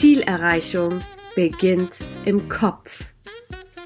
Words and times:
Zielerreichung 0.00 1.00
beginnt 1.36 1.90
im 2.24 2.48
Kopf. 2.48 3.04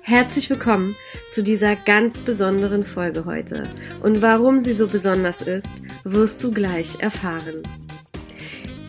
Herzlich 0.01 0.49
willkommen 0.49 0.95
zu 1.29 1.43
dieser 1.43 1.75
ganz 1.75 2.21
besonderen 2.21 2.85
Folge 2.85 3.25
heute. 3.25 3.65
Und 4.01 4.23
warum 4.23 4.63
sie 4.63 4.75
so 4.75 4.87
besonders 4.87 5.43
ist, 5.43 5.67
wirst 6.05 6.45
du 6.45 6.53
gleich 6.53 7.01
erfahren. 7.01 7.65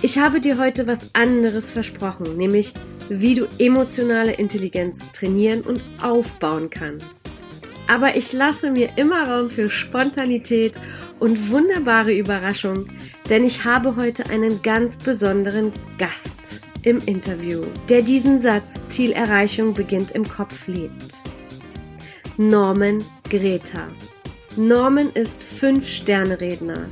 Ich 0.04 0.20
habe 0.20 0.40
dir 0.40 0.59
heute 0.59 0.86
was 0.86 1.16
anderes 1.16 1.72
versprochen, 1.72 2.38
nämlich 2.38 2.76
wie 3.09 3.34
du 3.34 3.48
emotionale 3.57 4.34
Intelligenz 4.34 5.12
trainieren 5.12 5.62
und 5.62 5.82
aufbauen 6.04 6.70
kannst. 6.70 7.23
Aber 7.88 8.16
ich 8.16 8.34
lasse 8.34 8.70
mir 8.70 9.00
immer 9.00 9.28
Raum 9.28 9.50
für 9.50 9.72
Spontanität 9.72 10.73
und 11.20 11.50
wunderbare 11.50 12.14
Überraschung, 12.14 12.86
denn 13.31 13.44
ich 13.45 13.64
habe 13.64 13.95
heute 13.95 14.30
einen 14.30 14.62
ganz 14.62 14.98
besonderen 14.98 15.73
Gast 15.98 16.34
im 16.85 16.99
Interview, 17.05 17.63
der 17.89 18.02
diesen 18.02 18.39
Satz 18.39 18.75
Zielerreichung 18.88 19.73
beginnt 19.73 20.12
im 20.12 20.27
Kopf 20.27 20.67
lebt. 20.67 21.16
Norman 22.38 23.03
Greta. 23.30 23.88
Norman 24.55 25.09
ist 25.13 25.44
Fünf-Sterne-Redner, 25.44 26.88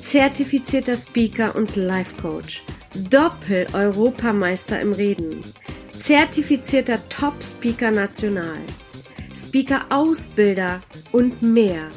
zertifizierter 0.00 0.96
Speaker 0.96 1.54
und 1.54 1.76
Life-Coach, 1.76 2.62
Doppel-Europameister 3.10 4.80
im 4.80 4.92
Reden, 4.92 5.40
zertifizierter 5.92 6.98
Top-Speaker 7.08 7.90
national, 7.90 8.58
Speaker-Ausbilder 9.34 10.80
und 11.12 11.42
mehr. 11.42 11.90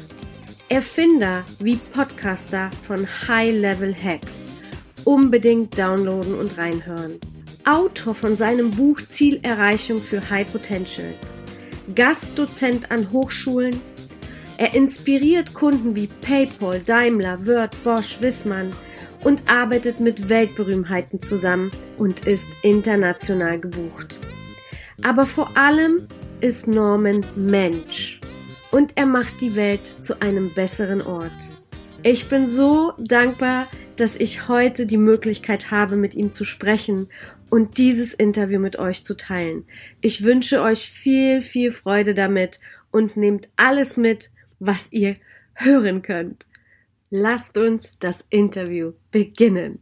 Erfinder 0.68 1.44
wie 1.58 1.76
Podcaster 1.76 2.70
von 2.82 3.06
High-Level-Hacks. 3.28 4.51
Unbedingt 5.04 5.78
downloaden 5.78 6.34
und 6.34 6.56
reinhören. 6.58 7.18
Autor 7.64 8.14
von 8.14 8.36
seinem 8.36 8.70
Buch 8.70 9.00
Zielerreichung 9.00 9.98
für 9.98 10.30
High 10.30 10.50
Potentials. 10.50 11.38
Gastdozent 11.94 12.90
an 12.90 13.10
Hochschulen. 13.12 13.80
Er 14.58 14.74
inspiriert 14.74 15.54
Kunden 15.54 15.94
wie 15.96 16.06
PayPal, 16.06 16.80
Daimler, 16.80 17.46
Word, 17.46 17.76
Bosch, 17.82 18.20
Wissmann 18.20 18.72
und 19.24 19.50
arbeitet 19.50 20.00
mit 20.00 20.28
Weltberühmtheiten 20.28 21.22
zusammen 21.22 21.70
und 21.98 22.26
ist 22.26 22.46
international 22.62 23.58
gebucht. 23.58 24.18
Aber 25.02 25.26
vor 25.26 25.56
allem 25.56 26.06
ist 26.40 26.68
Norman 26.68 27.24
Mensch 27.36 28.20
und 28.70 28.92
er 28.96 29.06
macht 29.06 29.40
die 29.40 29.54
Welt 29.54 29.86
zu 30.04 30.20
einem 30.20 30.52
besseren 30.54 31.02
Ort. 31.02 31.30
Ich 32.02 32.28
bin 32.28 32.48
so 32.48 32.92
dankbar, 32.98 33.68
dass 34.02 34.16
ich 34.16 34.48
heute 34.48 34.84
die 34.84 34.96
Möglichkeit 34.96 35.70
habe, 35.70 35.94
mit 35.94 36.16
ihm 36.16 36.32
zu 36.32 36.44
sprechen 36.44 37.08
und 37.50 37.78
dieses 37.78 38.12
Interview 38.12 38.58
mit 38.58 38.76
euch 38.76 39.04
zu 39.04 39.16
teilen. 39.16 39.64
Ich 40.00 40.24
wünsche 40.24 40.60
euch 40.60 40.90
viel, 40.90 41.40
viel 41.40 41.70
Freude 41.70 42.12
damit 42.12 42.58
und 42.90 43.16
nehmt 43.16 43.48
alles 43.54 43.96
mit, 43.96 44.32
was 44.58 44.90
ihr 44.90 45.14
hören 45.54 46.02
könnt. 46.02 46.46
Lasst 47.10 47.56
uns 47.56 47.96
das 48.00 48.26
Interview 48.28 48.94
beginnen. 49.12 49.80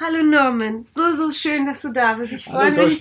Hallo 0.00 0.24
Norman, 0.24 0.84
so, 0.92 1.12
so 1.12 1.30
schön, 1.30 1.64
dass 1.64 1.82
du 1.82 1.92
da 1.92 2.14
bist. 2.14 2.32
Ich 2.32 2.46
freue 2.46 2.72
mich, 2.72 3.00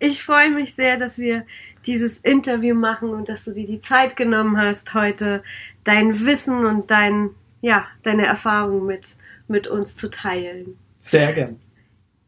ich 0.00 0.22
freue 0.22 0.50
mich 0.50 0.74
sehr, 0.74 0.98
dass 0.98 1.18
wir 1.18 1.46
dieses 1.86 2.18
Interview 2.18 2.74
machen 2.74 3.08
und 3.08 3.30
dass 3.30 3.44
du 3.44 3.52
dir 3.52 3.66
die 3.66 3.80
Zeit 3.80 4.16
genommen 4.16 4.58
hast, 4.58 4.92
heute 4.92 5.42
dein 5.84 6.26
Wissen 6.26 6.66
und 6.66 6.90
dein, 6.90 7.30
ja, 7.62 7.86
deine 8.02 8.26
Erfahrungen 8.26 8.84
mit, 8.84 9.16
mit 9.48 9.66
uns 9.66 9.96
zu 9.96 10.10
teilen. 10.10 10.76
Sehr 10.98 11.32
gern. 11.32 11.58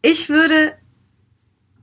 Ich 0.00 0.30
würde 0.30 0.72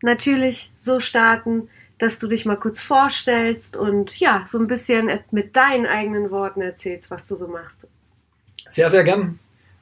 natürlich 0.02 0.72
so 0.80 1.00
starten, 1.00 1.70
dass 2.00 2.18
du 2.18 2.28
dich 2.28 2.46
mal 2.46 2.56
kurz 2.56 2.82
vorstellst 2.82 3.78
und 3.78 4.20
ja, 4.20 4.44
so 4.48 4.58
ein 4.58 4.66
bisschen 4.66 5.12
mit 5.30 5.56
deinen 5.56 5.86
eigenen 5.86 6.32
Worten 6.32 6.62
erzählst, 6.62 7.12
was 7.12 7.28
du 7.28 7.36
so 7.36 7.48
machst. 7.48 7.86
Sehr, 8.70 8.90
sehr 8.90 9.04
gern. 9.04 9.38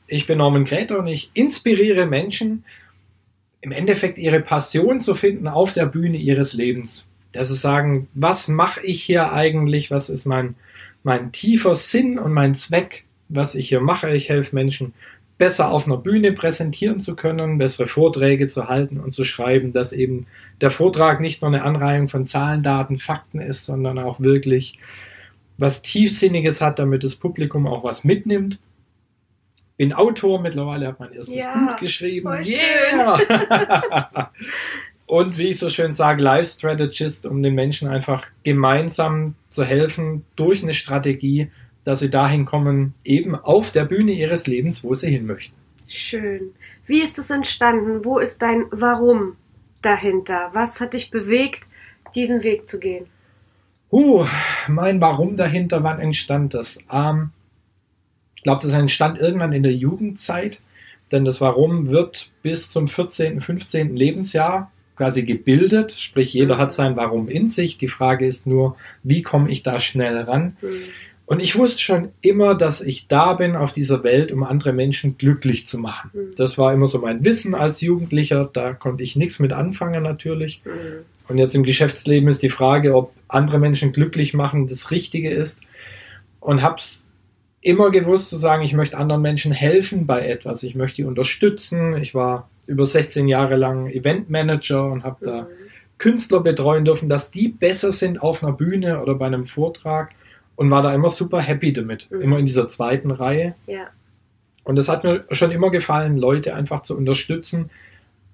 Ich 0.07 0.27
bin 0.27 0.39
Norman 0.39 0.65
Gräter 0.65 0.99
und 0.99 1.07
ich 1.07 1.31
inspiriere 1.33 2.05
Menschen, 2.05 2.65
im 3.61 3.71
Endeffekt 3.71 4.17
ihre 4.17 4.41
Passion 4.41 5.01
zu 5.01 5.15
finden 5.15 5.47
auf 5.47 5.73
der 5.73 5.85
Bühne 5.85 6.17
ihres 6.17 6.53
Lebens. 6.53 7.07
Das 7.31 7.51
ist 7.51 7.61
sagen, 7.61 8.07
was 8.13 8.47
mache 8.47 8.81
ich 8.81 9.03
hier 9.03 9.31
eigentlich? 9.31 9.91
Was 9.91 10.09
ist 10.09 10.25
mein, 10.25 10.55
mein 11.03 11.31
tiefer 11.31 11.75
Sinn 11.75 12.17
und 12.17 12.33
mein 12.33 12.55
Zweck, 12.55 13.05
was 13.29 13.55
ich 13.55 13.69
hier 13.69 13.79
mache? 13.79 14.09
Ich 14.15 14.29
helfe 14.29 14.55
Menschen, 14.55 14.93
besser 15.39 15.71
auf 15.71 15.87
einer 15.87 15.97
Bühne 15.97 16.33
präsentieren 16.33 16.99
zu 16.99 17.15
können, 17.15 17.57
bessere 17.57 17.87
Vorträge 17.87 18.49
zu 18.49 18.67
halten 18.67 18.99
und 18.99 19.15
zu 19.15 19.23
schreiben, 19.23 19.71
dass 19.71 19.93
eben 19.93 20.27
der 20.59 20.69
Vortrag 20.69 21.21
nicht 21.21 21.41
nur 21.41 21.49
eine 21.49 21.63
Anreihung 21.63 22.09
von 22.09 22.27
Zahlen, 22.27 22.61
Daten, 22.61 22.99
Fakten 22.99 23.39
ist, 23.39 23.65
sondern 23.65 23.97
auch 23.99 24.19
wirklich 24.19 24.77
was 25.57 25.81
Tiefsinniges 25.81 26.61
hat, 26.61 26.77
damit 26.77 27.03
das 27.03 27.15
Publikum 27.15 27.67
auch 27.67 27.83
was 27.85 28.03
mitnimmt. 28.03 28.59
Bin 29.77 29.93
Autor, 29.93 30.41
mittlerweile 30.41 30.87
habe 30.87 30.97
mein 30.99 31.13
erstes 31.13 31.35
ja, 31.35 31.55
Buch 31.55 31.77
geschrieben. 31.77 32.29
Yeah! 32.43 34.29
und 35.05 35.37
wie 35.37 35.47
ich 35.47 35.59
so 35.59 35.69
schön 35.69 35.93
sage, 35.93 36.21
Life 36.21 36.51
Strategist, 36.51 37.25
um 37.25 37.41
den 37.41 37.55
Menschen 37.55 37.87
einfach 37.87 38.27
gemeinsam 38.43 39.35
zu 39.49 39.63
helfen 39.63 40.25
durch 40.35 40.63
eine 40.63 40.73
Strategie, 40.73 41.49
dass 41.83 41.99
sie 41.99 42.09
dahin 42.09 42.45
kommen, 42.45 42.93
eben 43.03 43.35
auf 43.35 43.71
der 43.71 43.85
Bühne 43.85 44.11
ihres 44.11 44.47
Lebens, 44.47 44.83
wo 44.83 44.95
sie 44.95 45.09
hin 45.09 45.25
möchten. 45.25 45.55
Schön. 45.87 46.51
Wie 46.85 47.01
ist 47.01 47.17
es 47.19 47.29
entstanden? 47.29 48.05
Wo 48.05 48.19
ist 48.19 48.41
dein 48.41 48.65
Warum 48.71 49.35
dahinter? 49.81 50.49
Was 50.53 50.81
hat 50.81 50.93
dich 50.93 51.09
bewegt, 51.09 51.61
diesen 52.15 52.43
Weg 52.43 52.67
zu 52.67 52.79
gehen? 52.79 53.05
Uh, 53.91 54.25
mein 54.67 55.01
Warum 55.01 55.35
dahinter, 55.35 55.83
wann 55.83 55.99
entstand 55.99 56.53
das? 56.53 56.77
Ähm, 56.91 57.31
ich 58.35 58.43
glaube, 58.43 58.61
das 58.61 58.73
entstand 58.73 59.17
irgendwann 59.17 59.51
in 59.51 59.63
der 59.63 59.73
Jugendzeit, 59.73 60.61
denn 61.11 61.25
das 61.25 61.41
Warum 61.41 61.87
wird 61.87 62.29
bis 62.43 62.69
zum 62.71 62.87
14., 62.87 63.41
15. 63.41 63.95
Lebensjahr 63.95 64.71
quasi 64.95 65.23
gebildet, 65.23 65.93
sprich 65.93 66.33
jeder 66.33 66.57
hat 66.57 66.73
sein 66.73 66.97
Warum 66.97 67.29
in 67.29 67.49
sich. 67.49 67.77
Die 67.77 67.87
Frage 67.87 68.27
ist 68.27 68.45
nur, 68.45 68.75
wie 69.01 69.21
komme 69.21 69.49
ich 69.49 69.63
da 69.63 69.79
schnell 69.79 70.17
ran? 70.19 70.57
Mhm. 70.61 70.83
Und 71.29 71.43
ich 71.43 71.55
wusste 71.55 71.79
schon 71.79 72.09
immer, 72.21 72.55
dass 72.55 72.81
ich 72.81 73.07
da 73.07 73.35
bin 73.35 73.55
auf 73.55 73.71
dieser 73.71 74.03
Welt, 74.03 74.31
um 74.31 74.43
andere 74.43 74.73
Menschen 74.73 75.19
glücklich 75.19 75.67
zu 75.67 75.77
machen. 75.77 76.09
Mhm. 76.11 76.35
Das 76.35 76.57
war 76.57 76.73
immer 76.73 76.87
so 76.87 76.97
mein 76.97 77.23
Wissen 77.23 77.53
als 77.53 77.81
Jugendlicher. 77.81 78.49
Da 78.51 78.73
konnte 78.73 79.03
ich 79.03 79.15
nichts 79.15 79.37
mit 79.37 79.53
anfangen 79.53 80.01
natürlich. 80.01 80.63
Mhm. 80.65 81.05
Und 81.27 81.37
jetzt 81.37 81.53
im 81.53 81.61
Geschäftsleben 81.61 82.27
ist 82.29 82.41
die 82.41 82.49
Frage, 82.49 82.95
ob 82.95 83.13
andere 83.27 83.59
Menschen 83.59 83.91
glücklich 83.91 84.33
machen 84.33 84.67
das 84.67 84.89
Richtige 84.89 85.29
ist. 85.29 85.59
Und 86.39 86.63
hab's 86.63 87.05
immer 87.61 87.91
gewusst 87.91 88.31
zu 88.31 88.37
sagen, 88.37 88.63
ich 88.63 88.73
möchte 88.73 88.97
anderen 88.97 89.21
Menschen 89.21 89.51
helfen 89.51 90.07
bei 90.07 90.27
etwas. 90.27 90.63
Ich 90.63 90.73
möchte 90.73 91.03
die 91.03 91.07
unterstützen. 91.07 91.95
Ich 91.97 92.15
war 92.15 92.49
über 92.65 92.87
16 92.87 93.27
Jahre 93.27 93.55
lang 93.55 93.85
Eventmanager 93.85 94.83
und 94.91 95.03
habe 95.03 95.23
da 95.23 95.41
mhm. 95.43 95.47
Künstler 95.99 96.39
betreuen 96.39 96.85
dürfen, 96.85 97.07
dass 97.07 97.29
die 97.29 97.49
besser 97.49 97.91
sind 97.91 98.19
auf 98.19 98.43
einer 98.43 98.53
Bühne 98.53 98.99
oder 98.99 99.13
bei 99.13 99.27
einem 99.27 99.45
Vortrag 99.45 100.15
und 100.59 100.69
war 100.71 100.81
da 100.81 100.93
immer 100.93 101.09
super 101.09 101.39
happy 101.39 101.71
damit. 101.71 102.11
Mhm. 102.11 102.21
Immer 102.21 102.39
in 102.39 102.45
dieser 102.45 102.67
zweiten 102.67 103.11
Reihe. 103.11 103.55
Ja. 103.65 103.87
Und 104.65 104.77
es 104.77 104.89
hat 104.89 105.05
mir 105.05 105.23
schon 105.31 105.51
immer 105.51 105.71
gefallen, 105.71 106.17
Leute 106.17 106.53
einfach 106.53 106.83
zu 106.83 106.97
unterstützen, 106.97 107.69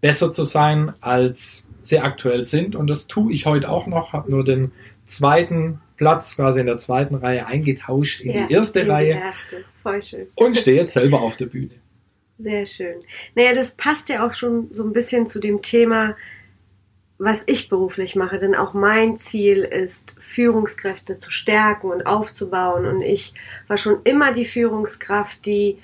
besser 0.01 0.33
zu 0.33 0.43
sein, 0.43 0.93
als 1.01 1.67
sie 1.83 1.99
aktuell 1.99 2.45
sind. 2.45 2.75
Und 2.75 2.87
das 2.87 3.05
tue 3.05 3.31
ich 3.31 3.45
heute 3.45 3.69
auch 3.69 3.85
noch. 3.85 4.11
Habe 4.11 4.31
nur 4.31 4.43
den 4.43 4.71
zweiten 5.05 5.81
Platz 5.97 6.35
quasi 6.35 6.61
in 6.61 6.65
der 6.65 6.79
zweiten 6.79 7.13
Reihe 7.13 7.45
eingetauscht 7.45 8.21
in 8.21 8.31
ja, 8.31 8.47
die 8.47 8.53
erste 8.55 8.79
in 8.79 8.89
Reihe. 8.89 9.13
Die 9.13 9.19
erste. 9.19 9.65
Voll 9.83 10.01
schön. 10.01 10.27
Und 10.33 10.57
stehe 10.57 10.77
jetzt 10.77 10.95
selber 10.95 11.21
auf 11.21 11.37
der 11.37 11.45
Bühne. 11.45 11.75
Sehr 12.39 12.65
schön. 12.65 12.95
Naja, 13.35 13.53
das 13.53 13.75
passt 13.75 14.09
ja 14.09 14.25
auch 14.25 14.33
schon 14.33 14.69
so 14.73 14.83
ein 14.83 14.93
bisschen 14.93 15.27
zu 15.27 15.39
dem 15.39 15.61
Thema, 15.61 16.15
was 17.17 17.43
ich 17.47 17.69
beruflich 17.69 18.15
mache, 18.15 18.39
denn 18.39 18.55
auch 18.55 18.73
mein 18.73 19.17
Ziel 19.17 19.63
ist, 19.63 20.13
Führungskräfte 20.17 21.17
zu 21.17 21.31
stärken 21.31 21.89
und 21.89 22.05
aufzubauen. 22.05 22.85
Und 22.85 23.01
ich 23.01 23.33
war 23.67 23.77
schon 23.77 24.01
immer 24.03 24.33
die 24.33 24.45
Führungskraft, 24.45 25.45
die 25.45 25.77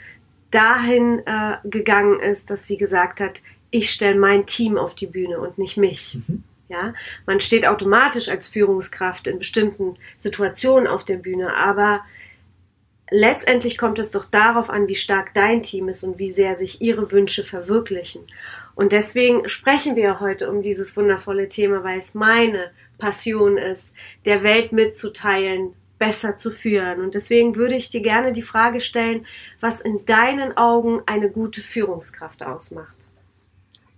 dahin 0.52 1.26
äh, 1.26 1.56
gegangen 1.64 2.20
ist, 2.20 2.50
dass 2.50 2.68
sie 2.68 2.78
gesagt 2.78 3.22
hat, 3.22 3.42
ich 3.70 3.90
stelle 3.92 4.20
mein 4.20 4.46
Team 4.46 4.78
auf 4.78 4.96
die 4.96 5.08
Bühne 5.08 5.40
und 5.40 5.58
nicht 5.58 5.78
mich. 5.78 6.20
Mhm. 6.28 6.44
Ja, 6.68 6.94
man 7.26 7.42
steht 7.42 7.66
automatisch 7.66 8.30
als 8.30 8.48
Führungskraft 8.48 9.28
in 9.28 9.40
bestimmten 9.40 9.96
Situationen 10.20 10.88
auf 10.88 11.04
der 11.04 11.18
Bühne, 11.18 11.54
aber 11.56 12.02
letztendlich 13.10 13.78
kommt 13.78 14.00
es 14.00 14.12
doch 14.12 14.26
darauf 14.26 14.70
an, 14.70 14.88
wie 14.88 14.96
stark 14.96 15.34
dein 15.34 15.64
Team 15.64 15.90
ist 15.90 16.04
und 16.04 16.18
wie 16.18 16.32
sehr 16.32 16.58
sich 16.58 16.82
ihre 16.82 17.12
Wünsche 17.12 17.44
verwirklichen. 17.44 18.22
Und 18.76 18.92
deswegen 18.92 19.48
sprechen 19.50 19.96
wir 19.96 20.20
heute 20.20 20.50
um 20.50 20.62
dieses 20.62 20.96
wundervolle 20.96 21.50
Thema, 21.50 21.84
weil 21.84 22.00
es 22.00 22.14
meine 22.14 22.72
Passion 22.98 23.58
ist, 23.58 23.94
der 24.26 24.44
Welt 24.44 24.72
mitzuteilen, 24.72 25.74
besser 26.00 26.38
zu 26.38 26.52
führen. 26.52 27.02
Und 27.02 27.14
deswegen 27.14 27.56
würde 27.56 27.76
ich 27.76 27.90
dir 27.90 28.02
gerne 28.02 28.34
die 28.34 28.42
Frage 28.42 28.82
stellen, 28.82 29.26
was 29.60 29.82
in 29.82 30.06
deinen 30.06 30.58
Augen 30.58 31.02
eine 31.06 31.30
gute 31.30 31.62
Führungskraft 31.62 32.44
ausmacht. 32.44 32.94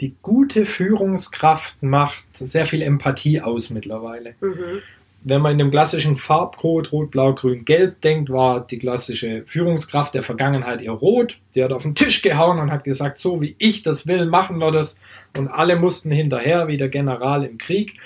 die 0.01 0.15
gute 0.21 0.65
Führungskraft 0.65 1.81
macht 1.81 2.25
sehr 2.33 2.65
viel 2.65 2.81
Empathie 2.81 3.39
aus 3.39 3.69
mittlerweile. 3.69 4.35
Mhm 4.41 4.81
wenn 5.25 5.41
man 5.41 5.53
in 5.53 5.57
dem 5.57 5.71
klassischen 5.71 6.17
Farbcode 6.17 6.91
Rot, 6.91 7.11
Blau, 7.11 7.33
Grün, 7.33 7.65
Gelb 7.65 8.01
denkt, 8.01 8.29
war 8.29 8.65
die 8.67 8.77
klassische 8.77 9.43
Führungskraft 9.47 10.13
der 10.13 10.23
Vergangenheit 10.23 10.81
eher 10.81 10.91
rot. 10.91 11.39
Die 11.55 11.63
hat 11.63 11.71
auf 11.71 11.83
den 11.83 11.95
Tisch 11.95 12.21
gehauen 12.21 12.59
und 12.59 12.71
hat 12.71 12.83
gesagt, 12.83 13.19
so 13.19 13.41
wie 13.41 13.55
ich 13.57 13.83
das 13.83 14.05
will, 14.05 14.25
machen 14.25 14.57
wir 14.57 14.71
das. 14.71 14.97
Und 15.37 15.47
alle 15.47 15.77
mussten 15.77 16.11
hinterher, 16.11 16.67
wie 16.67 16.77
der 16.77 16.89
General 16.89 17.43
im 17.43 17.57
Krieg. 17.57 17.99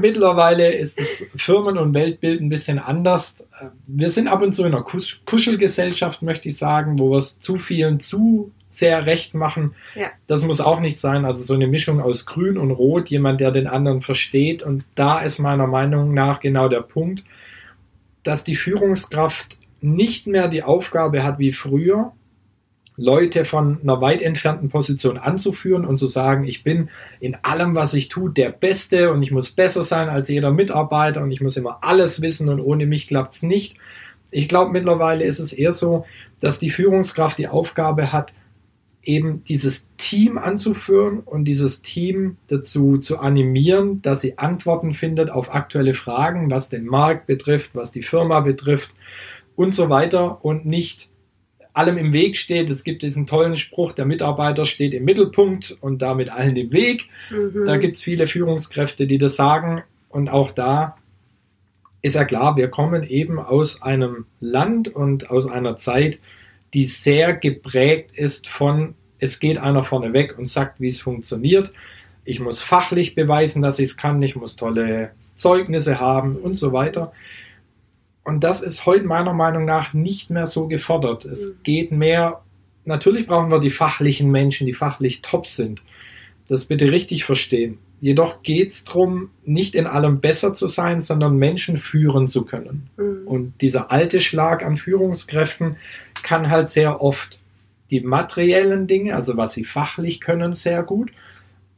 Mittlerweile 0.00 0.72
ist 0.72 1.00
das 1.00 1.24
Firmen- 1.36 1.78
und 1.78 1.94
Weltbild 1.94 2.40
ein 2.40 2.50
bisschen 2.50 2.78
anders. 2.78 3.46
Wir 3.86 4.10
sind 4.10 4.28
ab 4.28 4.42
und 4.42 4.52
zu 4.52 4.64
in 4.64 4.74
einer 4.74 4.84
Kuschelgesellschaft, 4.84 6.22
möchte 6.22 6.50
ich 6.50 6.58
sagen, 6.58 6.98
wo 6.98 7.10
wir 7.10 7.18
es 7.18 7.40
zu 7.40 7.56
vielen 7.56 8.00
zu 8.00 8.52
sehr 8.72 9.06
recht 9.06 9.34
machen. 9.34 9.74
Ja. 9.94 10.08
Das 10.26 10.44
muss 10.44 10.60
auch 10.60 10.80
nicht 10.80 10.98
sein. 10.98 11.24
Also 11.24 11.42
so 11.44 11.54
eine 11.54 11.66
Mischung 11.66 12.00
aus 12.00 12.26
Grün 12.26 12.56
und 12.56 12.70
Rot, 12.70 13.10
jemand, 13.10 13.40
der 13.40 13.50
den 13.50 13.66
anderen 13.66 14.00
versteht. 14.00 14.62
Und 14.62 14.84
da 14.94 15.20
ist 15.20 15.38
meiner 15.38 15.66
Meinung 15.66 16.14
nach 16.14 16.40
genau 16.40 16.68
der 16.68 16.80
Punkt, 16.80 17.24
dass 18.22 18.44
die 18.44 18.56
Führungskraft 18.56 19.58
nicht 19.80 20.26
mehr 20.26 20.48
die 20.48 20.62
Aufgabe 20.62 21.22
hat 21.22 21.38
wie 21.38 21.52
früher, 21.52 22.12
Leute 22.96 23.44
von 23.44 23.80
einer 23.82 24.00
weit 24.00 24.20
entfernten 24.20 24.68
Position 24.68 25.16
anzuführen 25.16 25.84
und 25.84 25.98
zu 25.98 26.08
sagen, 26.08 26.44
ich 26.44 26.62
bin 26.62 26.90
in 27.20 27.36
allem, 27.42 27.74
was 27.74 27.94
ich 27.94 28.08
tue, 28.08 28.30
der 28.30 28.50
Beste 28.50 29.12
und 29.12 29.22
ich 29.22 29.32
muss 29.32 29.50
besser 29.50 29.82
sein 29.82 30.08
als 30.08 30.28
jeder 30.28 30.50
Mitarbeiter 30.50 31.22
und 31.22 31.32
ich 31.32 31.40
muss 31.40 31.56
immer 31.56 31.78
alles 31.82 32.20
wissen 32.20 32.48
und 32.48 32.60
ohne 32.60 32.86
mich 32.86 33.08
klappt's 33.08 33.42
nicht. 33.42 33.76
Ich 34.30 34.48
glaube, 34.48 34.72
mittlerweile 34.72 35.24
ist 35.24 35.40
es 35.40 35.52
eher 35.52 35.72
so, 35.72 36.04
dass 36.40 36.58
die 36.58 36.70
Führungskraft 36.70 37.38
die 37.38 37.48
Aufgabe 37.48 38.12
hat, 38.12 38.32
eben 39.02 39.42
dieses 39.44 39.86
Team 39.96 40.38
anzuführen 40.38 41.20
und 41.20 41.44
dieses 41.44 41.82
Team 41.82 42.36
dazu 42.48 42.98
zu 42.98 43.18
animieren, 43.18 44.00
dass 44.02 44.20
sie 44.20 44.38
Antworten 44.38 44.94
findet 44.94 45.30
auf 45.30 45.52
aktuelle 45.52 45.94
Fragen, 45.94 46.50
was 46.50 46.68
den 46.68 46.86
Markt 46.86 47.26
betrifft, 47.26 47.74
was 47.74 47.92
die 47.92 48.02
Firma 48.02 48.40
betrifft 48.40 48.92
und 49.56 49.74
so 49.74 49.90
weiter 49.90 50.44
und 50.44 50.66
nicht 50.66 51.08
allem 51.72 51.96
im 51.98 52.12
Weg 52.12 52.36
steht. 52.36 52.70
Es 52.70 52.84
gibt 52.84 53.02
diesen 53.02 53.26
tollen 53.26 53.56
Spruch, 53.56 53.92
der 53.92 54.04
Mitarbeiter 54.04 54.66
steht 54.66 54.94
im 54.94 55.04
Mittelpunkt 55.04 55.76
und 55.80 56.02
damit 56.02 56.30
allen 56.30 56.56
im 56.56 56.70
Weg. 56.72 57.08
Mhm. 57.30 57.64
Da 57.66 57.76
gibt 57.78 57.96
es 57.96 58.02
viele 58.02 58.28
Führungskräfte, 58.28 59.06
die 59.06 59.18
das 59.18 59.36
sagen 59.36 59.82
und 60.08 60.28
auch 60.28 60.52
da 60.52 60.96
ist 62.02 62.16
ja 62.16 62.24
klar, 62.24 62.56
wir 62.56 62.68
kommen 62.68 63.04
eben 63.04 63.38
aus 63.38 63.80
einem 63.80 64.26
Land 64.40 64.88
und 64.88 65.30
aus 65.30 65.46
einer 65.46 65.76
Zeit, 65.76 66.18
die 66.74 66.84
sehr 66.84 67.34
geprägt 67.34 68.16
ist 68.16 68.48
von, 68.48 68.94
es 69.18 69.40
geht 69.40 69.58
einer 69.58 69.84
vorne 69.84 70.12
weg 70.12 70.38
und 70.38 70.48
sagt, 70.48 70.80
wie 70.80 70.88
es 70.88 71.00
funktioniert. 71.00 71.72
Ich 72.24 72.40
muss 72.40 72.62
fachlich 72.62 73.14
beweisen, 73.14 73.62
dass 73.62 73.78
ich 73.78 73.90
es 73.90 73.96
kann. 73.96 74.22
Ich 74.22 74.36
muss 74.36 74.56
tolle 74.56 75.12
Zeugnisse 75.36 76.00
haben 76.00 76.36
und 76.36 76.56
so 76.56 76.72
weiter. 76.72 77.12
Und 78.24 78.44
das 78.44 78.62
ist 78.62 78.86
heute 78.86 79.04
meiner 79.04 79.32
Meinung 79.32 79.64
nach 79.64 79.92
nicht 79.92 80.30
mehr 80.30 80.46
so 80.46 80.68
gefordert. 80.68 81.24
Es 81.24 81.48
mhm. 81.48 81.62
geht 81.62 81.92
mehr, 81.92 82.42
natürlich 82.84 83.26
brauchen 83.26 83.50
wir 83.50 83.60
die 83.60 83.70
fachlichen 83.70 84.30
Menschen, 84.30 84.66
die 84.66 84.74
fachlich 84.74 85.22
top 85.22 85.46
sind. 85.46 85.82
Das 86.48 86.66
bitte 86.66 86.90
richtig 86.90 87.24
verstehen. 87.24 87.78
Jedoch 88.02 88.42
geht 88.42 88.72
es 88.72 88.82
darum, 88.82 89.30
nicht 89.44 89.76
in 89.76 89.86
allem 89.86 90.20
besser 90.20 90.54
zu 90.54 90.66
sein, 90.66 91.02
sondern 91.02 91.36
Menschen 91.36 91.78
führen 91.78 92.26
zu 92.26 92.44
können. 92.44 92.90
Mhm. 92.96 93.28
Und 93.28 93.54
dieser 93.60 93.92
alte 93.92 94.20
Schlag 94.20 94.64
an 94.64 94.76
Führungskräften 94.76 95.76
kann 96.24 96.50
halt 96.50 96.68
sehr 96.68 97.00
oft 97.00 97.38
die 97.92 98.00
materiellen 98.00 98.88
Dinge, 98.88 99.14
also 99.14 99.36
was 99.36 99.52
sie 99.52 99.64
fachlich 99.64 100.20
können, 100.20 100.52
sehr 100.52 100.82
gut 100.82 101.12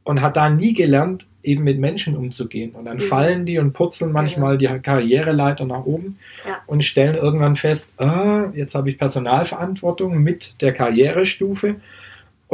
und 0.02 0.22
hat 0.22 0.38
da 0.38 0.48
nie 0.48 0.72
gelernt, 0.72 1.26
eben 1.42 1.62
mit 1.62 1.78
Menschen 1.78 2.16
umzugehen. 2.16 2.70
Und 2.70 2.86
dann 2.86 2.96
mhm. 2.96 3.02
fallen 3.02 3.44
die 3.44 3.58
und 3.58 3.74
purzeln 3.74 4.10
manchmal 4.10 4.60
ja. 4.62 4.72
die 4.76 4.80
Karriereleiter 4.80 5.66
nach 5.66 5.84
oben 5.84 6.18
ja. 6.48 6.62
und 6.66 6.86
stellen 6.86 7.16
irgendwann 7.16 7.56
fest, 7.56 7.92
ah, 7.98 8.50
jetzt 8.54 8.74
habe 8.74 8.88
ich 8.88 8.96
Personalverantwortung 8.96 10.22
mit 10.22 10.54
der 10.62 10.72
Karrierestufe 10.72 11.76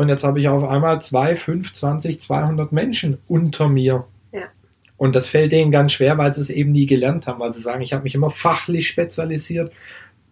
und 0.00 0.08
jetzt 0.08 0.24
habe 0.24 0.40
ich 0.40 0.48
auf 0.48 0.64
einmal 0.64 1.02
2, 1.02 1.36
5, 1.36 1.74
20, 1.74 2.22
200 2.22 2.72
Menschen 2.72 3.18
unter 3.28 3.68
mir. 3.68 4.06
Ja. 4.32 4.44
Und 4.96 5.14
das 5.14 5.28
fällt 5.28 5.52
denen 5.52 5.70
ganz 5.70 5.92
schwer, 5.92 6.16
weil 6.16 6.32
sie 6.32 6.40
es 6.40 6.48
eben 6.48 6.72
nie 6.72 6.86
gelernt 6.86 7.26
haben, 7.26 7.38
weil 7.38 7.52
sie 7.52 7.60
sagen, 7.60 7.82
ich 7.82 7.92
habe 7.92 8.04
mich 8.04 8.14
immer 8.14 8.30
fachlich 8.30 8.88
spezialisiert. 8.88 9.70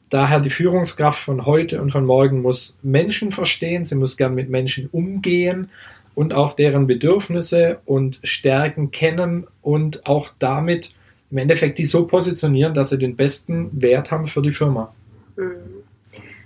Daher 0.09 0.41
die 0.41 0.49
Führungskraft 0.49 1.23
von 1.23 1.45
heute 1.45 1.83
und 1.83 1.91
von 1.91 2.07
morgen 2.07 2.41
muss 2.41 2.79
Menschen 2.83 3.31
verstehen, 3.31 3.85
sie 3.85 3.95
muss 3.95 4.17
gern 4.17 4.35
mit 4.35 4.49
Menschen 4.49 4.89
umgehen 4.91 5.69
und 6.15 6.33
auch 6.33 6.57
deren 6.57 6.87
Bedürfnisse 6.87 7.81
und 7.85 8.21
Stärken 8.23 8.91
kennen 8.91 9.47
und 9.61 10.07
auch 10.07 10.31
damit 10.39 10.95
im 11.31 11.37
Endeffekt 11.37 11.77
die 11.77 11.85
so 11.85 12.07
positionieren, 12.07 12.73
dass 12.73 12.89
sie 12.89 12.99
den 12.99 13.17
besten 13.17 13.69
Wert 13.83 14.11
haben 14.11 14.29
für 14.29 14.41
die 14.41 14.53
Firma. 14.53 14.95
Mhm. 15.37 15.83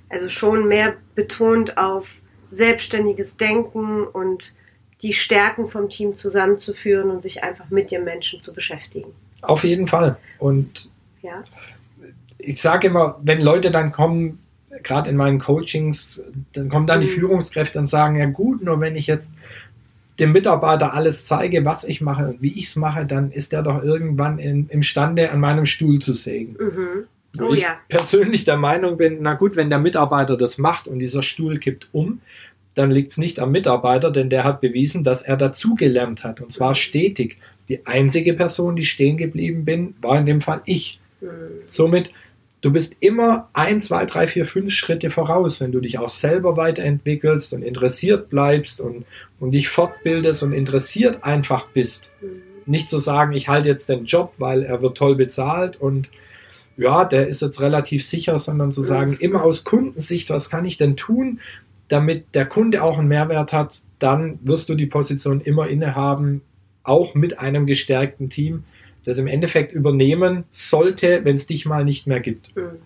Also 0.09 0.29
schon 0.29 0.67
mehr 0.67 0.95
betont 1.15 1.79
auf 1.79 2.21
selbstständiges 2.53 3.37
Denken 3.37 4.05
und 4.05 4.55
die 5.03 5.13
Stärken 5.13 5.69
vom 5.69 5.89
Team 5.89 6.17
zusammenzuführen 6.17 7.11
und 7.11 7.23
sich 7.23 7.43
einfach 7.43 7.71
mit 7.71 7.91
dem 7.91 8.05
Menschen 8.05 8.41
zu 8.41 8.53
beschäftigen. 8.53 9.11
Auf 9.43 9.65
jeden 9.65 9.89
Fall. 9.89 10.17
Und 10.39 10.89
ja. 11.23 11.43
ich 12.39 12.61
sage 12.61 12.89
immer, 12.89 13.19
wenn 13.23 13.41
Leute 13.41 13.71
dann 13.71 13.91
kommen, 13.91 14.39
gerade 14.83 15.11
in 15.11 15.17
meinen 15.17 15.41
Coachings, 15.41 16.25
dann 16.53 16.69
kommen 16.69 16.87
dann 16.87 16.99
mhm. 16.99 17.03
die 17.03 17.09
Führungskräfte 17.09 17.79
und 17.79 17.89
sagen, 17.89 18.17
ja 18.17 18.27
gut, 18.27 18.63
nur 18.63 18.81
wenn 18.81 18.97
ich 18.97 19.07
jetzt 19.09 19.31
dem 20.21 20.33
Mitarbeiter 20.33 20.95
alles 20.95 21.27
zeige, 21.27 21.65
was 21.65 21.85
ich 21.85 22.01
mache 22.01 22.29
und 22.29 22.43
wie 22.43 22.53
ich 22.53 22.67
es 22.67 22.77
mache, 22.77 23.05
dann 23.07 23.33
ist 23.33 23.53
er 23.53 23.63
doch 23.63 23.83
irgendwann 23.83 24.39
in, 24.39 24.69
imstande, 24.69 25.31
an 25.31 25.41
meinem 25.41 25.67
Stuhl 25.67 25.99
zu 25.99 26.15
sägen. 26.15 26.57
Mhm. 26.59 27.05
Wo 27.35 27.47
oh, 27.47 27.55
ich 27.55 27.63
ja. 27.63 27.79
persönlich 27.89 28.45
der 28.45 28.59
Meinung 28.59 28.99
bin, 28.99 29.19
na 29.21 29.35
gut, 29.35 29.57
wenn 29.57 29.71
der 29.71 29.79
Mitarbeiter 29.79 30.37
das 30.37 30.59
macht 30.59 30.87
und 30.87 30.99
dieser 30.99 31.23
Stuhl 31.23 31.59
kippt 31.59 31.89
um, 31.93 32.21
dann 32.75 32.91
liegt 32.91 33.13
es 33.13 33.19
nicht 33.19 33.41
am 33.41 33.53
Mitarbeiter, 33.53 34.11
denn 34.11 34.31
der 34.31 34.45
hat 34.45 34.61
bewiesen, 34.61 35.05
dass 35.05 35.23
er 35.23 35.37
dazugelernt 35.37 36.25
hat 36.25 36.41
und 36.41 36.53
zwar 36.53 36.75
stetig. 36.75 37.39
Die 37.69 37.87
einzige 37.87 38.35
Person, 38.35 38.77
die 38.77 38.85
stehen 38.85 39.17
geblieben 39.17 39.65
bin, 39.65 39.95
war 40.01 40.19
in 40.19 40.27
dem 40.27 40.41
Fall 40.41 40.63
ich. 40.65 41.01
Mhm. 41.21 41.29
Somit, 41.69 42.13
du 42.61 42.71
bist 42.71 42.97
immer 43.01 43.49
ein, 43.53 43.81
zwei, 43.81 44.05
drei, 44.05 44.27
vier, 44.27 44.47
fünf 44.47 44.73
Schritte 44.73 45.11
voraus, 45.11 45.61
wenn 45.61 45.73
du 45.73 45.81
dich 45.81 45.99
auch 45.99 46.11
selber 46.11 46.57
weiterentwickelst 46.57 47.53
und 47.55 47.63
interessiert 47.63 48.31
bleibst 48.31 48.81
und, 48.81 49.05
und 49.39 49.53
dich 49.53 49.69
fortbildest 49.69 50.43
und 50.43 50.53
interessiert 50.53 51.25
einfach 51.25 51.69
bist. 51.69 52.11
Mhm. 52.21 52.43
Nicht 52.65 52.91
zu 52.91 53.01
sagen, 53.01 53.33
ich 53.33 53.49
halte 53.49 53.69
jetzt 53.69 53.89
den 53.89 54.05
Job, 54.05 54.35
weil 54.39 54.63
er 54.63 54.83
wird 54.83 54.97
toll 54.97 55.15
bezahlt 55.17 55.81
und 55.81 56.09
ja, 56.77 57.05
der 57.05 57.29
ist 57.29 57.43
jetzt 57.43 57.61
relativ 57.61 58.07
sicher, 58.07 58.39
sondern 58.39 58.73
zu 58.73 58.85
sagen, 58.85 59.17
immer 59.21 59.43
aus 59.43 59.65
Kundensicht, 59.65 60.31
was 60.31 60.51
kann 60.51 60.65
ich 60.65 60.79
denn 60.79 60.97
tun, 60.97 61.41
damit 61.89 62.35
der 62.35 62.47
Kunde 62.47 62.83
auch 62.83 62.99
einen 62.99 63.09
Mehrwert 63.09 63.53
hat, 63.53 63.83
dann 63.99 64.39
wirst 64.43 64.69
du 64.69 64.75
die 64.75 64.87
Position 64.87 65.41
immer 65.41 65.69
innehaben, 65.69 66.43
auch 66.83 67.15
mit 67.15 67.39
einem 67.39 67.67
gestärkten 67.67 68.31
Team, 68.31 68.65
das 69.05 69.19
im 69.19 69.27
Endeffekt 69.27 69.73
übernehmen 69.73 70.45
sollte, 70.53 71.25
wenn 71.25 71.37
es 71.37 71.47
dich 71.47 71.67
mal 71.67 71.85
nicht 71.85 72.07
mehr 72.07 72.21
gibt. 72.21 72.51
Hm. 72.55 72.79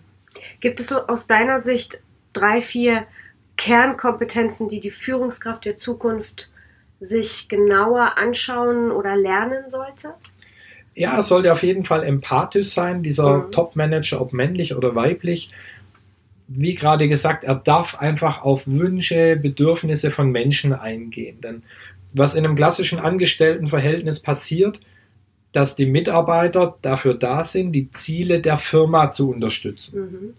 Gibt 0.59 0.79
es 0.79 0.87
so 0.87 1.07
aus 1.07 1.27
deiner 1.27 1.61
Sicht 1.61 2.01
drei, 2.33 2.61
vier 2.61 3.05
Kernkompetenzen, 3.57 4.69
die 4.69 4.79
die 4.79 4.91
Führungskraft 4.91 5.65
der 5.65 5.77
Zukunft 5.77 6.51
sich 6.99 7.47
genauer 7.47 8.17
anschauen 8.17 8.91
oder 8.91 9.15
lernen 9.15 9.69
sollte? 9.69 10.13
Ja, 10.97 11.19
es 11.19 11.27
sollte 11.27 11.53
auf 11.53 11.61
jeden 11.61 11.85
Fall 11.85 12.03
empathisch 12.03 12.69
sein, 12.69 13.03
dieser 13.03 13.37
mhm. 13.37 13.51
Top-Manager, 13.51 14.19
ob 14.19 14.33
männlich 14.33 14.75
oder 14.75 14.95
weiblich. 14.95 15.51
Wie 16.47 16.73
gerade 16.73 17.07
gesagt, 17.07 17.43
er 17.43 17.53
darf 17.53 17.99
einfach 17.99 18.41
auf 18.41 18.65
Wünsche, 18.65 19.35
Bedürfnisse 19.35 20.09
von 20.09 20.31
Menschen 20.31 20.73
eingehen. 20.73 21.39
Denn 21.41 21.61
was 22.13 22.33
in 22.33 22.45
einem 22.45 22.55
klassischen 22.55 22.97
Angestelltenverhältnis 22.97 24.21
passiert, 24.21 24.79
dass 25.51 25.75
die 25.75 25.85
Mitarbeiter 25.85 26.77
dafür 26.81 27.13
da 27.13 27.43
sind, 27.43 27.73
die 27.73 27.91
Ziele 27.91 28.41
der 28.41 28.57
Firma 28.57 29.11
zu 29.11 29.29
unterstützen. 29.29 29.99
Mhm. 29.99 30.33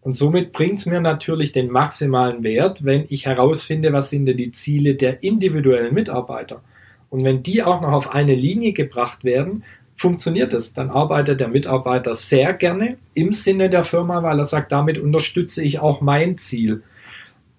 Und 0.00 0.16
somit 0.16 0.52
bringt 0.52 0.80
es 0.80 0.86
mir 0.86 1.00
natürlich 1.00 1.52
den 1.52 1.70
maximalen 1.70 2.42
Wert, 2.42 2.84
wenn 2.84 3.04
ich 3.10 3.26
herausfinde, 3.26 3.92
was 3.92 4.10
sind 4.10 4.26
denn 4.26 4.38
die 4.38 4.50
Ziele 4.50 4.96
der 4.96 5.22
individuellen 5.22 5.94
Mitarbeiter. 5.94 6.62
Und 7.10 7.22
wenn 7.22 7.44
die 7.44 7.62
auch 7.62 7.80
noch 7.80 7.92
auf 7.92 8.12
eine 8.12 8.34
Linie 8.34 8.72
gebracht 8.72 9.22
werden, 9.22 9.62
funktioniert 9.96 10.54
es. 10.54 10.74
Dann 10.74 10.90
arbeitet 10.90 11.40
der 11.40 11.48
Mitarbeiter 11.48 12.14
sehr 12.14 12.52
gerne 12.52 12.96
im 13.14 13.32
Sinne 13.32 13.70
der 13.70 13.84
Firma, 13.84 14.22
weil 14.22 14.38
er 14.38 14.46
sagt, 14.46 14.72
damit 14.72 14.98
unterstütze 14.98 15.62
ich 15.62 15.78
auch 15.78 16.00
mein 16.00 16.38
Ziel. 16.38 16.82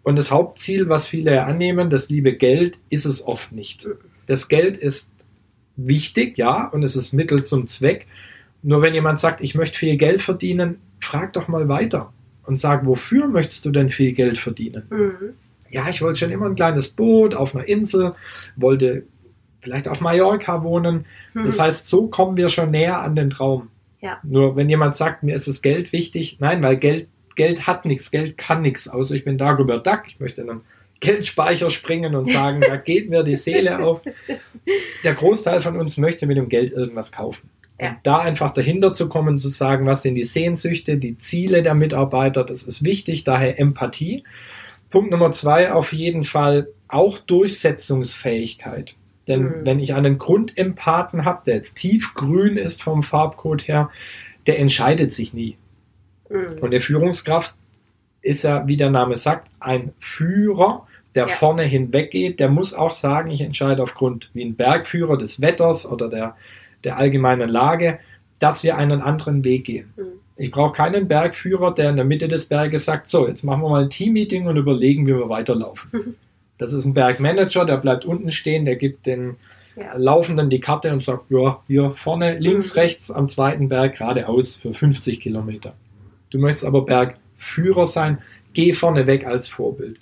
Und 0.03 0.17
das 0.17 0.31
Hauptziel, 0.31 0.87
was 0.87 1.07
viele 1.07 1.45
annehmen, 1.45 1.89
das 1.89 2.09
liebe 2.09 2.33
Geld, 2.33 2.77
ist 2.89 3.05
es 3.05 3.25
oft 3.25 3.51
nicht. 3.51 3.87
Das 4.27 4.47
Geld 4.47 4.77
ist 4.77 5.11
wichtig, 5.75 6.37
ja, 6.37 6.67
und 6.67 6.83
es 6.83 6.95
ist 6.95 7.13
Mittel 7.13 7.43
zum 7.43 7.67
Zweck. 7.67 8.07
Nur 8.61 8.81
wenn 8.81 8.93
jemand 8.93 9.19
sagt, 9.19 9.41
ich 9.41 9.55
möchte 9.55 9.79
viel 9.79 9.97
Geld 9.97 10.21
verdienen, 10.21 10.77
frag 10.99 11.33
doch 11.33 11.47
mal 11.47 11.67
weiter 11.67 12.13
und 12.45 12.59
sag, 12.59 12.85
wofür 12.85 13.27
möchtest 13.27 13.65
du 13.65 13.71
denn 13.71 13.89
viel 13.89 14.13
Geld 14.13 14.37
verdienen? 14.37 14.83
Mhm. 14.89 15.33
ja, 15.69 15.89
ich 15.89 16.01
wollte 16.01 16.19
schon 16.19 16.31
immer 16.31 16.47
ein 16.47 16.55
kleines 16.55 16.89
Boot 16.89 17.33
auf 17.33 17.55
einer 17.55 17.67
Insel, 17.67 18.13
wollte 18.55 19.03
vielleicht 19.65 19.89
auf 19.89 19.99
Mallorca 19.99 20.63
wohnen. 20.63 21.05
Das 21.33 21.57
Mhm. 21.57 21.61
heißt, 21.61 21.87
so 21.89 22.07
kommen 22.07 22.37
wir 22.37 22.49
schon 22.49 22.71
näher 22.71 23.01
an 23.01 23.15
den 23.15 23.29
Traum. 23.31 23.69
Ja. 23.99 24.19
Nur 24.23 24.55
wenn 24.55 24.69
jemand 24.69 24.95
sagt, 24.95 25.23
mir 25.23 25.35
ist 25.35 25.47
das 25.47 25.61
Geld 25.63 25.91
wichtig, 25.91 26.37
nein, 26.39 26.61
weil 26.63 26.77
Geld, 26.77 27.07
Geld 27.35 27.65
hat 27.67 27.85
nichts, 27.85 28.11
Geld 28.11 28.37
kann 28.37 28.61
nichts, 28.61 28.87
außer 28.87 29.15
ich 29.15 29.25
bin 29.25 29.37
Dagobert 29.39 29.85
Duck, 29.87 30.03
ich 30.07 30.19
möchte 30.19 30.41
in 30.41 30.49
einen 30.51 30.61
Geldspeicher 30.99 31.71
springen 31.71 32.15
und 32.15 32.29
sagen, 32.29 32.61
da 32.61 32.75
geht 32.91 33.09
mir 33.09 33.23
die 33.23 33.35
Seele 33.35 33.79
auf. 33.83 34.01
Der 35.03 35.13
Großteil 35.15 35.61
von 35.63 35.75
uns 35.77 35.97
möchte 35.97 36.27
mit 36.27 36.37
dem 36.37 36.47
Geld 36.47 36.71
irgendwas 36.71 37.11
kaufen. 37.11 37.49
Ja. 37.81 37.89
Und 37.89 37.97
da 38.03 38.19
einfach 38.19 38.53
dahinter 38.53 38.93
zu 38.93 39.09
kommen, 39.09 39.37
zu 39.39 39.49
sagen, 39.49 39.85
was 39.87 40.03
sind 40.03 40.15
die 40.15 40.23
Sehnsüchte, 40.23 40.97
die 40.97 41.17
Ziele 41.17 41.63
der 41.63 41.73
Mitarbeiter, 41.73 42.43
das 42.43 42.63
ist 42.63 42.83
wichtig, 42.83 43.23
daher 43.23 43.59
Empathie. 43.59 44.23
Punkt 44.91 45.11
Nummer 45.11 45.31
zwei, 45.33 45.73
auf 45.73 45.91
jeden 45.91 46.23
Fall 46.23 46.67
auch 46.87 47.17
Durchsetzungsfähigkeit. 47.19 48.93
Denn 49.27 49.43
Mhm. 49.43 49.53
wenn 49.63 49.79
ich 49.79 49.93
einen 49.95 50.17
Grundempathen 50.17 51.25
habe, 51.25 51.41
der 51.45 51.55
jetzt 51.55 51.75
tiefgrün 51.75 52.57
ist 52.57 52.83
vom 52.83 53.03
Farbcode 53.03 53.67
her, 53.67 53.89
der 54.47 54.59
entscheidet 54.59 55.13
sich 55.13 55.33
nie. 55.33 55.57
Mhm. 56.29 56.59
Und 56.61 56.65
eine 56.65 56.81
Führungskraft 56.81 57.53
ist 58.21 58.43
ja, 58.43 58.67
wie 58.67 58.77
der 58.77 58.89
Name 58.91 59.17
sagt, 59.17 59.47
ein 59.59 59.93
Führer, 59.99 60.87
der 61.15 61.27
Ja. 61.27 61.33
vorne 61.35 61.63
hinweggeht. 61.63 62.39
Der 62.39 62.49
muss 62.49 62.73
auch 62.73 62.93
sagen, 62.93 63.31
ich 63.31 63.41
entscheide 63.41 63.81
aufgrund 63.81 64.29
wie 64.33 64.43
ein 64.43 64.55
Bergführer 64.55 65.17
des 65.17 65.41
Wetters 65.41 65.89
oder 65.89 66.09
der, 66.09 66.35
der 66.83 66.97
allgemeinen 66.97 67.49
Lage, 67.49 67.99
dass 68.39 68.63
wir 68.63 68.77
einen 68.77 69.01
anderen 69.01 69.43
Weg 69.43 69.65
gehen. 69.65 69.93
Mhm. 69.95 70.03
Ich 70.37 70.51
brauche 70.51 70.73
keinen 70.73 71.07
Bergführer, 71.07 71.73
der 71.73 71.91
in 71.91 71.95
der 71.95 72.03
Mitte 72.03 72.27
des 72.27 72.47
Berges 72.47 72.83
sagt, 72.85 73.07
so, 73.07 73.27
jetzt 73.27 73.43
machen 73.43 73.61
wir 73.61 73.69
mal 73.69 73.83
ein 73.83 73.89
Teammeeting 73.89 74.47
und 74.47 74.57
überlegen, 74.57 75.07
wie 75.07 75.13
wir 75.13 75.29
weiterlaufen. 75.29 75.89
Das 76.57 76.73
ist 76.73 76.85
ein 76.85 76.93
Bergmanager, 76.93 77.65
der 77.65 77.77
bleibt 77.77 78.05
unten 78.05 78.31
stehen, 78.31 78.65
der 78.65 78.75
gibt 78.75 79.05
den 79.07 79.35
Ja. 79.75 79.93
Laufenden 79.97 80.49
die 80.49 80.61
Karte 80.61 80.93
und 80.93 81.03
sagt, 81.03 81.29
ja, 81.29 81.61
hier 81.67 81.91
vorne, 81.91 82.39
links, 82.39 82.73
Mhm. 82.73 82.79
rechts 82.79 83.11
am 83.11 83.27
zweiten 83.27 83.67
Berg 83.67 83.97
geradeaus 83.97 84.55
für 84.55 84.73
50 84.73 85.19
Kilometer. 85.19 85.73
Du 86.29 86.39
möchtest 86.39 86.65
aber 86.65 86.85
Bergführer 86.85 87.85
sein, 87.85 88.19
geh 88.53 88.71
vorne 88.71 89.05
weg 89.05 89.25
als 89.25 89.49
Vorbild. 89.49 89.97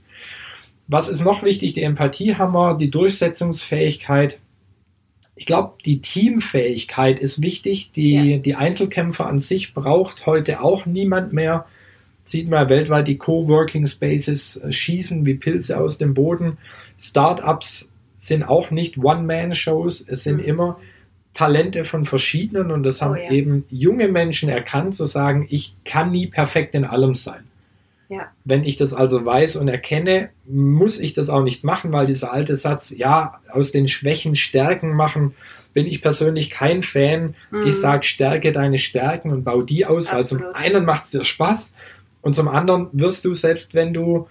Was 0.88 1.10
ist 1.10 1.22
noch 1.24 1.42
wichtig? 1.42 1.74
Die 1.74 1.82
Empathie 1.82 2.36
haben 2.36 2.54
wir, 2.54 2.76
die 2.78 2.92
Durchsetzungsfähigkeit. 2.92 4.38
Ich 5.36 5.48
glaube, 5.48 5.74
die 5.86 6.02
Teamfähigkeit 6.02 7.20
ist 7.20 7.42
wichtig. 7.42 7.92
Die, 7.94 8.14
Ja. 8.14 8.38
die 8.38 8.54
Einzelkämpfer 8.56 9.26
an 9.26 9.40
sich 9.40 9.74
braucht 9.74 10.28
heute 10.28 10.62
auch 10.62 10.86
niemand 10.86 11.34
mehr. 11.34 11.66
Sieht 12.26 12.50
man 12.50 12.70
weltweit 12.70 13.08
die 13.08 13.18
Coworking 13.18 13.86
Spaces 13.88 14.58
äh, 14.58 14.72
schießen 14.72 15.26
wie 15.26 15.34
Pilze 15.36 15.80
aus 15.80 15.98
dem 15.98 16.14
Boden. 16.14 16.58
Startups 17.00 17.90
sind 18.18 18.44
auch 18.44 18.72
nicht 18.72 18.98
One-Man-Shows. 18.98 20.06
Es 20.08 20.24
sind 20.24 20.38
Mhm. 20.38 20.46
immer 20.46 20.80
Talente 21.34 21.84
von 21.84 22.06
verschiedenen 22.06 22.72
und 22.72 22.84
das 22.84 23.02
haben 23.02 23.14
Oh 23.16 23.18
ja. 23.18 23.32
eben 23.32 23.66
junge 23.70 24.08
Menschen 24.08 24.50
erkannt, 24.50 24.96
zu 24.96 25.06
sagen, 25.06 25.48
ich 25.50 25.76
kann 25.84 26.12
nie 26.12 26.28
perfekt 26.28 26.76
in 26.76 26.86
allem 26.86 27.16
sein. 27.16 27.44
Ja. 28.08 28.28
Wenn 28.46 28.64
ich 28.64 28.78
das 28.78 28.94
also 28.94 29.26
weiß 29.26 29.56
und 29.56 29.68
erkenne, 29.68 30.30
muss 30.48 31.00
ich 31.00 31.16
das 31.16 31.30
auch 31.30 31.44
nicht 31.44 31.64
machen, 31.64 31.92
weil 31.92 32.06
dieser 32.06 32.32
alte 32.32 32.56
Satz, 32.56 32.92
ja, 32.96 33.40
aus 33.50 33.72
den 33.72 33.88
Schwächen 33.88 34.36
Stärken 34.36 34.94
machen, 34.94 35.34
bin 35.74 35.88
ich 35.88 36.04
persönlich 36.04 36.52
kein 36.52 36.84
Fan. 36.84 37.34
Mhm. 37.50 37.66
Ich 37.66 37.76
sage, 37.78 38.04
stärke 38.04 38.52
deine 38.52 38.78
Stärken 38.78 39.32
und 39.32 39.44
bau 39.44 39.64
die 39.64 39.88
aus, 39.88 40.14
weil 40.14 40.24
zum 40.24 40.38
Absolut. 40.44 40.56
einen 40.56 40.86
macht 40.86 41.06
es 41.06 41.12
dir 41.12 41.26
Spaß 41.26 41.72
und 42.24 42.36
zum 42.36 42.48
anderen 42.48 42.88
wirst 42.94 43.26
du, 43.26 43.36
selbst 43.36 43.76
wenn 43.76 43.94
du 43.94 44.28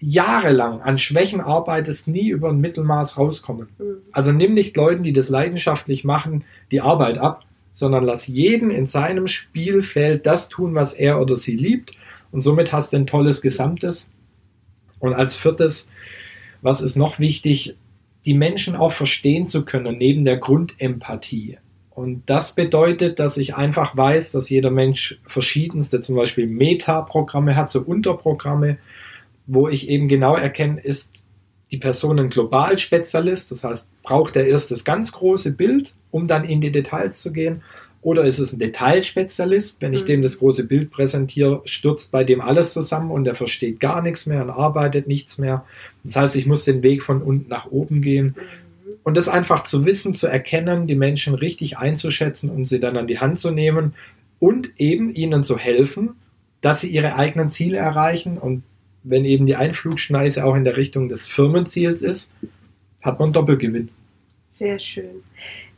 jahrelang 0.00 0.82
an 0.82 0.98
Schwächen 0.98 1.40
arbeitest, 1.40 2.08
nie 2.08 2.28
über 2.28 2.48
ein 2.48 2.60
Mittelmaß 2.60 3.16
rauskommen. 3.18 3.68
Mhm. 3.78 3.96
Also 4.12 4.32
nimm 4.32 4.52
nicht 4.52 4.76
Leuten, 4.76 5.04
die 5.04 5.12
das 5.12 5.28
leidenschaftlich 5.28 6.04
machen, 6.04 6.44
die 6.72 6.80
Arbeit 6.80 7.18
ab, 7.18 7.44
sondern 7.72 8.04
lass 8.04 8.26
jeden 8.26 8.70
in 8.70 8.86
seinem 8.86 9.28
Spielfeld 9.28 10.26
das 10.26 10.48
tun, 10.48 10.74
was 10.74 10.92
er 10.92 11.20
oder 11.20 11.36
sie 11.36 11.56
liebt. 11.56 11.92
Und 12.32 12.42
somit 12.42 12.72
hast 12.72 12.92
du 12.92 12.96
ein 12.96 13.06
tolles 13.06 13.42
Gesamtes. 13.42 14.10
Und 14.98 15.14
als 15.14 15.36
viertes, 15.36 15.86
was 16.62 16.80
ist 16.80 16.96
noch 16.96 17.20
wichtig, 17.20 17.76
die 18.26 18.34
Menschen 18.34 18.74
auch 18.74 18.92
verstehen 18.92 19.46
zu 19.46 19.64
können, 19.64 19.98
neben 19.98 20.24
der 20.24 20.36
Grundempathie. 20.36 21.58
Und 21.90 22.22
das 22.26 22.54
bedeutet, 22.54 23.18
dass 23.18 23.36
ich 23.36 23.56
einfach 23.56 23.96
weiß, 23.96 24.32
dass 24.32 24.48
jeder 24.48 24.70
Mensch 24.70 25.20
verschiedenste, 25.26 26.00
zum 26.00 26.16
Beispiel 26.16 26.46
Meta-Programme 26.46 27.56
hat, 27.56 27.70
so 27.70 27.80
Unterprogramme, 27.80 28.78
wo 29.46 29.68
ich 29.68 29.88
eben 29.88 30.08
genau 30.08 30.36
erkenne, 30.36 30.80
ist 30.80 31.12
die 31.70 31.78
Person 31.78 32.18
ein 32.18 32.30
Globalspezialist, 32.30 33.52
das 33.52 33.64
heißt, 33.64 33.88
braucht 34.02 34.36
er 34.36 34.46
erst 34.46 34.70
das 34.70 34.84
ganz 34.84 35.12
große 35.12 35.52
Bild, 35.52 35.94
um 36.10 36.26
dann 36.26 36.44
in 36.44 36.60
die 36.60 36.72
Details 36.72 37.20
zu 37.20 37.32
gehen, 37.32 37.62
oder 38.02 38.24
ist 38.24 38.38
es 38.38 38.52
ein 38.52 38.58
Detailspezialist, 38.58 39.82
wenn 39.82 39.92
ich 39.92 40.02
Mhm. 40.02 40.06
dem 40.06 40.22
das 40.22 40.38
große 40.38 40.64
Bild 40.64 40.90
präsentiere, 40.90 41.60
stürzt 41.66 42.10
bei 42.10 42.24
dem 42.24 42.40
alles 42.40 42.72
zusammen 42.72 43.10
und 43.10 43.26
er 43.26 43.34
versteht 43.34 43.78
gar 43.78 44.00
nichts 44.00 44.24
mehr 44.26 44.42
und 44.42 44.50
arbeitet 44.50 45.06
nichts 45.06 45.36
mehr. 45.36 45.64
Das 46.02 46.16
heißt, 46.16 46.36
ich 46.36 46.46
muss 46.46 46.64
den 46.64 46.82
Weg 46.82 47.02
von 47.02 47.20
unten 47.20 47.50
nach 47.50 47.70
oben 47.70 48.00
gehen. 48.00 48.36
Und 49.02 49.16
das 49.16 49.28
einfach 49.28 49.64
zu 49.64 49.84
wissen, 49.84 50.14
zu 50.14 50.26
erkennen, 50.26 50.86
die 50.86 50.94
Menschen 50.94 51.34
richtig 51.34 51.78
einzuschätzen 51.78 52.50
und 52.50 52.66
sie 52.66 52.80
dann 52.80 52.96
an 52.96 53.06
die 53.06 53.18
Hand 53.18 53.38
zu 53.38 53.50
nehmen 53.50 53.94
und 54.38 54.70
eben 54.78 55.10
ihnen 55.10 55.44
zu 55.44 55.58
helfen, 55.58 56.14
dass 56.60 56.80
sie 56.80 56.88
ihre 56.88 57.16
eigenen 57.16 57.50
Ziele 57.50 57.78
erreichen. 57.78 58.38
Und 58.38 58.62
wenn 59.02 59.24
eben 59.24 59.46
die 59.46 59.56
Einflugschneise 59.56 60.44
auch 60.44 60.54
in 60.54 60.64
der 60.64 60.76
Richtung 60.76 61.08
des 61.08 61.26
Firmenziels 61.26 62.02
ist, 62.02 62.32
hat 63.02 63.18
man 63.18 63.32
Doppelgewinn. 63.32 63.88
Sehr 64.52 64.78
schön. 64.78 65.22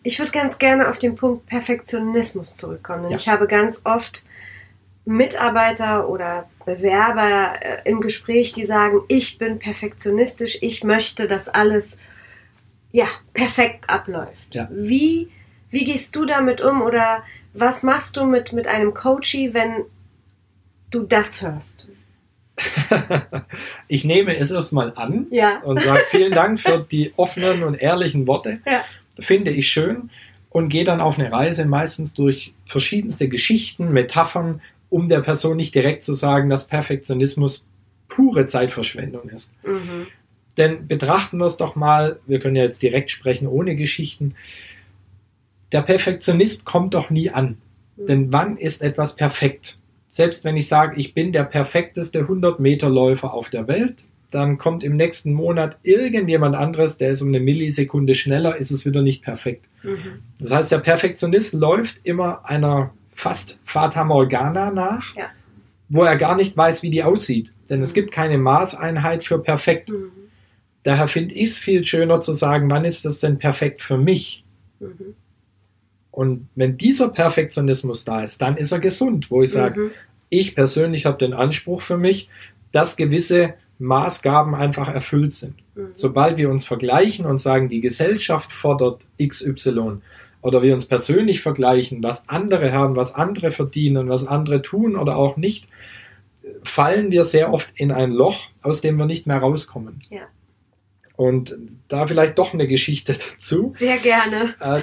Ich 0.02 0.18
würde 0.18 0.32
ganz 0.32 0.58
gerne 0.58 0.88
auf 0.88 0.98
den 0.98 1.14
Punkt 1.14 1.46
Perfektionismus 1.46 2.56
zurückkommen. 2.56 3.10
Ja. 3.10 3.16
Ich 3.16 3.28
habe 3.28 3.46
ganz 3.46 3.82
oft 3.84 4.24
Mitarbeiter 5.04 6.08
oder 6.08 6.48
Bewerber 6.64 7.54
äh, 7.60 7.88
im 7.88 8.00
Gespräch, 8.00 8.52
die 8.52 8.66
sagen, 8.66 9.00
ich 9.08 9.38
bin 9.38 9.58
perfektionistisch, 9.58 10.58
ich 10.60 10.84
möchte, 10.84 11.26
dass 11.28 11.48
alles 11.48 11.98
ja, 12.92 13.06
perfekt 13.34 13.88
abläuft. 13.88 14.54
Ja. 14.54 14.68
Wie, 14.70 15.28
wie 15.70 15.84
gehst 15.84 16.14
du 16.14 16.24
damit 16.24 16.60
um 16.60 16.82
oder 16.82 17.24
was 17.54 17.82
machst 17.82 18.16
du 18.16 18.24
mit, 18.24 18.52
mit 18.52 18.66
einem 18.66 18.94
Coachie, 18.94 19.52
wenn 19.54 19.84
du 20.90 21.02
das 21.02 21.42
hörst? 21.42 21.88
ich 23.88 24.04
nehme 24.04 24.36
es 24.36 24.50
erstmal 24.50 24.92
an 24.94 25.26
Ja. 25.30 25.60
und 25.60 25.80
sage 25.80 26.02
vielen 26.10 26.32
Dank 26.32 26.60
für 26.60 26.86
die 26.90 27.12
offenen 27.16 27.62
und 27.62 27.74
ehrlichen 27.74 28.26
Worte. 28.26 28.60
Ja. 28.66 28.84
Finde 29.18 29.50
ich 29.50 29.68
schön 29.68 30.10
und 30.50 30.68
gehe 30.68 30.84
dann 30.84 31.00
auf 31.00 31.18
eine 31.18 31.32
Reise 31.32 31.64
meistens 31.66 32.12
durch 32.14 32.54
verschiedenste 32.66 33.28
Geschichten, 33.28 33.92
Metaphern, 33.92 34.60
um 34.90 35.08
der 35.08 35.20
Person 35.20 35.56
nicht 35.56 35.74
direkt 35.74 36.04
zu 36.04 36.14
sagen, 36.14 36.50
dass 36.50 36.66
Perfektionismus 36.66 37.64
pure 38.08 38.46
Zeitverschwendung 38.46 39.30
ist. 39.30 39.52
Mhm. 39.64 40.06
Denn 40.58 40.86
betrachten 40.86 41.38
wir 41.38 41.46
es 41.46 41.56
doch 41.56 41.76
mal, 41.76 42.20
wir 42.26 42.38
können 42.40 42.56
ja 42.56 42.64
jetzt 42.64 42.82
direkt 42.82 43.10
sprechen 43.10 43.46
ohne 43.48 43.74
Geschichten. 43.76 44.34
Der 45.72 45.82
Perfektionist 45.82 46.64
kommt 46.64 46.94
doch 46.94 47.10
nie 47.10 47.30
an. 47.30 47.56
Denn 47.96 48.32
wann 48.32 48.56
ist 48.56 48.82
etwas 48.82 49.16
perfekt? 49.16 49.78
Selbst 50.10 50.44
wenn 50.44 50.56
ich 50.56 50.68
sage, 50.68 50.98
ich 51.00 51.14
bin 51.14 51.32
der 51.32 51.44
perfekteste 51.44 52.24
100-Meter-Läufer 52.26 53.32
auf 53.32 53.48
der 53.48 53.66
Welt, 53.68 53.96
dann 54.30 54.58
kommt 54.58 54.82
im 54.84 54.96
nächsten 54.96 55.32
Monat 55.32 55.78
irgendjemand 55.82 56.56
anderes, 56.56 56.98
der 56.98 57.10
ist 57.10 57.22
um 57.22 57.28
eine 57.28 57.40
Millisekunde 57.40 58.14
schneller, 58.14 58.56
ist 58.56 58.70
es 58.70 58.84
wieder 58.84 59.02
nicht 59.02 59.22
perfekt. 59.22 59.64
Mhm. 59.82 60.20
Das 60.38 60.52
heißt, 60.52 60.72
der 60.72 60.78
Perfektionist 60.78 61.54
läuft 61.54 62.00
immer 62.04 62.44
einer 62.46 62.92
fast 63.14 63.58
Fata 63.64 64.04
Morgana 64.04 64.70
nach, 64.70 65.14
Ja. 65.16 65.26
wo 65.88 66.02
er 66.02 66.16
gar 66.16 66.36
nicht 66.36 66.56
weiß, 66.56 66.82
wie 66.82 66.90
die 66.90 67.02
aussieht. 67.04 67.52
Denn 67.70 67.82
es 67.82 67.90
Mhm. 67.90 67.94
gibt 67.94 68.12
keine 68.12 68.38
Maßeinheit 68.38 69.24
für 69.24 69.38
perfekt. 69.38 69.90
Mhm. 69.90 70.10
Daher 70.84 71.08
finde 71.08 71.34
ich 71.34 71.50
es 71.50 71.58
viel 71.58 71.84
schöner 71.84 72.20
zu 72.20 72.34
sagen, 72.34 72.68
wann 72.70 72.84
ist 72.84 73.04
das 73.04 73.20
denn 73.20 73.38
perfekt 73.38 73.82
für 73.82 73.98
mich? 73.98 74.44
Mhm. 74.80 75.14
Und 76.10 76.48
wenn 76.54 76.76
dieser 76.76 77.08
Perfektionismus 77.08 78.04
da 78.04 78.22
ist, 78.22 78.42
dann 78.42 78.56
ist 78.56 78.72
er 78.72 78.80
gesund, 78.80 79.30
wo 79.30 79.42
ich 79.42 79.50
sage, 79.50 79.80
Mhm. 79.80 79.90
ich 80.28 80.54
persönlich 80.54 81.06
habe 81.06 81.18
den 81.18 81.32
Anspruch 81.32 81.82
für 81.82 81.96
mich, 81.96 82.28
dass 82.72 82.96
gewisse 82.96 83.54
Maßgaben 83.78 84.54
einfach 84.54 84.88
erfüllt 84.88 85.34
sind. 85.34 85.54
Mhm. 85.74 85.92
Sobald 85.94 86.36
wir 86.36 86.50
uns 86.50 86.64
vergleichen 86.64 87.26
und 87.26 87.40
sagen, 87.40 87.68
die 87.68 87.80
Gesellschaft 87.80 88.52
fordert 88.52 89.00
XY 89.22 89.98
oder 90.42 90.62
wir 90.62 90.74
uns 90.74 90.86
persönlich 90.86 91.40
vergleichen, 91.40 92.02
was 92.02 92.28
andere 92.28 92.72
haben, 92.72 92.96
was 92.96 93.14
andere 93.14 93.52
verdienen, 93.52 94.08
was 94.08 94.26
andere 94.26 94.62
tun 94.62 94.96
oder 94.96 95.16
auch 95.16 95.36
nicht, 95.36 95.68
fallen 96.64 97.10
wir 97.10 97.24
sehr 97.24 97.52
oft 97.52 97.70
in 97.74 97.90
ein 97.92 98.12
Loch, 98.12 98.48
aus 98.62 98.80
dem 98.80 98.96
wir 98.96 99.06
nicht 99.06 99.26
mehr 99.26 99.38
rauskommen. 99.38 99.98
Ja. 100.10 100.22
Und 101.16 101.56
da 101.88 102.06
vielleicht 102.06 102.38
doch 102.38 102.54
eine 102.54 102.66
Geschichte 102.66 103.12
dazu. 103.12 103.74
Sehr 103.78 103.98
gerne. 103.98 104.54
Äh, 104.60 104.80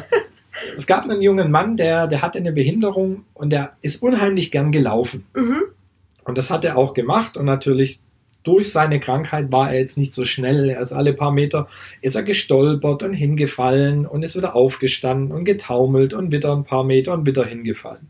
es 0.77 0.88
gab 0.88 1.03
einen 1.03 1.21
jungen 1.21 1.51
Mann, 1.51 1.77
der, 1.77 2.07
der 2.07 2.21
hatte 2.21 2.39
eine 2.39 2.51
Behinderung 2.51 3.25
und 3.33 3.50
der 3.50 3.77
ist 3.81 4.01
unheimlich 4.01 4.51
gern 4.51 4.71
gelaufen. 4.71 5.25
Mhm. 5.33 5.63
Und 6.24 6.38
das 6.38 6.51
hat 6.51 6.65
er 6.65 6.77
auch 6.77 6.93
gemacht 6.93 7.38
und 7.38 7.45
natürlich 7.45 8.00
durch 8.43 8.71
seine 8.71 9.00
Krankheit 9.00 9.51
war 9.51 9.71
er 9.71 9.79
jetzt 9.79 9.98
nicht 9.98 10.13
so 10.13 10.25
schnell. 10.25 10.69
Er 10.69 10.81
ist 10.81 10.93
alle 10.93 11.13
paar 11.13 11.31
Meter, 11.31 11.67
ist 12.01 12.15
er 12.15 12.24
gestolpert 12.24 13.03
und 13.03 13.13
hingefallen 13.13 14.05
und 14.05 14.24
ist 14.24 14.36
wieder 14.38 14.55
aufgestanden 14.55 15.31
und 15.31 15.45
getaumelt 15.45 16.13
und 16.13 16.31
wieder 16.31 16.55
ein 16.55 16.63
paar 16.63 16.83
Meter 16.83 17.13
und 17.13 17.25
wieder 17.25 17.45
hingefallen. 17.45 18.09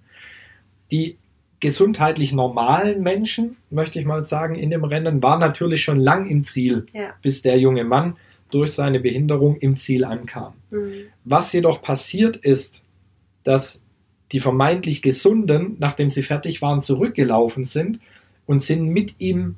Die 0.91 1.17
gesundheitlich 1.59 2.31
normalen 2.31 3.01
Menschen, 3.03 3.57
möchte 3.69 3.99
ich 3.99 4.05
mal 4.05 4.23
sagen, 4.23 4.55
in 4.55 4.69
dem 4.69 4.83
Rennen 4.83 5.21
waren 5.21 5.39
natürlich 5.39 5.83
schon 5.83 5.99
lang 5.99 6.27
im 6.29 6.43
Ziel, 6.43 6.85
Ja. 6.93 7.13
bis 7.21 7.41
der 7.41 7.59
junge 7.59 7.83
Mann 7.83 8.15
durch 8.51 8.73
seine 8.73 8.99
Behinderung 8.99 9.57
im 9.57 9.75
Ziel 9.75 10.03
ankam. 10.05 10.53
Mhm. 10.71 10.93
Was 11.25 11.51
jedoch 11.53 11.81
passiert 11.81 12.37
ist, 12.37 12.83
dass 13.43 13.81
die 14.31 14.39
vermeintlich 14.39 15.01
Gesunden, 15.01 15.75
nachdem 15.79 16.11
sie 16.11 16.23
fertig 16.23 16.61
waren, 16.61 16.81
zurückgelaufen 16.81 17.65
sind 17.65 17.99
und 18.45 18.63
sind 18.63 18.85
mit 18.87 19.15
ihm 19.19 19.55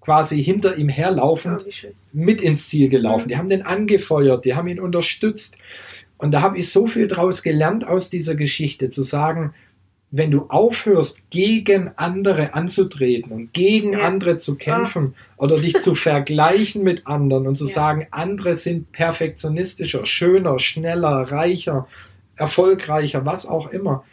quasi 0.00 0.42
hinter 0.42 0.76
ihm 0.76 0.88
herlaufend 0.88 1.64
Oh, 1.66 1.88
mit 2.12 2.42
ins 2.42 2.68
Ziel 2.68 2.88
gelaufen. 2.88 3.24
Mhm. 3.24 3.28
Die 3.28 3.36
haben 3.36 3.48
den 3.48 3.62
angefeuert, 3.62 4.44
die 4.44 4.54
haben 4.54 4.66
ihn 4.68 4.80
unterstützt. 4.80 5.56
Und 6.18 6.32
da 6.32 6.40
habe 6.40 6.58
ich 6.58 6.70
so 6.70 6.86
viel 6.86 7.08
draus 7.08 7.42
gelernt 7.42 7.86
aus 7.86 8.10
dieser 8.10 8.34
Geschichte, 8.34 8.90
zu 8.90 9.02
sagen, 9.02 9.54
wenn 10.14 10.30
du 10.30 10.46
aufhörst, 10.50 11.18
gegen 11.30 11.90
andere 11.96 12.52
anzutreten 12.54 13.32
und 13.32 13.52
gegen 13.54 13.94
Ja. 13.94 14.00
Ah. 14.00 14.06
andere 14.08 14.36
zu 14.38 14.56
kämpfen 14.56 15.14
oder 15.38 15.58
dich 15.58 15.80
zu 15.80 15.94
vergleichen 16.10 16.84
mit 16.84 17.06
anderen 17.06 17.46
und 17.46 17.56
zu 17.56 17.66
Ja. 17.66 17.72
sagen, 17.72 18.06
andere 18.10 18.54
sind 18.56 18.92
perfektionistischer, 18.92 20.04
schöner, 20.06 20.58
schneller, 20.58 21.32
reicher, 21.32 21.88
erfolgreicher, 22.36 23.24
was 23.24 23.46
auch 23.46 23.70
immer, 23.70 24.04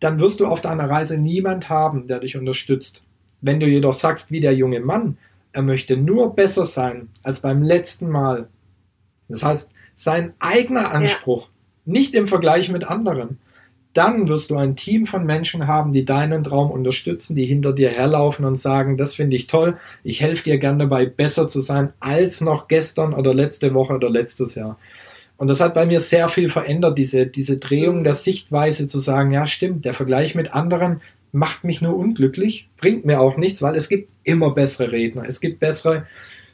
dann 0.00 0.18
wirst 0.18 0.40
du 0.40 0.46
auf 0.46 0.60
deiner 0.60 0.90
Reise 0.90 1.16
niemand 1.18 1.68
haben, 1.68 2.08
der 2.08 2.18
dich 2.18 2.36
unterstützt. 2.36 3.02
Wenn 3.40 3.60
du 3.60 3.66
jedoch 3.66 3.94
sagst, 3.94 4.32
wie 4.32 4.40
der 4.40 4.54
junge 4.54 4.80
Mann, 4.80 5.16
er 5.52 5.62
möchte 5.62 5.96
nur 5.96 6.34
besser 6.34 6.66
sein 6.66 7.08
als 7.22 7.40
beim 7.40 7.62
letzten 7.62 8.08
Mal. 8.08 8.48
Das 9.28 9.44
heißt, 9.44 9.70
sein 9.96 10.32
eigener 10.40 10.92
Anspruch, 10.92 11.48
nicht 11.84 12.14
im 12.14 12.26
Vergleich 12.26 12.70
mit 12.70 12.84
anderen. 12.84 13.38
Dann 13.94 14.28
wirst 14.28 14.50
du 14.50 14.56
ein 14.56 14.76
Team 14.76 15.06
von 15.06 15.26
Menschen 15.26 15.66
haben, 15.66 15.92
die 15.92 16.04
deinen 16.04 16.44
Traum 16.44 16.70
unterstützen, 16.70 17.36
die 17.36 17.44
hinter 17.44 17.74
dir 17.74 17.90
herlaufen 17.90 18.44
und 18.44 18.56
sagen, 18.56 18.96
das 18.96 19.14
finde 19.14 19.36
ich 19.36 19.46
toll, 19.46 19.76
ich 20.02 20.22
helfe 20.22 20.44
dir 20.44 20.58
gerne 20.58 20.84
dabei, 20.84 21.06
besser 21.06 21.48
zu 21.48 21.60
sein 21.60 21.92
als 22.00 22.40
noch 22.40 22.68
gestern 22.68 23.12
oder 23.12 23.34
letzte 23.34 23.74
Woche 23.74 23.94
oder 23.94 24.08
letztes 24.08 24.54
Jahr. 24.54 24.78
Und 25.36 25.48
das 25.48 25.60
hat 25.60 25.74
bei 25.74 25.86
mir 25.86 26.00
sehr 26.00 26.28
viel 26.28 26.48
verändert, 26.48 26.96
diese, 26.98 27.26
diese 27.26 27.58
Drehung 27.58 28.04
der 28.04 28.14
Sichtweise 28.14 28.88
zu 28.88 28.98
sagen, 28.98 29.32
ja 29.32 29.46
stimmt, 29.46 29.84
der 29.84 29.94
Vergleich 29.94 30.34
mit 30.34 30.54
anderen 30.54 31.00
macht 31.32 31.64
mich 31.64 31.82
nur 31.82 31.96
unglücklich, 31.96 32.68
bringt 32.76 33.04
mir 33.04 33.20
auch 33.20 33.36
nichts, 33.36 33.62
weil 33.62 33.74
es 33.74 33.88
gibt 33.88 34.10
immer 34.22 34.54
bessere 34.54 34.92
Redner, 34.92 35.24
es 35.26 35.40
gibt 35.40 35.60
bessere 35.60 36.06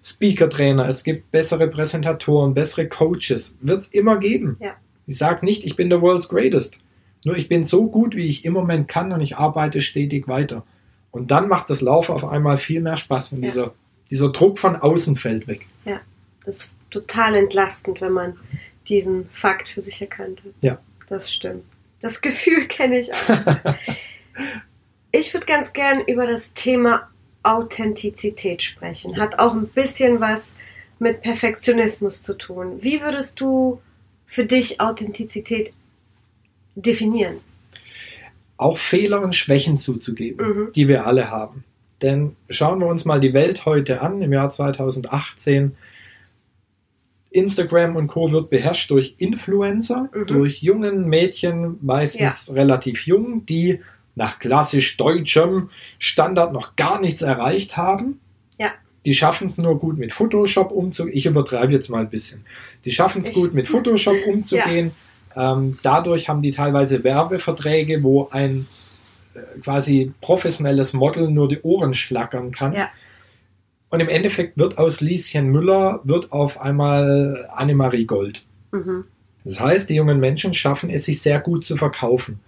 Speaker-Trainer, 0.04 0.88
es 0.88 1.04
gibt 1.04 1.30
bessere 1.30 1.68
Präsentatoren, 1.68 2.54
bessere 2.54 2.88
Coaches, 2.88 3.57
wird 3.61 3.83
es 3.83 3.88
immer 3.88 4.18
geben. 4.18 4.57
Ja. 4.61 4.75
Ich 5.07 5.18
sage 5.18 5.45
nicht, 5.45 5.64
ich 5.64 5.76
bin 5.76 5.90
der 5.90 6.00
World's 6.00 6.28
Greatest, 6.28 6.78
nur 7.25 7.37
ich 7.37 7.49
bin 7.49 7.65
so 7.65 7.87
gut, 7.89 8.15
wie 8.17 8.27
ich 8.29 8.45
im 8.45 8.53
Moment 8.53 8.89
kann 8.89 9.13
und 9.13 9.21
ich 9.21 9.37
arbeite 9.37 9.83
stetig 9.83 10.29
weiter. 10.29 10.65
Und 11.11 11.31
dann 11.31 11.49
macht 11.49 11.71
das 11.71 11.81
Laufen 11.81 12.13
auf 12.13 12.25
einmal 12.25 12.59
viel 12.59 12.81
mehr 12.81 12.97
Spaß, 12.97 13.33
wenn 13.33 13.43
Ja. 13.43 13.49
dieser, 13.49 13.75
dieser 14.11 14.31
Druck 14.31 14.59
von 14.59 14.77
außen 14.77 15.17
fällt 15.17 15.47
weg. 15.49 15.67
Das 16.45 16.57
ist 16.65 16.75
total 16.91 17.35
entlastend, 17.35 18.01
wenn 18.01 18.13
man 18.13 18.39
diesen 18.89 19.29
Fakt 19.33 19.69
für 19.69 19.83
sich 19.83 20.01
erkannt 20.01 20.43
hat. 20.45 20.53
Ja. 20.63 20.79
Das 21.09 21.31
stimmt. 21.31 21.65
Das 22.01 22.23
Gefühl 22.23 22.67
kenne 22.69 23.01
ich 23.01 23.13
auch. 23.13 23.19
ich 25.13 25.35
würde 25.35 25.45
ganz 25.47 25.73
gern 25.75 26.01
über 26.07 26.27
das 26.27 26.55
Thema 26.55 27.09
Authentizität 27.42 28.62
sprechen. 28.62 29.19
Hat 29.19 29.38
auch 29.38 29.53
ein 29.53 29.69
bisschen 29.69 30.21
was 30.21 30.55
mit 30.99 31.21
Perfektionismus 31.23 32.23
zu 32.23 32.35
tun. 32.35 32.83
Wie 32.83 33.03
würdest 33.03 33.40
du 33.40 33.81
für 34.27 34.45
dich 34.45 34.81
Authentizität 34.81 35.73
definieren? 36.83 37.37
Auch 38.57 38.79
Fehler 38.79 39.23
und 39.23 39.35
Schwächen 39.37 39.79
zuzugeben, 39.79 40.47
Mhm. 40.47 40.73
die 40.75 40.88
wir 40.88 41.07
alle 41.07 41.31
haben. 41.31 41.64
Denn 42.03 42.37
schauen 42.51 42.81
wir 42.81 42.87
uns 42.87 43.05
mal 43.05 43.21
die 43.21 43.35
Welt 43.35 43.67
heute 43.67 44.01
an, 44.01 44.23
im 44.23 44.33
Jahr 44.33 44.51
2018. 44.51 45.77
Instagram 47.31 47.97
und 47.97 48.07
Co. 48.09 48.33
wird 48.33 48.51
beherrscht 48.51 48.91
durch 48.91 49.14
Influencer, 49.19 50.09
Mhm. 50.14 50.27
durch 50.27 50.62
jungen 50.62 51.09
Mädchen, 51.09 51.77
meistens 51.83 52.51
relativ 52.53 53.07
jung, 53.07 53.45
die 53.47 53.81
nach 54.14 54.38
klassisch 54.38 54.97
deutschem 54.97 55.71
Standard 55.99 56.53
noch 56.53 56.75
gar 56.77 57.01
nichts 57.01 57.23
erreicht 57.23 57.77
haben. 57.77 58.21
Ja. 58.59 58.71
Die 59.07 59.14
schaffen 59.14 59.47
es 59.49 59.59
nur 59.59 59.79
gut 59.79 59.99
mit 59.99 60.12
Photoshop 60.12 60.73
umzugehen. 60.73 61.17
Ich 61.17 61.27
übertreibe 61.27 61.73
jetzt 61.73 61.88
mal 61.88 62.01
ein 62.01 62.11
bisschen. 62.11 62.45
Die 62.85 62.93
schaffen 62.93 63.21
es 63.21 63.33
gut 63.33 63.55
mit 63.55 63.69
Photoshop 63.69 64.17
umzugehen. 64.27 64.93
Ähm, 65.37 65.79
dadurch 65.83 66.29
haben 66.29 66.43
die 66.43 66.53
teilweise 66.53 67.05
Werbeverträge, 67.05 68.03
wo 68.03 68.29
ein 68.31 68.67
äh, 69.35 69.61
quasi 69.61 70.12
professionelles 70.21 70.93
Model 70.93 71.31
nur 71.31 71.49
die 71.49 71.61
Ohren 71.62 71.95
schlackern 71.95 72.53
kann. 72.53 72.73
Ja. 72.75 72.88
Und 73.91 74.01
im 74.01 74.09
Endeffekt 74.09 74.59
wird 74.59 74.79
aus 74.79 75.01
Lieschen 75.01 75.49
Müller 75.49 76.01
wird 76.05 76.33
auf 76.33 76.61
einmal 76.61 77.49
Annemarie 77.55 78.05
Gold. 78.05 78.45
Mhm. 78.73 79.05
Das 79.45 79.61
heißt, 79.61 79.88
die 79.88 79.95
jungen 79.95 80.21
Menschen 80.21 80.53
schaffen 80.53 80.91
es, 80.91 81.07
sich 81.07 81.23
sehr 81.23 81.41
gut 81.41 81.64
zu 81.64 81.77
verkaufen. 81.77 82.41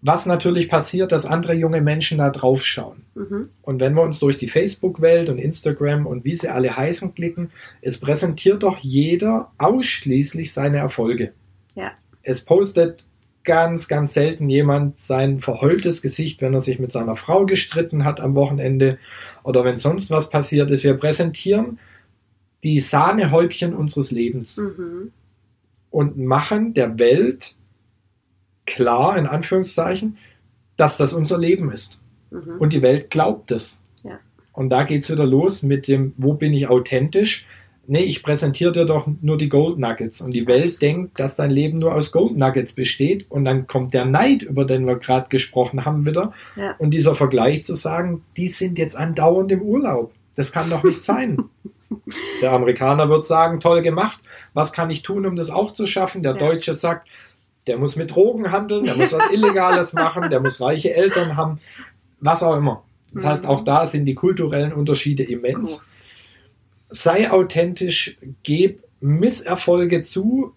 Was 0.00 0.26
natürlich 0.26 0.68
passiert, 0.68 1.10
dass 1.10 1.26
andere 1.26 1.54
junge 1.54 1.80
Menschen 1.80 2.18
da 2.18 2.30
drauf 2.30 2.64
schauen. 2.64 3.02
Mhm. 3.14 3.48
Und 3.62 3.80
wenn 3.80 3.94
wir 3.94 4.02
uns 4.02 4.20
durch 4.20 4.38
die 4.38 4.48
Facebook-Welt 4.48 5.28
und 5.28 5.38
Instagram 5.38 6.06
und 6.06 6.24
wie 6.24 6.36
sie 6.36 6.48
alle 6.48 6.76
heißen 6.76 7.14
klicken, 7.14 7.50
es 7.82 7.98
präsentiert 7.98 8.62
doch 8.62 8.78
jeder 8.78 9.50
ausschließlich 9.58 10.52
seine 10.52 10.76
Erfolge. 10.78 11.32
Ja. 11.74 11.92
Es 12.22 12.44
postet 12.44 13.06
ganz, 13.42 13.88
ganz 13.88 14.14
selten 14.14 14.48
jemand 14.48 15.00
sein 15.00 15.40
verheultes 15.40 16.02
Gesicht, 16.02 16.42
wenn 16.42 16.54
er 16.54 16.60
sich 16.60 16.78
mit 16.78 16.92
seiner 16.92 17.16
Frau 17.16 17.46
gestritten 17.46 18.04
hat 18.04 18.20
am 18.20 18.34
Wochenende 18.34 18.98
oder 19.42 19.64
wenn 19.64 19.78
sonst 19.78 20.10
was 20.10 20.28
passiert 20.28 20.70
ist. 20.70 20.84
Wir 20.84 20.94
präsentieren 20.94 21.78
die 22.62 22.78
Sahnehäubchen 22.80 23.74
unseres 23.74 24.10
Lebens 24.10 24.58
Mhm. 24.58 25.12
und 25.90 26.18
machen 26.18 26.74
der 26.74 26.98
Welt 26.98 27.54
klar, 28.68 29.18
in 29.18 29.26
Anführungszeichen, 29.26 30.18
dass 30.76 30.96
das 30.96 31.12
unser 31.12 31.38
Leben 31.38 31.72
ist. 31.72 32.00
Mhm. 32.30 32.58
Und 32.58 32.72
die 32.72 32.82
Welt 32.82 33.10
glaubt 33.10 33.50
es. 33.50 33.80
Ja. 34.04 34.20
Und 34.52 34.70
da 34.70 34.84
geht's 34.84 35.10
wieder 35.10 35.26
los 35.26 35.62
mit 35.62 35.88
dem, 35.88 36.12
wo 36.16 36.34
bin 36.34 36.52
ich 36.54 36.68
authentisch? 36.68 37.46
Nee, 37.90 38.02
ich 38.02 38.22
präsentiere 38.22 38.72
dir 38.72 38.84
doch 38.84 39.08
nur 39.22 39.38
die 39.38 39.48
Gold 39.48 39.78
Nuggets. 39.78 40.20
Und 40.20 40.32
die 40.32 40.46
Welt 40.46 40.82
denkt, 40.82 41.18
dass 41.18 41.36
dein 41.36 41.50
Leben 41.50 41.78
nur 41.78 41.94
aus 41.94 42.12
Gold 42.12 42.36
Nuggets 42.36 42.74
besteht. 42.74 43.24
Und 43.30 43.46
dann 43.46 43.66
kommt 43.66 43.94
der 43.94 44.04
Neid, 44.04 44.42
über 44.42 44.66
den 44.66 44.86
wir 44.86 44.96
gerade 44.96 45.30
gesprochen 45.30 45.86
haben, 45.86 46.04
wieder. 46.04 46.34
Ja. 46.54 46.74
Und 46.78 46.90
dieser 46.90 47.14
Vergleich 47.16 47.64
zu 47.64 47.76
sagen, 47.76 48.22
die 48.36 48.48
sind 48.48 48.78
jetzt 48.78 48.94
andauernd 48.94 49.50
im 49.52 49.62
Urlaub. 49.62 50.12
Das 50.36 50.52
kann 50.52 50.68
doch 50.68 50.84
nicht 50.84 51.02
sein. 51.02 51.44
Der 52.42 52.52
Amerikaner 52.52 53.08
wird 53.08 53.24
sagen, 53.24 53.60
toll 53.60 53.80
gemacht. 53.80 54.20
Was 54.52 54.74
kann 54.74 54.90
ich 54.90 55.02
tun, 55.02 55.24
um 55.24 55.36
das 55.36 55.48
auch 55.50 55.72
zu 55.72 55.86
schaffen? 55.86 56.22
Der 56.22 56.32
Ja. 56.32 56.38
Deutsche 56.38 56.74
sagt, 56.74 57.08
der 57.68 57.78
muss 57.78 57.96
mit 57.96 58.14
Drogen 58.14 58.50
handeln, 58.50 58.84
der 58.84 58.96
muss 58.96 59.12
was 59.12 59.30
Illegales 59.32 59.92
machen, 59.92 60.30
der 60.30 60.40
muss 60.40 60.60
reiche 60.60 60.92
Eltern 60.94 61.36
haben, 61.36 61.60
was 62.20 62.42
auch 62.42 62.56
immer. 62.56 62.82
Das 63.12 63.24
heißt, 63.24 63.46
auch 63.46 63.64
da 63.64 63.86
sind 63.86 64.04
die 64.06 64.14
kulturellen 64.14 64.72
Unterschiede 64.72 65.22
immens. 65.22 65.80
Sei 66.90 67.30
authentisch, 67.30 68.16
geb 68.42 68.82
Misserfolge 69.00 70.02
zu, 70.02 70.52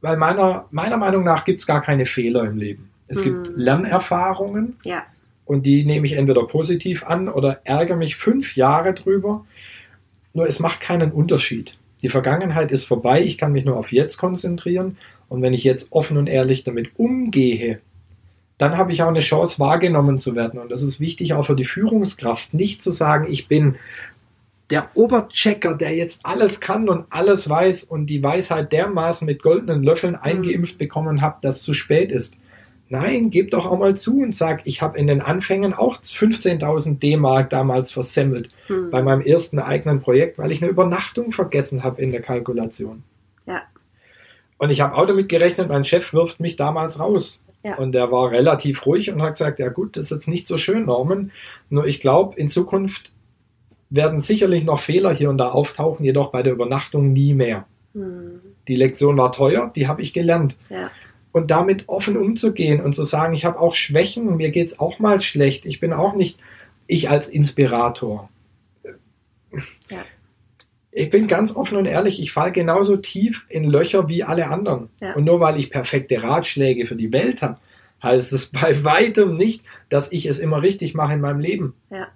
weil 0.00 0.16
meiner, 0.16 0.66
meiner 0.70 0.96
Meinung 0.96 1.24
nach 1.24 1.44
gibt 1.44 1.60
es 1.60 1.66
gar 1.66 1.82
keine 1.82 2.06
Fehler 2.06 2.44
im 2.44 2.56
Leben. 2.56 2.90
Es 3.06 3.22
gibt 3.22 3.50
Mhm. 3.50 3.56
Lernerfahrungen 3.56 4.76
Ja. 4.84 5.02
und 5.44 5.66
die 5.66 5.84
nehme 5.84 6.06
ich 6.06 6.14
entweder 6.14 6.46
positiv 6.46 7.04
an 7.04 7.28
oder 7.28 7.60
ärgere 7.64 7.96
mich 7.96 8.16
fünf 8.16 8.56
Jahre 8.56 8.94
drüber. 8.94 9.44
Nur 10.32 10.48
es 10.48 10.58
macht 10.58 10.80
keinen 10.80 11.12
Unterschied. 11.12 11.76
Die 12.02 12.08
Vergangenheit 12.08 12.70
ist 12.72 12.86
vorbei, 12.86 13.22
ich 13.22 13.38
kann 13.38 13.52
mich 13.52 13.64
nur 13.64 13.76
auf 13.76 13.92
jetzt 13.92 14.16
konzentrieren 14.18 14.96
und 15.28 15.42
wenn 15.42 15.54
ich 15.54 15.64
jetzt 15.64 15.92
offen 15.92 16.16
und 16.16 16.26
ehrlich 16.28 16.64
damit 16.64 16.90
umgehe, 16.96 17.80
dann 18.58 18.76
habe 18.78 18.92
ich 18.92 19.02
auch 19.02 19.08
eine 19.08 19.20
Chance 19.20 19.58
wahrgenommen 19.58 20.18
zu 20.18 20.34
werden 20.36 20.60
und 20.60 20.70
das 20.70 20.82
ist 20.82 21.00
wichtig 21.00 21.34
auch 21.34 21.46
für 21.46 21.56
die 21.56 21.64
Führungskraft, 21.64 22.54
nicht 22.54 22.82
zu 22.82 22.92
sagen, 22.92 23.26
ich 23.28 23.48
bin 23.48 23.76
der 24.70 24.88
Oberchecker, 24.94 25.74
der 25.76 25.94
jetzt 25.94 26.20
alles 26.24 26.60
kann 26.60 26.88
und 26.88 27.06
alles 27.10 27.48
weiß 27.48 27.84
und 27.84 28.06
die 28.06 28.22
Weisheit 28.22 28.72
dermaßen 28.72 29.26
mit 29.26 29.42
goldenen 29.42 29.82
Löffeln 29.82 30.16
eingeimpft 30.16 30.78
bekommen 30.78 31.20
habe, 31.20 31.36
dass 31.42 31.56
es 31.56 31.62
zu 31.62 31.74
spät 31.74 32.10
ist. 32.10 32.36
Nein, 32.88 33.30
gib 33.30 33.50
doch 33.50 33.66
auch 33.66 33.78
mal 33.78 33.96
zu 33.96 34.20
und 34.22 34.34
sag, 34.34 34.62
ich 34.66 34.80
habe 34.82 34.98
in 34.98 35.06
den 35.06 35.20
Anfängen 35.20 35.74
auch 35.74 36.00
15.000 36.00 36.98
D-Mark 36.98 37.50
damals 37.50 37.90
versemmelt 37.90 38.50
Mhm. 38.68 38.90
bei 38.90 39.02
meinem 39.02 39.20
ersten 39.20 39.58
eigenen 39.58 40.00
Projekt, 40.00 40.38
weil 40.38 40.52
ich 40.52 40.62
eine 40.62 40.70
Übernachtung 40.70 41.32
vergessen 41.32 41.82
habe 41.82 42.00
in 42.00 42.12
der 42.12 42.22
Kalkulation. 42.22 43.02
Ja. 43.46 43.62
Und 44.64 44.70
ich 44.70 44.80
habe 44.80 44.96
auch 44.96 45.04
damit 45.04 45.28
gerechnet, 45.28 45.68
mein 45.68 45.84
Chef 45.84 46.14
wirft 46.14 46.40
mich 46.40 46.56
damals 46.56 46.98
raus. 46.98 47.42
Ja. 47.62 47.76
Und 47.76 47.92
der 47.92 48.10
war 48.10 48.30
relativ 48.30 48.86
ruhig 48.86 49.12
und 49.12 49.20
hat 49.20 49.34
gesagt, 49.34 49.58
ja 49.58 49.68
gut, 49.68 49.98
das 49.98 50.06
ist 50.06 50.10
jetzt 50.10 50.26
nicht 50.26 50.48
so 50.48 50.56
schön, 50.56 50.86
Norman. 50.86 51.32
Nur 51.68 51.86
ich 51.86 52.00
glaube, 52.00 52.34
in 52.40 52.48
Zukunft 52.48 53.12
werden 53.90 54.22
sicherlich 54.22 54.64
noch 54.64 54.80
Fehler 54.80 55.12
hier 55.12 55.28
und 55.28 55.36
da 55.36 55.50
auftauchen, 55.50 56.02
jedoch 56.02 56.30
bei 56.30 56.42
der 56.42 56.54
Übernachtung 56.54 57.12
nie 57.12 57.34
mehr. 57.34 57.66
Hm. 57.92 58.40
Die 58.66 58.76
Lektion 58.76 59.18
war 59.18 59.32
teuer, 59.32 59.70
die 59.76 59.86
habe 59.86 60.00
ich 60.00 60.14
gelernt. 60.14 60.56
Ja. 60.70 60.90
Und 61.32 61.50
damit 61.50 61.84
offen 61.90 62.16
umzugehen 62.16 62.80
und 62.80 62.94
zu 62.94 63.04
sagen, 63.04 63.34
ich 63.34 63.44
habe 63.44 63.60
auch 63.60 63.74
Schwächen, 63.74 64.34
mir 64.38 64.50
geht's 64.50 64.78
auch 64.78 64.98
mal 64.98 65.20
schlecht, 65.20 65.66
ich 65.66 65.78
bin 65.78 65.92
auch 65.92 66.14
nicht 66.14 66.40
ich 66.86 67.10
als 67.10 67.28
Inspirator. 67.28 68.30
Ja. 69.90 70.06
Ich 70.96 71.10
bin 71.10 71.26
ganz 71.26 71.56
offen 71.56 71.76
und 71.76 71.86
ehrlich, 71.86 72.22
ich 72.22 72.30
falle 72.30 72.52
genauso 72.52 72.96
tief 72.96 73.44
in 73.48 73.64
Löcher 73.64 74.08
wie 74.08 74.22
alle 74.22 74.46
anderen. 74.46 74.90
Ja. 75.00 75.14
Und 75.14 75.24
nur 75.24 75.40
weil 75.40 75.58
ich 75.58 75.70
perfekte 75.70 76.22
Ratschläge 76.22 76.86
für 76.86 76.94
die 76.94 77.10
Welt 77.10 77.42
habe, 77.42 77.58
heißt 78.00 78.32
es 78.32 78.46
bei 78.46 78.84
weitem 78.84 79.36
nicht, 79.36 79.64
dass 79.88 80.12
ich 80.12 80.26
es 80.26 80.38
immer 80.38 80.62
richtig 80.62 80.94
mache 80.94 81.14
in 81.14 81.20
meinem 81.20 81.40
Leben. 81.40 81.74
Ja. 81.90 82.06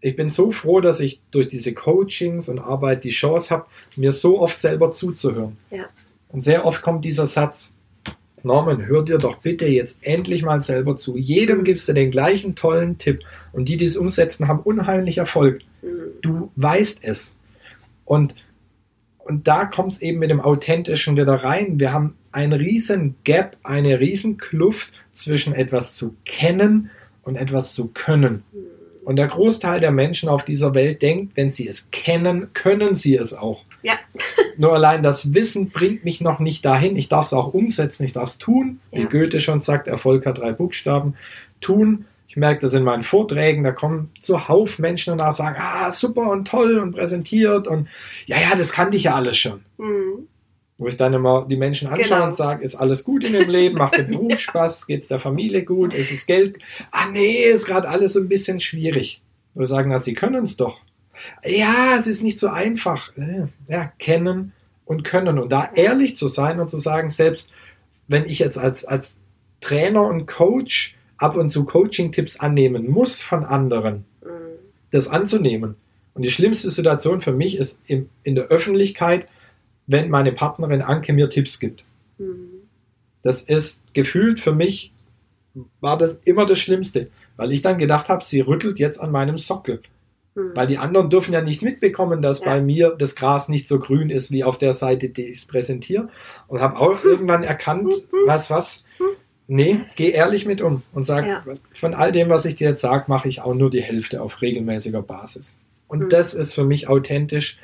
Ich 0.00 0.16
bin 0.16 0.30
so 0.30 0.50
froh, 0.50 0.80
dass 0.80 0.98
ich 0.98 1.20
durch 1.30 1.48
diese 1.48 1.72
Coachings 1.72 2.48
und 2.48 2.58
Arbeit 2.58 3.04
die 3.04 3.10
Chance 3.10 3.54
habe, 3.54 3.66
mir 3.94 4.10
so 4.10 4.40
oft 4.40 4.60
selber 4.60 4.90
zuzuhören. 4.90 5.56
Ja. 5.70 5.84
Und 6.28 6.42
sehr 6.42 6.66
oft 6.66 6.82
kommt 6.82 7.04
dieser 7.04 7.28
Satz, 7.28 7.76
Norman, 8.42 8.86
hör 8.86 9.04
dir 9.04 9.18
doch 9.18 9.38
bitte 9.38 9.66
jetzt 9.66 9.98
endlich 10.02 10.42
mal 10.42 10.62
selber 10.62 10.96
zu. 10.96 11.16
Jedem 11.16 11.62
gibst 11.62 11.88
du 11.88 11.92
den 11.92 12.10
gleichen 12.10 12.56
tollen 12.56 12.98
Tipp. 12.98 13.20
Und 13.52 13.68
die, 13.68 13.76
die 13.76 13.84
es 13.84 13.96
umsetzen, 13.96 14.48
haben 14.48 14.60
unheimlich 14.60 15.18
Erfolg. 15.18 15.60
Hm. 15.82 15.90
Du 16.22 16.50
weißt 16.56 16.98
es. 17.02 17.35
Und, 18.06 18.34
und 19.18 19.46
da 19.46 19.66
kommt 19.66 19.92
es 19.92 20.00
eben 20.00 20.18
mit 20.18 20.30
dem 20.30 20.40
Authentischen 20.40 21.18
wieder 21.18 21.34
rein. 21.34 21.78
Wir 21.78 21.92
haben 21.92 22.16
einen 22.32 22.54
riesen 22.54 23.16
Gap, 23.24 23.58
eine 23.62 24.00
riesen 24.00 24.38
Kluft 24.38 24.92
zwischen 25.12 25.52
etwas 25.52 25.94
zu 25.94 26.16
kennen 26.24 26.90
und 27.22 27.36
etwas 27.36 27.74
zu 27.74 27.88
können. 27.88 28.44
Und 29.04 29.16
der 29.16 29.28
Großteil 29.28 29.80
der 29.80 29.92
Menschen 29.92 30.28
auf 30.28 30.44
dieser 30.44 30.74
Welt 30.74 31.00
denkt, 31.00 31.36
wenn 31.36 31.50
sie 31.50 31.68
es 31.68 31.90
kennen, 31.92 32.52
können 32.54 32.96
sie 32.96 33.16
es 33.16 33.34
auch. 33.34 33.62
Ja. 33.82 33.94
Nur 34.56 34.72
allein 34.74 35.02
das 35.02 35.32
Wissen 35.32 35.70
bringt 35.70 36.04
mich 36.04 36.20
noch 36.20 36.40
nicht 36.40 36.64
dahin. 36.64 36.96
Ich 36.96 37.08
darf 37.08 37.26
es 37.26 37.32
auch 37.32 37.54
umsetzen, 37.54 38.04
ich 38.04 38.14
darf 38.14 38.30
es 38.30 38.38
tun. 38.38 38.80
Wie 38.90 39.02
Ja. 39.02 39.06
Goethe 39.06 39.40
schon 39.40 39.60
sagt, 39.60 39.86
Erfolg 39.86 40.26
hat 40.26 40.38
drei 40.38 40.52
Buchstaben. 40.52 41.14
Tun. 41.60 42.06
Ich 42.28 42.36
merke 42.36 42.60
das 42.60 42.74
in 42.74 42.82
meinen 42.82 43.02
Vorträgen, 43.04 43.64
da 43.64 43.72
kommen 43.72 44.10
zuhauf 44.20 44.78
Menschen 44.78 45.18
und 45.18 45.32
sagen, 45.34 45.56
ah, 45.58 45.90
super 45.92 46.30
und 46.30 46.46
toll 46.48 46.78
und 46.78 46.92
präsentiert 46.92 47.66
und 47.68 47.88
ja, 48.26 48.38
ja, 48.38 48.56
das 48.56 48.72
kannte 48.72 48.96
ich 48.96 49.04
ja 49.04 49.14
alles 49.14 49.38
schon. 49.38 49.64
Hm. 49.78 50.28
Wo 50.78 50.88
ich 50.88 50.98
dann 50.98 51.14
immer 51.14 51.46
die 51.48 51.56
Menschen 51.56 51.88
anschaue 51.88 52.04
Genau. 52.18 52.24
und 52.26 52.34
sage, 52.34 52.62
ist 52.62 52.74
alles 52.74 53.02
gut 53.04 53.24
in 53.24 53.32
dem 53.32 53.48
Leben, 53.48 53.78
macht 53.78 53.96
der 53.96 54.02
Beruf 54.02 54.38
Spaß, 54.40 54.86
geht's 54.86 55.08
der 55.08 55.20
Familie 55.20 55.64
gut, 55.64 55.94
ist 55.94 56.12
es 56.12 56.26
Geld? 56.26 56.56
Ah 56.90 57.08
nee, 57.10 57.44
ist 57.44 57.64
gerade 57.66 57.88
alles 57.88 58.12
so 58.12 58.20
ein 58.20 58.28
bisschen 58.28 58.60
schwierig. 58.60 59.22
Wo 59.54 59.60
wir 59.60 59.66
sagen, 59.68 59.88
na, 59.90 59.98
sie 60.00 60.12
können 60.12 60.44
es 60.44 60.56
doch. 60.58 60.80
Ja, 61.44 61.96
es 61.98 62.06
ist 62.06 62.22
nicht 62.22 62.38
so 62.38 62.48
einfach. 62.48 63.16
Äh, 63.16 63.46
Ja, 63.68 63.90
kennen 63.98 64.52
und 64.84 65.02
können. 65.02 65.38
Und 65.38 65.50
da 65.50 65.70
ehrlich 65.74 66.18
zu 66.18 66.28
sein 66.28 66.60
und 66.60 66.68
zu 66.68 66.78
sagen, 66.78 67.08
selbst 67.08 67.50
wenn 68.06 68.26
ich 68.26 68.38
jetzt 68.40 68.58
als, 68.58 68.84
als 68.84 69.14
Trainer 69.62 70.06
und 70.06 70.26
Coach 70.26 70.94
ab 71.18 71.36
und 71.36 71.50
zu 71.50 71.64
Coaching-Tipps 71.64 72.40
annehmen 72.40 72.88
muss 72.90 73.20
von 73.20 73.44
anderen, 73.44 74.04
Hm. 74.22 74.30
das 74.90 75.08
anzunehmen. 75.08 75.76
Und 76.14 76.22
die 76.22 76.30
schlimmste 76.30 76.70
Situation 76.70 77.20
für 77.20 77.32
mich 77.32 77.58
ist 77.58 77.80
im, 77.86 78.08
in 78.22 78.34
der 78.34 78.46
Öffentlichkeit, 78.46 79.28
wenn 79.86 80.08
meine 80.10 80.32
Partnerin 80.32 80.82
Anke 80.82 81.12
mir 81.12 81.30
Tipps 81.30 81.60
gibt. 81.60 81.84
Hm. 82.18 82.48
Das 83.22 83.42
ist 83.42 83.94
gefühlt 83.94 84.40
für 84.40 84.52
mich, 84.52 84.92
war 85.80 85.98
das 85.98 86.16
immer 86.24 86.46
das 86.46 86.58
Schlimmste, 86.58 87.08
weil 87.36 87.52
ich 87.52 87.62
dann 87.62 87.78
gedacht 87.78 88.08
habe, 88.08 88.24
sie 88.24 88.40
rüttelt 88.40 88.78
jetzt 88.78 89.00
an 89.00 89.10
meinem 89.10 89.38
Sockel. 89.38 89.80
Hm. 90.34 90.52
Weil 90.54 90.66
die 90.68 90.78
anderen 90.78 91.08
dürfen 91.10 91.32
ja 91.32 91.42
nicht 91.42 91.62
mitbekommen, 91.62 92.20
dass 92.22 92.40
Ja. 92.40 92.46
bei 92.46 92.60
mir 92.60 92.94
das 92.98 93.14
Gras 93.16 93.48
nicht 93.48 93.68
so 93.68 93.78
grün 93.78 94.10
ist 94.10 94.30
wie 94.30 94.44
auf 94.44 94.58
der 94.58 94.74
Seite, 94.74 95.08
die 95.08 95.26
ich 95.26 95.38
es 95.38 95.46
präsentiere. 95.46 96.08
Und 96.48 96.60
habe 96.60 96.78
auch 96.78 96.92
irgendwann 97.04 97.42
erkannt, 97.42 97.94
was, 98.26 98.50
was, 98.50 98.84
nee, 99.48 99.80
geh 99.96 100.10
ehrlich 100.10 100.46
mit 100.46 100.60
um 100.60 100.82
und 100.92 101.04
sag, 101.04 101.26
Ja. 101.26 101.44
von 101.74 101.94
all 101.94 102.12
dem, 102.12 102.28
was 102.28 102.44
ich 102.44 102.56
dir 102.56 102.70
jetzt 102.70 102.80
sage, 102.80 103.04
mache 103.08 103.28
ich 103.28 103.40
auch 103.42 103.54
nur 103.54 103.70
die 103.70 103.82
Hälfte 103.82 104.20
auf 104.22 104.42
regelmäßiger 104.42 105.02
Basis. 105.02 105.58
Und 105.88 106.04
Mhm. 106.04 106.08
das 106.10 106.34
ist 106.34 106.54
für 106.54 106.64
mich 106.64 106.88
authentisch, 106.88 107.58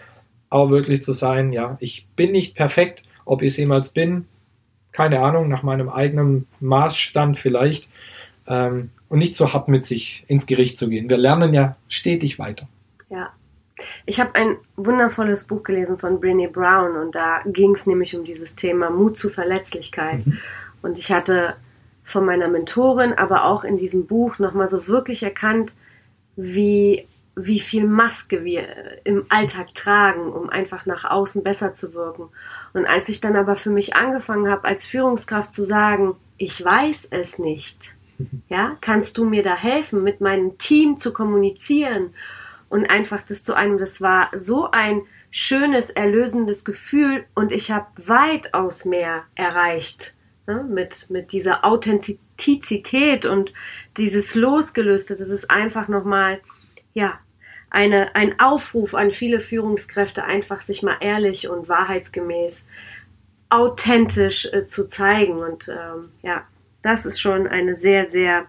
auch 0.50 0.70
wirklich 0.70 1.02
zu 1.02 1.12
sein, 1.12 1.52
ja, 1.52 1.76
ich 1.80 2.06
bin 2.14 2.32
nicht 2.32 2.54
perfekt, 2.54 3.02
ob 3.24 3.42
ich 3.42 3.48
es 3.52 3.56
jemals 3.56 3.90
bin, 3.90 4.26
keine 4.92 5.20
Ahnung, 5.20 5.48
nach 5.48 5.62
meinem 5.62 5.88
eigenen 5.88 6.46
Maßstand 6.60 7.38
vielleicht, 7.38 7.88
ähm, 8.46 8.90
und 9.08 9.18
nicht 9.18 9.36
so 9.36 9.52
hart 9.52 9.68
mit 9.68 9.84
sich 9.84 10.24
ins 10.28 10.46
Gericht 10.46 10.78
zu 10.78 10.88
gehen. 10.88 11.08
Wir 11.08 11.16
lernen 11.18 11.52
ja 11.54 11.76
stetig 11.88 12.38
weiter. 12.38 12.68
Ja. 13.10 13.30
Ich 14.06 14.20
habe 14.20 14.34
ein 14.34 14.56
wundervolles 14.76 15.44
Buch 15.44 15.62
gelesen 15.62 15.98
von 15.98 16.20
Brené 16.20 16.48
Brown 16.48 16.96
und 16.96 17.14
da 17.14 17.40
ging 17.46 17.72
es 17.72 17.86
nämlich 17.86 18.14
um 18.16 18.24
dieses 18.24 18.54
Thema 18.54 18.90
Mut 18.90 19.18
zu 19.18 19.28
Verletzlichkeit. 19.28 20.26
Mhm. 20.26 20.38
Und 20.82 20.98
ich 20.98 21.12
hatte 21.12 21.54
von 22.04 22.24
meiner 22.24 22.48
Mentorin, 22.48 23.12
aber 23.12 23.44
auch 23.44 23.64
in 23.64 23.76
diesem 23.76 24.06
Buch 24.06 24.38
nochmal 24.38 24.68
so 24.68 24.88
wirklich 24.88 25.22
erkannt, 25.22 25.72
wie, 26.36 27.06
wie 27.36 27.60
viel 27.60 27.86
Maske 27.86 28.44
wir 28.44 28.62
äh, 28.62 29.00
im 29.04 29.26
Alltag 29.28 29.74
tragen, 29.74 30.32
um 30.32 30.50
einfach 30.50 30.86
nach 30.86 31.04
außen 31.04 31.42
besser 31.42 31.74
zu 31.74 31.94
wirken. 31.94 32.28
Und 32.72 32.86
als 32.86 33.08
ich 33.08 33.20
dann 33.20 33.36
aber 33.36 33.56
für 33.56 33.70
mich 33.70 33.94
angefangen 33.94 34.48
habe, 34.48 34.66
als 34.66 34.86
Führungskraft 34.86 35.52
zu 35.52 35.64
sagen, 35.64 36.16
ich 36.38 36.62
weiß 36.62 37.08
es 37.10 37.38
nicht, 37.38 37.94
ja, 38.48 38.76
kannst 38.80 39.18
du 39.18 39.24
mir 39.24 39.42
da 39.42 39.56
helfen, 39.56 40.02
mit 40.02 40.20
meinem 40.20 40.58
Team 40.58 40.98
zu 40.98 41.12
kommunizieren 41.12 42.14
und 42.68 42.88
einfach 42.90 43.22
das 43.22 43.44
zu 43.44 43.54
einem, 43.54 43.78
das 43.78 44.00
war 44.00 44.30
so 44.34 44.70
ein 44.70 45.02
schönes, 45.30 45.90
erlösendes 45.90 46.64
Gefühl 46.64 47.24
und 47.34 47.52
ich 47.52 47.70
habe 47.70 47.86
weitaus 47.96 48.84
mehr 48.84 49.24
erreicht 49.34 50.14
ne, 50.46 50.64
mit, 50.68 51.08
mit 51.10 51.32
dieser 51.32 51.64
Authentizität 51.64 53.26
und 53.26 53.52
dieses 53.96 54.34
Losgelöste. 54.34 55.16
Das 55.16 55.28
ist 55.28 55.50
einfach 55.50 55.88
nochmal, 55.88 56.40
ja, 56.94 57.18
eine, 57.70 58.14
ein 58.14 58.38
Aufruf 58.38 58.94
an 58.94 59.12
viele 59.12 59.40
Führungskräfte, 59.40 60.24
einfach 60.24 60.60
sich 60.60 60.82
mal 60.82 60.98
ehrlich 61.00 61.48
und 61.48 61.68
wahrheitsgemäß 61.68 62.66
authentisch 63.48 64.46
äh, 64.52 64.66
zu 64.66 64.88
zeigen. 64.88 65.38
Und 65.38 65.68
ähm, 65.68 66.10
ja, 66.22 66.46
das 66.82 67.06
ist 67.06 67.20
schon 67.20 67.46
eine 67.46 67.74
sehr, 67.74 68.10
sehr 68.10 68.46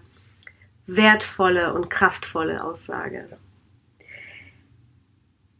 wertvolle 0.86 1.74
und 1.74 1.90
kraftvolle 1.90 2.64
Aussage. 2.64 3.28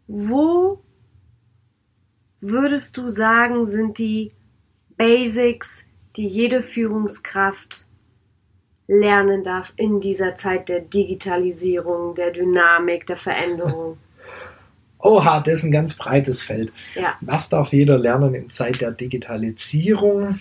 Wo 0.08 0.82
würdest 2.42 2.98
du 2.98 3.10
sagen, 3.10 3.70
sind 3.70 3.98
die 3.98 4.34
Basics, 4.98 5.84
die 6.16 6.28
jede 6.28 6.62
Führungskraft 6.62 7.88
lernen 8.88 9.44
darf 9.44 9.74
in 9.76 10.02
dieser 10.02 10.36
Zeit 10.36 10.70
der 10.70 10.82
Digitalisierung, 10.82 12.16
der 12.16 12.32
Dynamik, 12.32 13.08
der 13.08 13.18
Veränderung? 13.18 13.98
Oha, 15.00 15.42
das 15.42 15.56
ist 15.56 15.64
ein 15.66 15.72
ganz 15.72 15.96
breites 15.96 16.42
Feld. 16.42 16.72
Ja, 16.96 17.16
Was 17.20 17.50
darf 17.50 17.74
jeder 17.74 18.00
lernen 18.00 18.34
in 18.36 18.50
Zeit 18.50 18.80
der 18.80 18.92
Digitalisierung? 18.92 20.40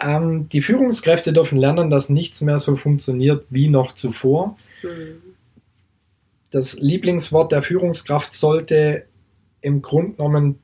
Ähm, 0.00 0.48
die 0.48 0.62
Führungskräfte 0.62 1.32
dürfen 1.32 1.58
lernen, 1.58 1.90
dass 1.90 2.08
nichts 2.08 2.40
mehr 2.40 2.58
so 2.58 2.74
funktioniert 2.76 3.44
wie 3.50 3.68
noch 3.68 3.94
zuvor. 3.94 4.56
hm, 4.80 5.20
Das 6.50 6.78
Lieblingswort 6.78 7.52
der 7.52 7.62
Führungskraft 7.62 8.32
sollte 8.32 9.04
im 9.60 9.82
Grunde 9.82 10.12
genommen 10.16 10.58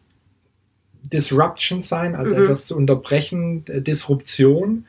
Disruption 1.12 1.82
sein, 1.82 2.14
also 2.14 2.34
Mhm. 2.36 2.42
etwas 2.44 2.66
zu 2.66 2.76
unterbrechen, 2.76 3.64
äh, 3.68 3.80
Disruption. 3.82 4.84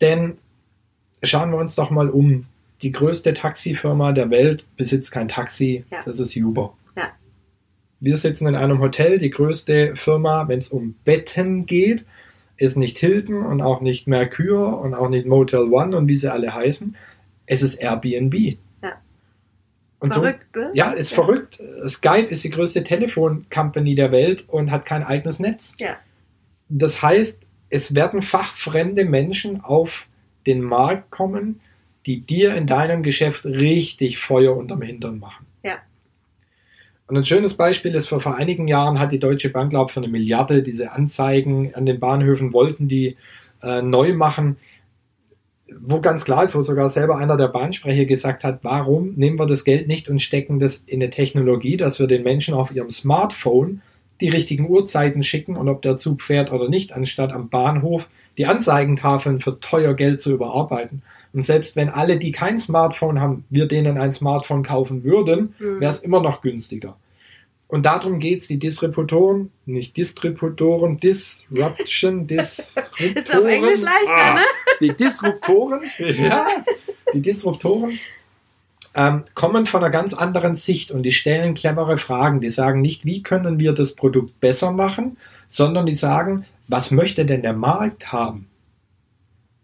Denn 0.00 0.38
schauen 1.22 1.50
wir 1.50 1.58
uns 1.58 1.74
doch 1.74 1.90
mal 1.90 2.08
um. 2.10 2.46
Die 2.82 2.92
größte 2.92 3.32
Taxifirma 3.34 4.12
der 4.12 4.30
Welt 4.30 4.64
besitzt 4.76 5.10
kein 5.12 5.28
Taxi, 5.28 5.84
Ja. 5.90 5.98
das 6.04 6.20
ist 6.20 6.36
Uber. 6.36 6.74
Ja. 6.96 7.10
Wir 8.00 8.16
sitzen 8.18 8.46
in 8.46 8.56
einem 8.56 8.80
Hotel, 8.80 9.18
die 9.18 9.30
größte 9.30 9.96
Firma, 9.96 10.48
wenn 10.48 10.58
es 10.58 10.68
um 10.68 10.94
Betten 11.04 11.66
geht, 11.66 12.04
ist 12.56 12.76
nicht 12.76 12.98
Hilton 12.98 13.44
und 13.46 13.62
auch 13.62 13.80
nicht 13.80 14.06
Mercure 14.06 14.76
und 14.76 14.94
auch 14.94 15.08
nicht 15.08 15.26
Motel 15.26 15.72
One 15.72 15.96
und 15.96 16.08
wie 16.08 16.16
sie 16.16 16.30
alle 16.30 16.54
heißen. 16.54 16.94
Es 17.46 17.62
ist 17.62 17.76
Airbnb. 17.76 18.58
Ja. 20.04 20.16
Und 20.16 20.22
verrückt, 20.22 20.56
ne? 20.56 20.68
So, 20.68 20.76
ja, 20.76 20.90
ist 20.92 21.14
verrückt. 21.14 21.60
Skype 21.86 22.26
ist 22.28 22.44
die 22.44 22.50
größte 22.50 22.84
Telefoncompany 22.84 23.94
der 23.94 24.12
Welt 24.12 24.44
und 24.48 24.70
hat 24.70 24.86
kein 24.86 25.02
eigenes 25.02 25.40
Netz. 25.40 25.74
Ja. 25.78 25.96
Das 26.68 27.02
heißt, 27.02 27.42
es 27.70 27.94
werden 27.94 28.22
fachfremde 28.22 29.04
Menschen 29.04 29.62
auf 29.62 30.06
den 30.46 30.62
Markt 30.62 31.10
kommen, 31.10 31.60
die 32.06 32.20
dir 32.20 32.54
in 32.54 32.66
deinem 32.66 33.02
Geschäft 33.02 33.46
richtig 33.46 34.18
Feuer 34.18 34.56
unterm 34.56 34.82
Hintern 34.82 35.18
machen. 35.18 35.46
Ja. 35.62 35.78
Und 37.06 37.16
ein 37.16 37.26
schönes 37.26 37.54
Beispiel 37.56 37.94
ist, 37.94 38.08
vor, 38.08 38.20
vor 38.20 38.36
einigen 38.36 38.68
Jahren 38.68 38.98
hat 38.98 39.12
die 39.12 39.18
Deutsche 39.18 39.50
Bank, 39.50 39.70
glaube 39.70 39.88
ich, 39.88 39.94
für 39.94 40.00
eine 40.00 40.08
Milliarde 40.08 40.62
diese 40.62 40.92
Anzeigen 40.92 41.74
an 41.74 41.86
den 41.86 42.00
Bahnhöfen 42.00 42.52
wollten 42.52 42.88
die 42.88 43.16
äh, 43.62 43.82
neu 43.82 44.12
machen. 44.12 44.56
Wo 45.80 46.00
ganz 46.00 46.24
klar 46.24 46.44
ist, 46.44 46.54
wo 46.54 46.62
sogar 46.62 46.90
selber 46.90 47.16
einer 47.16 47.36
der 47.36 47.48
Bahnsprecher 47.48 48.04
gesagt 48.04 48.44
hat, 48.44 48.60
warum 48.62 49.14
nehmen 49.14 49.38
wir 49.38 49.46
das 49.46 49.64
Geld 49.64 49.88
nicht 49.88 50.08
und 50.08 50.20
stecken 50.20 50.58
das 50.58 50.78
in 50.86 51.02
eine 51.02 51.10
Technologie, 51.10 51.76
dass 51.76 51.98
wir 51.98 52.06
den 52.06 52.22
Menschen 52.22 52.54
auf 52.54 52.74
ihrem 52.74 52.90
Smartphone 52.90 53.80
die 54.20 54.28
richtigen 54.28 54.68
Uhrzeiten 54.68 55.22
schicken 55.24 55.56
und 55.56 55.68
ob 55.68 55.82
der 55.82 55.96
Zug 55.96 56.22
fährt 56.22 56.52
oder 56.52 56.68
nicht, 56.68 56.92
anstatt 56.92 57.32
am 57.32 57.48
Bahnhof 57.48 58.08
die 58.36 58.46
Anzeigentafeln 58.46 59.40
für 59.40 59.58
teuer 59.60 59.94
Geld 59.94 60.20
zu 60.20 60.32
überarbeiten. 60.32 61.02
Und 61.32 61.44
selbst 61.44 61.74
wenn 61.76 61.88
alle, 61.88 62.18
die 62.18 62.30
kein 62.30 62.58
Smartphone 62.58 63.20
haben, 63.20 63.44
wir 63.50 63.66
denen 63.66 63.98
ein 63.98 64.12
Smartphone 64.12 64.62
kaufen 64.62 65.02
würden, 65.02 65.54
Mhm. 65.58 65.80
wäre 65.80 65.90
es 65.90 66.00
immer 66.00 66.20
noch 66.20 66.42
günstiger. 66.42 66.96
Und 67.74 67.82
darum 67.86 68.20
geht's, 68.20 68.46
die 68.46 68.60
Distributoren, 68.60 69.50
nicht 69.66 69.96
Distributoren, 69.96 71.00
Disruption, 71.00 72.28
Disruptoren. 72.28 73.16
Ist 73.16 73.34
auf 73.34 73.44
Englisch 73.44 73.80
leichter, 73.80 74.14
Ah, 74.14 74.34
ne? 74.34 74.40
Die 74.80 74.94
Disruptoren, 74.94 75.80
ja, 75.98 76.46
die 77.12 77.20
Disruptoren 77.20 77.98
ähm, 78.94 79.24
kommen 79.34 79.66
von 79.66 79.82
einer 79.82 79.90
ganz 79.90 80.14
anderen 80.14 80.54
Sicht 80.54 80.92
und 80.92 81.02
die 81.02 81.10
stellen 81.10 81.54
clevere 81.54 81.98
Fragen. 81.98 82.40
Die 82.40 82.50
sagen 82.50 82.80
nicht, 82.80 83.04
wie 83.04 83.24
können 83.24 83.58
wir 83.58 83.72
das 83.72 83.96
Produkt 83.96 84.38
besser 84.38 84.70
machen, 84.70 85.16
sondern 85.48 85.84
die 85.84 85.96
sagen, 85.96 86.44
was 86.68 86.92
möchte 86.92 87.26
denn 87.26 87.42
der 87.42 87.54
Markt 87.54 88.12
haben? 88.12 88.46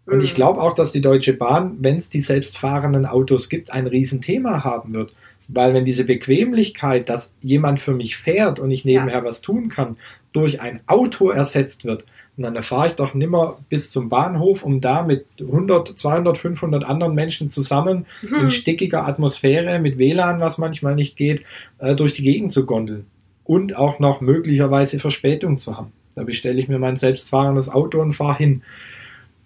Und 0.05 0.17
Mhm. 0.17 0.23
ich 0.25 0.35
glaube 0.35 0.59
auch, 0.61 0.75
dass 0.75 0.91
die 0.91 0.99
Deutsche 0.99 1.31
Bahn, 1.31 1.77
wenn 1.79 1.95
es 1.95 2.09
die 2.09 2.19
selbstfahrenden 2.19 3.05
Autos 3.05 3.47
gibt, 3.47 3.71
ein 3.71 3.87
Riesenthema 3.87 4.65
haben 4.65 4.91
wird. 4.91 5.13
Weil 5.53 5.73
wenn 5.73 5.85
diese 5.85 6.05
Bequemlichkeit, 6.05 7.09
dass 7.09 7.33
jemand 7.41 7.79
für 7.79 7.93
mich 7.93 8.17
fährt 8.17 8.59
und 8.59 8.71
ich 8.71 8.85
nebenher 8.85 9.23
was 9.23 9.41
tun 9.41 9.69
kann, 9.69 9.97
durch 10.31 10.61
ein 10.61 10.79
Auto 10.87 11.29
ersetzt 11.29 11.83
wird, 11.83 12.05
dann 12.37 12.63
fahre 12.63 12.87
ich 12.87 12.93
doch 12.93 13.13
nimmer 13.13 13.59
bis 13.69 13.91
zum 13.91 14.09
Bahnhof, 14.09 14.63
um 14.63 14.81
da 14.81 15.03
mit 15.03 15.25
100, 15.39 15.99
200, 15.99 16.37
500 16.37 16.83
anderen 16.83 17.13
Menschen 17.13 17.51
zusammen 17.51 18.05
in 18.21 18.29
Hm. 18.29 18.49
stickiger 18.49 19.05
Atmosphäre 19.05 19.79
mit 19.79 19.97
WLAN, 19.97 20.39
was 20.39 20.57
manchmal 20.57 20.95
nicht 20.95 21.17
geht, 21.17 21.43
äh, 21.79 21.95
durch 21.95 22.13
die 22.13 22.23
Gegend 22.23 22.53
zu 22.53 22.65
gondeln. 22.65 23.05
Und 23.43 23.75
auch 23.75 23.99
noch 23.99 24.21
möglicherweise 24.21 24.99
Verspätung 24.99 25.57
zu 25.57 25.77
haben. 25.77 25.91
Da 26.15 26.23
bestelle 26.23 26.59
ich 26.59 26.67
mir 26.67 26.79
mein 26.79 26.97
selbstfahrendes 26.97 27.69
Auto 27.69 28.01
und 28.01 28.13
fahre 28.13 28.37
hin. 28.37 28.61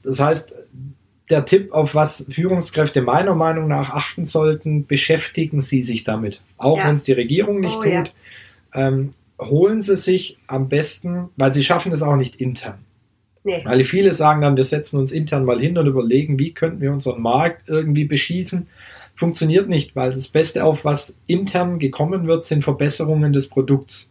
Das 0.04 0.20
heißt, 0.20 0.54
der 1.30 1.46
Tipp, 1.46 1.72
auf 1.74 1.96
was 1.96 2.28
Führungskräfte 2.30 3.02
meiner 3.02 3.36
Meinung 3.36 3.68
nach 3.68 3.90
achten 3.90 4.26
sollten, 4.26 4.86
beschäftigen 4.86 5.62
Sie 5.62 5.82
sich 5.84 6.04
damit. 6.04 6.42
Auch 6.58 6.78
Ja. 6.78 6.88
wenn 6.88 6.96
es 6.96 7.04
die 7.04 7.14
Regierung 7.14 7.60
nicht 7.60 7.78
Oh, 7.78 7.84
tut. 7.84 7.92
ja. 7.92 8.04
Ähm, 8.74 9.12
holen 9.40 9.82
Sie 9.82 9.96
sich 9.98 10.38
am 10.48 10.70
besten, 10.70 11.30
weil 11.36 11.54
Sie 11.54 11.64
schaffen 11.64 11.92
es 11.92 12.02
auch 12.04 12.16
nicht 12.16 12.36
intern. 12.38 12.80
Nee. 13.44 13.62
Weil 13.64 13.84
viele 13.84 14.14
sagen 14.14 14.42
dann, 14.42 14.58
wir 14.58 14.64
setzen 14.64 15.00
uns 15.00 15.12
intern 15.12 15.46
mal 15.46 15.60
hin 15.60 15.78
und 15.78 15.86
überlegen, 15.88 16.40
wie 16.40 16.52
könnten 16.52 16.82
wir 16.82 16.92
unseren 16.92 17.22
Markt 17.22 17.70
irgendwie 17.70 18.06
beschießen. 18.06 18.68
Funktioniert 19.16 19.70
nicht, 19.70 19.96
weil 19.96 20.14
das 20.14 20.28
Beste, 20.28 20.64
auf 20.66 20.84
was 20.84 21.16
intern 21.28 21.80
gekommen 21.80 22.28
wird, 22.28 22.44
sind 22.46 22.64
Verbesserungen 22.64 23.34
des 23.34 23.48
Produkts. 23.48 24.10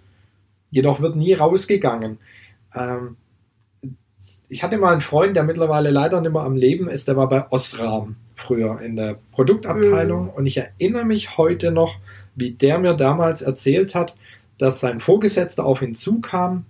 Jedoch 0.70 1.00
wird 1.00 1.16
nie 1.16 1.34
rausgegangen. 1.34 2.18
Ähm, 2.74 3.16
ich 4.54 4.62
hatte 4.62 4.78
mal 4.78 4.92
einen 4.92 5.00
Freund, 5.00 5.34
der 5.36 5.42
mittlerweile 5.42 5.90
leider 5.90 6.20
nicht 6.20 6.30
mehr 6.30 6.42
am 6.42 6.54
Leben 6.54 6.88
ist, 6.88 7.08
der 7.08 7.16
war 7.16 7.28
bei 7.28 7.50
Osram 7.50 8.14
früher 8.36 8.80
in 8.82 8.94
der 8.94 9.18
Produktabteilung 9.32 10.30
und 10.30 10.46
ich 10.46 10.58
erinnere 10.58 11.04
mich 11.04 11.36
heute 11.36 11.72
noch, 11.72 11.96
wie 12.36 12.52
der 12.52 12.78
mir 12.78 12.94
damals 12.94 13.42
erzählt 13.42 13.96
hat, 13.96 14.14
dass 14.58 14.78
sein 14.78 15.00
Vorgesetzter 15.00 15.66
auf 15.66 15.82
ihn 15.82 15.96
zukam 15.96 16.66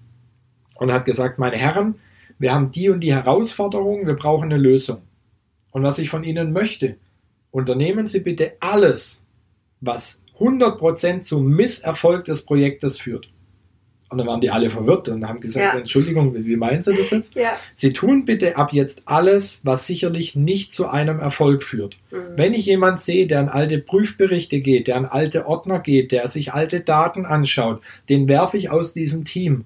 und 0.77 0.95
hat 0.95 1.05
gesagt, 1.05 1.39
meine 1.39 1.59
Herren, 1.59 1.97
wir 2.39 2.55
haben 2.55 2.73
die 2.73 2.89
und 2.89 3.01
die 3.01 3.13
Herausforderung, 3.13 4.07
wir 4.07 4.15
brauchen 4.15 4.45
eine 4.45 4.57
Lösung. 4.57 5.03
Und 5.71 5.83
was 5.83 5.99
ich 5.99 6.09
von 6.09 6.25
Ihnen 6.25 6.55
möchte, 6.55 6.97
unternehmen 7.51 8.09
Sie 8.09 8.21
bitte 8.21 8.53
alles, 8.61 9.21
was 9.83 10.23
100% 10.39 11.21
zum 11.21 11.49
Misserfolg 11.49 12.25
des 12.25 12.47
Projektes 12.47 12.99
führt. 12.99 13.29
Und 14.15 14.19
dann 14.19 14.29
waren 14.29 14.41
die 14.41 14.51
alle 14.51 14.71
verwirrt 14.71 15.09
und 15.09 15.27
haben 15.27 15.41
gesagt, 15.41 15.75
Ja. 15.75 15.77
Entschuldigung, 15.81 16.33
wie 16.37 16.55
meinen 16.55 16.85
Sie 16.85 16.95
das 16.97 17.11
jetzt? 17.11 17.35
Ja. 17.35 17.57
Sie 17.75 17.93
tun 17.93 18.25
bitte 18.25 18.57
ab 18.57 18.73
jetzt 18.73 19.03
alles, 19.07 19.61
was 19.65 19.89
sicherlich 19.89 20.37
nicht 20.37 20.73
zu 20.73 20.87
einem 20.89 21.19
Erfolg 21.19 21.65
führt. 21.65 21.97
Mhm. 22.13 22.17
Wenn 22.37 22.55
ich 22.55 22.65
jemand 22.67 23.01
sehe, 23.01 23.27
der 23.27 23.41
an 23.41 23.49
alte 23.49 23.79
Prüfberichte 23.79 24.61
geht, 24.61 24.87
der 24.87 24.99
an 24.99 25.05
alte 25.07 25.47
Ordner 25.49 25.81
geht, 25.81 26.13
der 26.13 26.29
sich 26.29 26.53
alte 26.55 26.79
Daten 26.79 27.27
anschaut, 27.27 27.81
den 28.09 28.29
werfe 28.29 28.57
ich 28.57 28.71
aus 28.71 28.95
diesem 28.95 29.25
Team. 29.25 29.65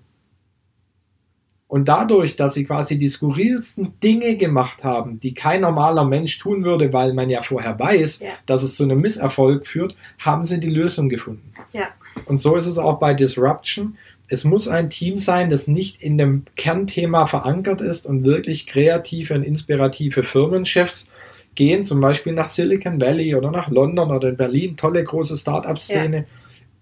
Und 1.66 1.86
dadurch, 1.90 2.36
dass 2.36 2.54
sie 2.54 2.64
quasi 2.64 2.98
die 2.98 3.08
skurrilsten 3.10 4.00
Dinge 4.02 4.36
gemacht 4.38 4.82
haben, 4.82 5.20
die 5.20 5.34
kein 5.34 5.60
normaler 5.60 6.04
Mensch 6.04 6.38
tun 6.38 6.64
würde, 6.64 6.90
weil 6.94 7.12
man 7.12 7.28
ja 7.28 7.42
vorher 7.42 7.78
weiß, 7.78 8.20
Ja. 8.20 8.28
dass 8.46 8.62
es 8.62 8.76
zu 8.76 8.84
einem 8.84 9.02
Misserfolg 9.02 9.66
führt, 9.66 9.94
haben 10.18 10.46
sie 10.46 10.58
die 10.60 10.70
Lösung 10.70 11.10
gefunden. 11.10 11.52
Ja. 11.74 11.88
Und 12.24 12.40
so 12.40 12.56
ist 12.56 12.66
es 12.66 12.78
auch 12.78 12.98
bei 12.98 13.12
Disruption. 13.12 13.98
Es 14.28 14.44
muss 14.44 14.68
ein 14.68 14.90
Team 14.90 15.18
sein, 15.18 15.50
das 15.50 15.68
nicht 15.68 16.02
in 16.02 16.18
dem 16.18 16.44
Kernthema 16.56 17.26
verankert 17.26 17.80
ist 17.80 18.06
und 18.06 18.24
wirklich 18.24 18.66
kreative 18.66 19.34
und 19.34 19.42
inspirative 19.42 20.22
Firmenchefs 20.22 21.08
gehen 21.54 21.84
zum 21.84 22.00
Beispiel 22.00 22.34
nach 22.34 22.48
Silicon 22.48 23.00
Valley 23.00 23.34
oder 23.34 23.50
nach 23.50 23.68
London 23.70 24.10
oder 24.12 24.28
in 24.28 24.36
Berlin, 24.36 24.76
tolle 24.76 25.02
große 25.02 25.36
Start-up-Szene 25.36 26.26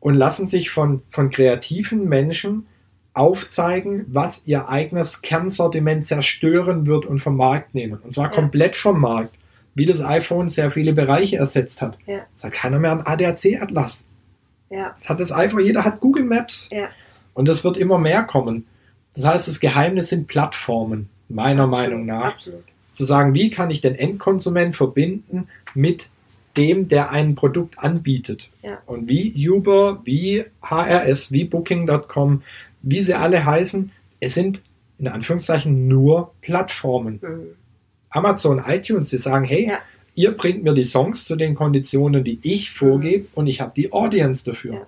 und 0.01 0.15
lassen 0.15 0.49
sich 0.49 0.71
von, 0.71 1.03
von 1.11 1.31
kreativen 1.31 2.09
Menschen 2.09 2.67
aufzeigen, 3.15 4.05
was 4.09 4.43
ihr 4.47 4.69
eigenes 4.69 5.23
Kernsortiment 5.23 6.07
zerstören 6.07 6.87
wird 6.87 7.07
und 7.07 7.21
vom 7.21 7.37
Markt 7.37 7.75
nehmen. 7.75 7.99
Und 8.03 8.13
zwar 8.13 8.27
Ja. 8.27 8.31
komplett 8.33 8.77
vom 8.77 9.01
Markt. 9.01 9.35
Wie 9.75 9.87
das 9.87 10.03
iPhone 10.03 10.49
sehr 10.51 10.71
viele 10.71 10.93
Bereiche 10.93 11.37
ersetzt 11.37 11.81
hat. 11.81 11.97
Ja. 12.07 12.21
Es 12.37 12.45
hat 12.45 12.53
keiner 12.53 12.79
mehr 12.79 12.93
einen 12.93 13.07
ADAC-Atlas. 13.07 14.05
Ja. 14.71 14.95
Das 14.99 15.09
hat 15.09 15.21
das 15.21 15.33
iPhone, 15.33 15.65
jeder 15.65 15.85
hat 15.85 16.01
Google 16.01 16.25
Maps. 16.25 16.69
Ja. 16.73 16.89
Und 17.37 17.46
das 17.49 17.64
wird 17.64 17.77
immer 17.77 17.99
mehr 17.99 18.25
kommen. 18.25 18.64
Das 19.14 19.27
heißt, 19.27 19.49
das 19.49 19.61
Geheimnis 19.61 20.09
sind 20.09 20.27
Plattformen, 20.27 21.11
meiner 21.29 21.64
Absolut, 21.64 21.88
Meinung 21.90 22.07
nach. 22.07 22.35
Absolut. 22.35 22.64
Zu 22.94 23.05
sagen, 23.05 23.35
wie 23.35 23.51
kann 23.51 23.70
ich 23.70 23.83
den 23.83 23.94
Endkonsument 23.94 24.75
verbinden 24.75 25.49
mit 25.75 26.09
dem, 26.57 26.88
der 26.88 27.11
ein 27.11 27.35
Produkt 27.35 27.79
anbietet. 27.79 28.49
Ja. 28.62 28.79
Und 28.87 29.09
wie 29.09 29.49
Uber, 29.51 30.01
wie 30.05 30.46
HRS, 30.62 31.31
wie 31.31 31.44
Booking.com, 31.44 32.42
wie 32.81 33.03
sie 33.03 33.12
alle 33.12 33.44
heißen, 33.44 33.92
es 34.20 34.33
sind 34.33 34.62
in 34.99 35.09
Anführungszeichen 35.09 35.87
nur 35.88 36.33
Plattformen. 36.40 37.20
Mhm. 37.22 37.46
Amazon, 38.09 38.62
iTunes, 38.66 39.11
die 39.11 39.18
sagen, 39.18 39.44
hey, 39.44 39.68
Ja. 39.68 39.79
ihr 40.14 40.31
bringt 40.31 40.64
mir 40.64 40.72
die 40.72 40.85
Songs 40.85 41.27
zu 41.27 41.37
den 41.37 41.55
Konditionen, 41.55 42.25
die 42.25 42.38
ich 42.40 42.70
vorgebe 42.72 43.27
und 43.35 43.46
ich 43.46 43.61
habe 43.61 43.72
die 43.77 43.92
Audience 43.92 44.42
dafür. 44.42 44.72
Ja. 44.72 44.87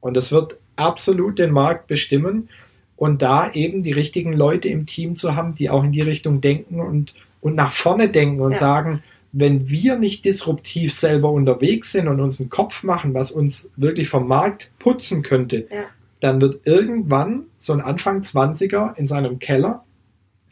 Und 0.00 0.14
das 0.16 0.32
wird 0.32 0.58
absolut 0.76 1.38
den 1.38 1.50
Markt 1.50 1.86
bestimmen 1.86 2.48
und 2.96 3.22
da 3.22 3.50
eben 3.52 3.82
die 3.82 3.92
richtigen 3.92 4.32
Leute 4.32 4.68
im 4.68 4.86
Team 4.86 5.16
zu 5.16 5.34
haben, 5.36 5.54
die 5.54 5.68
auch 5.70 5.84
in 5.84 5.92
die 5.92 6.00
Richtung 6.02 6.40
denken 6.40 6.80
und, 6.80 7.14
und 7.40 7.54
nach 7.54 7.72
vorne 7.72 8.08
denken 8.08 8.40
und 8.40 8.52
Ja. 8.52 8.58
sagen, 8.58 9.02
wenn 9.32 9.68
wir 9.68 9.98
nicht 9.98 10.24
disruptiv 10.24 10.94
selber 10.94 11.30
unterwegs 11.30 11.92
sind 11.92 12.08
und 12.08 12.20
uns 12.20 12.40
einen 12.40 12.48
Kopf 12.48 12.82
machen, 12.84 13.12
was 13.12 13.32
uns 13.32 13.70
wirklich 13.76 14.08
vom 14.08 14.26
Markt 14.28 14.70
putzen 14.78 15.22
könnte, 15.22 15.66
Ja. 15.70 15.84
dann 16.20 16.40
wird 16.40 16.60
irgendwann 16.66 17.44
so 17.58 17.74
ein 17.74 17.82
Anfang 17.82 18.22
20er 18.22 18.96
in 18.96 19.06
seinem 19.06 19.38
Keller 19.38 19.84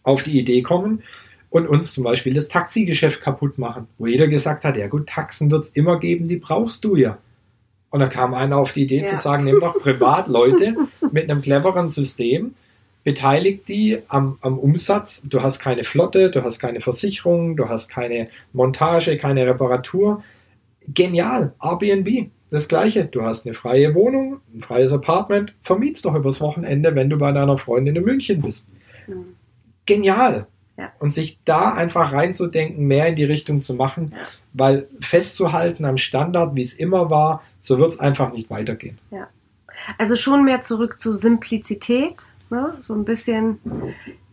auf 0.02 0.22
die 0.22 0.38
Idee 0.38 0.60
kommen 0.60 1.02
und 1.48 1.66
uns 1.66 1.94
zum 1.94 2.04
Beispiel 2.04 2.34
das 2.34 2.48
Taxigeschäft 2.48 3.22
kaputt 3.22 3.56
machen, 3.58 3.86
wo 3.96 4.06
jeder 4.06 4.26
gesagt 4.28 4.64
hat, 4.64 4.76
ja 4.76 4.88
gut, 4.88 5.06
Taxen 5.08 5.50
wird 5.50 5.64
es 5.64 5.70
immer 5.70 5.98
geben, 5.98 6.28
die 6.28 6.36
brauchst 6.36 6.84
du 6.84 6.96
ja. 6.96 7.16
Und 7.94 8.00
da 8.00 8.08
kam 8.08 8.34
einer 8.34 8.56
auf 8.56 8.72
die 8.72 8.82
Idee 8.82 9.02
Ja. 9.02 9.04
zu 9.04 9.14
sagen, 9.14 9.44
nimm 9.44 9.60
doch 9.60 9.78
Privatleute 9.78 10.74
mit 11.12 11.30
einem 11.30 11.42
cleveren 11.42 11.88
System, 11.88 12.56
beteiligt 13.04 13.68
die 13.68 13.98
am, 14.08 14.36
am 14.40 14.58
Umsatz. 14.58 15.22
Du 15.22 15.42
hast 15.42 15.60
keine 15.60 15.84
Flotte, 15.84 16.32
du 16.32 16.42
hast 16.42 16.58
keine 16.58 16.80
Versicherung, 16.80 17.54
du 17.56 17.68
hast 17.68 17.88
keine 17.90 18.30
Montage, 18.52 19.16
keine 19.16 19.46
Reparatur. 19.46 20.24
Genial, 20.88 21.52
Airbnb, 21.62 22.30
das 22.50 22.66
gleiche. 22.66 23.04
Du 23.04 23.22
hast 23.22 23.46
eine 23.46 23.54
freie 23.54 23.94
Wohnung, 23.94 24.40
ein 24.52 24.60
freies 24.60 24.92
Apartment, 24.92 25.54
vermiet's 25.62 26.02
doch 26.02 26.16
übers 26.16 26.40
Wochenende, 26.40 26.96
wenn 26.96 27.08
du 27.08 27.16
bei 27.16 27.30
deiner 27.30 27.58
Freundin 27.58 27.94
in 27.94 28.02
München 28.04 28.42
bist. 28.42 28.68
Mhm. 29.06 29.36
Genial. 29.86 30.48
Ja. 30.76 30.90
Und 30.98 31.12
sich 31.12 31.38
da 31.44 31.72
einfach 31.74 32.12
reinzudenken, 32.12 32.86
mehr 32.88 33.06
in 33.06 33.14
die 33.14 33.22
Richtung 33.22 33.62
zu 33.62 33.74
machen, 33.74 34.10
Ja. 34.16 34.26
weil 34.52 34.88
festzuhalten 35.00 35.84
am 35.84 35.96
Standard, 35.96 36.56
wie 36.56 36.62
es 36.62 36.74
immer 36.74 37.08
war, 37.08 37.44
so 37.64 37.78
wird 37.78 37.92
es 37.92 37.98
einfach 37.98 38.32
nicht 38.32 38.50
weitergehen. 38.50 38.98
Also 39.98 40.16
schon 40.16 40.44
mehr 40.44 40.62
zurück 40.62 41.00
zu 41.00 41.14
Simplizität, 41.14 42.26
ne? 42.50 42.76
so 42.82 42.94
ein 42.94 43.04
bisschen 43.04 43.58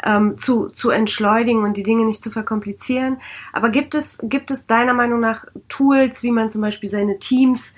ähm, 0.03 0.37
zu, 0.37 0.69
zu 0.69 0.89
entschleunigen 0.89 1.63
und 1.63 1.77
die 1.77 1.83
Dinge 1.83 2.05
nicht 2.05 2.23
zu 2.23 2.29
verkomplizieren. 2.29 3.17
Aber 3.53 3.69
gibt 3.69 3.95
es, 3.95 4.19
gibt 4.21 4.51
es 4.51 4.67
deiner 4.67 4.93
Meinung 4.93 5.21
nach 5.21 5.45
Tools, 5.69 6.23
wie 6.23 6.31
man 6.31 6.49
zum 6.49 6.61
Beispiel 6.61 6.91
seine 6.91 7.19
Teams 7.19 7.73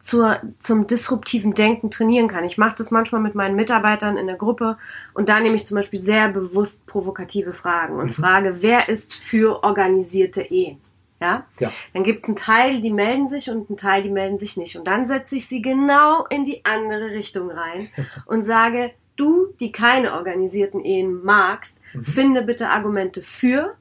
zur, 0.00 0.40
zum 0.58 0.86
disruptiven 0.86 1.54
Denken 1.54 1.90
trainieren 1.90 2.28
kann. 2.28 2.44
Ich 2.44 2.58
mache 2.58 2.76
das 2.76 2.90
manchmal 2.90 3.20
mit 3.20 3.34
meinen 3.34 3.56
Mitarbeitern 3.56 4.16
in 4.16 4.26
der 4.26 4.36
Gruppe 4.36 4.76
und 5.14 5.28
da 5.28 5.40
nehme 5.40 5.54
ich 5.54 5.66
zum 5.66 5.76
Beispiel 5.76 6.00
sehr 6.00 6.28
bewusst 6.28 6.84
provokative 6.86 7.52
Fragen 7.52 7.96
und 7.96 8.06
mhm. 8.06 8.22
frage, 8.22 8.56
wer 8.60 8.88
ist 8.88 9.14
für 9.14 9.62
organisierte 9.62 10.42
Ehen? 10.42 10.78
Ja? 11.20 11.46
ja. 11.58 11.72
Dann 11.94 12.02
gibt 12.02 12.22
es 12.22 12.28
einen 12.28 12.36
Teil, 12.36 12.80
die 12.80 12.92
melden 12.92 13.28
sich 13.28 13.50
und 13.50 13.70
einen 13.70 13.76
Teil, 13.76 14.02
die 14.02 14.10
melden 14.10 14.38
sich 14.38 14.56
nicht. 14.56 14.76
Und 14.76 14.86
dann 14.86 15.06
setze 15.06 15.36
ich 15.36 15.48
sie 15.48 15.62
genau 15.62 16.24
in 16.26 16.44
die 16.44 16.64
andere 16.64 17.10
Richtung 17.10 17.50
rein 17.50 17.88
und 18.26 18.44
sage, 18.44 18.92
du, 19.16 19.54
die 19.60 19.72
keine 19.72 20.12
organisierten 20.12 20.84
Ehen 20.84 21.24
magst, 21.24 21.80
mhm. 21.94 22.04
finde 22.04 22.42
bitte 22.42 22.68
Argumente 22.68 23.22
für 23.22 23.76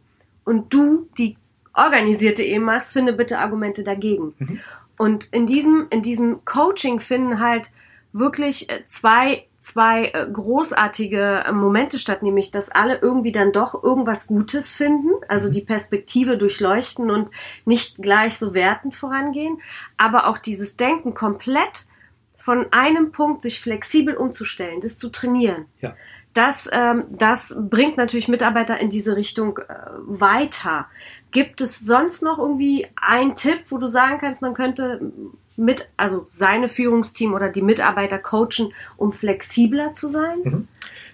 und 0.46 0.74
du, 0.74 1.10
die 1.18 1.38
organisierte 1.74 2.44
Ehen 2.44 2.64
magst, 2.64 2.94
finde 2.94 3.14
bitte 3.14 3.40
Argumente 3.40 3.84
dagegen. 3.84 4.34
Mhm. 4.38 4.60
Und 4.98 5.26
in 5.34 5.46
diesem, 5.46 5.88
in 5.90 6.02
diesem 6.02 6.46
Coaching 6.46 7.02
finden 7.02 7.42
halt 7.42 7.70
wirklich 8.14 8.70
äh, 8.70 8.84
zwei, 8.88 9.46
zwei 9.66 10.08
äh, 10.08 10.28
großartige 10.32 11.44
äh, 11.46 11.52
Momente 11.52 11.98
statt, 11.98 12.22
nämlich, 12.22 12.52
dass 12.52 12.70
alle 12.70 13.00
irgendwie 13.00 13.32
dann 13.32 13.52
doch 13.52 13.84
irgendwas 13.84 14.28
Gutes 14.28 14.72
finden, 14.72 15.10
also 15.28 15.48
mhm. 15.48 15.54
die 15.54 15.62
Perspektive 15.62 16.38
durchleuchten 16.38 17.10
und 17.10 17.30
nicht 17.66 17.98
gleich 17.98 18.38
so 18.38 18.54
wertend 18.54 18.94
vorangehen, 18.94 19.60
aber 19.98 20.28
auch 20.28 20.38
dieses 20.38 20.76
Denken 20.76 21.14
komplett 21.14 21.88
von 22.36 22.68
einem 22.72 23.12
Punkt 23.12 23.42
sich 23.42 23.60
flexibel 23.60 24.16
umzustellen, 24.16 24.82
das 24.82 25.00
zu 25.00 25.10
trainieren. 25.10 25.66
Ja. 25.82 25.96
Das, 26.34 26.70
ähm, 26.72 27.06
das 27.10 27.56
bringt 27.58 27.98
natürlich 27.98 28.28
Mitarbeiter 28.28 28.80
in 28.80 28.90
diese 28.90 29.16
Richtung 29.16 29.58
äh, 29.58 29.64
weiter. 30.06 30.88
Gibt 31.32 31.62
es 31.62 31.80
sonst 31.80 32.22
noch 32.22 32.38
irgendwie 32.38 32.88
einen 32.96 33.36
Tipp, 33.36 33.64
wo 33.70 33.78
du 33.78 33.88
sagen 33.88 34.20
kannst, 34.20 34.42
man 34.42 34.54
könnte 34.54 35.12
mit, 35.58 35.90
also 35.98 36.26
seine 36.30 36.70
Führungsteam 36.70 37.34
oder 37.34 37.50
die 37.50 37.62
Mitarbeiter 37.62 38.20
coachen, 38.20 38.74
um 38.98 39.12
flexibler 39.12 39.94
zu 39.94 40.12
sein? 40.12 40.40
Mhm. 40.44 40.68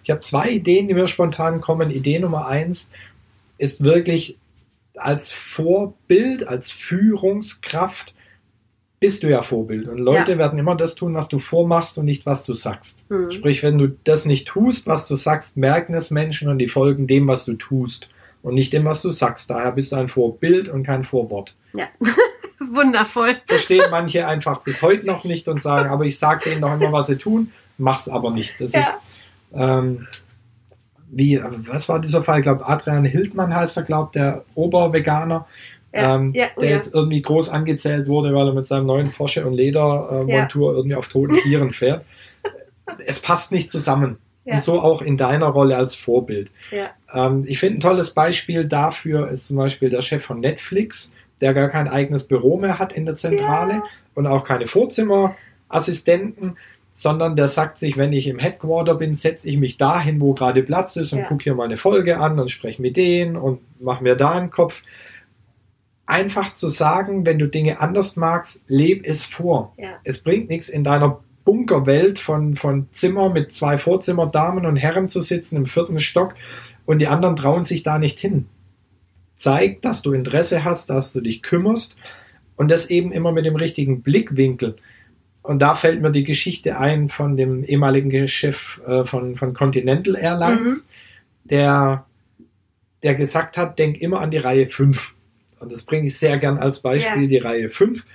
Ich 0.04 0.10
habe 0.10 0.22
zwei 0.22 0.50
Ideen, 0.50 0.88
die 0.88 0.94
mir 0.94 1.08
spontan 1.08 1.62
kommen. 1.62 1.92
Idee 1.92 2.20
Nummer 2.20 2.48
eins 2.48 2.90
ist 3.58 3.84
wirklich 3.84 4.38
als 4.96 5.32
Vorbild, 5.32 6.48
als 6.48 6.72
Führungskraft 6.72 8.16
bist 9.00 9.24
du 9.24 9.30
ja 9.30 9.42
Vorbild. 9.42 9.88
Und 9.88 9.98
Leute 9.98 10.34
ja. 10.34 10.38
werden 10.38 10.60
immer 10.60 10.76
das 10.76 10.96
tun, 10.96 11.16
was 11.16 11.28
du 11.28 11.40
vormachst 11.40 11.98
und 11.98 12.06
nicht, 12.06 12.26
was 12.26 12.46
du 12.46 12.54
sagst. 12.54 13.02
Mhm. 13.10 13.32
Sprich, 13.32 13.64
wenn 13.64 13.78
du 13.78 13.88
das 14.04 14.26
nicht 14.26 14.48
tust, 14.48 14.86
was 14.88 15.08
du 15.08 15.16
sagst, 15.16 15.58
merken 15.58 15.96
es 15.96 16.12
Menschen 16.12 16.50
und 16.50 16.60
die 16.60 16.68
folgen 16.68 17.08
dem, 17.08 17.28
was 17.28 17.46
du 17.46 17.56
tust 17.56 18.10
und 18.44 18.54
nicht 18.54 18.74
dem, 18.74 18.86
was 18.86 19.02
du 19.02 19.12
sagst. 19.12 19.50
Daher 19.50 19.72
bist 19.72 19.92
du 19.92 19.96
ein 19.96 20.08
Vorbild 20.08 20.70
und 20.70 20.84
kein 20.84 21.04
Vorwort. 21.04 21.56
Ja, 21.74 21.88
wundervoll. 22.74 23.38
Verstehen 23.48 23.86
manche 23.92 24.28
einfach 24.28 24.62
bis 24.62 24.82
heute 24.82 25.06
noch 25.06 25.24
nicht 25.24 25.48
und 25.48 25.62
sagen, 25.62 25.90
aber 25.90 26.06
ich 26.06 26.20
sage 26.20 26.50
denen 26.50 26.62
doch 26.62 26.74
immer, 26.74 26.92
was 26.92 27.08
sie 27.08 27.18
tun, 27.18 27.52
mach's 27.78 28.08
aber 28.08 28.32
nicht. 28.32 28.60
Das 28.60 28.74
ja. 28.74 28.80
ist 28.80 29.00
ähm, 29.54 30.08
wie, 31.12 31.42
was 31.68 31.90
war 31.90 32.00
dieser 32.00 32.24
Fall? 32.24 32.40
Ich 32.40 32.44
glaube, 32.44 32.66
Adrian 32.66 33.06
Hildmann 33.06 33.54
heißt 33.54 33.78
er, 33.78 33.84
glaube 33.84 34.12
der 34.14 34.46
Oberveganer. 34.56 35.46
Ja, 35.94 36.16
ähm, 36.16 36.34
ja, 36.34 36.48
oh, 36.56 36.62
der 36.62 36.70
jetzt 36.70 36.94
irgendwie 36.94 37.22
groß 37.22 37.50
angezählt 37.50 38.08
wurde, 38.08 38.34
weil 38.34 38.48
er 38.48 38.54
mit 38.54 38.66
seinem 38.66 38.86
neuen 38.86 39.12
Porsche 39.12 39.46
und 39.46 39.54
Ledermontur 39.54 40.72
äh, 40.72 40.76
irgendwie 40.78 40.96
auf 40.96 41.10
toten 41.10 41.36
Tieren 41.36 41.74
fährt. 41.74 42.06
es 43.06 43.20
passt 43.20 43.52
nicht 43.52 43.74
zusammen. 43.74 44.18
Ja. 44.46 44.56
Und 44.56 44.64
so 44.64 44.80
auch 44.80 45.02
in 45.02 45.18
deiner 45.18 45.48
Rolle 45.48 45.76
als 45.76 45.94
Vorbild. 45.94 46.50
Ja. 46.72 46.92
Ähm, 47.14 47.44
ich 47.46 47.60
finde 47.60 47.78
ein 47.78 47.82
tolles 47.82 48.12
Beispiel 48.12 48.66
dafür 48.66 49.30
ist 49.30 49.48
zum 49.48 49.58
Beispiel 49.58 49.90
der 49.90 50.02
Chef 50.02 50.24
von 50.24 50.40
Netflix, 50.40 51.12
der 51.42 51.54
gar 51.54 51.70
kein 51.70 51.88
eigenes 51.88 52.26
Büro 52.26 52.58
mehr 52.58 52.80
hat 52.80 52.94
in 52.94 53.06
der 53.06 53.16
Zentrale 53.16 53.74
ja. 53.74 53.84
und 54.14 54.28
auch 54.28 54.44
keine 54.44 54.68
Vorzimmerassistenten, 54.68 56.58
sondern 56.94 57.36
der 57.36 57.48
sagt 57.48 57.80
sich, 57.80 57.98
wenn 57.98 58.14
ich 58.14 58.28
im 58.28 58.40
Headquarter 58.40 58.96
bin, 58.96 59.16
setze 59.16 59.50
ich 59.50 59.58
mich 59.58 59.78
dahin, 59.78 60.22
wo 60.22 60.34
gerade 60.34 60.64
Platz 60.64 60.96
ist 60.96 61.14
und 61.14 61.20
ja. 61.20 61.26
gucke 61.26 61.44
hier 61.44 61.56
mal 61.56 61.66
eine 61.66 61.78
Folge 61.78 62.20
an 62.20 62.40
und 62.40 62.52
spreche 62.52 62.82
mit 62.82 62.98
denen 62.98 63.36
und 63.36 63.60
mache 63.82 64.04
mir 64.04 64.16
da 64.16 64.32
einen 64.32 64.52
Kopf. 64.52 64.84
Einfach 66.06 66.54
zu 66.54 66.70
sagen, 66.70 67.26
wenn 67.26 67.40
du 67.40 67.48
Dinge 67.48 67.80
anders 67.80 68.18
magst, 68.18 68.64
leb 68.68 69.06
es 69.06 69.24
vor. 69.24 69.74
Ja. 69.78 69.98
Es 70.04 70.22
bringt 70.22 70.50
nichts 70.50 70.68
in 70.70 70.84
deiner 70.84 71.22
Bunkerwelt 71.46 72.20
von, 72.20 72.56
von 72.56 72.88
Zimmer 72.92 73.30
mit 73.30 73.52
zwei 73.52 73.78
Vorzimmerdamen 73.78 74.66
und 74.66 74.76
Herren 74.76 75.10
zu 75.10 75.22
sitzen 75.22 75.56
im 75.56 75.66
vierten 75.66 76.00
Stock 76.00 76.36
und 76.86 77.00
die 77.00 77.08
anderen 77.08 77.36
trauen 77.36 77.66
sich 77.66 77.84
da 77.84 77.98
nicht 77.98 78.20
hin. 78.20 78.48
Zeig, 79.42 79.82
dass 79.82 80.04
du 80.04 80.14
Interesse 80.14 80.64
hast, 80.64 80.92
dass 80.92 81.14
du 81.14 81.22
dich 81.22 81.42
kümmerst 81.42 81.98
und 82.58 82.70
das 82.70 82.92
eben 82.92 83.12
immer 83.12 83.32
mit 83.32 83.44
dem 83.44 83.56
richtigen 83.56 84.04
Blickwinkel. 84.04 84.76
Und 85.42 85.60
da 85.60 85.74
fällt 85.74 86.00
mir 86.00 86.12
die 86.12 86.24
Geschichte 86.24 86.78
ein 86.78 87.10
von 87.10 87.36
dem 87.36 87.64
ehemaligen 87.64 88.28
Chef 88.28 88.80
äh, 88.86 89.04
von, 89.04 89.36
von 89.36 89.56
Continental 89.56 90.16
Airlines, 90.16 90.78
mhm. 90.78 90.84
der, 91.46 92.06
der 93.02 93.16
gesagt 93.16 93.58
hat, 93.58 93.80
denk 93.80 94.00
immer 94.00 94.20
an 94.20 94.30
die 94.30 94.38
Reihe 94.38 94.68
5. 94.68 95.16
Und 95.60 95.72
das 95.72 95.84
bringe 95.84 96.06
ich 96.06 96.20
sehr 96.20 96.38
gern 96.38 96.60
als 96.60 96.80
Beispiel, 96.80 97.24
ja. 97.24 97.28
die 97.28 97.38
Reihe 97.38 97.70
5. 97.70 98.06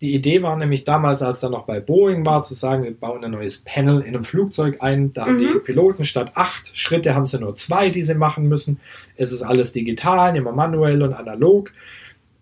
Die 0.00 0.14
Idee 0.14 0.42
war 0.42 0.56
nämlich 0.56 0.84
damals, 0.84 1.20
als 1.20 1.42
er 1.42 1.50
noch 1.50 1.64
bei 1.64 1.78
Boeing 1.78 2.24
war, 2.24 2.42
zu 2.42 2.54
sagen, 2.54 2.84
wir 2.84 2.94
bauen 2.94 3.22
ein 3.22 3.32
neues 3.32 3.58
Panel 3.58 4.00
in 4.00 4.14
einem 4.14 4.24
Flugzeug 4.24 4.78
ein. 4.80 5.12
Da 5.12 5.26
mhm. 5.26 5.28
haben 5.28 5.38
die. 5.38 5.58
Piloten 5.60 6.04
statt 6.06 6.32
acht 6.34 6.76
Schritte 6.76 7.14
haben 7.14 7.26
sie 7.26 7.38
nur 7.38 7.54
zwei, 7.56 7.90
die 7.90 8.04
sie 8.04 8.14
machen 8.14 8.48
müssen. 8.48 8.80
Es 9.16 9.30
ist 9.30 9.42
alles 9.42 9.72
digital, 9.72 10.36
immer 10.36 10.52
manuell 10.52 11.02
und 11.02 11.12
analog. 11.12 11.70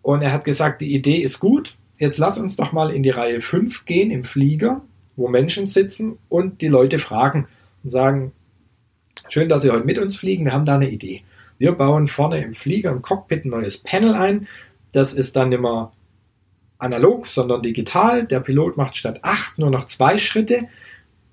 Und 0.02 0.22
er 0.22 0.32
hat 0.32 0.44
gesagt, 0.44 0.80
die 0.80 0.94
Idee 0.94 1.16
ist 1.16 1.40
gut. 1.40 1.76
Jetzt 1.98 2.18
lass 2.18 2.38
uns 2.38 2.54
doch 2.56 2.70
mal 2.70 2.92
in 2.92 3.02
die 3.02 3.10
Reihe 3.10 3.40
5 3.40 3.84
gehen 3.86 4.12
im 4.12 4.22
Flieger, 4.22 4.82
wo 5.16 5.26
Menschen 5.26 5.66
sitzen 5.66 6.16
und 6.28 6.62
die 6.62 6.68
Leute 6.68 7.00
fragen 7.00 7.48
und 7.82 7.90
sagen, 7.90 8.32
schön, 9.28 9.48
dass 9.48 9.62
Sie 9.62 9.70
heute 9.70 9.84
mit 9.84 9.98
uns 9.98 10.16
fliegen, 10.16 10.44
wir 10.44 10.52
haben 10.52 10.64
da 10.64 10.76
eine 10.76 10.90
Idee. 10.90 11.22
Wir 11.58 11.72
bauen 11.72 12.06
vorne 12.06 12.40
im 12.40 12.54
Flieger 12.54 12.92
im 12.92 13.02
Cockpit 13.02 13.44
ein 13.44 13.50
neues 13.50 13.78
Panel 13.78 14.14
ein. 14.14 14.46
Das 14.92 15.12
ist 15.12 15.34
dann 15.34 15.50
immer 15.50 15.92
analog, 16.78 17.26
sondern 17.26 17.62
digital. 17.62 18.24
Der 18.24 18.40
Pilot 18.40 18.76
macht 18.76 18.96
statt 18.96 19.20
acht 19.22 19.58
nur 19.58 19.70
noch 19.70 19.86
zwei 19.86 20.18
Schritte. 20.18 20.68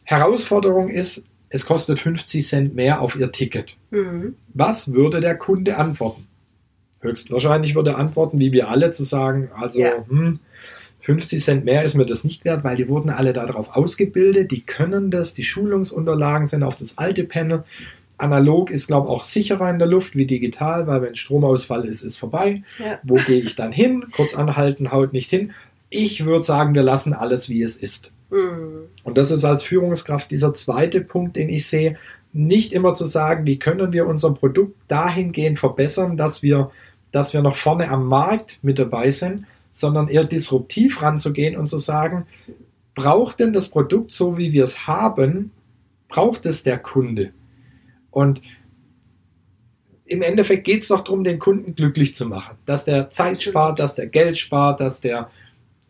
Herausforderung 0.03 0.89
ist, 0.89 1.23
es 1.49 1.65
kostet 1.65 1.99
50 1.99 2.45
Cent 2.45 2.75
mehr 2.75 3.01
auf 3.01 3.15
Ihr 3.15 3.31
Ticket. 3.31 3.77
Mhm. 3.91 4.36
Was 4.53 4.93
würde 4.93 5.21
der 5.21 5.38
Kunde 5.38 5.77
antworten? 5.77 6.27
Höchstwahrscheinlich 7.01 7.75
würde 7.75 7.91
er 7.91 7.97
antworten, 7.97 8.39
wie 8.39 8.51
wir 8.51 8.69
alle, 8.69 8.91
zu 8.91 9.03
sagen, 9.05 9.49
also 9.55 9.79
ja. 9.79 9.93
hm, 10.08 10.39
50 11.01 11.43
Cent 11.43 11.65
mehr 11.65 11.84
ist 11.84 11.93
mir 11.93 12.05
das 12.05 12.23
nicht 12.23 12.45
wert, 12.45 12.63
weil 12.63 12.77
die 12.77 12.88
wurden 12.88 13.12
alle 13.12 13.31
darauf 13.31 13.75
ausgebildet, 13.75 14.51
die 14.51 14.62
können 14.62 15.12
das, 15.12 15.36
die 15.36 15.43
Schulungsunterlagen 15.43 16.47
sind 16.47 16.63
auf 16.63 16.75
das 16.75 16.97
alte 16.97 17.23
Panel 17.23 17.63
analog 18.17 18.71
ist, 18.71 18.88
glaube 18.88 19.08
ich, 19.08 19.12
auch 19.12 19.23
sicherer 19.23 19.69
in 19.69 19.80
der 19.80 19.88
Luft 19.88 20.15
wie 20.15 20.25
digital, 20.25 20.88
weil 20.88 21.01
wenn 21.01 21.15
Stromausfall 21.15 21.86
ist, 21.86 22.04
ist 22.04 22.17
vorbei. 22.17 22.63
Ja. 22.80 22.99
Wo 23.04 23.15
gehe 23.15 23.41
ich 23.41 23.56
dann 23.56 23.71
hin? 23.71 24.06
Kurz 24.15 24.36
anhalten, 24.36 24.91
haut 24.91 25.13
nicht 25.13 25.30
hin. 25.30 25.51
Ich 25.89 26.25
würde 26.25 26.43
sagen, 26.43 26.73
wir 26.73 26.84
lassen 26.84 27.13
alles, 27.13 27.49
wie 27.49 27.62
es 27.62 27.78
ist. 27.78 28.12
Mhm. 28.30 28.86
Und 29.04 29.17
das 29.17 29.32
ist 29.32 29.45
als 29.45 29.63
Führungskraft 29.63 30.32
dieser 30.32 30.54
zweite 30.54 31.01
Punkt, 31.01 31.36
den 31.36 31.49
ich 31.49 31.67
sehe. 31.67 31.97
Nicht 32.34 32.73
immer 32.73 32.95
zu 32.95 33.06
sagen, 33.06 33.45
wie 33.45 33.60
können 33.60 33.93
wir 33.93 34.08
unser 34.08 34.34
Produkt 34.34 34.75
dahingehend 34.88 35.60
verbessern, 35.60 36.17
dass 36.17 36.43
wir, 36.43 36.71
dass 37.12 37.34
wir 37.34 37.41
noch 37.41 37.56
vorne 37.56 37.89
am 37.89 38.08
Markt 38.08 38.60
mit 38.62 38.78
dabei 38.78 39.12
sind, 39.12 39.45
sondern 39.71 40.08
eher 40.08 40.25
disruptiv 40.25 41.01
ranzugehen 41.01 41.56
und 41.56 41.67
zu 41.67 41.80
sagen, 41.80 42.25
braucht 42.93 43.39
denn 43.39 43.54
das 43.54 43.69
Produkt 43.69 44.12
so, 44.12 44.38
wie 44.38 44.54
wir 44.54 44.63
es 44.63 44.88
haben, 44.88 45.51
braucht 46.10 46.45
es 46.45 46.63
der 46.63 46.78
Kunde? 46.78 47.32
Und 48.15 48.41
im 50.06 50.21
Endeffekt 50.21 50.63
geht 50.63 50.84
es 50.84 50.88
doch 50.88 51.04
darum, 51.04 51.25
den 51.25 51.38
Kunden 51.38 51.75
glücklich 51.75 52.15
zu 52.15 52.25
machen. 52.25 52.56
Dass 52.65 52.86
der 52.86 53.10
Zeit 53.10 53.41
spart, 53.41 53.82
dass 53.82 53.95
der 53.95 54.08
Geld 54.08 54.38
spart, 54.38 54.80
dass 54.80 55.01
der 55.01 55.30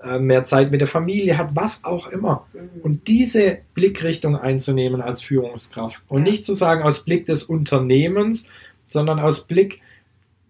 äh, 0.02 0.18
mehr 0.18 0.44
Zeit 0.44 0.72
mit 0.72 0.82
der 0.82 0.88
Familie 0.88 1.38
hat, 1.38 1.52
was 1.54 1.84
auch 1.84 2.08
immer. 2.08 2.48
Mhm. 2.54 2.82
Und 2.82 3.08
diese 3.08 3.60
Blickrichtung 3.76 4.36
einzunehmen 4.36 5.02
als 5.02 5.22
Führungskraft. 5.22 6.02
Und 6.08 6.24
nicht 6.24 6.48
zu 6.48 6.56
sagen 6.56 6.82
aus 6.82 7.04
Blick 7.04 7.28
des 7.28 7.44
Unternehmens, 7.44 8.48
sondern 8.88 9.20
aus 9.20 9.46
Blick 9.46 9.82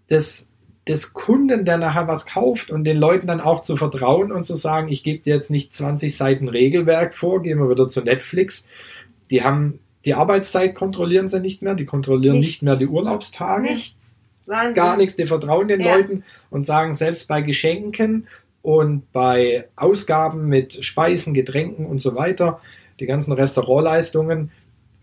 des, 0.10 0.48
des 0.88 1.12
Kunden, 1.12 1.66
der 1.66 1.78
nachher 1.78 2.08
was 2.08 2.26
kauft 2.26 2.72
und 2.72 2.86
den 2.86 2.98
Leuten 2.98 3.28
dann 3.28 3.42
auch 3.42 3.64
zu 3.64 3.76
vertrauen 3.76 4.32
und 4.32 4.46
zu 4.46 4.56
sagen, 4.56 4.88
ich 4.88 5.04
gebe 5.04 5.24
dir 5.24 5.36
jetzt 5.36 5.52
nicht 5.52 5.76
20 5.76 6.16
Seiten 6.16 6.48
Regelwerk 6.48 7.16
vor, 7.16 7.42
gehen 7.44 7.60
wir 7.60 7.70
wieder 7.70 7.90
zu 7.90 8.02
Netflix. 8.02 8.66
Die 9.30 9.44
haben 9.44 9.80
die 10.06 10.14
Arbeitszeit 10.14 10.76
kontrollieren 10.76 11.30
sie 11.30 11.40
nicht 11.40 11.62
mehr, 11.62 11.74
die 11.76 11.86
kontrollieren 11.86 12.38
nichts. 12.40 12.54
nicht 12.54 12.64
mehr 12.64 12.76
die 12.76 12.88
Urlaubstage. 12.88 13.74
Nichts. 13.74 13.98
Wahnsinn. 14.46 14.74
Gar 14.76 14.98
nichts, 14.98 15.16
die 15.16 15.26
vertrauen 15.26 15.68
den 15.68 15.82
ja. 15.82 15.96
Leuten 15.96 16.24
und 16.52 16.64
sagen, 16.66 16.94
selbst 16.94 17.28
bei 17.28 17.42
Geschenken 17.42 18.28
und 18.62 19.12
bei 19.12 19.66
Ausgaben 19.76 20.48
mit 20.48 20.86
Speisen, 20.86 21.34
Getränken 21.34 21.86
und 21.88 22.00
so 22.02 22.16
weiter, 22.16 22.60
die 23.00 23.08
ganzen 23.08 23.32
Restaurantleistungen, 23.34 24.52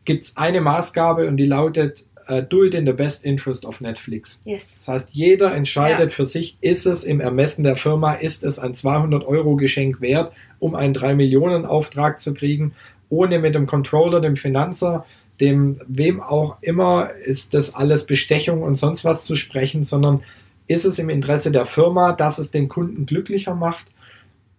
gibt 0.05 0.25
es 0.25 0.37
eine 0.37 0.61
Maßgabe 0.61 1.27
und 1.29 1.37
die 1.37 1.47
lautet, 1.47 2.07
äh, 2.29 2.43
do 2.43 2.65
it 2.65 2.75
in 2.75 2.87
the 2.87 2.93
best 2.93 3.25
interest 3.25 3.65
of 3.65 3.81
Netflix. 3.81 4.41
Yes. 4.45 4.79
Das 4.79 4.89
heißt, 4.95 5.09
jeder 5.13 5.55
entscheidet 5.55 6.11
Ja. 6.11 6.15
für 6.17 6.27
sich, 6.27 6.57
ist 6.61 6.87
es 6.87 7.03
im 7.05 7.21
Ermessen 7.21 7.65
der 7.65 7.77
Firma, 7.77 8.15
ist 8.15 8.45
es 8.45 8.59
ein 8.61 8.75
200 8.75 9.25
Euro 9.27 9.57
Geschenk 9.57 10.01
wert, 10.01 10.33
um 10.61 10.75
einen 10.77 10.95
3 10.95 11.15
Millionen 11.15 11.65
Auftrag 11.67 12.21
zu 12.21 12.33
kriegen, 12.35 12.75
ohne 13.13 13.39
mit 13.39 13.55
dem 13.55 13.67
Controller, 13.67 14.23
dem 14.23 14.37
Finanzer, 14.37 15.05
dem 15.39 15.79
wem 15.87 16.23
auch 16.23 16.57
immer, 16.63 17.11
ist 17.11 17.53
das 17.53 17.75
alles 17.75 18.07
Bestechung 18.07 18.63
und 18.63 18.77
sonst 18.77 19.05
was 19.05 19.27
zu 19.27 19.37
sprechen, 19.37 19.85
sondern 19.85 20.23
ist 20.67 20.87
es 20.87 20.99
im 20.99 21.11
Interesse 21.11 21.53
der 21.53 21.67
Firma, 21.67 22.15
dass 22.15 22.39
es 22.39 22.51
den 22.51 22.71
Kunden 22.71 23.05
glücklicher 23.05 23.55
macht? 23.55 23.87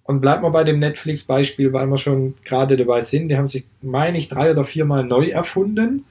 Und 0.03 0.19
bleibt 0.21 0.43
mal 0.43 0.49
bei 0.49 0.65
dem 0.65 0.79
Netflix-Beispiel, 0.79 1.73
weil 1.73 1.87
wir 1.87 1.97
schon 1.97 2.35
gerade 2.43 2.77
dabei 2.77 3.01
sind. 3.01 3.29
Die 3.29 3.37
haben 3.37 3.47
sich, 3.47 3.65
meine 3.81 4.17
ich, 4.17 4.29
drei 4.29 4.51
oder 4.51 4.65
viermal 4.65 5.03
neu 5.03 5.29
erfunden, 5.29 6.03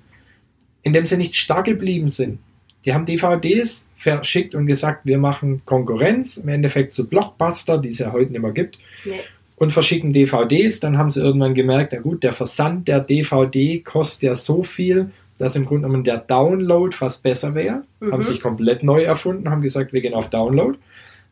indem 0.83 1.07
sie 1.07 1.19
nicht 1.19 1.37
starr 1.37 1.63
geblieben 1.63 2.09
sind. 2.09 2.41
Die 2.87 2.95
haben 2.95 3.07
DVDs 3.07 3.87
verschickt 3.97 4.55
und 4.55 4.67
gesagt, 4.67 5.05
wir 5.05 5.19
machen 5.19 5.63
Konkurrenz, 5.67 6.39
im 6.39 6.49
Endeffekt 6.49 6.95
zu 6.95 7.07
Blockbuster, 7.07 7.79
die 7.79 7.91
es 7.91 7.99
ja 7.99 8.13
heute 8.13 8.33
nicht 8.33 8.43
mehr 8.43 8.53
gibt, 8.53 8.79
Nee. 9.05 9.21
Und 9.63 9.73
verschicken 9.73 10.13
DVDs. 10.13 10.81
Dann 10.81 10.99
haben 10.99 11.13
sie 11.13 11.21
irgendwann 11.21 11.55
gemerkt, 11.55 11.93
na 11.93 12.01
gut, 12.01 12.25
der 12.25 12.33
Versand 12.33 12.89
der 12.89 12.99
DVD 12.99 13.79
kostet 13.79 14.25
ja 14.25 14.35
so 14.35 14.65
viel, 14.65 15.13
dass 15.39 15.55
im 15.55 15.67
Grunde 15.67 15.87
genommen 15.87 16.03
der 16.03 16.19
Download 16.19 16.93
fast 16.97 17.23
besser 17.23 17.55
wäre. 17.55 17.85
Mhm. 18.01 18.11
Haben 18.11 18.25
sich 18.25 18.41
komplett 18.41 18.83
neu 18.83 19.05
erfunden, 19.05 19.49
haben 19.51 19.63
gesagt, 19.63 19.93
wir 19.93 20.01
gehen 20.01 20.15
auf 20.15 20.31
Download. 20.31 20.77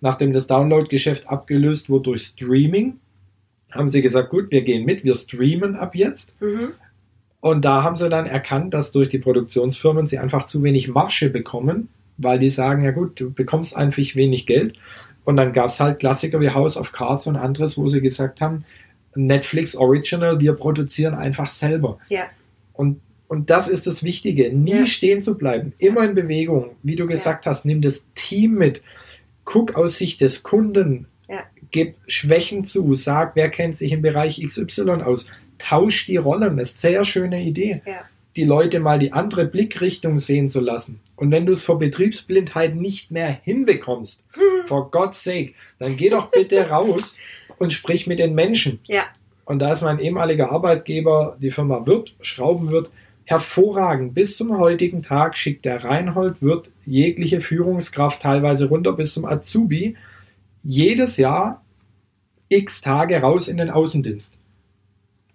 Nachdem 0.00 0.32
das 0.32 0.46
Download-Geschäft 0.46 1.28
abgelöst 1.28 1.90
wurde 1.90 2.04
durch 2.04 2.22
Streaming, 2.22 3.00
haben 3.72 3.90
sie 3.90 4.00
gesagt, 4.00 4.30
gut, 4.30 4.52
wir 4.52 4.62
gehen 4.62 4.84
mit, 4.84 5.02
wir 5.02 5.16
streamen 5.16 5.74
ab 5.74 5.96
jetzt. 5.96 6.40
Mhm. 6.40 6.68
Und 7.40 7.64
da 7.64 7.82
haben 7.82 7.96
sie 7.96 8.08
dann 8.08 8.26
erkannt, 8.26 8.74
dass 8.74 8.92
durch 8.92 9.08
die 9.08 9.18
Produktionsfirmen 9.18 10.06
sie 10.06 10.18
einfach 10.18 10.46
zu 10.46 10.62
wenig 10.62 10.86
Marge 10.86 11.30
bekommen, 11.30 11.88
weil 12.16 12.38
die 12.38 12.50
sagen, 12.50 12.84
ja 12.84 12.92
gut, 12.92 13.20
du 13.20 13.32
bekommst 13.32 13.76
einfach 13.76 14.14
wenig 14.14 14.46
Geld. 14.46 14.76
Und 15.24 15.36
dann 15.36 15.52
gab 15.52 15.70
es 15.70 15.80
halt 15.80 15.98
Klassiker 16.00 16.40
wie 16.40 16.50
House 16.50 16.76
of 16.76 16.92
Cards 16.92 17.26
und 17.26 17.36
anderes, 17.36 17.76
wo 17.78 17.88
sie 17.88 18.00
gesagt 18.00 18.40
haben, 18.40 18.64
Netflix 19.14 19.76
Original, 19.76 20.40
wir 20.40 20.54
produzieren 20.54 21.14
einfach 21.14 21.48
selber. 21.50 21.98
Ja. 22.08 22.24
Und, 22.72 23.00
und 23.28 23.50
das 23.50 23.68
ist 23.68 23.86
das 23.86 24.02
Wichtige, 24.02 24.52
nie 24.54 24.70
Ja. 24.80 24.86
stehen 24.86 25.20
zu 25.22 25.36
bleiben, 25.36 25.72
immer 25.78 26.04
in 26.04 26.14
Bewegung. 26.14 26.70
Wie 26.82 26.96
du 26.96 27.06
gesagt 27.06 27.46
hast, 27.46 27.64
nimm 27.64 27.82
das 27.82 28.06
Team 28.14 28.54
mit, 28.54 28.82
guck 29.44 29.74
aus 29.76 29.98
Sicht 29.98 30.20
des 30.20 30.42
Kunden, 30.42 31.06
Ja. 31.28 31.40
gib 31.70 31.96
Schwächen 32.06 32.64
zu, 32.64 32.94
sag, 32.94 33.36
wer 33.36 33.50
kennt 33.50 33.76
sich 33.76 33.92
im 33.92 34.02
Bereich 34.02 34.40
XY 34.44 35.02
aus, 35.02 35.26
tausch 35.58 36.06
die 36.06 36.16
Rollen, 36.16 36.56
das 36.56 36.72
ist 36.72 36.84
eine 36.84 36.94
sehr 36.94 37.04
schöne 37.04 37.42
Idee. 37.42 37.82
Ja. 37.84 38.02
Die 38.36 38.44
Leute 38.44 38.80
mal 38.80 38.98
die 38.98 39.12
andere 39.12 39.44
Blickrichtung 39.46 40.18
sehen 40.18 40.48
zu 40.48 40.60
lassen. 40.60 41.00
Und 41.16 41.30
wenn 41.30 41.46
du 41.46 41.52
es 41.52 41.64
vor 41.64 41.78
Betriebsblindheit 41.78 42.76
nicht 42.76 43.10
mehr 43.10 43.28
hinbekommst, 43.42 44.24
for 44.66 44.90
God's 44.90 45.22
sake, 45.24 45.54
dann 45.78 45.96
geh 45.96 46.10
doch 46.10 46.30
bitte 46.30 46.68
raus 46.70 47.18
und 47.58 47.72
sprich 47.72 48.06
mit 48.06 48.18
den 48.18 48.34
Menschen. 48.34 48.80
Ja. 48.86 49.04
Und 49.44 49.58
da 49.58 49.72
ist 49.72 49.82
mein 49.82 49.98
ehemaliger 49.98 50.52
Arbeitgeber, 50.52 51.36
die 51.40 51.50
Firma 51.50 51.84
Wirt, 51.86 52.14
Schraubenwirt, 52.20 52.90
hervorragend. 53.24 54.14
Bis 54.14 54.36
zum 54.36 54.58
heutigen 54.58 55.02
Tag 55.02 55.36
schickt 55.36 55.64
der 55.64 55.84
Reinhold 55.84 56.42
Wirt 56.42 56.70
jegliche 56.84 57.40
Führungskraft 57.40 58.22
teilweise 58.22 58.68
runter 58.68 58.92
bis 58.92 59.14
zum 59.14 59.24
Azubi 59.24 59.96
jedes 60.62 61.16
Jahr 61.16 61.64
x 62.48 62.80
Tage 62.80 63.20
raus 63.20 63.48
in 63.48 63.56
den 63.56 63.70
Außendienst. 63.70 64.34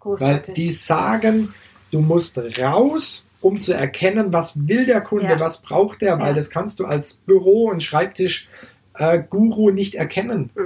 Weil 0.03 0.11
Großartig. 0.11 0.55
die 0.55 0.71
sagen, 0.71 1.53
du 1.91 1.99
musst 2.01 2.37
raus, 2.59 3.25
um 3.41 3.59
zu 3.59 3.73
erkennen, 3.73 4.33
was 4.33 4.67
will 4.67 4.85
der 4.85 5.01
Kunde, 5.01 5.25
Ja. 5.29 5.39
was 5.39 5.61
braucht 5.61 6.01
er, 6.01 6.19
weil 6.19 6.29
Ja. 6.29 6.33
das 6.33 6.49
kannst 6.49 6.79
du 6.79 6.85
als 6.85 7.13
Büro- 7.15 7.69
und 7.69 7.83
Schreibtisch-Guru 7.83 9.71
nicht 9.71 9.95
erkennen. 9.95 10.49
Mhm. 10.55 10.61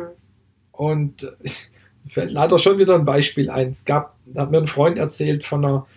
Und 0.72 1.24
äh, 1.24 1.50
fällt 2.10 2.32
leider 2.32 2.58
schon 2.60 2.78
wieder 2.78 2.96
ein 2.96 3.06
Beispiel 3.06 3.50
ein. 3.50 3.72
Es 3.72 3.86
gab, 3.86 4.16
da 4.26 4.42
hat 4.44 4.52
mir 4.52 4.60
ein 4.60 4.68
Freund 4.68 4.98
erzählt 4.98 5.44
von 5.46 5.64
einer, 5.66 5.88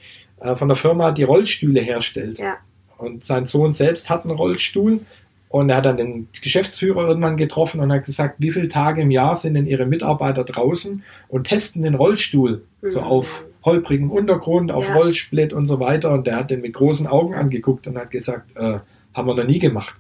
äh, 0.41 0.57
von 0.57 0.67
einer 0.69 0.77
Firma, 0.77 1.13
die 1.13 1.23
Rollstühle 1.23 1.81
herstellt. 1.81 2.39
Ja. 2.39 2.57
Und 2.99 3.25
sein 3.25 3.47
Sohn 3.47 3.73
selbst 3.73 4.11
hat 4.11 4.25
einen 4.25 4.37
Rollstuhl. 4.37 5.01
Und 5.49 5.69
er 5.69 5.77
hat 5.77 5.85
dann 5.87 5.99
den 5.99 6.29
Geschäftsführer 6.41 7.09
irgendwann 7.09 7.37
getroffen 7.37 7.81
und 7.81 7.93
hat 7.93 8.07
gesagt, 8.07 8.37
wie 8.39 8.51
viele 8.53 8.71
Tage 8.71 9.03
im 9.03 9.11
Jahr 9.11 9.37
sind 9.37 9.53
denn 9.55 9.67
ihre 9.67 9.85
Mitarbeiter 9.85 10.45
draußen 10.45 11.03
und 11.29 11.45
testen 11.47 11.83
den 11.83 11.95
Rollstuhl 11.95 12.65
so 12.81 13.01
Mhm. 13.01 13.07
auf 13.07 13.45
holprigem 13.65 14.11
Untergrund, 14.11 14.73
auf 14.73 14.87
Ja. 14.89 14.95
Rollsplit 14.95 15.53
und 15.53 15.67
so 15.67 15.79
weiter. 15.81 16.13
Und 16.13 16.27
der 16.27 16.37
hat 16.37 16.51
den 16.51 16.61
mit 16.61 16.73
großen 16.73 17.07
Augen 17.07 17.35
angeguckt 17.35 17.87
und 17.87 17.97
hat 17.97 18.11
gesagt, 18.11 18.57
äh, 18.57 18.79
haben 19.15 19.27
wir 19.29 19.35
noch 19.35 19.47
nie 19.47 19.59
gemacht. 19.59 19.95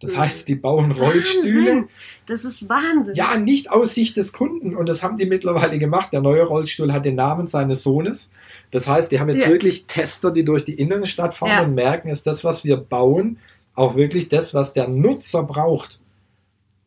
Das 0.00 0.12
Mhm. 0.14 0.18
heißt, 0.18 0.48
die 0.48 0.54
bauen 0.54 0.92
Rollstühle. 0.92 1.66
Wahnsinn. 1.70 1.88
Das 2.26 2.44
ist 2.44 2.68
Wahnsinn. 2.68 3.14
Ja, 3.16 3.36
nicht 3.36 3.70
aus 3.72 3.94
Sicht 3.94 4.16
des 4.16 4.32
Kunden. 4.32 4.76
Und 4.76 4.88
das 4.88 5.02
haben 5.02 5.16
die 5.18 5.26
mittlerweile 5.26 5.78
gemacht. 5.80 6.12
Der 6.12 6.20
neue 6.20 6.44
Rollstuhl 6.44 6.92
hat 6.92 7.04
den 7.04 7.16
Namen 7.16 7.48
seines 7.48 7.82
Sohnes. 7.82 8.30
Das 8.70 8.86
heißt, 8.86 9.10
die 9.10 9.18
haben 9.18 9.28
jetzt 9.30 9.46
Ja. 9.46 9.50
wirklich 9.50 9.86
Tester, 9.86 10.30
die 10.30 10.44
durch 10.44 10.64
die 10.64 10.74
Innenstadt 10.74 11.34
fahren 11.34 11.50
Ja. 11.50 11.62
und 11.62 11.74
merken, 11.74 12.10
ist 12.10 12.26
das, 12.28 12.44
was 12.44 12.64
wir 12.64 12.76
bauen, 12.76 13.38
auch 13.74 13.96
wirklich 13.96 14.28
das, 14.28 14.54
was 14.54 14.72
der 14.72 14.86
Nutzer 14.88 15.42
braucht. 15.42 15.98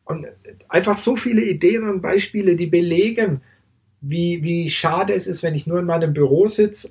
Und 0.04 0.26
einfach 0.68 0.98
so 0.98 1.16
viele 1.16 1.42
Ideen 1.44 1.88
und 1.88 2.00
Beispiele, 2.00 2.56
die 2.56 2.66
belegen, 2.66 3.40
wie, 4.02 4.42
wie 4.42 4.68
schade 4.68 5.14
es 5.14 5.26
ist, 5.26 5.42
wenn 5.42 5.54
ich 5.54 5.66
nur 5.66 5.78
in 5.78 5.86
meinem 5.86 6.12
Büro 6.12 6.48
sitze, 6.48 6.90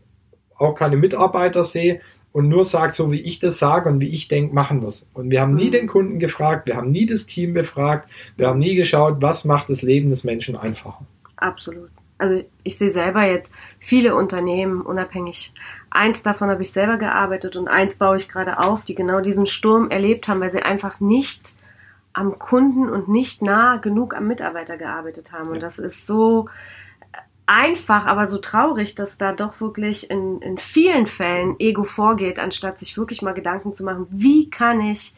auch 0.57 0.73
keine 0.73 0.97
Mitarbeiter 0.97 1.63
sehe 1.63 2.01
und 2.31 2.47
nur 2.47 2.65
sage, 2.65 2.93
so 2.93 3.11
wie 3.11 3.19
ich 3.19 3.39
das 3.39 3.59
sage 3.59 3.89
und 3.89 3.99
wie 3.99 4.09
ich 4.09 4.27
denke, 4.29 4.55
machen 4.55 4.83
es. 4.83 5.07
Und 5.13 5.29
wir 5.31 5.41
haben 5.41 5.53
nie 5.53 5.67
Mhm. 5.67 5.71
den 5.71 5.87
Kunden 5.87 6.19
gefragt, 6.19 6.67
wir 6.67 6.77
haben 6.77 6.91
nie 6.91 7.05
das 7.05 7.25
Team 7.25 7.53
befragt, 7.53 8.09
wir 8.37 8.47
haben 8.47 8.59
nie 8.59 8.75
geschaut, 8.75 9.17
was 9.21 9.43
macht 9.45 9.69
das 9.69 9.81
Leben 9.81 10.07
des 10.07 10.23
Menschen 10.23 10.55
einfacher. 10.55 11.05
Absolut. 11.35 11.89
Also 12.17 12.43
ich 12.63 12.77
sehe 12.77 12.91
selber 12.91 13.23
jetzt 13.23 13.51
viele 13.79 14.15
Unternehmen 14.15 14.81
unabhängig. 14.81 15.51
Eins 15.89 16.21
davon 16.21 16.49
habe 16.51 16.61
ich 16.61 16.71
selber 16.71 16.97
gearbeitet 16.97 17.55
und 17.55 17.67
eins 17.67 17.95
baue 17.95 18.17
ich 18.17 18.29
gerade 18.29 18.59
auf, 18.59 18.85
die 18.85 18.93
genau 18.95 19.21
diesen 19.21 19.47
Sturm 19.47 19.89
erlebt 19.89 20.27
haben, 20.27 20.39
weil 20.39 20.51
sie 20.51 20.61
einfach 20.61 20.99
nicht 20.99 21.55
am 22.13 22.37
Kunden 22.37 22.89
und 22.89 23.09
nicht 23.09 23.41
nah 23.41 23.77
genug 23.77 24.13
am 24.13 24.27
Mitarbeiter 24.27 24.77
gearbeitet 24.77 25.31
haben. 25.31 25.49
Und 25.49 25.63
das 25.63 25.79
ist 25.79 26.05
so 26.05 26.47
einfach, 27.51 28.05
aber 28.05 28.27
so 28.27 28.37
traurig, 28.37 28.95
dass 28.95 29.17
da 29.17 29.33
doch 29.33 29.59
wirklich 29.59 30.09
in, 30.09 30.41
in 30.41 30.57
vielen 30.57 31.05
Fällen 31.05 31.59
Ego 31.59 31.83
vorgeht, 31.83 32.39
anstatt 32.39 32.79
sich 32.79 32.97
wirklich 32.97 33.21
mal 33.21 33.33
Gedanken 33.33 33.75
zu 33.75 33.83
machen, 33.83 34.07
wie 34.09 34.49
kann 34.49 34.79
ich 34.79 35.13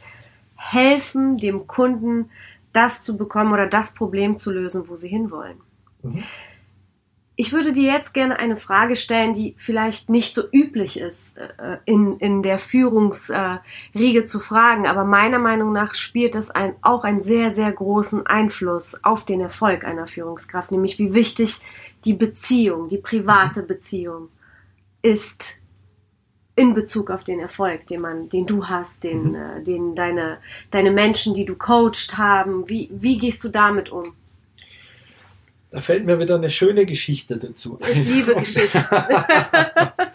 helfen, 0.56 1.38
dem 1.38 1.68
Kunden 1.68 2.32
das 2.72 3.04
zu 3.04 3.18
bekommen 3.18 3.54
oder 3.54 3.68
das 3.68 3.94
Problem 3.94 4.38
zu 4.38 4.52
lösen, 4.52 4.90
wo 4.90 4.96
sie 4.96 5.10
hinwollen. 5.10 5.58
Mhm. 6.02 6.24
Ich 7.36 7.52
würde 7.52 7.72
dir 7.72 7.92
jetzt 7.92 8.14
gerne 8.14 8.38
eine 8.38 8.56
Frage 8.56 8.96
stellen, 8.96 9.34
die 9.34 9.56
vielleicht 9.58 10.10
nicht 10.10 10.36
so 10.36 10.44
üblich 10.52 11.00
ist, 11.00 11.38
äh, 11.38 11.78
in, 11.86 12.18
in 12.18 12.44
der 12.44 12.60
Führungsriege 12.60 14.26
zu 14.26 14.40
fragen, 14.40 14.88
aber 14.88 15.04
meiner 15.04 15.40
Meinung 15.40 15.72
nach 15.72 15.96
spielt 15.96 16.36
das 16.36 16.52
ein, 16.52 16.76
auch 16.82 17.04
einen 17.04 17.20
sehr, 17.20 17.54
sehr 17.54 17.72
großen 17.72 18.26
Einfluss 18.26 19.04
auf 19.04 19.26
den 19.26 19.42
Erfolg 19.42 19.84
einer 19.84 20.08
Führungskraft, 20.08 20.72
nämlich 20.72 20.98
wie 21.00 21.14
wichtig 21.14 21.62
die 22.06 22.14
Beziehung, 22.14 22.90
die 22.90 22.98
private 22.98 23.64
Beziehung 23.64 24.30
ist 25.02 25.58
in 26.56 26.74
Bezug 26.74 27.10
auf 27.10 27.24
den 27.24 27.40
Erfolg, 27.40 27.88
den 27.88 28.02
man, 28.02 28.30
den 28.30 28.46
du 28.46 28.68
hast, 28.68 29.04
den, 29.04 29.30
Mhm. 29.32 29.36
äh, 29.36 29.64
den 29.64 29.96
deine, 29.96 30.38
deine 30.72 30.92
Menschen, 30.92 31.34
die 31.34 31.46
du 31.46 31.56
coacht 31.56 32.18
haben. 32.18 32.70
Wie, 32.70 32.90
wie 32.92 33.18
gehst 33.18 33.44
du 33.44 33.50
damit 33.50 33.90
um? 33.90 34.14
Da 35.72 35.82
fällt 35.82 36.06
mir 36.06 36.20
wieder 36.20 36.36
eine 36.36 36.52
schöne 36.52 36.86
Geschichte 36.86 37.38
dazu. 37.38 37.80
Ich 37.92 38.06
liebe 38.06 38.36
Geschichten. 38.36 38.78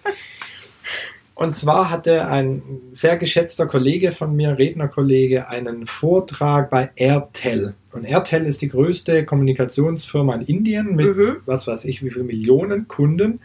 Und 1.38 1.54
zwar 1.54 1.88
hatte 1.88 2.26
ein 2.26 2.62
sehr 2.94 3.16
geschätzter 3.16 3.68
Kollege 3.68 4.10
von 4.10 4.34
mir, 4.34 4.58
Rednerkollege, 4.58 5.48
einen 5.48 5.86
Vortrag 5.86 6.68
bei 6.68 6.90
Airtel. 6.96 7.74
Und 7.92 8.02
Airtel 8.02 8.44
ist 8.44 8.60
die 8.60 8.68
größte 8.68 9.24
Kommunikationsfirma 9.24 10.34
in 10.34 10.42
Indien 10.42 10.96
mit 10.96 11.16
Mhm. 11.16 11.36
was 11.46 11.68
weiß 11.68 11.84
ich, 11.84 12.02
wie 12.02 12.10
viel 12.10 12.24
Millionen 12.24 12.88
Kunden. 12.88 13.38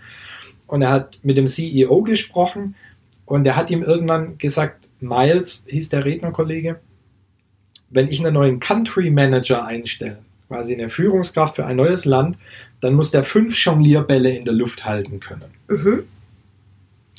Und 0.66 0.82
er 0.82 0.90
hat 0.90 1.20
mit 1.22 1.38
dem 1.38 1.48
CEO 1.48 2.02
gesprochen 2.02 2.74
und 3.28 3.46
er 3.46 3.56
hat 3.56 3.70
ihm 3.70 3.84
irgendwann 3.84 4.40
gesagt, 4.40 4.90
Miles 5.00 5.64
hieß 5.68 5.90
der 5.90 6.04
Rednerkollege, 6.04 6.80
wenn 7.92 8.08
ich 8.08 8.26
einen 8.26 8.34
neuen 8.34 8.60
Country 8.60 9.12
Manager 9.12 9.68
einstelle, 9.68 10.18
quasi 10.48 10.74
eine 10.74 10.90
Führungskraft 10.90 11.58
für 11.58 11.68
ein 11.68 11.78
neues 11.78 12.06
Land, 12.06 12.40
dann 12.82 12.96
muss 12.96 13.12
der 13.12 13.24
fünf 13.24 13.56
Jonglierbälle 13.64 14.36
in 14.36 14.46
der 14.46 14.56
Luft 14.56 14.84
halten 14.84 15.20
können. 15.20 15.52
Mhm. 15.68 16.06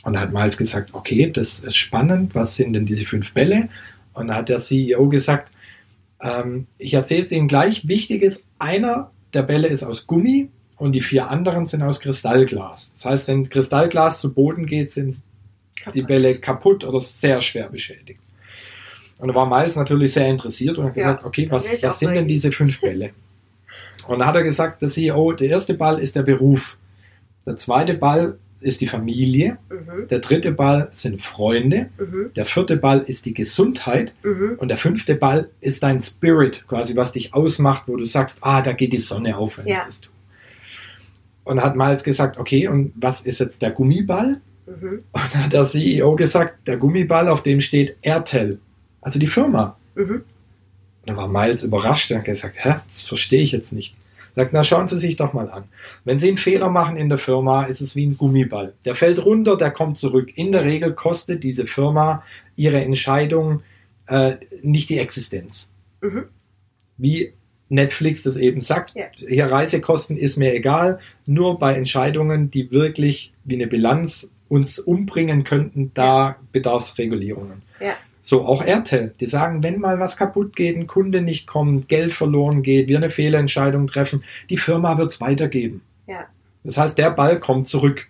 Und 0.04 0.12
da 0.12 0.20
hat 0.20 0.32
Miles 0.32 0.56
gesagt, 0.56 0.92
okay, 0.92 1.30
das 1.30 1.60
ist 1.60 1.76
spannend, 1.76 2.34
was 2.34 2.56
sind 2.56 2.74
denn 2.74 2.86
diese 2.86 3.06
fünf 3.06 3.32
Bälle? 3.32 3.68
Und 4.12 4.28
da 4.28 4.36
hat 4.36 4.48
der 4.48 4.60
CEO 4.60 5.08
gesagt, 5.08 5.50
ähm, 6.20 6.66
ich 6.78 6.94
erzähle 6.94 7.24
es 7.24 7.32
Ihnen 7.32 7.48
gleich, 7.48 7.88
wichtig 7.88 8.22
ist, 8.22 8.46
einer 8.58 9.10
der 9.32 9.42
Bälle 9.42 9.68
ist 9.68 9.82
aus 9.82 10.06
Gummi 10.06 10.50
und 10.76 10.92
die 10.92 11.00
vier 11.00 11.30
anderen 11.30 11.66
sind 11.66 11.82
aus 11.82 12.00
Kristallglas. 12.00 12.92
Das 12.96 13.04
heißt, 13.04 13.28
wenn 13.28 13.48
Kristallglas 13.48 14.20
zu 14.20 14.32
Boden 14.32 14.66
geht, 14.66 14.92
sind 14.92 15.16
die 15.94 16.02
Bälle 16.02 16.36
kaputt 16.36 16.84
oder 16.84 17.00
sehr 17.00 17.40
schwer 17.40 17.68
beschädigt. 17.68 18.20
Und 19.18 19.28
da 19.28 19.34
war 19.34 19.46
Miles 19.46 19.76
natürlich 19.76 20.12
sehr 20.12 20.28
interessiert 20.28 20.78
und 20.78 20.86
hat 20.86 20.96
Ja, 20.96 21.12
gesagt, 21.12 21.24
okay, 21.24 21.46
was, 21.50 21.82
was 21.82 21.98
sind 21.98 22.14
denn 22.14 22.28
diese 22.28 22.52
fünf 22.52 22.80
Bälle? 22.80 23.10
Und 24.06 24.18
dann 24.18 24.28
hat 24.28 24.34
er 24.34 24.42
gesagt, 24.42 24.82
der 24.82 24.90
CEO, 24.90 25.32
der 25.32 25.48
erste 25.48 25.72
Ball 25.72 25.98
ist 25.98 26.14
der 26.14 26.24
Beruf. 26.24 26.76
Der 27.46 27.56
zweite 27.56 27.94
Ball 27.94 28.38
ist 28.64 28.80
die 28.80 28.88
Familie. 28.88 29.58
Mhm. 29.70 30.08
Der 30.08 30.20
dritte 30.20 30.52
Ball 30.52 30.88
sind 30.92 31.22
Freunde. 31.22 31.90
Mhm. 31.98 32.30
Der 32.34 32.46
vierte 32.46 32.76
Ball 32.76 33.00
ist 33.06 33.26
die 33.26 33.34
Gesundheit. 33.34 34.12
Mhm. 34.22 34.54
Und 34.58 34.68
der 34.68 34.78
fünfte 34.78 35.14
Ball 35.14 35.48
ist 35.60 35.82
dein 35.82 36.00
Spirit, 36.00 36.64
quasi 36.66 36.96
was 36.96 37.12
dich 37.12 37.34
ausmacht, 37.34 37.84
wo 37.86 37.96
du 37.96 38.04
sagst, 38.06 38.38
ah, 38.42 38.62
da 38.62 38.72
geht 38.72 38.92
die 38.92 39.00
Sonne 39.00 39.36
auf, 39.36 39.58
wenn 39.58 39.66
Ja. 39.66 39.80
ich 39.80 39.86
das 39.86 40.00
tue. 40.00 40.12
Und 41.44 41.62
hat 41.62 41.76
Miles 41.76 42.02
gesagt, 42.04 42.38
okay, 42.38 42.68
und 42.68 42.92
was 42.96 43.22
ist 43.22 43.38
jetzt 43.40 43.60
der 43.60 43.70
Gummiball? 43.70 44.40
Mhm. 44.66 45.02
Und 45.12 45.34
dann 45.34 45.44
hat 45.44 45.52
der 45.52 45.66
CEO 45.66 46.16
gesagt, 46.16 46.66
der 46.66 46.78
Gummiball, 46.78 47.28
auf 47.28 47.42
dem 47.42 47.60
steht 47.60 47.96
Airtel, 48.00 48.58
also 49.02 49.18
die 49.18 49.26
Firma. 49.26 49.76
Mhm. 49.94 50.10
Und 50.10 50.24
dann 51.04 51.16
war 51.18 51.28
Miles 51.28 51.62
überrascht 51.62 52.10
und 52.10 52.16
hat 52.18 52.24
gesagt, 52.24 52.64
hä, 52.64 52.76
das 52.88 53.02
verstehe 53.02 53.42
ich 53.42 53.52
jetzt 53.52 53.74
nicht. 53.74 53.94
Sagt, 54.36 54.52
na 54.52 54.64
schauen 54.64 54.88
Sie 54.88 54.98
sich 54.98 55.16
doch 55.16 55.32
mal 55.32 55.48
an. 55.50 55.64
Wenn 56.04 56.18
Sie 56.18 56.28
einen 56.28 56.38
Fehler 56.38 56.68
machen 56.68 56.96
in 56.96 57.08
der 57.08 57.18
Firma, 57.18 57.64
ist 57.64 57.80
es 57.80 57.94
wie 57.94 58.06
ein 58.06 58.16
Gummiball. 58.18 58.74
Der 58.84 58.96
fällt 58.96 59.24
runter, 59.24 59.56
der 59.56 59.70
kommt 59.70 59.98
zurück. 59.98 60.30
In 60.36 60.52
der 60.52 60.64
Regel 60.64 60.92
kostet 60.92 61.44
diese 61.44 61.66
Firma 61.66 62.24
ihre 62.56 62.82
Entscheidung 62.82 63.62
äh, 64.06 64.36
nicht 64.62 64.90
die 64.90 64.98
Existenz. 64.98 65.70
Mhm. 66.00 66.24
Wie 66.96 67.32
Netflix 67.68 68.22
das 68.22 68.36
eben 68.36 68.60
sagt, 68.60 68.94
Ja. 68.94 69.04
hier 69.16 69.46
Reisekosten 69.46 70.16
ist 70.16 70.36
mir 70.36 70.54
egal, 70.54 70.98
nur 71.26 71.58
bei 71.58 71.74
Entscheidungen, 71.74 72.50
die 72.50 72.70
wirklich 72.70 73.32
wie 73.44 73.54
eine 73.54 73.66
Bilanz 73.66 74.30
uns 74.48 74.78
umbringen 74.78 75.44
könnten, 75.44 75.90
da 75.94 76.36
bedarf 76.52 76.84
es 76.84 76.98
Regulierungen. 76.98 77.62
Ja. 77.80 77.94
So, 78.26 78.46
auch 78.46 78.64
Airtel, 78.64 79.14
die 79.20 79.26
sagen, 79.26 79.62
wenn 79.62 79.78
mal 79.78 79.98
was 80.00 80.16
kaputt 80.16 80.56
geht, 80.56 80.76
ein 80.78 80.86
Kunde 80.86 81.20
nicht 81.20 81.46
kommt, 81.46 81.88
Geld 81.90 82.14
verloren 82.14 82.62
geht, 82.62 82.88
wir 82.88 82.96
eine 82.96 83.10
Fehlentscheidung 83.10 83.86
treffen, 83.86 84.24
die 84.48 84.56
Firma 84.56 84.96
wird 84.96 85.12
es 85.12 85.20
weitergeben. 85.20 85.82
Ja. 86.06 86.24
Das 86.64 86.78
heißt, 86.78 86.96
der 86.96 87.10
Ball 87.10 87.38
kommt 87.38 87.68
zurück. 87.68 88.08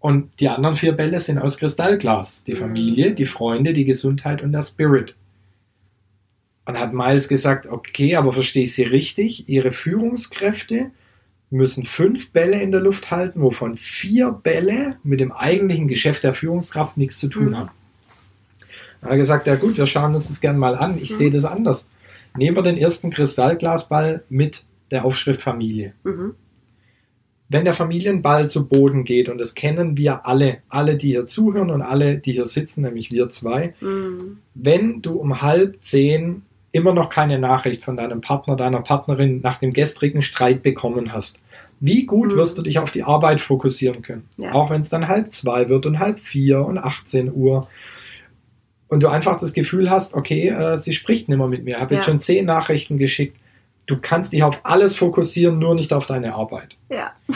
Und 0.00 0.30
die 0.40 0.48
anderen 0.48 0.74
vier 0.74 0.92
Bälle 0.92 1.20
sind 1.20 1.38
aus 1.38 1.58
Kristallglas. 1.58 2.42
Die 2.42 2.54
Mhm. 2.54 2.58
Familie, 2.58 3.14
die 3.14 3.26
Freunde, 3.26 3.72
die 3.72 3.84
Gesundheit 3.84 4.42
und 4.42 4.50
der 4.50 4.64
Spirit. 4.64 5.14
Und 6.66 6.78
hat 6.78 6.92
Miles 6.92 7.28
gesagt, 7.28 7.66
okay, 7.66 8.16
aber 8.16 8.32
verstehe 8.32 8.64
ich 8.64 8.74
Sie 8.74 8.82
richtig? 8.82 9.48
Ihre 9.48 9.70
Führungskräfte 9.72 10.90
müssen 11.50 11.84
fünf 11.86 12.32
Bälle 12.32 12.60
in 12.60 12.72
der 12.72 12.80
Luft 12.80 13.12
halten, 13.12 13.40
wovon 13.42 13.76
vier 13.76 14.32
Bälle 14.32 14.96
mit 15.04 15.20
dem 15.20 15.30
eigentlichen 15.30 15.86
Geschäft 15.86 16.24
der 16.24 16.34
Führungskraft 16.34 16.96
nichts 16.96 17.20
zu 17.20 17.28
tun 17.28 17.50
Mhm. 17.50 17.56
haben. 17.56 17.70
Dann 19.00 19.10
hat 19.10 19.14
er 19.16 19.18
gesagt, 19.18 19.46
ja 19.46 19.54
gut, 19.56 19.76
wir 19.78 19.86
schauen 19.86 20.14
uns 20.14 20.28
das 20.28 20.40
gerne 20.40 20.58
mal 20.58 20.74
an. 20.76 20.98
Ich 21.00 21.10
Mhm. 21.10 21.14
sehe 21.14 21.30
das 21.30 21.44
anders. 21.44 21.88
Nehmen 22.36 22.56
wir 22.56 22.62
den 22.62 22.76
ersten 22.76 23.10
Kristallglasball 23.10 24.22
mit 24.28 24.64
der 24.90 25.04
Aufschrift 25.04 25.42
Familie. 25.42 25.92
Mhm. 26.04 26.34
Wenn 27.50 27.64
der 27.64 27.72
Familienball 27.74 28.48
zu 28.50 28.68
Boden 28.68 29.04
geht, 29.04 29.30
und 29.30 29.38
das 29.38 29.54
kennen 29.54 29.96
wir 29.96 30.26
alle, 30.26 30.58
alle, 30.68 30.96
die 30.96 31.08
hier 31.08 31.26
zuhören 31.26 31.70
und 31.70 31.80
alle, 31.80 32.18
die 32.18 32.32
hier 32.32 32.46
sitzen, 32.46 32.82
nämlich 32.82 33.10
wir 33.10 33.30
zwei, 33.30 33.72
Mhm. 33.80 34.38
wenn 34.54 35.00
du 35.00 35.14
um 35.14 35.40
halb 35.40 35.78
zehn 35.82 36.42
immer 36.72 36.92
noch 36.92 37.08
keine 37.08 37.38
Nachricht 37.38 37.84
von 37.84 37.96
deinem 37.96 38.20
Partner, 38.20 38.54
deiner 38.56 38.82
Partnerin 38.82 39.40
nach 39.42 39.58
dem 39.60 39.72
gestrigen 39.72 40.20
Streit 40.20 40.62
bekommen 40.62 41.12
hast, 41.14 41.40
wie 41.80 42.04
gut 42.04 42.32
Mhm. 42.32 42.36
wirst 42.36 42.58
du 42.58 42.62
dich 42.62 42.78
auf 42.78 42.92
die 42.92 43.04
Arbeit 43.04 43.40
fokussieren 43.40 44.02
können? 44.02 44.28
Ja. 44.36 44.52
Auch 44.52 44.68
wenn 44.68 44.82
es 44.82 44.90
dann 44.90 45.08
halb 45.08 45.32
zwei 45.32 45.70
wird 45.70 45.86
und 45.86 45.98
halb 46.00 46.20
vier 46.20 46.60
und 46.66 46.76
18 46.76 47.32
Uhr. 47.32 47.66
Und 48.88 49.00
du 49.00 49.08
einfach 49.08 49.38
das 49.38 49.52
Gefühl 49.52 49.90
hast, 49.90 50.14
okay, 50.14 50.48
äh, 50.48 50.78
sie 50.78 50.94
spricht 50.94 51.28
nicht 51.28 51.38
mehr 51.38 51.46
mit 51.46 51.64
mir. 51.64 51.76
Ich 51.76 51.80
habe 51.82 51.94
jetzt 51.94 52.06
Ja. 52.06 52.12
schon 52.12 52.20
zehn 52.20 52.46
Nachrichten 52.46 52.96
geschickt. 52.98 53.36
Du 53.86 53.96
kannst 54.00 54.32
dich 54.32 54.42
auf 54.42 54.60
alles 54.64 54.96
fokussieren, 54.96 55.58
nur 55.58 55.74
nicht 55.74 55.92
auf 55.92 56.06
deine 56.06 56.34
Arbeit. 56.34 56.76
Ja. 56.88 57.12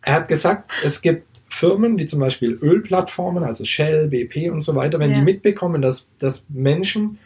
Er 0.00 0.14
hat 0.14 0.28
gesagt, 0.28 0.70
es 0.84 1.02
gibt 1.02 1.26
Firmen 1.50 1.98
wie 1.98 2.06
zum 2.06 2.20
Beispiel 2.20 2.52
Ölplattformen, 2.52 3.44
also 3.44 3.66
Shell, 3.66 4.06
BP 4.08 4.48
und 4.48 4.62
so 4.62 4.74
weiter, 4.74 4.98
wenn 4.98 5.10
Ja. 5.10 5.18
die 5.18 5.22
mitbekommen, 5.22 5.82
dass, 5.82 6.08
dass 6.18 6.46
Menschen 6.48 7.18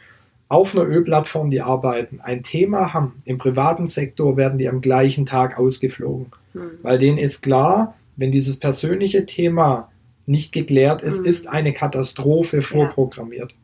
auf 0.49 0.75
einer 0.75 0.85
Ölplattform, 0.87 1.51
die 1.51 1.61
arbeiten, 1.61 2.21
ein 2.21 2.43
Thema 2.43 2.93
haben, 2.93 3.23
im 3.25 3.39
privaten 3.39 3.87
Sektor 3.87 4.37
werden 4.37 4.59
die 4.59 4.69
am 4.69 4.81
gleichen 4.81 5.27
Tag 5.27 5.59
ausgeflogen. 5.59 6.27
Mhm. 6.55 6.61
Weil 6.83 6.99
denen 6.99 7.19
ist 7.19 7.43
klar, 7.43 7.95
wenn 8.17 8.33
dieses 8.33 8.57
persönliche 8.59 9.27
Thema 9.27 9.92
nicht 10.33 10.53
geklärt 10.53 11.03
ist, 11.03 11.21
Mhm. 11.21 11.27
ist 11.27 11.47
eine 11.47 11.73
Katastrophe 11.73 12.63
vorprogrammiert. 12.63 13.55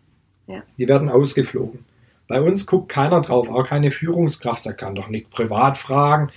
Ja. 0.47 0.63
Die 0.79 0.87
werden 0.87 1.09
ausgeflogen. 1.09 1.81
Bei 2.29 2.41
uns 2.41 2.67
guckt 2.67 2.89
keiner 2.91 3.21
drauf, 3.23 3.49
auch 3.49 3.67
keine 3.67 3.91
Führungskraft, 3.91 4.65
der 4.67 4.75
kann 4.75 4.95
doch 4.95 5.09
nicht 5.09 5.31
privat 5.31 5.79
fragen. 5.79 6.31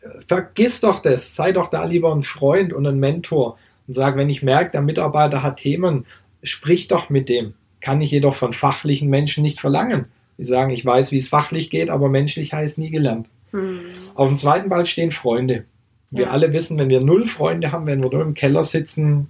Äh, 0.00 0.08
Vergiss 0.28 0.80
doch 0.80 1.00
das, 1.00 1.34
sei 1.34 1.52
doch 1.52 1.68
da 1.70 1.84
lieber 1.84 2.14
ein 2.14 2.22
Freund 2.22 2.72
und 2.72 2.86
ein 2.86 3.00
Mentor 3.00 3.58
und 3.88 3.94
sag, 3.94 4.16
wenn 4.16 4.30
ich 4.30 4.42
merke, 4.42 4.70
der 4.72 4.82
Mitarbeiter 4.82 5.42
hat 5.42 5.56
Themen, 5.58 6.04
sprich 6.42 6.86
doch 6.88 7.10
mit 7.10 7.28
dem. 7.28 7.54
Kann 7.80 8.00
ich 8.00 8.10
jedoch 8.10 8.34
von 8.34 8.52
fachlichen 8.52 9.08
Menschen 9.08 9.42
nicht 9.42 9.60
verlangen. 9.60 10.06
Die 10.36 10.44
sagen, 10.44 10.70
ich 10.70 10.84
weiß, 10.86 11.10
wie 11.12 11.18
es 11.18 11.28
fachlich 11.28 11.70
geht, 11.70 11.90
aber 11.90 12.08
menschlich 12.08 12.52
heißt 12.52 12.78
nie 12.78 12.90
gelernt. 12.90 13.26
Mhm. 13.52 13.80
Auf 14.14 14.28
dem 14.28 14.36
zweiten 14.36 14.68
Ball 14.68 14.86
stehen 14.86 15.10
Freunde. 15.10 15.64
Wir 16.10 16.24
Ja. 16.26 16.30
alle 16.30 16.52
wissen, 16.52 16.78
wenn 16.78 16.88
wir 16.90 17.00
null 17.00 17.26
Freunde 17.26 17.72
haben, 17.72 17.86
wenn 17.86 18.02
wir 18.02 18.10
nur 18.10 18.22
im 18.22 18.34
Keller 18.34 18.64
sitzen, 18.64 19.28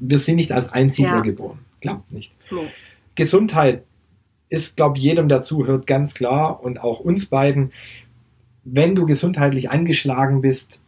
wir 0.00 0.18
sind 0.18 0.36
nicht 0.36 0.52
als 0.52 0.72
Einsiedler 0.72 1.16
Ja. 1.16 1.20
geboren. 1.20 1.58
Klappt 1.80 2.12
nicht. 2.12 2.32
Nee. 2.50 2.68
Gesundheit 3.14 3.82
ist, 4.48 4.76
glaube 4.76 4.98
ich, 4.98 5.04
jedem, 5.04 5.28
der 5.28 5.42
zuhört, 5.42 5.86
ganz 5.86 6.14
klar 6.14 6.62
und 6.62 6.80
auch 6.80 7.00
uns 7.00 7.26
beiden. 7.26 7.72
Wenn 8.64 8.94
du 8.94 9.06
gesundheitlich 9.06 9.70
angeschlagen 9.70 10.40
bist, 10.42 10.80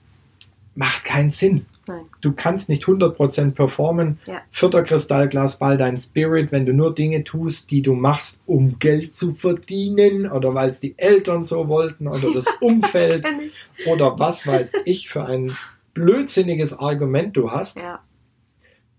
macht 0.74 1.04
keinen 1.04 1.30
Sinn. 1.30 1.66
Nein. 1.86 2.00
Du 2.22 2.32
kannst 2.32 2.68
nicht 2.70 2.84
100% 2.84 3.52
performen. 3.54 4.18
Ja. 4.26 4.40
Vierter 4.50 4.82
Kristallglasball, 4.84 5.76
dein 5.76 5.98
Spirit, 5.98 6.50
wenn 6.52 6.64
du 6.64 6.72
nur 6.72 6.94
Dinge 6.94 7.24
tust, 7.24 7.70
die 7.70 7.82
du 7.82 7.94
machst, 7.94 8.40
um 8.46 8.78
Geld 8.78 9.16
zu 9.16 9.34
verdienen 9.34 10.30
oder 10.30 10.54
weil 10.54 10.70
es 10.70 10.80
die 10.80 10.94
Eltern 10.96 11.44
so 11.44 11.68
wollten 11.68 12.06
oder 12.06 12.32
das 12.32 12.46
Umfeld 12.60 13.26
ich. 13.46 13.66
oder 13.86 14.18
was 14.18 14.46
weiß 14.46 14.72
ich 14.86 15.10
für 15.10 15.26
ein 15.26 15.52
blödsinniges 15.92 16.78
Argument 16.78 17.36
du 17.36 17.50
hast, 17.50 17.78
Ja. 17.78 18.00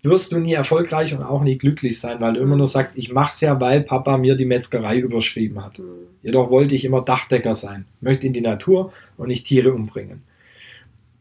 Wirst 0.05 0.31
du 0.31 0.39
nie 0.39 0.53
erfolgreich 0.53 1.13
und 1.13 1.23
auch 1.23 1.41
nie 1.43 1.57
glücklich 1.57 1.99
sein, 1.99 2.21
weil 2.21 2.33
du 2.33 2.39
immer 2.39 2.55
nur 2.55 2.67
sagst, 2.67 2.93
ich 2.95 3.11
mach's 3.11 3.41
ja, 3.41 3.59
weil 3.59 3.81
Papa 3.81 4.17
mir 4.17 4.35
die 4.35 4.45
Metzgerei 4.45 4.97
überschrieben 4.97 5.63
hat. 5.63 5.79
Mhm. 5.79 5.83
Jedoch 6.23 6.49
wollte 6.49 6.73
ich 6.75 6.85
immer 6.85 7.01
Dachdecker 7.01 7.55
sein, 7.55 7.85
möchte 8.01 8.27
in 8.27 8.33
die 8.33 8.41
Natur 8.41 8.93
und 9.17 9.27
nicht 9.27 9.45
Tiere 9.45 9.73
umbringen. 9.73 10.23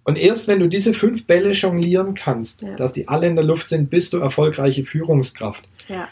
Und 0.04 0.16
erst 0.16 0.48
wenn 0.48 0.60
du 0.60 0.68
diese 0.68 0.92
fünf 0.92 1.26
Bälle 1.26 1.52
jonglieren 1.52 2.14
kannst, 2.14 2.62
Ja. 2.62 2.76
dass 2.76 2.92
die 2.92 3.08
alle 3.08 3.26
in 3.26 3.36
der 3.36 3.44
Luft 3.44 3.68
sind, 3.68 3.88
bist 3.90 4.12
du 4.12 4.18
erfolgreiche 4.18 4.84
Führungskraft. 4.84 5.64
Ja. 5.88 6.08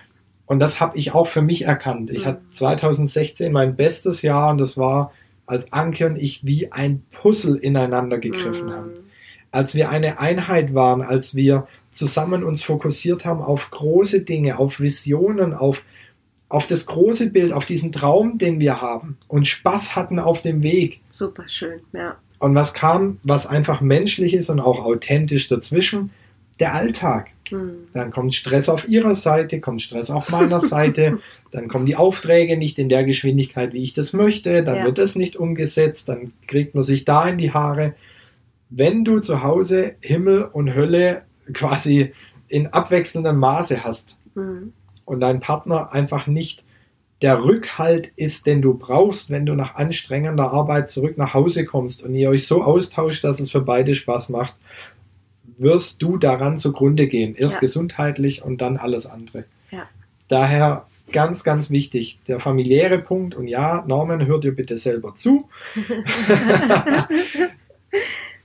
Und 0.46 0.58
das 0.60 0.80
habe 0.80 0.96
ich 0.98 1.14
auch 1.14 1.26
für 1.26 1.42
mich 1.42 1.66
erkannt. 1.66 2.10
Ich 2.10 2.22
Mhm. 2.22 2.28
hatte 2.28 2.40
2016 2.50 3.52
mein 3.52 3.76
bestes 3.76 4.22
Jahr 4.22 4.50
und 4.50 4.58
das 4.58 4.76
war, 4.78 5.12
als 5.46 5.72
Anke 5.72 6.06
und 6.06 6.16
ich 6.16 6.44
wie 6.46 6.72
ein 6.72 7.02
Puzzle 7.10 7.56
ineinander 7.56 8.18
gegriffen 8.18 8.66
Mhm. 8.68 8.72
haben. 8.72 8.90
Als 9.50 9.74
wir 9.74 9.90
eine 9.90 10.18
Einheit 10.18 10.72
waren, 10.72 11.02
als 11.02 11.34
wir 11.34 11.66
zusammen 11.93 12.43
uns 12.45 12.62
fokussiert 12.62 13.24
haben 13.24 13.43
auf 13.43 13.70
große 13.70 14.22
Dinge, 14.22 14.59
auf 14.59 14.80
Visionen, 14.80 15.53
auf, 15.55 15.82
auf 16.49 16.66
das 16.66 16.86
große 16.86 17.30
Bild, 17.30 17.53
auf 17.53 17.66
diesen 17.66 17.93
Traum, 17.93 18.38
den 18.38 18.61
wir 18.61 18.80
haben 18.80 19.18
und 19.28 19.47
Spaß 19.47 19.95
hatten 19.97 20.18
auf 20.18 20.43
dem 20.43 20.62
Weg. 20.62 21.01
Super 21.14 21.49
schön. 21.49 21.80
Ja. 21.93 22.16
Und 22.38 22.55
was 22.55 22.74
kam, 22.74 23.18
was 23.22 23.47
einfach 23.47 23.80
menschlich 23.80 24.34
ist 24.34 24.51
und 24.51 24.59
auch 24.61 24.84
authentisch 24.84 25.49
dazwischen? 25.49 26.11
Der 26.59 26.74
Alltag. 26.74 27.28
Mhm. 27.51 27.88
Dann 27.95 28.11
kommt 28.11 28.34
Stress 28.34 28.68
auf 28.68 28.88
ihrer 28.88 29.14
Seite, 29.14 29.61
kommt 29.61 29.82
Stress 29.82 30.11
auf 30.11 30.30
meiner 30.30 30.61
Seite, 30.74 31.18
dann 31.51 31.68
kommen 31.68 31.86
die 31.86 31.97
Aufträge 31.97 32.57
nicht 32.57 32.78
in 32.78 32.88
der 32.88 33.05
Geschwindigkeit, 33.05 33.72
wie 33.72 33.82
ich 33.82 33.95
das 33.95 34.12
möchte, 34.12 34.62
dann 34.62 34.76
Ja. 34.78 34.84
wird 34.84 34.99
es 34.99 35.14
nicht 35.16 35.36
umgesetzt, 35.36 36.09
dann 36.09 36.32
kriegt 36.47 36.74
man 36.74 36.84
sich 36.84 37.05
da 37.05 37.28
in 37.28 37.38
die 37.38 37.53
Haare. 37.53 37.95
Wenn 38.70 39.05
du 39.05 39.20
zu 39.20 39.43
Hause 39.43 39.95
Himmel 40.01 40.43
und 40.45 40.74
Hölle 40.74 41.22
quasi 41.53 42.12
in 42.48 42.66
abwechselndem 42.68 43.36
Maße 43.38 43.84
hast 43.84 44.16
Mhm. 44.34 44.72
und 45.05 45.20
dein 45.20 45.40
Partner 45.40 45.92
einfach 45.92 46.26
nicht 46.26 46.64
der 47.20 47.44
Rückhalt 47.44 48.11
ist, 48.16 48.46
den 48.46 48.62
du 48.62 48.74
brauchst, 48.74 49.30
wenn 49.30 49.46
du 49.46 49.55
nach 49.55 49.74
anstrengender 49.76 50.50
Arbeit 50.53 50.90
zurück 50.90 51.16
nach 51.18 51.34
Hause 51.34 51.64
kommst 51.64 52.03
und 52.03 52.14
ihr 52.14 52.30
euch 52.30 52.46
so 52.48 52.62
austauscht, 52.64 53.22
dass 53.22 53.38
es 53.40 53.50
für 53.53 53.61
beide 53.61 53.94
Spaß 53.94 54.28
macht, 54.30 54.55
wirst 55.59 56.03
du 56.03 56.16
daran 56.18 56.59
zugrunde 56.59 57.07
gehen. 57.07 57.36
Erst 57.36 57.55
Ja. 57.57 57.61
gesundheitlich 57.61 58.42
und 58.42 58.61
dann 58.61 58.76
alles 58.76 59.07
andere. 59.07 59.44
Ja. 59.70 59.84
Daher 60.28 60.86
ganz, 61.12 61.44
ganz 61.44 61.70
wichtig, 61.70 62.18
der 62.26 62.40
familiäre 62.40 62.98
Punkt. 62.98 63.34
Und 63.36 63.46
ja, 63.46 63.84
Norman, 63.86 64.26
hört 64.26 64.42
dir 64.44 64.57
bitte 64.57 64.76
selber 64.78 65.14
zu. 65.14 65.48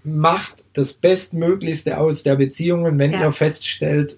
Macht 0.08 0.64
das 0.74 0.94
Bestmöglichste 0.94 1.98
aus 1.98 2.24
der 2.24 2.38
Beziehungen, 2.38 2.98
wenn 2.98 3.12
Ja. 3.12 3.22
ihr 3.26 3.32
feststellt, 3.34 4.18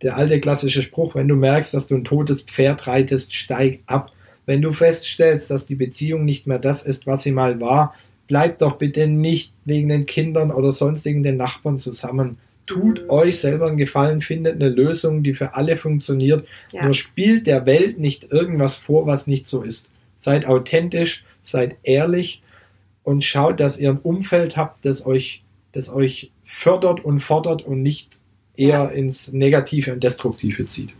Der 0.00 0.16
alte 0.16 0.38
klassische 0.40 0.82
Spruch, 0.82 1.16
wenn 1.16 1.26
du 1.26 1.34
merkst, 1.34 1.74
dass 1.74 1.88
du 1.88 1.96
ein 1.96 2.04
totes 2.04 2.42
Pferd 2.42 2.86
reitest, 2.86 3.34
steig 3.34 3.80
ab. 3.86 4.12
Wenn 4.46 4.62
du 4.62 4.70
feststellst, 4.70 5.50
dass 5.50 5.66
die 5.66 5.74
Beziehung 5.74 6.24
nicht 6.24 6.46
mehr 6.46 6.60
das 6.60 6.84
ist, 6.86 7.08
was 7.08 7.24
sie 7.24 7.32
mal 7.32 7.60
war, 7.60 7.96
bleib 8.28 8.60
doch 8.60 8.76
bitte 8.78 9.08
nicht 9.08 9.52
wegen 9.64 9.88
den 9.88 10.06
Kindern 10.06 10.52
oder 10.52 10.70
sonstigen 10.70 11.24
den 11.24 11.36
Nachbarn 11.36 11.80
zusammen. 11.80 12.38
Tut 12.66 13.02
Mhm. 13.02 13.10
euch 13.10 13.40
selber 13.40 13.66
einen 13.66 13.76
Gefallen, 13.76 14.22
findet 14.22 14.54
eine 14.54 14.68
Lösung, 14.68 15.24
die 15.24 15.34
für 15.34 15.54
alle 15.56 15.76
funktioniert. 15.76 16.46
Ja. 16.70 16.84
Nur 16.84 16.94
spielt 16.94 17.48
der 17.48 17.66
Welt 17.66 17.98
nicht 17.98 18.30
irgendwas 18.30 18.76
vor, 18.76 19.04
was 19.08 19.26
nicht 19.26 19.48
so 19.48 19.62
ist. 19.62 19.90
Seid 20.20 20.46
authentisch, 20.46 21.24
seid 21.42 21.74
ehrlich 21.82 22.40
und 23.08 23.24
schaut, 23.24 23.58
dass 23.58 23.78
ihr 23.78 23.88
ein 23.88 23.98
Umfeld 23.98 24.58
habt, 24.58 24.84
das 24.84 25.06
euch, 25.06 25.42
das 25.72 25.90
euch 25.90 26.30
fördert 26.44 27.02
und 27.02 27.20
fordert 27.20 27.62
und 27.62 27.82
nicht 27.82 28.20
eher 28.54 28.68
Ja. 28.68 28.84
ins 28.86 29.32
Negative 29.32 29.94
und 29.94 30.04
Destruktive 30.04 30.66
zieht. 30.66 30.90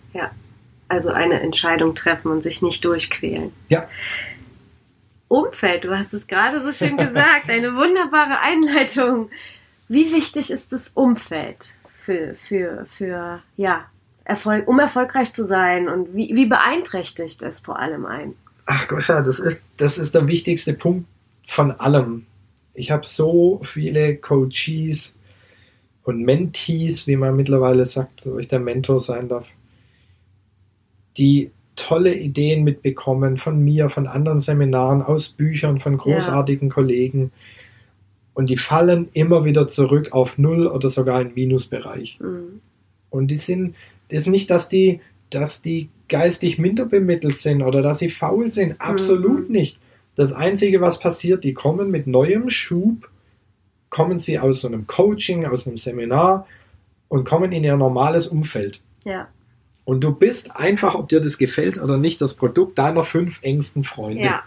Also 0.91 1.11
eine 1.11 1.39
Entscheidung 1.43 1.95
treffen 1.95 2.31
und 2.33 2.43
sich 2.43 2.63
nicht 2.63 2.83
durchquälen. 2.83 3.53
Ja. 3.69 3.87
Umfeld, 5.29 5.85
du 5.85 5.95
hast 5.95 6.15
es 6.15 6.27
gerade 6.27 6.63
so 6.63 6.73
schön 6.73 6.97
gesagt, 6.97 7.49
eine 7.51 7.75
wunderbare 7.75 8.41
Einleitung. 8.41 9.29
Wie 9.89 10.11
wichtig 10.11 10.51
ist 10.51 10.73
das 10.73 10.89
Umfeld 10.95 11.75
für, 11.99 12.35
für, 12.35 12.87
für 12.89 13.43
ja, 13.59 13.85
Erfolg, 14.25 14.67
um 14.67 14.79
erfolgreich 14.79 15.35
zu 15.35 15.45
sein 15.45 15.91
und 15.91 16.15
wie, 16.15 16.35
wie 16.35 16.47
beeinträchtigt 16.47 17.43
es 17.43 17.59
vor 17.61 17.79
allem 17.79 18.07
ein? 18.07 18.33
Ach 18.65 18.89
Goscha, 18.89 19.21
das 19.21 19.39
ist, 19.39 19.61
das 19.77 19.99
ist 19.99 20.15
der 20.15 20.27
wichtigste 20.27 20.73
Punkt 20.73 21.07
von 21.49 21.73
allem. 21.73 22.27
Ich 22.75 22.91
habe 22.91 23.07
so 23.07 23.61
viele 23.65 24.17
Coaches 24.17 25.19
und 26.05 26.23
Mentees, 26.23 27.07
wie 27.07 27.17
man 27.17 27.35
mittlerweile 27.35 27.87
sagt, 27.87 28.23
so 28.23 28.39
ich 28.39 28.49
der 28.49 28.61
Mentor 28.61 29.01
sein 29.01 29.29
darf, 29.29 29.47
die 31.17 31.51
tolle 31.75 32.15
Ideen 32.15 32.65
mitbekommen 32.65 33.39
von 33.39 33.65
mir, 33.65 33.89
von 33.89 34.07
anderen 34.07 34.43
Seminaren, 34.43 35.01
aus 35.01 35.31
Büchern, 35.31 35.81
von 35.81 35.97
großartigen 35.97 36.69
Kollegen. 36.69 37.33
Und 38.35 38.51
die 38.51 38.59
fallen 38.59 39.09
immer 39.15 39.45
wieder 39.47 39.69
zurück 39.69 40.13
auf 40.13 40.37
Null 40.37 40.67
oder 40.67 40.91
sogar 40.91 41.21
in 41.23 41.33
Minusbereich. 41.35 42.21
Mhm. 42.21 42.61
Und 43.11 43.31
die 43.31 43.37
sind, 43.39 43.75
das 44.11 44.21
ist 44.21 44.27
nicht, 44.27 44.51
dass 44.51 44.69
die, 44.69 45.01
dass 45.31 45.63
die 45.63 45.89
geistig 46.09 46.59
minder 46.59 46.85
bemittelt 46.85 47.39
sind 47.39 47.63
oder 47.63 47.81
dass 47.81 48.01
sie 48.01 48.11
faul 48.11 48.51
sind. 48.51 48.81
Absolut 48.81 49.49
Mhm. 49.49 49.53
nicht. 49.53 49.81
Das 50.19 50.33
Einzige, 50.33 50.81
was 50.81 50.99
passiert, 50.99 51.45
die 51.45 51.55
kommen 51.55 51.91
mit 51.91 52.07
neuem 52.07 52.51
Schub, 52.51 53.09
kommen 53.89 54.19
sie 54.19 54.39
aus 54.39 54.61
so 54.63 54.69
einem 54.69 54.87
Coaching, 54.87 55.47
aus 55.47 55.67
einem 55.67 55.79
Seminar 55.79 56.47
und 57.09 57.25
kommen 57.27 57.53
in 57.53 57.65
ihr 57.65 57.77
normales 57.77 58.27
Umfeld. 58.27 58.81
Ja, 59.05 59.29
Und 59.85 60.01
du 60.03 60.13
bist 60.13 60.55
einfach, 60.57 60.95
ob 60.97 61.09
dir 61.09 61.21
das 61.21 61.39
gefällt 61.39 61.79
oder 61.79 61.97
nicht, 61.97 62.21
das 62.21 62.35
Produkt 62.35 62.79
deiner 62.79 63.05
fünf 63.05 63.39
engsten 63.43 63.85
Freunde. 63.85 64.25
ja. 64.25 64.43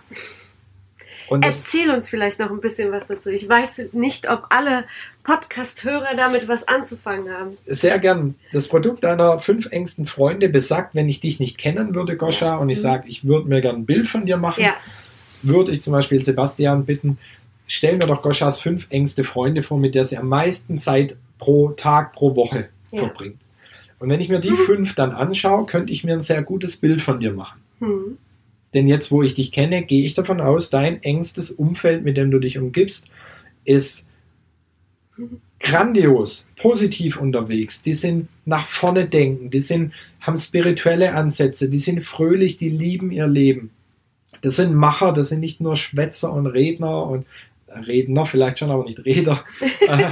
Und 1.30 1.46
Erzähl 1.46 1.90
uns 1.92 2.10
vielleicht 2.10 2.40
noch 2.40 2.52
ein 2.52 2.60
bisschen 2.60 2.92
was 2.92 3.08
dazu. 3.08 3.30
Ich 3.30 3.48
weiß 3.48 3.82
nicht, 3.94 4.30
ob 4.30 4.48
alle 4.50 4.84
Podcast-Hörer 5.24 6.16
damit 6.18 6.50
was 6.50 6.68
anzufangen 6.68 7.32
haben. 7.34 7.58
sehr 7.64 7.98
gern. 8.00 8.36
Das 8.52 8.68
Produkt 8.68 9.06
deiner 9.06 9.40
fünf 9.40 9.68
engsten 9.72 10.08
Freunde 10.08 10.50
besagt, 10.50 10.94
wenn 10.94 11.08
ich 11.08 11.22
dich 11.22 11.40
nicht 11.40 11.58
kennen 11.58 11.96
würde, 11.96 12.18
Goscha, 12.18 12.56
und 12.58 12.68
ich 12.70 12.80
Mhm. 12.80 12.82
sage, 12.82 13.04
ich 13.08 13.24
würde 13.26 13.48
mir 13.48 13.62
gern 13.62 13.78
ein 13.78 13.86
Bild 13.86 14.10
von 14.10 14.26
dir 14.26 14.36
machen, 14.36 14.62
Ja, 14.62 14.74
würde 15.44 15.72
ich 15.72 15.82
zum 15.82 15.94
Beispiel 15.94 16.24
Sebastian 16.24 16.86
bitten, 16.86 17.18
stell 17.68 17.98
mir 17.98 18.08
doch 18.08 18.22
Goschas 18.22 18.60
fünf 18.60 18.88
engste 18.90 19.24
Freunde 19.24 19.64
vor, 19.64 19.78
mit 19.78 19.96
der 19.96 20.06
sie 20.06 20.18
am 20.18 20.28
meisten 20.28 20.80
Zeit 20.80 21.16
pro 21.38 21.70
Tag, 21.70 22.14
pro 22.14 22.36
Woche 22.36 22.70
Ja. 22.92 23.00
verbringt. 23.00 23.38
Und 24.00 24.10
wenn 24.10 24.20
ich 24.20 24.30
mir 24.30 24.40
die 24.40 24.56
fünf 24.56 24.96
dann 24.96 25.12
anschaue, 25.12 25.66
könnte 25.68 25.94
ich 25.94 26.04
mir 26.04 26.14
ein 26.14 26.24
sehr 26.24 26.42
gutes 26.42 26.78
Bild 26.78 27.02
von 27.02 27.20
dir 27.20 27.34
machen. 27.34 27.62
hm. 27.80 28.18
Denn 28.74 28.88
jetzt, 28.88 29.12
wo 29.12 29.22
ich 29.22 29.36
dich 29.36 29.52
kenne, 29.52 29.84
gehe 29.84 30.06
ich 30.06 30.14
davon 30.14 30.40
aus, 30.40 30.70
dein 30.70 31.04
engstes 31.04 31.52
Umfeld, 31.52 32.06
mit 32.06 32.16
dem 32.16 32.32
du 32.32 32.40
dich 32.40 32.58
umgibst, 32.58 33.10
ist 33.66 34.08
grandios, 35.60 36.48
positiv 36.58 37.18
unterwegs. 37.18 37.84
Die 37.84 37.94
sind 37.94 38.28
nach 38.46 38.66
vorne 38.66 39.06
denken, 39.08 39.50
die 39.52 39.62
sind, 39.62 39.94
haben 40.20 40.38
spirituelle 40.38 41.14
Ansätze, 41.14 41.70
die 41.70 41.80
sind 41.80 42.02
fröhlich, 42.02 42.58
die 42.58 42.70
lieben 42.70 43.12
ihr 43.12 43.28
Leben. 43.28 43.72
Das 44.42 44.56
sind 44.56 44.74
Macher, 44.74 45.14
das 45.14 45.30
sind 45.30 45.40
nicht 45.40 45.62
nur 45.62 45.76
Schwätzer 45.76 46.34
und 46.34 46.48
Redner 46.48 47.06
und 47.06 47.28
äh, 47.68 47.80
Redner 47.80 48.26
vielleicht 48.26 48.60
schon, 48.60 48.72
aber 48.72 48.86
nicht 48.86 49.06
Reder. 49.06 49.46
äh, 49.88 50.12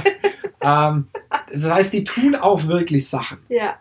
ähm, 0.62 1.06
das 1.52 1.70
heißt, 1.70 1.92
die 1.92 2.04
tun 2.04 2.34
auch 2.34 2.66
wirklich 2.66 3.08
Sachen 3.08 3.38
ja, 3.48 3.76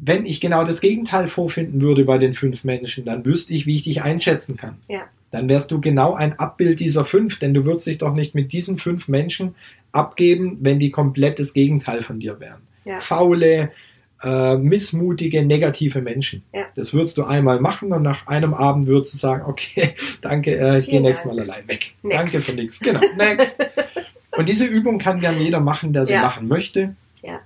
wenn 0.00 0.24
ich 0.24 0.40
genau 0.40 0.64
das 0.64 0.80
Gegenteil 0.80 1.28
vorfinden 1.28 1.80
würde 1.80 2.04
bei 2.04 2.18
den 2.18 2.34
fünf 2.34 2.64
Menschen, 2.64 3.04
dann 3.04 3.24
wüsste 3.26 3.52
ich, 3.52 3.66
wie 3.66 3.76
ich 3.76 3.84
dich 3.84 4.02
einschätzen 4.02 4.56
kann. 4.56 4.78
Ja. 4.88 5.02
Dann 5.30 5.48
wärst 5.48 5.70
du 5.70 5.80
genau 5.80 6.14
ein 6.14 6.38
Abbild 6.38 6.80
dieser 6.80 7.04
fünf, 7.04 7.38
denn 7.38 7.54
du 7.54 7.64
würdest 7.64 7.86
dich 7.86 7.98
doch 7.98 8.14
nicht 8.14 8.34
mit 8.34 8.52
diesen 8.52 8.78
fünf 8.78 9.08
Menschen 9.08 9.54
abgeben, 9.92 10.58
wenn 10.60 10.80
die 10.80 10.90
komplett 10.90 11.38
das 11.38 11.52
Gegenteil 11.52 12.02
von 12.02 12.18
dir 12.18 12.40
wären. 12.40 12.62
Ja. 12.84 13.00
Faule, 13.00 13.70
äh, 14.22 14.56
missmutige, 14.56 15.44
negative 15.44 16.02
Menschen. 16.02 16.42
Ja. 16.52 16.64
Das 16.76 16.92
würdest 16.92 17.16
du 17.18 17.24
einmal 17.24 17.60
machen 17.60 17.92
und 17.92 18.02
nach 18.02 18.26
einem 18.26 18.52
Abend 18.54 18.86
würdest 18.86 19.14
du 19.14 19.18
sagen, 19.18 19.44
okay, 19.46 19.94
danke, 20.20 20.56
äh, 20.58 20.80
ich 20.80 20.86
gehe 20.88 21.00
nächstes. 21.00 21.30
Mal 21.32 21.40
allein 21.40 21.66
weg. 21.68 21.94
Next. 22.02 22.18
Danke 22.18 22.40
für 22.42 22.52
nichts. 22.56 22.80
Genau, 22.80 23.00
next. 23.16 23.58
und 24.36 24.48
diese 24.48 24.66
Übung 24.66 24.98
kann 24.98 25.20
gern 25.20 25.40
jeder 25.40 25.60
machen, 25.60 25.92
der 25.92 26.06
sie 26.06 26.12
Ja. 26.14 26.22
machen 26.22 26.48
möchte. 26.48 26.94
Ja. 27.22 27.40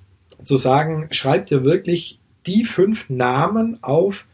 Zu 0.44 0.56
sagen, 0.56 1.08
schreib 1.10 1.46
dir 1.46 1.64
wirklich 1.64 2.18
die 2.46 2.64
fünf 2.64 3.08
Namen 3.08 3.78
auf, 3.82 4.24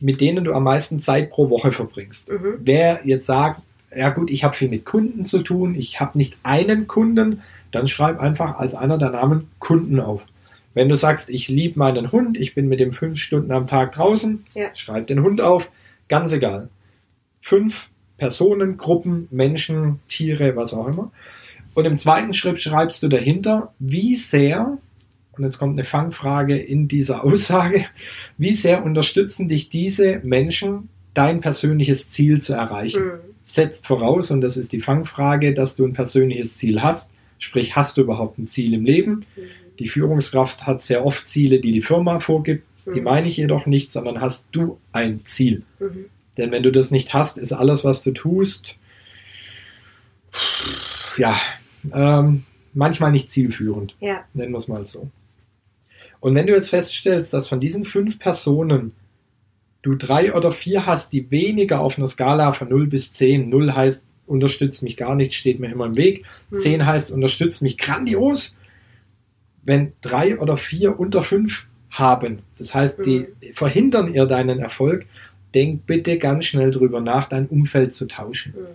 mit 0.00 0.20
denen 0.20 0.44
du 0.44 0.52
am 0.52 0.64
meisten 0.64 1.00
Zeit 1.00 1.30
pro 1.30 1.48
Woche 1.50 1.72
verbringst. 1.72 2.28
mhm. 2.28 2.58
Wer 2.60 3.00
jetzt 3.04 3.26
sagt, 3.26 3.62
ja 3.96 4.10
gut, 4.10 4.30
ich 4.30 4.44
habe 4.44 4.54
viel 4.54 4.68
mit 4.68 4.84
Kunden 4.84 5.26
zu 5.26 5.42
tun, 5.42 5.74
ich 5.76 6.00
habe 6.00 6.18
nicht 6.18 6.36
einen 6.42 6.86
Kunden, 6.88 7.42
dann 7.70 7.88
schreib 7.88 8.20
einfach 8.20 8.58
als 8.58 8.74
einer 8.74 8.98
der 8.98 9.10
Namen 9.10 9.48
Kunden 9.60 9.98
auf. 10.00 10.22
Wenn 10.74 10.88
du 10.88 10.96
sagst, 10.96 11.30
ich 11.30 11.48
liebe 11.48 11.78
meinen 11.78 12.10
Hund, 12.12 12.36
ich 12.38 12.54
bin 12.54 12.68
mit 12.68 12.80
dem 12.80 12.92
fünf 12.92 13.18
Stunden 13.20 13.52
am 13.52 13.66
Tag 13.66 13.92
draußen, 13.92 14.44
Ja. 14.54 14.74
schreib 14.74 15.06
den 15.06 15.22
Hund 15.22 15.40
auf, 15.40 15.70
ganz 16.08 16.32
egal. 16.32 16.68
Fünf 17.40 17.90
Personen, 18.18 18.76
Gruppen, 18.76 19.28
Menschen, 19.30 20.00
Tiere, 20.08 20.56
was 20.56 20.72
auch 20.74 20.86
immer. 20.88 21.10
Und 21.74 21.84
im 21.84 21.98
zweiten 21.98 22.34
Schritt 22.34 22.60
schreibst 22.60 23.02
du 23.02 23.08
dahinter, 23.08 23.72
wie 23.78 24.16
sehr, 24.16 24.78
und 25.32 25.44
jetzt 25.44 25.58
kommt 25.58 25.72
eine 25.78 25.84
Fangfrage 25.84 26.56
in 26.56 26.88
dieser 26.88 27.24
Aussage, 27.24 27.86
wie 28.38 28.54
sehr 28.54 28.84
unterstützen 28.84 29.48
dich 29.48 29.70
diese 29.70 30.20
Menschen, 30.24 30.88
dein 31.14 31.40
persönliches 31.40 32.10
Ziel 32.10 32.40
zu 32.40 32.54
erreichen? 32.54 33.04
Mhm. 33.04 33.10
setzt 33.46 33.86
voraus, 33.86 34.30
und 34.30 34.40
das 34.40 34.56
ist 34.56 34.72
die 34.72 34.80
Fangfrage, 34.80 35.52
dass 35.52 35.76
du 35.76 35.84
ein 35.84 35.92
persönliches 35.92 36.56
Ziel 36.56 36.80
hast. 36.82 37.10
Sprich, 37.38 37.76
hast 37.76 37.98
du 37.98 38.00
überhaupt 38.00 38.38
ein 38.38 38.46
Ziel 38.46 38.72
im 38.72 38.86
Leben? 38.86 39.26
Die 39.78 39.88
Führungskraft 39.88 40.66
hat 40.66 40.82
sehr 40.82 41.04
oft 41.04 41.26
Ziele, 41.28 41.60
die 41.60 41.72
die 41.72 41.82
Firma 41.82 42.20
vorgibt. 42.20 42.64
Die 42.86 43.00
Mhm. 43.00 43.04
meine 43.04 43.28
ich 43.28 43.36
jedoch 43.36 43.66
nicht, 43.66 43.90
sondern 43.92 44.20
hast 44.20 44.48
du 44.52 44.78
ein 44.92 45.24
Ziel. 45.24 45.64
Mhm. 45.78 46.06
Denn 46.36 46.50
wenn 46.50 46.62
du 46.62 46.70
das 46.72 46.90
nicht 46.90 47.14
hast, 47.14 47.38
ist 47.38 47.52
alles, 47.52 47.84
was 47.84 48.02
du 48.02 48.12
tust, 48.12 48.76
ja, 51.16 51.40
ähm, 51.92 52.44
manchmal 52.72 53.12
nicht 53.12 53.30
zielführend. 53.30 53.92
Ja, 54.00 54.24
Nennen 54.34 54.52
wir 54.52 54.58
es 54.58 54.68
mal 54.68 54.86
so. 54.86 55.08
Und 56.20 56.34
wenn 56.34 56.46
du 56.46 56.52
jetzt 56.54 56.70
feststellst, 56.70 57.32
dass 57.34 57.48
von 57.48 57.60
diesen 57.60 57.84
fünf 57.84 58.18
Personen 58.18 58.92
du 59.82 59.94
drei 59.94 60.34
oder 60.34 60.52
vier 60.52 60.86
hast, 60.86 61.12
die 61.12 61.30
weniger 61.30 61.80
auf 61.80 61.98
einer 61.98 62.08
Skala 62.08 62.52
von 62.52 62.68
0 62.70 62.86
bis 62.86 63.12
10, 63.12 63.48
0 63.50 63.74
heißt, 63.74 64.06
unterstützt 64.26 64.82
mich 64.82 64.96
gar 64.96 65.14
nicht, 65.14 65.34
steht 65.34 65.60
mir 65.60 65.70
immer 65.70 65.84
im 65.86 65.96
Weg, 65.96 66.24
Mhm. 66.50 66.58
10 66.58 66.86
heißt, 66.86 67.10
unterstützt 67.12 67.60
mich 67.62 67.76
grandios, 67.76 68.56
wenn 69.64 69.92
drei 70.02 70.38
oder 70.38 70.56
vier 70.56 70.98
unter 70.98 71.22
fünf 71.22 71.66
haben, 71.90 72.40
das 72.58 72.74
heißt, 72.74 72.98
die 73.06 73.26
verhindern 73.54 74.12
ihr 74.12 74.26
deinen 74.26 74.58
Erfolg, 74.58 75.06
denk 75.54 75.86
bitte 75.86 76.18
ganz 76.18 76.46
schnell 76.46 76.70
drüber 76.70 77.00
nach, 77.00 77.28
dein 77.28 77.46
Umfeld 77.46 77.94
zu 77.94 78.06
tauschen 78.06 78.54
Mhm. 78.56 78.66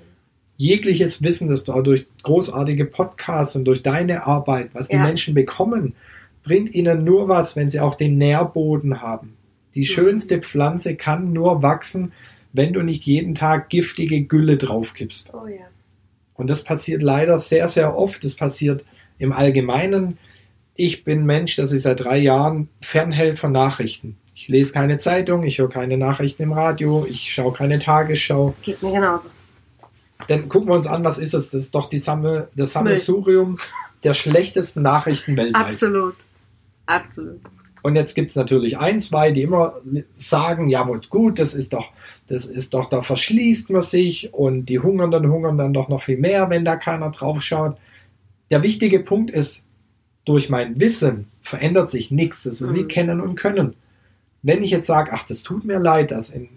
jegliches 0.57 1.21
Wissen, 1.23 1.49
das 1.49 1.63
du 1.63 1.71
auch 1.73 1.83
durch 1.83 2.05
großartige 2.23 2.85
Podcasts 2.85 3.55
und 3.55 3.65
durch 3.65 3.81
deine 3.83 4.25
Arbeit, 4.25 4.69
was 4.73 4.87
die 4.89 4.95
Ja. 4.95 5.03
Menschen 5.03 5.33
bekommen, 5.33 5.93
bringt 6.43 6.73
ihnen 6.73 7.03
nur 7.03 7.27
was, 7.27 7.55
wenn 7.55 7.69
sie 7.69 7.79
auch 7.79 7.95
den 7.95 8.17
Nährboden 8.17 9.01
haben. 9.01 9.33
Die 9.75 9.81
Mhm. 9.81 9.85
schönste 9.85 10.39
Pflanze 10.39 10.95
kann 10.95 11.31
nur 11.33 11.61
wachsen, 11.61 12.11
wenn 12.51 12.73
du 12.73 12.81
nicht 12.81 13.05
jeden 13.05 13.35
Tag 13.35 13.69
giftige 13.69 14.21
Gülle 14.23 14.57
draufkippst. 14.57 15.31
Oh 15.33 15.47
ja. 15.47 15.65
Und 16.35 16.49
das 16.49 16.63
passiert 16.63 17.01
leider 17.03 17.39
sehr, 17.39 17.67
sehr 17.67 17.97
oft. 17.97 18.23
Das 18.23 18.35
passiert 18.35 18.83
im 19.17 19.31
Allgemeinen. 19.33 20.17
Ich 20.79 21.03
bin 21.03 21.25
Mensch, 21.25 21.57
der 21.57 21.67
sich 21.67 21.83
seit 21.83 21.99
drei 21.99 22.17
Jahren 22.19 22.69
fernhält 22.79 23.37
von 23.37 23.51
Nachrichten. 23.51 24.15
Ich 24.33 24.47
lese 24.47 24.71
keine 24.71 24.97
Zeitung, 24.97 25.43
ich 25.43 25.57
höre 25.57 25.69
keine 25.69 25.97
Nachrichten 25.97 26.43
im 26.43 26.53
Radio, 26.53 27.05
ich 27.05 27.33
schaue 27.33 27.51
keine 27.51 27.79
Tagesschau. 27.79 28.55
Geht 28.61 28.81
mir 28.81 28.93
genauso. 28.93 29.27
Dann 30.29 30.47
gucken 30.47 30.69
wir 30.69 30.75
uns 30.75 30.87
an, 30.87 31.03
was 31.03 31.19
ist 31.19 31.33
es? 31.33 31.49
Das 31.49 31.65
ist 31.65 31.75
doch 31.75 31.89
die 31.89 31.99
Samme, 31.99 32.47
das. 32.55 32.71
Sammelsurium 32.71 33.57
der 34.05 34.13
schlechtesten 34.13 34.81
Nachrichten 34.81 35.35
weltweit. 35.35 35.65
Absolut. 35.65 36.15
Absolut. 36.85 37.41
Und 37.81 37.97
jetzt 37.97 38.15
gibt 38.15 38.29
es 38.29 38.37
natürlich 38.37 38.77
ein, 38.77 39.01
zwei, 39.01 39.31
die 39.31 39.41
immer 39.41 39.73
sagen, 40.15 40.69
ja 40.69 40.89
gut, 41.09 41.39
das 41.39 41.55
ist 41.55 41.73
doch, 41.73 41.91
das 42.27 42.45
ist 42.45 42.73
doch, 42.73 42.89
da 42.89 43.01
verschließt 43.01 43.69
man 43.69 43.81
sich 43.81 44.33
und 44.33 44.67
die 44.67 44.79
Hungernden 44.79 45.29
hungern 45.29 45.57
dann 45.57 45.73
doch 45.73 45.89
noch 45.89 46.03
viel 46.03 46.17
mehr, 46.17 46.49
wenn 46.49 46.63
da 46.63 46.77
keiner 46.77 47.09
drauf 47.11 47.41
schaut. 47.41 47.77
Der 48.49 48.63
wichtige 48.63 49.01
Punkt 49.01 49.29
ist, 49.29 49.65
durch 50.25 50.49
mein 50.49 50.79
Wissen 50.79 51.27
verändert 51.41 51.89
sich 51.89 52.11
nichts. 52.11 52.43
Das 52.43 52.61
ist 52.61 52.69
mhm. 52.69 52.75
wie 52.75 52.85
Kennen 52.85 53.21
und 53.21 53.35
Können. 53.35 53.75
Wenn 54.41 54.63
ich 54.63 54.71
jetzt 54.71 54.87
sage, 54.87 55.11
ach, 55.13 55.23
das 55.23 55.43
tut 55.43 55.65
mir 55.65 55.79
leid, 55.79 56.11
dass 56.11 56.29
in 56.29 56.49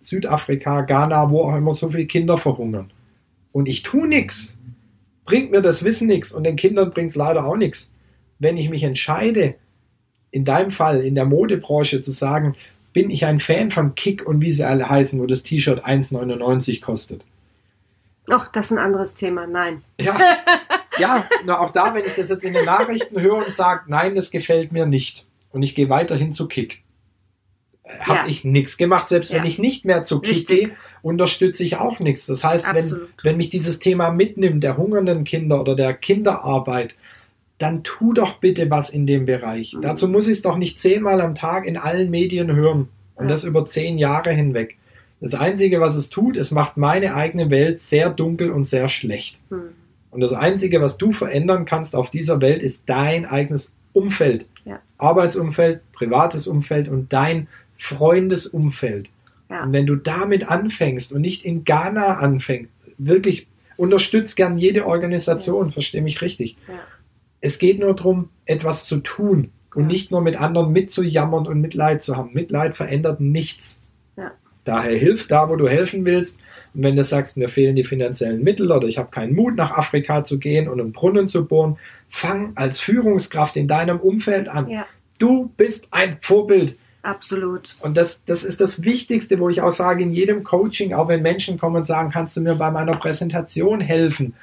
Südafrika, 0.00 0.82
Ghana, 0.82 1.30
wo 1.30 1.42
auch 1.42 1.56
immer 1.56 1.74
so 1.74 1.90
viele 1.90 2.06
Kinder 2.06 2.38
verhungern 2.38 2.90
und 3.52 3.66
ich 3.66 3.82
tue 3.82 4.08
nichts, 4.08 4.56
bringt 5.24 5.50
mir 5.50 5.62
das 5.62 5.84
Wissen 5.84 6.08
nichts 6.08 6.32
und 6.32 6.44
den 6.44 6.56
Kindern 6.56 6.90
bringt 6.90 7.10
es 7.10 7.16
leider 7.16 7.46
auch 7.46 7.56
nichts. 7.56 7.92
Wenn 8.38 8.56
ich 8.56 8.70
mich 8.70 8.82
entscheide, 8.82 9.54
in 10.30 10.44
deinem 10.44 10.70
Fall 10.70 11.02
in 11.02 11.14
der 11.14 11.26
Modebranche 11.26 12.02
zu 12.02 12.10
sagen, 12.10 12.56
bin 12.92 13.10
ich 13.10 13.26
ein 13.26 13.40
Fan 13.40 13.70
von 13.70 13.94
Kick 13.94 14.26
und 14.26 14.40
wie 14.40 14.52
sie 14.52 14.64
alle 14.64 14.88
heißen, 14.88 15.20
wo 15.20 15.26
das 15.26 15.42
T-Shirt 15.42 15.84
1,99 15.84 16.80
kostet. 16.82 17.24
Ach, 18.28 18.50
das 18.52 18.66
ist 18.66 18.72
ein 18.72 18.78
anderes 18.78 19.14
Thema, 19.14 19.46
nein. 19.46 19.82
Ja, 20.00 20.18
ja 21.00 21.26
nur 21.44 21.60
auch 21.60 21.70
da, 21.70 21.94
wenn 21.94 22.04
ich 22.04 22.14
das 22.14 22.30
jetzt 22.30 22.44
in 22.44 22.52
den 22.52 22.64
Nachrichten 22.64 23.20
höre 23.20 23.46
und 23.46 23.52
sage, 23.52 23.82
nein, 23.88 24.14
das 24.14 24.30
gefällt 24.30 24.72
mir 24.72 24.86
nicht 24.86 25.26
und 25.50 25.62
ich 25.62 25.74
gehe 25.74 25.88
weiterhin 25.88 26.32
zu 26.32 26.48
Kick, 26.48 26.82
habe 28.00 28.20
ja. 28.20 28.26
ich 28.26 28.44
nichts 28.44 28.76
gemacht. 28.76 29.08
Selbst 29.08 29.32
ja. 29.32 29.38
wenn 29.38 29.46
ich 29.46 29.58
nicht 29.58 29.84
mehr 29.84 30.04
zu 30.04 30.20
Kick 30.20 30.46
gehe, 30.46 30.70
unterstütze 31.02 31.64
ich 31.64 31.76
auch 31.76 31.98
nichts. 31.98 32.26
Das 32.26 32.44
heißt, 32.44 32.72
wenn, 32.72 33.08
wenn 33.22 33.36
mich 33.36 33.50
dieses 33.50 33.78
Thema 33.78 34.10
mitnimmt, 34.10 34.62
der 34.62 34.76
hungernden 34.76 35.24
Kinder 35.24 35.60
oder 35.60 35.74
der 35.74 35.94
Kinderarbeit, 35.94 36.94
dann 37.58 37.82
tu 37.82 38.12
doch 38.12 38.34
bitte 38.34 38.70
was 38.70 38.90
in 38.90 39.06
dem 39.06 39.26
Bereich. 39.26 39.74
Mhm. 39.74 39.82
Dazu 39.82 40.08
muss 40.08 40.28
ich 40.28 40.34
es 40.34 40.42
doch 40.42 40.56
nicht 40.56 40.80
zehnmal 40.80 41.20
am 41.20 41.34
Tag 41.34 41.66
in 41.66 41.76
allen 41.76 42.10
Medien 42.10 42.54
hören 42.54 42.88
und 43.16 43.24
ja. 43.24 43.30
das 43.30 43.44
über 43.44 43.66
zehn 43.66 43.98
Jahre 43.98 44.30
hinweg. 44.30 44.76
Das 45.20 45.34
Einzige, 45.34 45.80
was 45.80 45.96
es 45.96 46.08
tut, 46.08 46.38
es 46.38 46.50
macht 46.50 46.78
meine 46.78 47.14
eigene 47.14 47.50
Welt 47.50 47.80
sehr 47.80 48.08
dunkel 48.08 48.50
und 48.50 48.64
sehr 48.64 48.88
schlecht. 48.88 49.38
Mhm. 49.50 49.74
Und 50.10 50.20
das 50.20 50.32
Einzige, 50.32 50.80
was 50.80 50.98
du 50.98 51.12
verändern 51.12 51.64
kannst 51.64 51.94
auf 51.94 52.10
dieser 52.10 52.40
Welt, 52.40 52.62
ist 52.62 52.84
dein 52.86 53.26
eigenes 53.26 53.72
Umfeld. 53.92 54.46
Ja. 54.64 54.80
Arbeitsumfeld, 54.98 55.80
privates 55.92 56.46
Umfeld 56.46 56.88
und 56.88 57.12
dein 57.12 57.48
Freundesumfeld. 57.78 59.08
Ja. 59.48 59.64
Und 59.64 59.72
wenn 59.72 59.86
du 59.86 59.96
damit 59.96 60.48
anfängst 60.48 61.12
und 61.12 61.20
nicht 61.20 61.44
in 61.44 61.64
Ghana 61.64 62.18
anfängst, 62.18 62.70
wirklich 62.98 63.46
unterstützt 63.76 64.36
gern 64.36 64.58
jede 64.58 64.86
Organisation, 64.86 65.66
ja. 65.66 65.72
verstehe 65.72 66.02
mich 66.02 66.22
richtig. 66.22 66.56
Es 67.40 67.58
geht 67.58 67.78
nur 67.78 67.94
darum, 67.94 68.28
etwas 68.44 68.84
zu 68.84 68.98
tun 68.98 69.50
und 69.74 69.86
nicht 69.86 70.10
nur 70.10 70.20
mit 70.20 70.36
anderen 70.36 70.72
mitzujammern 70.72 71.46
und 71.46 71.60
Mitleid 71.60 72.02
zu 72.02 72.16
haben. 72.16 72.30
Mitleid 72.34 72.76
verändert 72.76 73.20
nichts. 73.20 73.80
Daher 74.64 74.96
hilf 74.96 75.26
da, 75.26 75.48
wo 75.48 75.56
du 75.56 75.68
helfen 75.68 76.04
willst. 76.04 76.38
Und 76.74 76.82
wenn 76.82 76.96
du 76.96 77.04
sagst, 77.04 77.36
mir 77.36 77.48
fehlen 77.48 77.76
die 77.76 77.84
finanziellen 77.84 78.42
Mittel 78.42 78.70
oder 78.70 78.86
ich 78.86 78.98
habe 78.98 79.10
keinen 79.10 79.34
Mut, 79.34 79.56
nach 79.56 79.72
Afrika 79.72 80.24
zu 80.24 80.38
gehen 80.38 80.68
und 80.68 80.80
einen 80.80 80.92
Brunnen 80.92 81.28
zu 81.28 81.46
bohren, 81.46 81.78
fang 82.08 82.52
als 82.54 82.80
Führungskraft 82.80 83.56
in 83.56 83.68
deinem 83.68 83.98
Umfeld 84.00 84.48
an. 84.48 84.68
Ja. 84.68 84.86
Du 85.18 85.52
bist 85.56 85.88
ein 85.90 86.18
Vorbild. 86.20 86.76
Absolut. 87.02 87.76
Und 87.80 87.96
das, 87.96 88.22
das 88.24 88.44
ist 88.44 88.60
das 88.60 88.82
Wichtigste, 88.82 89.38
wo 89.40 89.48
ich 89.48 89.62
auch 89.62 89.72
sage, 89.72 90.02
in 90.02 90.12
jedem 90.12 90.44
Coaching, 90.44 90.92
auch 90.92 91.08
wenn 91.08 91.22
Menschen 91.22 91.58
kommen 91.58 91.76
und 91.76 91.84
sagen, 91.84 92.10
kannst 92.10 92.36
du 92.36 92.42
mir 92.42 92.56
bei 92.56 92.70
meiner 92.70 92.96
Präsentation 92.96 93.80
helfen? 93.80 94.34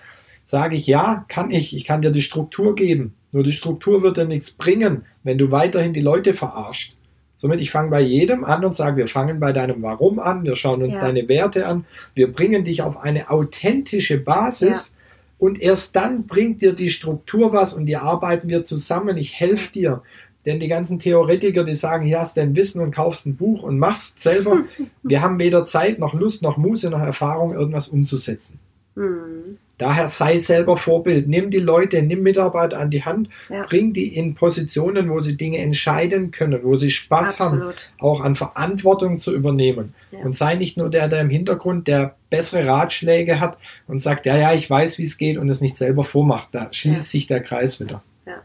sage 0.48 0.78
ich, 0.78 0.88
ja, 0.88 1.26
kann 1.28 1.52
ich, 1.52 1.76
ich 1.76 1.84
kann 1.86 2.02
dir 2.02 2.12
die 2.12 2.22
Struktur 2.22 2.74
geben. 2.74 3.14
Nur 3.32 3.44
die 3.44 3.52
Struktur 3.52 4.02
wird 4.02 4.18
dir 4.18 4.26
nichts 4.26 4.52
bringen, 4.52 5.06
wenn 5.24 5.38
du 5.38 5.52
weiterhin 5.52 5.94
die 5.94 6.02
Leute 6.02 6.34
verarscht. 6.34 6.96
Somit, 7.38 7.62
ich 7.62 7.70
fange 7.70 7.92
bei 7.92 8.02
jedem 8.02 8.44
an 8.44 8.66
und 8.66 8.74
sage, 8.74 8.98
wir 8.98 9.08
fangen 9.08 9.40
bei 9.40 9.54
deinem 9.54 9.84
Warum 9.84 10.20
an, 10.20 10.44
wir 10.44 10.56
schauen 10.56 10.82
uns 10.82 10.96
ja. 10.96 11.02
deine 11.02 11.30
Werte 11.30 11.68
an, 11.68 11.86
wir 12.16 12.32
bringen 12.32 12.66
dich 12.66 12.82
auf 12.82 12.98
eine 12.98 13.30
authentische 13.30 14.18
Basis 14.18 14.90
ja. 14.90 14.96
und 15.38 15.62
erst 15.62 15.96
dann 15.96 16.26
bringt 16.26 16.64
dir 16.64 16.74
die 16.74 16.90
Struktur 16.90 17.54
was 17.54 17.74
und 17.74 17.86
die 17.86 17.96
arbeiten 17.96 18.48
wir 18.48 18.64
zusammen, 18.64 19.18
ich 19.18 19.40
helfe 19.40 19.72
dir. 19.72 20.02
Denn 20.48 20.60
die 20.60 20.70
ganzen 20.70 20.98
Theoretiker, 20.98 21.64
die 21.66 21.76
sagen, 21.76 22.06
hier 22.06 22.20
hast 22.20 22.38
du 22.38 22.42
ein 22.42 22.56
Wissen 22.56 22.82
und 22.82 22.96
kaufst 22.96 23.26
ein 23.26 23.36
Buch 23.36 23.64
und 23.64 23.78
machst 23.78 24.22
selber, 24.22 24.64
wir 25.04 25.22
haben 25.22 25.38
weder 25.40 25.66
Zeit 25.66 26.00
noch 26.00 26.14
Lust 26.14 26.42
noch 26.42 26.58
Muße 26.58 26.90
noch 26.90 27.02
Erfahrung, 27.02 27.54
irgendwas 27.54 27.88
umzusetzen. 27.90 28.58
Mhm. 28.96 29.58
Daher 29.78 30.08
sei 30.08 30.40
selber 30.40 30.76
Vorbild. 30.76 31.28
Nimm 31.28 31.52
die 31.52 31.60
Leute, 31.60 32.02
nimm 32.02 32.24
Mitarbeiter 32.24 32.80
an 32.80 32.90
die 32.90 33.04
Hand, 33.04 33.30
ja. 33.50 33.64
bring 33.68 33.94
die 33.94 34.16
in 34.16 34.34
Positionen, 34.34 35.10
wo 35.10 35.20
sie 35.20 35.38
Dinge 35.38 35.60
entscheiden 35.60 36.32
können, 36.32 36.64
wo 36.64 36.76
sie 36.76 36.90
Spaß 36.90 37.40
Absolut. 37.40 37.64
haben, 37.64 37.76
auch 38.00 38.22
an 38.22 38.36
Verantwortung 38.36 39.20
zu 39.20 39.36
übernehmen. 39.36 39.94
Ja. 40.12 40.20
Und 40.20 40.36
sei 40.36 40.56
nicht 40.56 40.78
nur 40.78 40.90
der, 40.90 41.08
der 41.10 41.22
im 41.22 41.30
Hintergrund, 41.30 41.88
der 41.88 42.16
bessere 42.32 42.66
Ratschläge 42.66 43.40
hat 43.40 43.58
und 43.88 44.00
sagt, 44.00 44.26
ja, 44.26 44.36
ja, 44.36 44.54
ich 44.54 44.68
weiß, 44.68 44.98
wie 44.98 45.04
es 45.04 45.18
geht 45.18 45.38
und 45.38 45.48
es 45.50 45.62
nicht 45.62 45.78
selber 45.78 46.04
vormacht. 46.04 46.50
Da 46.54 46.70
schließt 46.72 47.06
ja. 47.06 47.12
sich 47.12 47.28
der 47.28 47.42
Kreis 47.44 47.80
wieder. 47.80 48.02
Ja, 48.26 48.42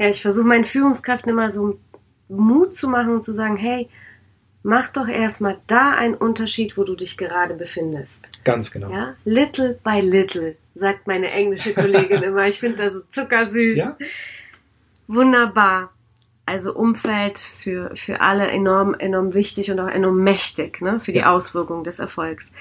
ja 0.00 0.10
ich 0.10 0.22
versuche 0.22 0.46
meinen 0.46 0.64
Führungskräften 0.64 1.30
immer 1.30 1.50
so 1.50 1.78
Mut 2.28 2.76
zu 2.76 2.88
machen 2.88 3.14
und 3.14 3.22
zu 3.22 3.32
sagen, 3.32 3.56
hey, 3.56 3.88
mach 4.62 4.92
doch 4.92 5.08
erstmal 5.08 5.58
da 5.66 5.92
einen 5.92 6.14
Unterschied, 6.14 6.76
wo 6.76 6.84
du 6.84 6.94
dich 6.94 7.16
gerade 7.16 7.54
befindest. 7.54 8.20
Ganz 8.44 8.70
genau. 8.70 8.90
Ja? 8.90 9.14
Little 9.24 9.78
by 9.82 10.00
little, 10.00 10.56
sagt 10.74 11.06
meine 11.06 11.30
englische 11.30 11.74
Kollegin 11.74 12.22
immer. 12.22 12.46
Ich 12.46 12.60
finde 12.60 12.84
das 12.84 12.92
so 12.92 13.00
zuckersüß. 13.10 13.78
Ja? 13.78 13.96
Wunderbar. 15.06 15.92
Also 16.44 16.74
Umfeld 16.74 17.38
für, 17.38 17.94
für 17.94 18.20
alle 18.20 18.48
enorm, 18.48 18.94
enorm 18.94 19.32
wichtig 19.32 19.70
und 19.70 19.78
auch 19.78 19.88
enorm 19.88 20.22
mächtig, 20.22 20.80
ne? 20.80 20.98
für 21.00 21.12
die 21.12 21.20
ja. 21.20 21.32
Auswirkungen 21.32 21.84
des 21.84 21.98
Erfolgs. 21.98 22.52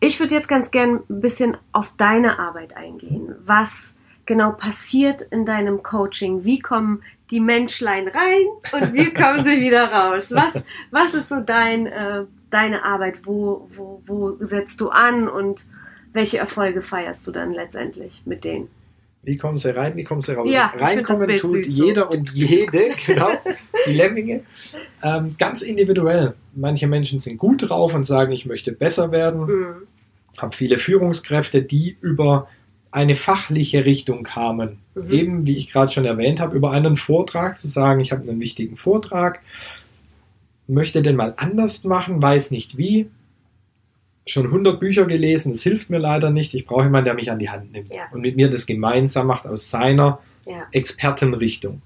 Ich 0.00 0.18
würde 0.18 0.34
jetzt 0.34 0.48
ganz 0.48 0.70
gern 0.70 1.00
ein 1.08 1.20
bisschen 1.20 1.56
auf 1.72 1.92
deine 1.96 2.38
Arbeit 2.38 2.76
eingehen. 2.76 3.34
Was 3.44 3.94
genau 4.30 4.52
passiert 4.52 5.22
in 5.32 5.44
deinem 5.44 5.82
Coaching? 5.82 6.44
Wie 6.44 6.60
kommen 6.60 7.02
die 7.32 7.40
Menschlein 7.40 8.06
rein 8.06 8.46
und 8.70 8.94
wie 8.94 9.12
kommen 9.12 9.44
sie 9.44 9.60
wieder 9.60 9.90
raus? 9.90 10.30
Was, 10.30 10.62
was 10.92 11.14
ist 11.14 11.30
so 11.30 11.40
dein, 11.40 11.88
äh, 11.88 12.26
deine 12.48 12.84
Arbeit? 12.84 13.16
Wo, 13.24 13.68
wo, 13.74 14.00
wo 14.06 14.36
setzt 14.38 14.80
du 14.80 14.90
an 14.90 15.28
und 15.28 15.66
welche 16.12 16.38
Erfolge 16.38 16.80
feierst 16.80 17.26
du 17.26 17.32
dann 17.32 17.52
letztendlich 17.52 18.22
mit 18.24 18.44
denen? 18.44 18.68
Wie 19.24 19.36
kommen 19.36 19.58
sie 19.58 19.74
rein, 19.74 19.96
wie 19.96 20.04
kommen 20.04 20.22
sie 20.22 20.36
raus? 20.36 20.48
Ja, 20.48 20.72
Reinkommen 20.78 21.36
tut 21.38 21.66
jeder 21.66 22.02
so. 22.02 22.10
und 22.10 22.30
jede, 22.30 22.90
genau, 23.06 23.30
die 23.84 23.94
Lemminge. 23.94 24.44
Ähm, 25.02 25.34
ganz 25.40 25.62
individuell. 25.62 26.34
Manche 26.54 26.86
Menschen 26.86 27.18
sind 27.18 27.36
gut 27.36 27.68
drauf 27.68 27.94
und 27.94 28.04
sagen, 28.04 28.30
ich 28.30 28.46
möchte 28.46 28.70
besser 28.70 29.10
werden. 29.10 29.40
Mhm. 29.40 29.74
Habe 30.38 30.54
viele 30.54 30.78
Führungskräfte, 30.78 31.62
die 31.62 31.96
über 32.00 32.46
eine 32.90 33.16
fachliche 33.16 33.84
Richtung 33.84 34.24
kamen. 34.24 34.78
Mhm. 34.94 35.10
Eben, 35.10 35.46
wie 35.46 35.56
ich 35.56 35.72
gerade 35.72 35.92
schon 35.92 36.04
erwähnt 36.04 36.40
habe, 36.40 36.56
über 36.56 36.72
einen 36.72 36.96
Vortrag 36.96 37.58
zu 37.58 37.68
sagen, 37.68 38.00
ich 38.00 38.12
habe 38.12 38.28
einen 38.28 38.40
wichtigen 38.40 38.76
Vortrag, 38.76 39.40
möchte 40.66 41.02
den 41.02 41.16
mal 41.16 41.34
anders 41.36 41.84
machen, 41.84 42.20
weiß 42.20 42.50
nicht 42.50 42.76
wie. 42.76 43.08
Schon 44.26 44.46
100 44.46 44.78
Bücher 44.78 45.06
gelesen, 45.06 45.52
es 45.52 45.62
hilft 45.62 45.90
mir 45.90 45.98
leider 45.98 46.30
nicht. 46.30 46.54
Ich 46.54 46.66
brauche 46.66 46.84
jemanden, 46.84 47.06
der 47.06 47.14
mich 47.14 47.30
an 47.30 47.38
die 47.38 47.50
Hand 47.50 47.72
nimmt 47.72 47.92
ja. 47.92 48.02
und 48.12 48.20
mit 48.20 48.36
mir 48.36 48.50
das 48.50 48.66
gemeinsam 48.66 49.26
macht 49.26 49.46
aus 49.46 49.70
seiner 49.70 50.20
ja. 50.46 50.66
Expertenrichtung. 50.72 51.82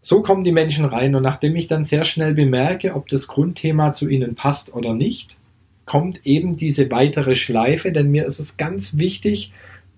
So 0.00 0.22
kommen 0.22 0.44
die 0.44 0.52
Menschen 0.52 0.84
rein 0.84 1.14
und 1.14 1.22
nachdem 1.22 1.56
ich 1.56 1.66
dann 1.66 1.84
sehr 1.84 2.04
schnell 2.04 2.34
bemerke, 2.34 2.94
ob 2.94 3.08
das 3.08 3.26
Grundthema 3.26 3.92
zu 3.92 4.08
ihnen 4.08 4.34
passt 4.34 4.72
oder 4.72 4.94
nicht, 4.94 5.35
kommt 5.86 6.26
eben 6.26 6.56
diese 6.56 6.90
weitere 6.90 7.36
Schleife, 7.36 7.92
denn 7.92 8.10
mir 8.10 8.26
ist 8.26 8.40
es 8.40 8.56
ganz 8.56 8.98
wichtig, 8.98 9.52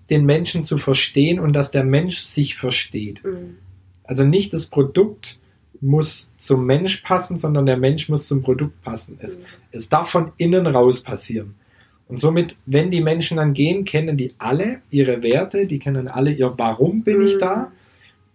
den 0.09 0.25
Menschen 0.25 0.63
zu 0.63 0.77
verstehen 0.77 1.39
und 1.39 1.53
dass 1.53 1.71
der 1.71 1.83
Mensch 1.83 2.19
sich 2.19 2.55
versteht. 2.55 3.23
Mhm. 3.23 3.57
Also 4.03 4.23
nicht 4.23 4.53
das 4.53 4.67
Produkt 4.67 5.37
muss 5.81 6.31
zum 6.37 6.65
Mensch 6.65 6.97
passen, 6.97 7.37
sondern 7.37 7.65
der 7.65 7.77
Mensch 7.77 8.09
muss 8.09 8.27
zum 8.27 8.41
Produkt 8.41 8.81
passen. 8.83 9.17
Es, 9.21 9.39
mhm. 9.39 9.43
es 9.71 9.89
darf 9.89 10.09
von 10.09 10.31
innen 10.37 10.67
raus 10.67 11.01
passieren. 11.01 11.55
Und 12.07 12.19
somit, 12.19 12.57
wenn 12.65 12.89
die 12.89 13.01
Menschen 13.01 13.37
dann 13.37 13.53
gehen, 13.53 13.85
kennen 13.85 14.17
die 14.17 14.33
alle 14.39 14.81
ihre 14.89 15.21
Werte, 15.21 15.67
die 15.67 15.79
kennen 15.79 16.07
alle 16.07 16.31
ihr 16.31 16.53
Warum 16.57 17.03
bin 17.03 17.19
mhm. 17.19 17.27
ich 17.27 17.37
da. 17.37 17.71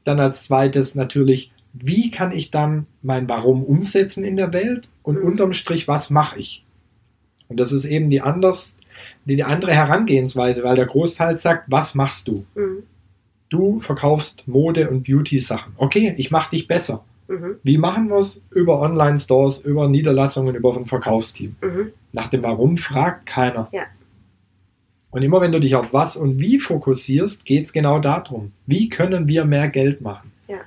Dann 0.05 0.21
als 0.21 0.45
zweites 0.45 0.95
natürlich, 0.95 1.53
wie 1.73 2.11
kann 2.11 2.33
ich 2.33 2.51
dann 2.51 2.87
mein 3.03 3.29
Warum 3.29 3.65
umsetzen 3.65 4.25
in 4.25 4.37
der 4.37 4.53
Welt 4.53 4.91
und 5.03 5.19
mhm. 5.19 5.25
unterm 5.25 5.53
Strich, 5.55 5.89
was 5.89 6.11
mache 6.11 6.39
ich? 6.39 6.64
Und 7.49 7.59
das 7.59 7.73
ist 7.73 7.85
eben 7.85 8.11
die 8.11 8.21
anders, 8.21 8.75
die, 9.25 9.37
die 9.37 9.45
andere 9.45 9.73
Herangehensweise, 9.73 10.65
weil 10.65 10.77
der 10.77 10.87
Großteil 10.87 11.39
sagt, 11.39 11.65
was 11.71 11.95
machst 11.95 12.29
du? 12.29 12.45
Mhm. 12.55 12.85
Du 13.49 13.81
verkaufst 13.81 14.49
Mode 14.49 14.91
und 14.91 15.05
Beauty-Sachen. 15.05 15.75
Okay, 15.77 16.15
ich 16.17 16.31
mache 16.31 16.51
dich 16.51 16.67
besser. 16.67 17.05
Mhm. 17.29 17.57
Wie 17.63 17.79
machen 17.79 18.09
wir 18.09 18.17
es? 18.17 18.41
Über 18.51 18.81
Online-Stores, 18.81 19.61
über 19.61 19.89
Niederlassungen, 19.89 20.55
über 20.55 20.77
ein 20.77 20.87
Verkaufsteam. 20.87 21.57
Mhm. 21.63 21.93
Nach 22.13 22.29
dem 22.29 22.43
Warum 22.43 22.77
fragt 22.77 23.27
keiner. 23.27 23.69
Ja. 23.73 23.85
Und 25.11 25.23
immer 25.23 25.41
wenn 25.41 25.53
du 25.53 25.61
dich 25.61 25.77
auf 25.77 25.93
was 25.93 26.17
und 26.17 26.41
wie 26.41 26.59
fokussierst, 26.59 27.45
geht 27.45 27.67
es 27.67 27.73
genau 27.73 28.01
darum. 28.01 28.53
Wie 28.67 28.89
können 28.89 29.29
wir 29.29 29.45
mehr 29.45 29.69
Geld 29.69 30.01
machen? 30.01 30.33
Ja. 30.49 30.59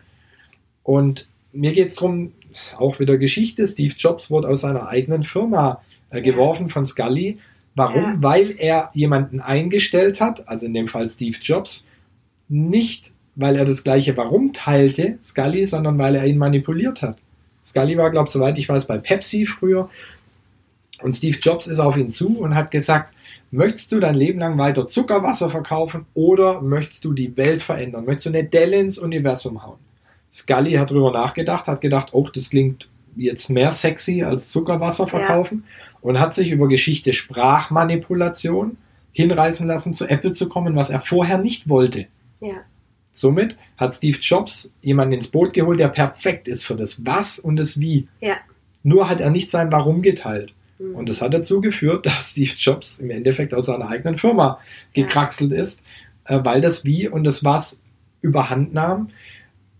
Und 0.83 1.27
mir 1.51 1.73
geht 1.73 1.89
es 1.89 1.95
darum, 1.95 2.31
auch 2.77 2.99
wieder 2.99 3.17
Geschichte, 3.17 3.67
Steve 3.67 3.93
Jobs 3.97 4.31
wurde 4.31 4.47
aus 4.47 4.61
seiner 4.61 4.87
eigenen 4.87 5.23
Firma 5.23 5.81
äh, 6.09 6.21
geworfen 6.21 6.69
von 6.69 6.85
Scully. 6.85 7.39
Warum? 7.75 8.03
Ja. 8.03 8.15
Weil 8.21 8.55
er 8.57 8.89
jemanden 8.93 9.39
eingestellt 9.39 10.19
hat, 10.19 10.47
also 10.47 10.65
in 10.65 10.73
dem 10.73 10.87
Fall 10.87 11.09
Steve 11.09 11.37
Jobs, 11.41 11.85
nicht 12.49 13.11
weil 13.35 13.55
er 13.55 13.65
das 13.65 13.83
gleiche 13.83 14.17
Warum 14.17 14.51
teilte, 14.51 15.19
Scully, 15.23 15.65
sondern 15.65 15.97
weil 15.99 16.15
er 16.15 16.25
ihn 16.25 16.39
manipuliert 16.39 17.03
hat. 17.03 17.17
Scully 17.63 17.95
war, 17.97 18.09
glaube 18.09 18.29
ich, 18.29 18.33
soweit 18.33 18.57
ich 18.57 18.67
weiß, 18.67 18.87
bei 18.87 18.97
Pepsi 18.97 19.45
früher. 19.45 19.89
Und 21.03 21.15
Steve 21.15 21.37
Jobs 21.39 21.67
ist 21.67 21.79
auf 21.79 21.97
ihn 21.97 22.11
zu 22.11 22.39
und 22.39 22.55
hat 22.55 22.71
gesagt, 22.71 23.13
möchtest 23.51 23.91
du 23.91 23.99
dein 23.99 24.15
Leben 24.15 24.39
lang 24.39 24.57
weiter 24.57 24.87
Zuckerwasser 24.87 25.51
verkaufen 25.51 26.07
oder 26.15 26.61
möchtest 26.61 27.05
du 27.05 27.13
die 27.13 27.37
Welt 27.37 27.61
verändern? 27.61 28.05
Möchtest 28.05 28.25
du 28.25 28.29
eine 28.29 28.43
Delle 28.43 28.79
ins 28.79 28.97
Universum 28.97 29.63
hauen? 29.63 29.77
Scully 30.33 30.73
hat 30.73 30.89
darüber 30.89 31.11
nachgedacht, 31.11 31.67
hat 31.67 31.81
gedacht, 31.81 32.09
oh, 32.13 32.27
das 32.33 32.49
klingt 32.49 32.87
jetzt 33.15 33.49
mehr 33.49 33.71
sexy 33.71 34.23
als 34.23 34.49
Zuckerwasser 34.49 35.07
verkaufen 35.07 35.63
und 36.07 36.21
hat 36.21 36.33
sich 36.33 36.51
über 36.51 36.69
Geschichte 36.69 37.11
Sprachmanipulation 37.11 38.77
hinreißen 39.11 39.67
lassen, 39.67 39.93
zu 39.93 40.07
Apple 40.07 40.31
zu 40.31 40.47
kommen, 40.47 40.73
was 40.73 40.89
er 40.89 41.01
vorher 41.01 41.37
nicht 41.37 41.67
wollte. 41.67 42.07
Ja. 42.39 42.61
Somit 43.11 43.57
hat 43.75 43.93
Steve 43.93 44.17
Jobs 44.21 44.71
jemanden 44.81 45.15
ins 45.15 45.27
Boot 45.27 45.51
geholt, 45.51 45.81
der 45.81 45.89
perfekt 45.89 46.47
ist 46.47 46.63
für 46.63 46.77
das 46.77 47.05
Was 47.05 47.39
und 47.39 47.57
das 47.57 47.81
Wie. 47.81 48.07
Ja. 48.21 48.37
Nur 48.83 49.09
hat 49.09 49.19
er 49.19 49.31
nicht 49.31 49.51
sein 49.51 49.69
Warum 49.69 50.01
geteilt. 50.01 50.55
Mhm. 50.79 50.95
Und 50.95 51.09
das 51.09 51.21
hat 51.21 51.33
dazu 51.33 51.59
geführt, 51.59 52.05
dass 52.05 52.31
Steve 52.31 52.53
Jobs 52.57 52.99
im 52.99 53.11
Endeffekt 53.11 53.53
aus 53.53 53.65
seiner 53.65 53.89
eigenen 53.89 54.17
Firma 54.17 54.61
gekraxelt 54.93 55.51
ist, 55.51 55.83
äh, 56.23 56.39
weil 56.41 56.61
das 56.61 56.85
Wie 56.85 57.09
und 57.09 57.25
das 57.25 57.43
Was 57.43 57.81
überhand 58.21 58.73
nahm. 58.73 59.09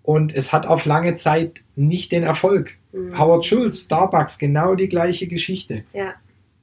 Und 0.08 0.34
es 0.34 0.53
hat 0.53 0.66
auf 0.66 0.86
lange 0.86 1.18
Zeit 1.18 1.60
nicht 1.76 2.14
den 2.14 2.24
Erfolg. 2.24 2.76
Mhm. 2.93 3.20
Howard 3.20 3.45
Schulz, 3.45 3.84
Starbucks, 3.84 4.38
genau 4.38 4.74
die 4.74 4.88
gleiche 4.88 5.28
Geschichte. 5.28 5.84
Ja. 5.91 6.14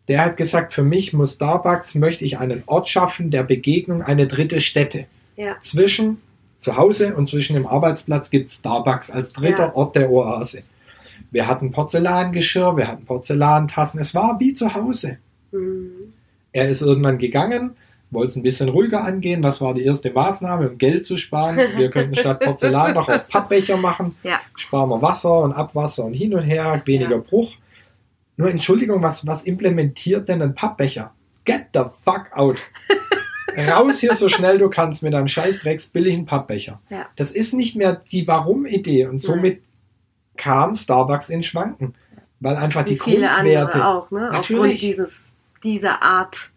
Der 0.08 0.24
hat 0.24 0.38
gesagt, 0.38 0.72
für 0.72 0.82
mich 0.82 1.12
muss 1.12 1.34
Starbucks, 1.34 1.94
möchte 1.94 2.24
ich 2.24 2.38
einen 2.38 2.62
Ort 2.64 2.88
schaffen 2.88 3.30
der 3.30 3.42
Begegnung, 3.42 4.00
eine 4.00 4.26
dritte 4.28 4.62
Stätte. 4.62 5.04
Ja. 5.36 5.56
Zwischen 5.60 6.22
zu 6.58 6.78
Hause 6.78 7.14
und 7.16 7.28
zwischen 7.28 7.52
dem 7.52 7.66
Arbeitsplatz 7.66 8.30
gibt 8.30 8.50
Starbucks 8.50 9.10
als 9.10 9.34
dritter 9.34 9.66
Ja. 9.66 9.74
Ort 9.74 9.94
der 9.96 10.10
Oase. 10.10 10.62
Wir 11.30 11.46
hatten 11.46 11.70
Porzellangeschirr, 11.70 12.78
wir 12.78 12.88
hatten 12.88 13.04
Porzellantassen, 13.04 14.00
es 14.00 14.14
war 14.14 14.40
wie 14.40 14.54
zu 14.54 14.72
Hause. 14.72 15.18
Mhm. 15.52 16.14
Er 16.50 16.70
ist 16.70 16.80
irgendwann 16.80 17.18
gegangen, 17.18 17.76
wollte 18.14 18.30
es 18.30 18.36
ein 18.36 18.42
bisschen 18.42 18.68
ruhiger 18.68 19.04
angehen. 19.04 19.42
Was 19.42 19.60
war 19.60 19.74
die 19.74 19.84
erste 19.84 20.10
Maßnahme, 20.10 20.70
um 20.70 20.78
Geld 20.78 21.04
zu 21.04 21.16
sparen? 21.18 21.58
Wir 21.76 21.90
könnten 21.90 22.14
statt 22.14 22.40
Porzellan 22.40 22.94
noch 22.94 23.08
auch 23.08 23.28
Pappbecher 23.28 23.76
machen. 23.76 24.16
Ja. 24.22 24.40
Sparen 24.56 24.88
wir 24.90 25.02
Wasser 25.02 25.40
und 25.40 25.52
Abwasser 25.52 26.04
und 26.04 26.14
hin 26.14 26.34
und 26.34 26.42
her, 26.44 26.80
weniger 26.84 27.16
Ja. 27.16 27.18
Bruch. 27.18 27.52
Nur 28.36 28.50
Entschuldigung, 28.50 29.02
was, 29.02 29.26
was 29.26 29.44
implementiert 29.44 30.28
denn 30.28 30.42
ein 30.42 30.54
Pappbecher? 30.54 31.12
Get 31.44 31.66
the 31.74 31.82
fuck 32.02 32.26
out. 32.32 32.56
Raus 33.56 34.00
hier 34.00 34.14
so 34.16 34.28
schnell 34.28 34.58
du 34.58 34.68
kannst 34.68 35.02
mit 35.02 35.14
einem 35.14 35.28
scheißdrecks 35.28 35.88
billigen 35.88 36.26
Pappbecher. 36.26 36.80
Ja. 36.90 37.06
Das 37.16 37.30
ist 37.30 37.54
nicht 37.54 37.76
mehr 37.76 38.02
die 38.10 38.26
Warum-Idee 38.26 39.06
und 39.06 39.20
somit 39.20 39.62
kam 40.36 40.74
Starbucks 40.74 41.28
in 41.28 41.42
Schwanken. 41.42 41.94
Weil 42.40 42.56
einfach 42.56 42.84
Wie 42.84 42.90
die 42.90 42.98
viele 42.98 43.28
Grundwerte. 43.28 43.72
andere 43.74 43.86
auch, 43.88 44.10
ne? 44.10 44.28
Natürlich. 44.32 44.38
Aufgrund 44.74 44.82
dieses, 44.82 45.30
dieser 45.62 46.02
Art 46.02 46.50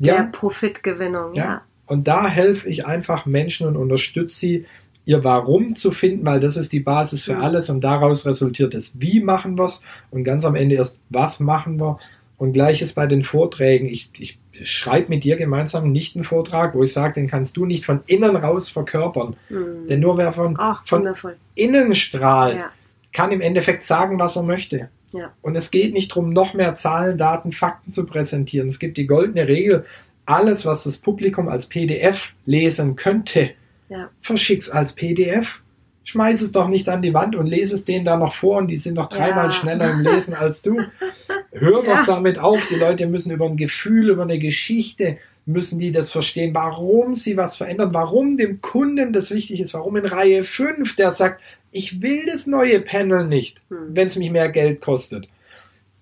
der 0.00 0.14
ja, 0.14 0.22
Profitgewinnung. 0.24 1.34
Ja. 1.34 1.44
Ja. 1.44 1.62
Und 1.86 2.08
da 2.08 2.26
helfe 2.28 2.68
ich 2.68 2.86
einfach 2.86 3.26
Menschen 3.26 3.66
und 3.66 3.76
unterstütze 3.76 4.38
sie, 4.38 4.66
ihr 5.06 5.24
Warum 5.24 5.76
zu 5.76 5.90
finden, 5.92 6.24
weil 6.26 6.40
das 6.40 6.56
ist 6.56 6.72
die 6.72 6.80
Basis 6.80 7.24
für 7.24 7.34
Mhm. 7.34 7.42
alles 7.42 7.70
und 7.70 7.80
daraus 7.82 8.26
resultiert 8.26 8.74
es, 8.74 9.00
wie 9.00 9.20
machen 9.20 9.58
wir 9.58 9.64
es 9.64 9.82
und 10.10 10.24
ganz 10.24 10.44
am 10.44 10.54
Ende 10.54 10.74
erst, 10.76 11.00
was 11.08 11.40
machen 11.40 11.80
wir. 11.80 11.98
Und 12.36 12.52
gleiches 12.54 12.94
bei 12.94 13.06
den 13.06 13.22
Vorträgen. 13.22 13.86
Ich, 13.86 14.10
ich 14.18 14.38
schreibe 14.62 15.08
mit 15.10 15.24
dir 15.24 15.36
gemeinsam 15.36 15.90
nicht 15.92 16.16
einen 16.16 16.24
Vortrag, 16.24 16.74
wo 16.74 16.82
ich 16.82 16.92
sage, 16.92 17.14
den 17.14 17.28
kannst 17.28 17.56
du 17.56 17.66
nicht 17.66 17.84
von 17.84 18.00
innen 18.06 18.34
raus 18.36 18.70
verkörpern. 18.70 19.36
Mhm. 19.50 19.88
Denn 19.88 20.00
nur 20.00 20.16
wer 20.16 20.32
von, 20.32 20.54
Ach, 20.58 20.86
von 20.86 21.00
wundervoll. 21.00 21.36
innen 21.54 21.94
strahlt, 21.94 22.60
Ja. 22.60 22.70
kann 23.12 23.32
im 23.32 23.40
Endeffekt 23.42 23.84
sagen, 23.84 24.18
was 24.18 24.36
er 24.36 24.42
möchte. 24.44 24.88
Ja. 25.12 25.32
Und 25.42 25.56
es 25.56 25.70
geht 25.70 25.92
nicht 25.92 26.10
darum, 26.12 26.32
noch 26.32 26.54
mehr 26.54 26.74
Zahlen, 26.76 27.18
Daten, 27.18 27.52
Fakten 27.52 27.92
zu 27.92 28.06
präsentieren. 28.06 28.68
Es 28.68 28.78
gibt 28.78 28.96
die 28.96 29.06
goldene 29.06 29.48
Regel, 29.48 29.84
alles, 30.26 30.64
was 30.66 30.84
das 30.84 30.98
Publikum 30.98 31.48
als 31.48 31.66
PDF 31.66 32.32
lesen 32.46 32.94
könnte, 32.96 33.50
Ja. 33.88 34.10
verschick's 34.22 34.70
als 34.70 34.92
PDF. 34.92 35.60
Schmeiß 36.04 36.42
es 36.42 36.52
doch 36.52 36.68
nicht 36.68 36.88
an 36.88 37.02
die 37.02 37.14
Wand 37.14 37.34
und 37.36 37.46
lese 37.46 37.74
es 37.74 37.84
denen 37.84 38.04
da 38.04 38.16
noch 38.16 38.34
vor 38.34 38.58
und 38.58 38.68
die 38.68 38.76
sind 38.76 38.94
noch 38.94 39.08
dreimal 39.08 39.46
Ja. 39.46 39.52
schneller 39.52 39.90
im 39.90 40.00
Lesen 40.00 40.34
als 40.34 40.62
du. 40.62 40.76
Hör 41.52 41.84
Ja. 41.84 41.96
doch 41.96 42.06
damit 42.06 42.38
auf. 42.38 42.66
Die 42.68 42.76
Leute 42.76 43.06
müssen 43.06 43.32
über 43.32 43.46
ein 43.46 43.56
Gefühl, 43.56 44.10
über 44.10 44.22
eine 44.22 44.38
Geschichte, 44.38 45.18
müssen 45.52 45.78
die 45.78 45.92
das 45.92 46.10
verstehen, 46.10 46.54
warum 46.54 47.14
sie 47.14 47.36
was 47.36 47.56
verändern, 47.56 47.92
warum 47.92 48.36
dem 48.36 48.60
Kunden 48.60 49.12
das 49.12 49.30
wichtig 49.30 49.60
ist, 49.60 49.74
warum 49.74 49.96
in 49.96 50.06
Reihe 50.06 50.44
5 50.44 50.96
der 50.96 51.10
sagt, 51.12 51.40
ich 51.72 52.02
will 52.02 52.26
das 52.26 52.46
neue 52.46 52.80
Panel 52.80 53.26
nicht, 53.26 53.60
Hm. 53.68 53.76
wenn 53.94 54.08
es 54.08 54.16
mich 54.16 54.30
mehr 54.30 54.48
Geld 54.48 54.80
kostet. 54.80 55.28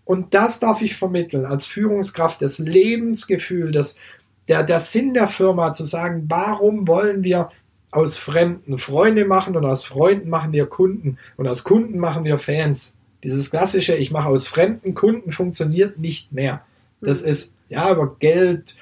Und 0.04 0.32
das 0.32 0.58
darf 0.60 0.80
ich 0.80 0.96
vermitteln 0.96 1.44
als 1.44 1.66
Führungskraft, 1.66 2.40
das 2.40 2.58
Lebensgefühl, 2.58 3.72
das, 3.72 3.96
der, 4.48 4.62
der 4.64 4.80
Sinn 4.80 5.12
der 5.12 5.28
Firma, 5.28 5.74
zu 5.74 5.84
sagen, 5.84 6.24
warum 6.28 6.88
wollen 6.88 7.24
wir 7.24 7.50
aus 7.90 8.16
Fremden 8.16 8.78
Freunde 8.78 9.24
machen 9.26 9.56
und 9.56 9.64
aus 9.64 9.84
Freunden 9.84 10.28
machen 10.30 10.52
wir 10.52 10.66
Kunden 10.66 11.18
und 11.36 11.46
aus 11.48 11.64
Kunden 11.64 11.98
machen 11.98 12.24
wir 12.24 12.38
Fans. 12.38 12.94
Dieses 13.24 13.50
klassische, 13.50 13.94
ich 13.96 14.10
mache 14.10 14.28
aus 14.28 14.46
Fremden 14.46 14.94
Kunden 14.94 15.32
funktioniert 15.32 15.98
nicht 15.98 16.32
mehr. 16.32 16.62
Das 17.00 17.22
Mhm. 17.22 17.28
ist, 17.30 17.52
ja, 17.68 17.92
über 17.92 18.16
Geld, 18.18 18.76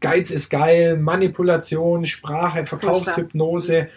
Geiz 0.00 0.30
ist 0.30 0.50
geil, 0.50 0.96
Manipulation, 0.96 2.06
Sprache, 2.06 2.66
Verkaufshypnose. 2.66 3.88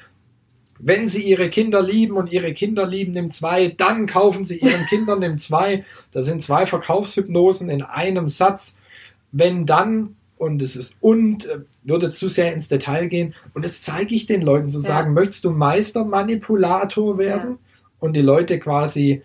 Wenn 0.79 1.07
Sie 1.07 1.23
Ihre 1.23 1.49
Kinder 1.49 1.81
lieben 1.81 2.17
und 2.17 2.31
Ihre 2.31 2.53
Kinder 2.53 2.85
lieben 2.85 3.15
im 3.15 3.31
zwei, 3.31 3.69
dann 3.69 4.05
kaufen 4.05 4.45
Sie 4.45 4.57
Ihren 4.59 4.85
Kindern 4.89 5.21
im 5.23 5.37
zwei. 5.37 5.85
Das 6.11 6.25
sind 6.25 6.41
zwei 6.43 6.65
Verkaufshypnosen 6.65 7.69
in 7.69 7.81
einem 7.83 8.29
Satz. 8.29 8.75
Wenn 9.31 9.65
dann, 9.65 10.15
und 10.37 10.61
es 10.61 10.75
ist 10.75 10.95
und, 11.01 11.47
äh, 11.47 11.59
würde 11.83 12.11
zu 12.11 12.29
sehr 12.29 12.53
ins 12.53 12.67
Detail 12.69 13.07
gehen, 13.07 13.33
und 13.53 13.65
das 13.65 13.81
zeige 13.81 14.13
ich 14.15 14.25
den 14.27 14.41
Leuten 14.41 14.69
zu 14.71 14.79
Ja. 14.79 14.85
sagen, 14.85 15.13
möchtest 15.13 15.45
du 15.45 15.51
Meistermanipulator 15.51 17.17
werden 17.17 17.57
und 17.99 18.13
die 18.13 18.21
Leute 18.21 18.59
quasi 18.59 19.21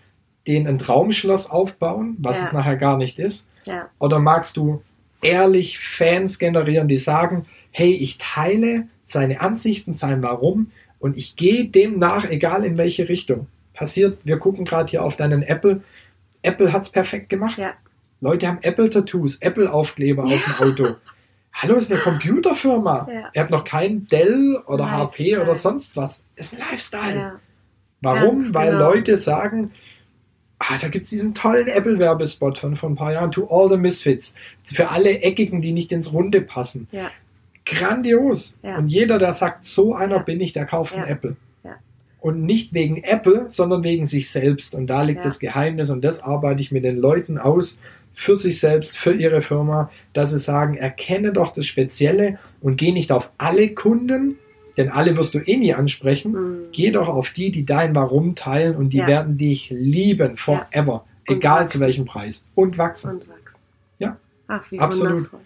denen 0.46 0.66
ein 0.66 0.78
Traumschloss 0.78 1.48
aufbauen, 1.50 2.16
was 2.18 2.38
Ja. 2.40 2.46
es 2.46 2.52
nachher 2.52 2.76
gar 2.76 2.96
nicht 2.96 3.18
ist? 3.18 3.46
Ja. 3.66 3.88
Oder 3.98 4.18
magst 4.18 4.56
du 4.56 4.82
ehrlich 5.22 5.78
Fans 5.78 6.38
generieren, 6.38 6.88
die 6.88 6.98
sagen, 6.98 7.46
hey, 7.70 7.92
ich 7.92 8.18
teile 8.18 8.88
seine 9.04 9.40
Ansichten, 9.40 9.94
sein 9.94 10.22
Warum 10.22 10.70
und 10.98 11.16
ich 11.16 11.36
gehe 11.36 11.64
dem 11.64 11.98
nach, 11.98 12.28
egal 12.28 12.64
in 12.64 12.76
welche 12.76 13.08
Richtung. 13.08 13.46
Passiert, 13.72 14.18
wir 14.24 14.38
gucken 14.38 14.64
gerade 14.64 14.90
hier 14.90 15.04
auf 15.04 15.16
deinen 15.16 15.42
Apple. 15.42 15.82
Apple 16.42 16.72
hat's 16.72 16.90
perfekt 16.90 17.30
gemacht. 17.30 17.56
Ja. 17.58 17.72
Leute 18.20 18.46
haben 18.46 18.58
Apple-Tattoos, 18.62 19.36
Apple-Aufkleber 19.40 20.24
auf 20.24 20.44
dem 20.44 20.68
Auto. 20.68 20.96
Hallo, 21.54 21.76
ist 21.76 21.92
eine 21.92 22.00
Computerfirma. 22.00 23.08
Ja. 23.10 23.30
Ihr 23.34 23.40
habt 23.40 23.50
noch 23.50 23.64
kein 23.64 24.06
Dell 24.06 24.56
oder 24.66 24.90
HP 24.90 25.24
Lifestyle. 25.24 25.42
oder 25.42 25.54
sonst 25.54 25.96
was. 25.96 26.22
Ist 26.36 26.54
ein 26.54 26.60
Lifestyle. 26.60 27.16
Ja. 27.16 27.40
Warum? 28.00 28.42
Ganz 28.42 28.54
Weil 28.54 28.70
genau. 28.72 28.90
Leute 28.90 29.16
sagen, 29.16 29.72
ah, 30.68 30.78
da 30.80 30.88
gibt's 30.88 31.10
diesen 31.10 31.34
tollen 31.34 31.66
Apple-Werbespot 31.68 32.58
von 32.58 32.76
vor 32.76 32.90
ein 32.90 32.94
paar 32.96 33.12
Jahren, 33.12 33.32
To 33.32 33.46
All 33.48 33.70
the 33.70 33.76
Misfits. 33.76 34.34
Für 34.62 34.90
alle 34.90 35.20
Eckigen, 35.20 35.60
die 35.62 35.72
nicht 35.72 35.92
ins 35.92 36.12
Runde 36.12 36.40
passen. 36.40 36.88
Ja. 36.92 37.10
Grandios. 37.64 38.54
Ja. 38.62 38.78
Und 38.78 38.88
jeder, 38.88 39.18
der 39.18 39.34
sagt, 39.34 39.64
so 39.64 39.94
einer 39.94 40.16
Ja. 40.16 40.22
bin 40.22 40.40
ich, 40.40 40.52
der 40.52 40.66
kauft 40.66 40.94
Ja. 40.96 41.04
ein 41.04 41.08
Apple. 41.08 41.36
Und 42.20 42.44
nicht 42.44 42.72
wegen 42.72 43.02
Apple, 43.02 43.46
sondern 43.48 43.82
wegen 43.82 44.06
sich 44.06 44.30
selbst. 44.30 44.76
Und 44.76 44.86
da 44.86 45.02
liegt 45.02 45.24
das 45.24 45.40
Geheimnis. 45.40 45.90
Und 45.90 46.04
das 46.04 46.22
arbeite 46.22 46.60
ich 46.60 46.70
mit 46.70 46.84
den 46.84 46.96
Leuten 46.96 47.36
aus, 47.36 47.80
für 48.14 48.36
sich 48.36 48.60
selbst, 48.60 48.96
für 48.96 49.12
ihre 49.12 49.42
Firma, 49.42 49.90
dass 50.12 50.30
sie 50.30 50.38
sagen, 50.38 50.76
erkenne 50.76 51.32
doch 51.32 51.52
das 51.52 51.66
Spezielle 51.66 52.38
und 52.60 52.76
geh 52.76 52.92
nicht 52.92 53.10
auf 53.10 53.30
alle 53.38 53.70
Kunden, 53.70 54.38
denn 54.76 54.90
alle 54.90 55.16
wirst 55.16 55.34
du 55.34 55.38
eh 55.38 55.56
nie 55.56 55.74
ansprechen. 55.74 56.32
Mhm. 56.32 56.58
Geh 56.72 56.90
doch 56.90 57.08
auf 57.08 57.30
die, 57.30 57.50
die 57.50 57.64
dein 57.66 57.94
Warum 57.94 58.34
teilen 58.34 58.76
und 58.76 58.90
die 58.90 58.98
Ja. 58.98 59.06
werden 59.06 59.38
dich 59.38 59.70
lieben, 59.70 60.36
forever. 60.36 61.04
Und 61.28 61.36
Egal 61.36 61.60
wachsen. 61.64 61.68
zu 61.70 61.80
welchem 61.80 62.04
Preis. 62.04 62.44
Und 62.54 62.78
wachsen. 62.78 63.10
Und 63.12 63.28
wachsen. 63.28 63.56
Ja. 63.98 64.16
Ach, 64.48 64.70
wie 64.70 64.78
Absolut. 64.78 65.12
wundervoll. 65.14 65.40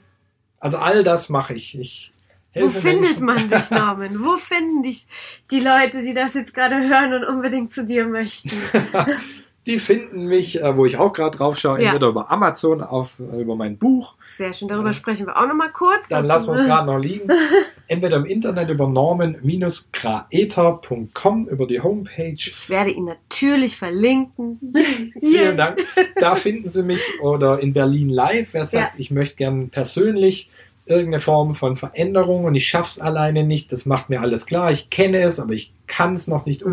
Also 0.58 0.78
all 0.78 1.04
das 1.04 1.28
mache 1.28 1.54
ich. 1.54 1.78
Ich 1.78 2.10
Wo 2.54 2.70
findet 2.70 3.20
man 3.20 3.50
dich, 3.50 3.70
Norman? 3.70 4.24
Wo 4.24 4.36
finden 4.36 4.82
dich 4.82 5.06
die 5.50 5.60
Leute, 5.60 6.02
die 6.02 6.14
das 6.14 6.32
jetzt 6.34 6.54
gerade 6.54 6.76
hören 6.88 7.12
und 7.12 7.24
unbedingt 7.24 7.72
zu 7.72 7.84
dir 7.84 8.06
möchten? 8.06 8.50
Die 9.66 9.80
finden 9.80 10.26
mich, 10.26 10.62
äh, 10.62 10.76
wo 10.76 10.86
ich 10.86 10.96
auch 10.96 11.12
gerade 11.12 11.36
drauf 11.36 11.58
schaue, 11.58 11.80
Ja. 11.82 11.88
entweder 11.88 12.06
über 12.08 12.30
Amazon, 12.30 12.82
auf, 12.82 13.10
äh, 13.18 13.42
über 13.42 13.56
mein 13.56 13.76
Buch. 13.78 14.14
Sehr 14.36 14.52
schön, 14.52 14.68
darüber 14.68 14.92
sprechen 14.92 15.26
wir 15.26 15.36
auch 15.36 15.46
nochmal 15.48 15.72
kurz. 15.72 16.08
Dann 16.08 16.24
lassen 16.24 16.48
wir 16.48 16.54
es 16.60 16.64
gerade 16.64 16.86
noch 16.86 16.98
liegen. 16.98 17.28
Entweder 17.88 18.16
im 18.18 18.26
Internet 18.26 18.70
über 18.70 18.86
norman-graeter.com, 18.88 21.48
über 21.48 21.66
die 21.66 21.80
Homepage. 21.80 22.34
Ich 22.36 22.68
werde 22.68 22.90
ihn 22.90 23.04
natürlich 23.06 23.76
verlinken. 23.76 24.60
Vielen 25.20 25.56
Dank. 25.56 25.78
Da 26.20 26.34
finden 26.36 26.70
Sie 26.70 26.82
mich 26.82 27.02
oder 27.20 27.58
in 27.60 27.72
Berlin 27.72 28.08
live. 28.08 28.48
Wer 28.52 28.64
sagt, 28.64 28.94
Ja. 28.94 29.00
ich 29.00 29.10
möchte 29.10 29.36
gern 29.36 29.70
persönlich 29.70 30.50
irgendeine 30.86 31.20
Form 31.20 31.54
von 31.56 31.76
Veränderung 31.76 32.44
und 32.44 32.54
ich 32.54 32.68
schaff's 32.68 33.00
alleine 33.00 33.42
nicht, 33.44 33.72
das 33.72 33.86
macht 33.86 34.08
mir 34.10 34.20
alles 34.20 34.46
klar. 34.46 34.70
Ich 34.70 34.88
kenne 34.90 35.20
es, 35.22 35.40
aber 35.40 35.52
ich 35.52 35.72
kann 35.88 36.14
es 36.14 36.28
noch 36.28 36.46
nicht 36.46 36.64
Mhm. 36.64 36.72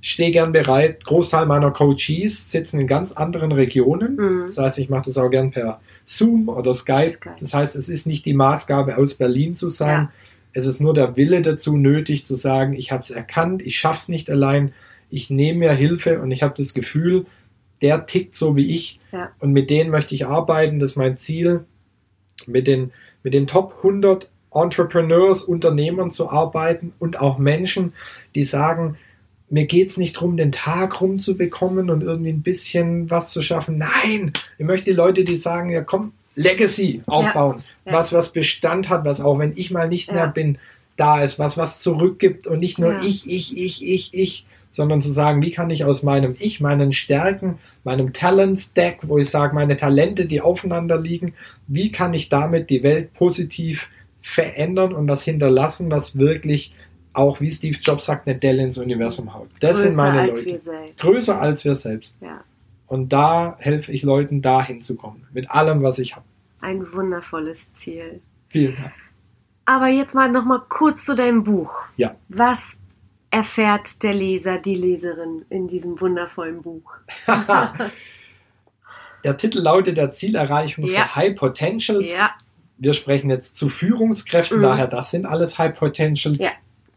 Umsetzen. 0.00 0.04
Stehe 0.04 0.30
gern 0.30 0.52
bereit. 0.52 1.04
Großteil 1.04 1.46
meiner 1.46 1.70
Coaches 1.70 2.50
sitzen 2.50 2.80
in 2.80 2.86
ganz 2.86 3.12
anderen 3.12 3.52
Regionen. 3.52 4.16
Mhm. 4.16 4.42
Das 4.46 4.58
heißt, 4.58 4.78
ich 4.78 4.88
mache 4.88 5.04
das 5.06 5.18
auch 5.18 5.30
gern 5.30 5.50
per 5.50 5.80
Zoom 6.06 6.48
oder 6.48 6.74
Skype. 6.74 7.12
Skype. 7.12 7.36
Das 7.40 7.54
heißt, 7.54 7.76
es 7.76 7.88
ist 7.88 8.06
nicht 8.06 8.24
die 8.24 8.34
Maßgabe, 8.34 8.96
aus 8.96 9.14
Berlin 9.14 9.54
zu 9.54 9.70
sein. 9.70 10.00
Ja. 10.02 10.12
Es 10.52 10.66
ist 10.66 10.80
nur 10.80 10.94
der 10.94 11.16
Wille 11.16 11.42
dazu 11.42 11.76
nötig, 11.76 12.26
zu 12.26 12.34
sagen, 12.34 12.72
ich 12.72 12.90
habe 12.90 13.04
es 13.04 13.10
erkannt, 13.10 13.62
ich 13.64 13.78
schaff's 13.78 14.08
nicht 14.08 14.28
allein, 14.28 14.72
ich 15.08 15.30
nehme 15.30 15.60
mir 15.60 15.72
Hilfe 15.72 16.20
und 16.20 16.32
ich 16.32 16.42
habe 16.42 16.54
das 16.56 16.74
Gefühl, 16.74 17.26
der 17.82 18.06
tickt 18.06 18.34
so 18.34 18.56
wie 18.56 18.70
ich 18.74 18.98
Ja. 19.12 19.30
und 19.38 19.52
mit 19.52 19.70
denen 19.70 19.90
möchte 19.90 20.14
ich 20.14 20.26
arbeiten. 20.26 20.80
Das 20.80 20.92
ist 20.92 20.96
mein 20.96 21.16
Ziel, 21.16 21.64
mit 22.46 22.66
den, 22.66 22.90
mit 23.22 23.32
den 23.34 23.46
Top 23.46 23.74
100 23.78 24.28
Entrepreneurs, 24.52 25.44
Unternehmern 25.44 26.10
zu 26.10 26.28
arbeiten 26.30 26.92
und 26.98 27.20
auch 27.20 27.38
Menschen, 27.38 27.92
die 28.34 28.44
sagen, 28.44 28.96
mir 29.50 29.66
geht's 29.66 29.96
nicht 29.96 30.16
darum, 30.16 30.36
den 30.36 30.52
Tag 30.52 31.00
rumzubekommen 31.00 31.90
und 31.90 32.02
irgendwie 32.02 32.30
ein 32.30 32.42
bisschen 32.42 33.10
was 33.10 33.30
zu 33.32 33.42
schaffen. 33.42 33.78
Nein, 33.78 34.32
ich 34.58 34.64
möchte 34.64 34.90
die 34.90 34.96
Leute, 34.96 35.24
die 35.24 35.36
sagen, 35.36 35.70
ja 35.70 35.82
komm, 35.82 36.12
Legacy 36.36 37.02
aufbauen. 37.06 37.56
Ja. 37.84 37.92
Was, 37.92 38.12
was 38.12 38.32
Bestand 38.32 38.88
hat, 38.88 39.04
was 39.04 39.20
auch 39.20 39.38
wenn 39.38 39.52
ich 39.56 39.70
mal 39.70 39.88
nicht 39.88 40.08
Ja. 40.08 40.14
mehr 40.14 40.28
bin, 40.28 40.58
da 40.96 41.22
ist, 41.22 41.38
was, 41.38 41.58
was 41.58 41.80
zurückgibt 41.80 42.46
und 42.46 42.60
nicht 42.60 42.78
nur 42.78 42.92
Ja. 42.92 43.02
ich, 43.02 43.28
ich, 43.28 43.56
ich, 43.56 43.84
ich, 43.86 44.14
ich, 44.14 44.46
sondern 44.70 45.00
zu 45.00 45.10
sagen, 45.10 45.42
wie 45.42 45.50
kann 45.50 45.70
ich 45.70 45.84
aus 45.84 46.02
meinem 46.04 46.36
Ich, 46.38 46.60
meinen 46.60 46.92
Stärken, 46.92 47.58
meinem 47.82 48.12
Talent-Stack, 48.12 48.98
wo 49.08 49.18
ich 49.18 49.28
sage, 49.28 49.54
meine 49.54 49.76
Talente, 49.76 50.26
die 50.26 50.40
aufeinander 50.40 51.00
liegen, 51.00 51.34
wie 51.66 51.90
kann 51.90 52.14
ich 52.14 52.28
damit 52.28 52.70
die 52.70 52.82
Welt 52.84 53.12
positiv 53.14 53.88
verändern 54.22 54.92
und 54.92 55.08
was 55.08 55.24
hinterlassen, 55.24 55.90
was 55.90 56.16
wirklich 56.16 56.72
auch, 57.12 57.40
wie 57.40 57.50
Steve 57.50 57.76
Jobs 57.80 58.06
sagt, 58.06 58.26
eine 58.28 58.38
Delle 58.38 58.62
ins 58.62 58.78
Universum 58.78 59.32
haut. 59.34 59.48
Das 59.60 59.78
sind 59.78 59.90
Größer 59.90 59.96
meine 60.02 60.20
als 60.20 60.30
Leute. 60.38 60.46
wir 60.46 60.58
selbst. 60.58 60.98
Größer 60.98 61.40
als 61.40 61.64
wir 61.64 61.74
selbst. 61.74 62.18
Ja, 62.20 62.44
Und 62.86 63.12
da 63.12 63.56
helfe 63.58 63.92
ich 63.92 64.02
Leuten, 64.02 64.42
da 64.42 64.62
hinzukommen. 64.64 65.26
Mit 65.32 65.50
allem, 65.50 65.82
was 65.82 65.98
ich 65.98 66.14
habe. 66.16 66.24
ein 66.60 66.92
wundervolles 66.92 67.72
Ziel. 67.74 68.20
Vielen 68.48 68.76
Dank. 68.76 68.92
Aber 69.64 69.88
jetzt 69.88 70.14
mal 70.14 70.30
noch 70.30 70.44
mal 70.44 70.62
kurz 70.68 71.04
zu 71.04 71.14
deinem 71.14 71.44
Buch. 71.44 71.72
Ja. 71.96 72.14
Was 72.28 72.78
erfährt 73.30 74.02
der 74.02 74.12
Leser, 74.14 74.58
die 74.58 74.74
Leserin 74.74 75.44
in 75.50 75.68
diesem 75.68 76.00
wundervollen 76.00 76.62
Buch? 76.62 76.92
Der 79.24 79.36
Titel 79.36 79.58
lautet 79.60 79.98
der 79.98 80.10
Zielerreichung 80.12 80.86
Ja. 80.86 81.02
für 81.02 81.14
High 81.16 81.36
Potentials. 81.36 82.10
Ja, 82.16 82.30
Wir 82.78 82.94
sprechen 82.94 83.28
jetzt 83.28 83.58
zu 83.58 83.68
Führungskräften, 83.68 84.58
Mhm. 84.58 84.62
daher 84.62 84.86
das 84.88 85.10
sind 85.10 85.26
alles 85.26 85.58
High 85.58 85.78
Potentials. 85.78 86.38
Ja. 86.38 86.50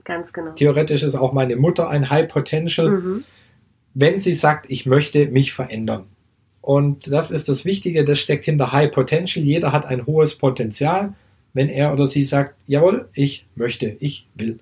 Ganz 0.04 0.34
genau. 0.34 0.52
Theoretisch 0.52 1.04
ist 1.04 1.16
auch 1.16 1.34
meine 1.34 1.56
Mutter 1.56 1.90
ein 1.90 2.10
High 2.10 2.28
Potential, 2.30 2.90
Mhm. 2.90 3.24
wenn 3.94 4.20
sie 4.20 4.34
sagt, 4.34 4.66
ich 4.70 4.86
möchte 4.86 5.28
mich 5.28 5.54
verändern. 5.54 6.06
Und 6.62 7.12
das 7.12 7.30
ist 7.32 7.50
das 7.50 7.66
Wichtige, 7.66 8.06
das 8.06 8.20
steckt 8.20 8.46
hinter 8.46 8.72
High 8.72 8.92
Potential. 8.92 9.46
Jeder 9.46 9.72
hat 9.72 9.86
ein 9.86 10.06
hohes 10.06 10.36
Potenzial, 10.36 11.14
wenn 11.54 11.70
er 11.70 11.94
oder 11.94 12.08
sie 12.08 12.26
sagt, 12.26 12.56
jawohl, 12.68 13.10
ich 13.14 13.46
möchte, 13.56 13.96
ich 14.00 14.28
will. 14.36 14.60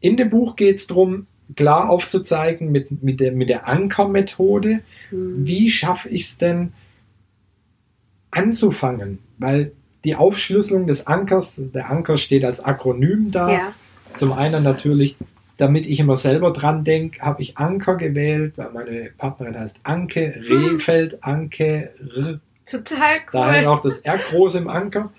In 0.00 0.16
dem 0.16 0.30
Buch 0.30 0.54
geht 0.56 0.76
es 0.76 0.86
darum, 0.86 1.26
klar 1.56 1.90
aufzuzeigen 1.90 2.70
mit, 2.70 3.02
mit 3.02 3.20
der, 3.20 3.32
mit 3.32 3.48
der 3.48 3.66
Ankermethode, 3.66 4.80
Mhm. 5.10 5.46
wie 5.46 5.70
schaffe 5.70 6.08
ich 6.10 6.24
es 6.24 6.38
denn 6.38 6.72
anzufangen? 8.30 9.18
Weil 9.38 9.72
die 10.04 10.14
Aufschlüsselung 10.16 10.86
des 10.86 11.06
Ankers, 11.06 11.60
der 11.72 11.90
Anker 11.90 12.18
steht 12.18 12.44
als 12.44 12.60
Akronym 12.60 13.30
da. 13.30 13.50
Ja, 13.50 13.74
Zum 14.16 14.32
einen 14.32 14.62
natürlich, 14.62 15.16
damit 15.56 15.86
ich 15.86 16.00
immer 16.00 16.16
selber 16.16 16.52
dran 16.52 16.84
denke, 16.84 17.20
habe 17.20 17.42
ich 17.42 17.56
Anker 17.58 17.96
gewählt, 17.96 18.54
weil 18.56 18.70
meine 18.72 19.10
Partnerin 19.16 19.58
heißt 19.58 19.80
Anke, 19.82 20.34
Rehfeld, 20.48 21.22
Anke, 21.22 21.90
R. 22.16 22.40
total 22.70 23.16
cool. 23.32 23.66
auch 23.66 23.80
das 23.80 23.98
R 24.00 24.18
groß 24.18 24.56
im 24.56 24.68
Anker. 24.68 25.12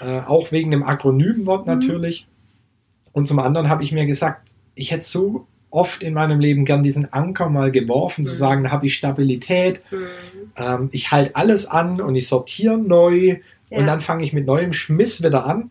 Äh, 0.00 0.20
auch 0.20 0.52
wegen 0.52 0.70
dem 0.70 0.82
Akronymwort 0.82 1.66
Mhm. 1.66 1.72
natürlich. 1.72 2.26
Und 3.12 3.28
zum 3.28 3.38
anderen 3.38 3.68
habe 3.70 3.82
ich 3.82 3.92
mir 3.92 4.04
gesagt, 4.06 4.42
ich 4.74 4.90
hätte 4.90 5.04
so 5.06 5.46
oft 5.70 6.02
in 6.02 6.12
meinem 6.14 6.38
Leben 6.38 6.64
gern 6.66 6.82
diesen 6.82 7.12
Anker 7.12 7.48
mal 7.48 7.70
geworfen, 7.70 8.24
zu 8.26 8.34
Mhm. 8.34 8.38
sagen, 8.38 8.64
da 8.64 8.70
habe 8.70 8.86
ich 8.86 8.96
Stabilität, 8.96 9.80
Mhm. 9.90 10.06
ähm, 10.56 10.88
ich 10.92 11.12
halte 11.12 11.34
alles 11.34 11.66
an 11.66 12.00
und 12.00 12.14
ich 12.14 12.28
sortiere 12.28 12.76
neu 12.76 13.38
Ja. 13.70 13.78
und 13.78 13.86
dann 13.86 14.00
fange 14.00 14.22
ich 14.24 14.32
mit 14.34 14.46
neuem 14.46 14.72
Schmiss 14.74 15.22
wieder 15.22 15.46
an 15.46 15.70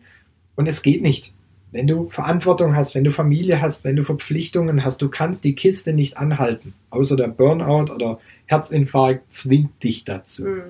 und 0.56 0.66
es 0.66 0.82
geht 0.82 1.02
nicht. 1.02 1.32
Wenn 1.76 1.86
du 1.86 2.08
Verantwortung 2.08 2.74
hast, 2.74 2.94
wenn 2.94 3.04
du 3.04 3.10
Familie 3.10 3.60
hast, 3.60 3.84
wenn 3.84 3.96
du 3.96 4.02
Verpflichtungen 4.02 4.82
hast, 4.82 5.02
du 5.02 5.10
kannst 5.10 5.44
die 5.44 5.54
Kiste 5.54 5.92
nicht 5.92 6.16
anhalten. 6.16 6.72
Außer 6.88 7.16
der 7.16 7.28
Burnout 7.28 7.92
oder 7.92 8.18
Herzinfarkt 8.46 9.30
zwingt 9.30 9.84
dich 9.84 10.06
dazu. 10.06 10.46
Mhm. 10.46 10.62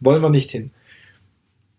Wollen 0.00 0.20
wir 0.20 0.30
nicht 0.30 0.50
hin. 0.50 0.72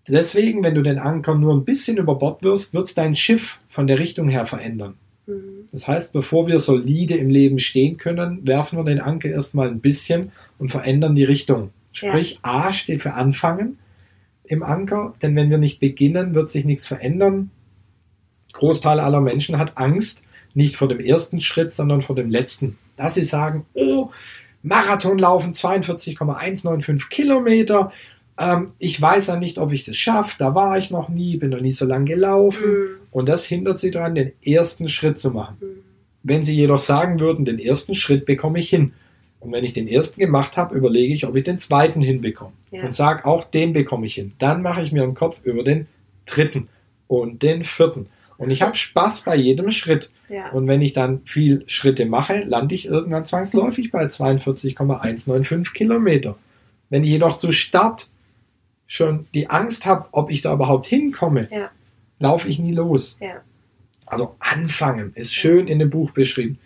Deswegen, 0.07 0.63
wenn 0.63 0.75
du 0.75 0.81
den 0.81 0.97
Anker 0.97 1.35
nur 1.35 1.53
ein 1.53 1.65
bisschen 1.65 1.97
über 1.97 2.15
Bord 2.15 2.41
wirst, 2.41 2.73
wird 2.73 2.87
es 2.87 2.93
dein 2.93 3.17
Schiff 3.17 3.59
von 3.67 3.85
der 3.85 3.99
Richtung 3.99 4.29
her 4.29 4.45
verändern. 4.45 4.93
Mhm. 5.27 5.67
Das 5.73 5.89
heißt, 5.89 6.13
bevor 6.13 6.47
wir 6.47 6.59
solide 6.59 7.17
im 7.17 7.29
Leben 7.29 7.59
stehen 7.59 7.97
können, 7.97 8.47
werfen 8.47 8.79
wir 8.79 8.85
den 8.85 9.01
Anker 9.01 9.27
erstmal 9.27 9.67
ein 9.67 9.81
bisschen 9.81 10.31
und 10.57 10.71
verändern 10.71 11.15
die 11.15 11.25
Richtung. 11.25 11.71
Sprich, 11.91 12.39
A 12.43 12.71
steht 12.71 13.01
für 13.01 13.13
Anfangen 13.13 13.77
im 14.45 14.63
Anker, 14.63 15.15
denn 15.21 15.35
wenn 15.35 15.49
wir 15.49 15.57
nicht 15.57 15.81
beginnen, 15.81 16.33
wird 16.33 16.49
sich 16.49 16.63
nichts 16.63 16.87
verändern. 16.87 17.51
Großteil 18.53 18.99
aller 18.99 19.21
Menschen 19.21 19.57
hat 19.57 19.77
Angst, 19.77 20.23
nicht 20.53 20.75
vor 20.75 20.87
dem 20.87 20.99
ersten 20.99 21.41
Schritt, 21.41 21.73
sondern 21.73 22.01
vor 22.01 22.15
dem 22.15 22.29
letzten. 22.29 22.77
Dass 22.95 23.15
sie 23.15 23.25
sagen, 23.25 23.65
oh, 23.73 24.11
Marathon 24.61 25.17
laufen 25.17 25.53
42,195 25.53 27.09
Kilometer. 27.09 27.91
Ähm, 28.37 28.71
ich 28.79 28.99
weiß 29.01 29.27
ja 29.27 29.35
nicht, 29.35 29.57
ob 29.57 29.73
ich 29.73 29.83
das 29.83 29.97
schaffe. 29.97 30.35
Da 30.39 30.55
war 30.55 30.77
ich 30.77 30.91
noch 30.91 31.09
nie, 31.09 31.37
bin 31.37 31.49
noch 31.49 31.59
nie 31.59 31.73
so 31.73 31.85
lange 31.85 32.05
gelaufen. 32.05 32.65
Mhm. 32.65 32.87
Und 33.11 33.27
das 33.27 33.45
hindert 33.45 33.79
sie 33.79 33.91
daran, 33.91 34.15
den 34.15 34.31
ersten 34.43 34.89
Schritt 34.89 35.19
zu 35.19 35.31
machen. 35.31 35.57
Mhm. 35.59 35.83
Wenn 36.23 36.45
Sie 36.45 36.55
jedoch 36.55 36.79
sagen 36.79 37.19
würden, 37.19 37.43
den 37.43 37.59
ersten 37.59 37.95
Schritt 37.95 38.25
bekomme 38.25 38.59
ich 38.59 38.69
hin. 38.69 38.93
Und 39.41 39.51
wenn 39.51 39.65
ich 39.65 39.73
den 39.73 39.89
ersten 39.89 40.21
gemacht 40.21 40.55
habe, 40.55 40.73
überlege 40.73 41.13
ich, 41.13 41.27
ob 41.27 41.35
ich 41.35 41.43
den 41.43 41.59
zweiten 41.59 42.01
hinbekomme. 42.01 42.53
Ja. 42.71 42.85
Und 42.85 42.95
sage, 42.95 43.25
auch 43.25 43.43
den 43.43 43.73
bekomme 43.73 44.05
ich 44.05 44.15
hin. 44.15 44.31
Dann 44.39 44.61
mache 44.61 44.81
ich 44.83 44.93
mir 44.93 45.03
einen 45.03 45.15
Kopf 45.15 45.41
über 45.43 45.63
den 45.63 45.87
dritten 46.25 46.69
und 47.07 47.43
den 47.43 47.65
vierten. 47.65 48.07
Und 48.37 48.49
ich 48.51 48.61
habe 48.61 48.75
Spaß 48.75 49.21
bei 49.23 49.35
jedem 49.35 49.71
Schritt. 49.71 50.09
Ja. 50.29 50.49
Und 50.51 50.67
wenn 50.67 50.81
ich 50.81 50.93
dann 50.93 51.21
viel 51.25 51.63
Schritte 51.67 52.05
mache, 52.05 52.43
lande 52.45 52.75
ich 52.75 52.85
irgendwann 52.85 53.25
zwangsläufig 53.25 53.91
bei 53.91 54.07
42,195 54.07 55.73
Kilometer. 55.73 56.37
Wenn 56.89 57.03
ich 57.03 57.09
jedoch 57.11 57.37
zu 57.37 57.51
Start 57.51 58.07
schon 58.87 59.27
die 59.33 59.49
Angst 59.49 59.85
habe, 59.85 60.07
ob 60.11 60.29
ich 60.31 60.41
da 60.41 60.53
überhaupt 60.53 60.85
hinkomme, 60.87 61.47
Ja. 61.51 61.69
laufe 62.19 62.47
ich 62.47 62.59
nie 62.59 62.73
los. 62.73 63.17
Ja. 63.19 63.41
Also 64.05 64.35
anfangen 64.39 65.11
ist 65.15 65.33
schön 65.33 65.67
in 65.67 65.79
dem 65.79 65.89
Buch 65.89 66.11
beschrieben. 66.11 66.59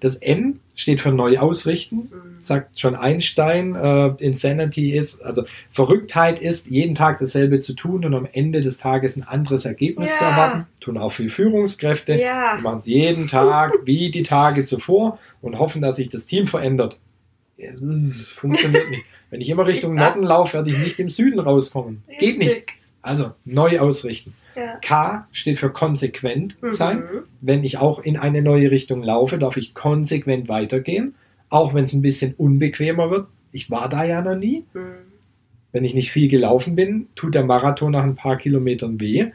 Das 0.00 0.16
N 0.16 0.60
steht 0.80 1.00
für 1.00 1.12
neu 1.12 1.38
ausrichten, 1.38 1.96
Mhm. 2.10 2.40
sagt 2.40 2.80
schon 2.80 2.94
Einstein. 2.96 3.74
Äh, 3.74 4.08
Insanity 4.20 4.92
ist, 4.92 5.22
also 5.22 5.44
Verrücktheit 5.70 6.40
ist, 6.40 6.68
jeden 6.68 6.94
Tag 6.94 7.18
dasselbe 7.18 7.60
zu 7.60 7.74
tun 7.74 8.04
und 8.04 8.14
am 8.14 8.26
Ende 8.32 8.62
des 8.62 8.78
Tages 8.78 9.16
ein 9.16 9.22
anderes 9.22 9.64
Ergebnis 9.66 10.10
Ja. 10.10 10.16
zu 10.18 10.24
erwarten. 10.24 10.66
Tun 10.80 10.96
auch 10.98 11.10
viele 11.12 11.28
Führungskräfte. 11.28 12.18
Ja. 12.20 12.56
Die 12.56 12.62
machen 12.62 12.78
es 12.78 12.86
jeden 12.86 13.28
Tag 13.28 13.72
wie 13.84 14.10
die 14.10 14.22
Tage 14.22 14.64
zuvor 14.64 15.18
und 15.42 15.58
hoffen, 15.58 15.82
dass 15.82 15.96
sich 15.96 16.08
das 16.08 16.26
Team 16.26 16.46
verändert. 16.46 16.96
Das 17.58 18.28
funktioniert 18.28 18.88
nicht. 18.90 19.04
Wenn 19.28 19.40
ich 19.42 19.50
immer 19.50 19.66
Richtung. 19.66 19.94
Norden 19.94 20.22
laufe, 20.22 20.54
werde 20.54 20.70
ich 20.70 20.78
nicht 20.78 20.98
im 20.98 21.10
Süden 21.10 21.38
rauskommen. 21.40 22.02
Geht 22.18 22.38
nicht. 22.38 22.50
Richtig. 22.50 22.72
Also 23.02 23.32
neu 23.44 23.78
ausrichten. 23.80 24.34
Ja. 24.56 24.76
K 24.82 25.26
steht 25.32 25.58
für 25.58 25.70
konsequent 25.70 26.60
Mhm. 26.62 26.72
sein. 26.72 27.02
Wenn 27.40 27.64
ich 27.64 27.78
auch 27.78 28.00
in 28.00 28.16
eine 28.16 28.42
neue 28.42 28.70
Richtung 28.70 29.02
laufe, 29.02 29.38
darf 29.38 29.56
ich 29.56 29.74
konsequent 29.74 30.48
weitergehen, 30.48 31.14
auch 31.48 31.74
wenn 31.74 31.84
es 31.84 31.92
ein 31.92 32.02
bisschen 32.02 32.34
unbequemer 32.36 33.10
wird. 33.10 33.26
Ich 33.52 33.70
war 33.70 33.88
da 33.88 34.04
ja 34.04 34.22
noch 34.22 34.36
nie. 34.36 34.64
Mhm. 34.74 34.80
Wenn 35.72 35.84
ich 35.84 35.94
nicht 35.94 36.10
viel 36.10 36.28
gelaufen 36.28 36.74
bin, 36.74 37.06
tut 37.14 37.34
der 37.34 37.44
Marathon 37.44 37.92
nach 37.92 38.02
ein 38.04 38.16
paar 38.16 38.36
Kilometern 38.36 38.98
weh. 39.00 39.26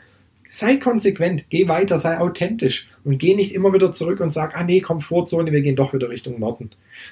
Sei 0.49 0.77
konsequent, 0.77 1.45
geh 1.49 1.67
weiter, 1.67 1.99
sei 1.99 2.17
authentisch 2.19 2.87
und 3.03 3.17
geh 3.19 3.35
nicht 3.35 3.53
immer 3.53 3.73
wieder 3.73 3.91
zurück 3.91 4.19
und 4.21 4.31
sag, 4.31 4.55
ah 4.55 4.63
nee, 4.63 4.79
Komfortzone, 4.79 5.51
wir 5.51 5.61
gehen 5.61 5.75
doch 5.75 5.93
wieder 5.93 6.09
Richtung 6.09 6.39
Norden. 6.39 6.69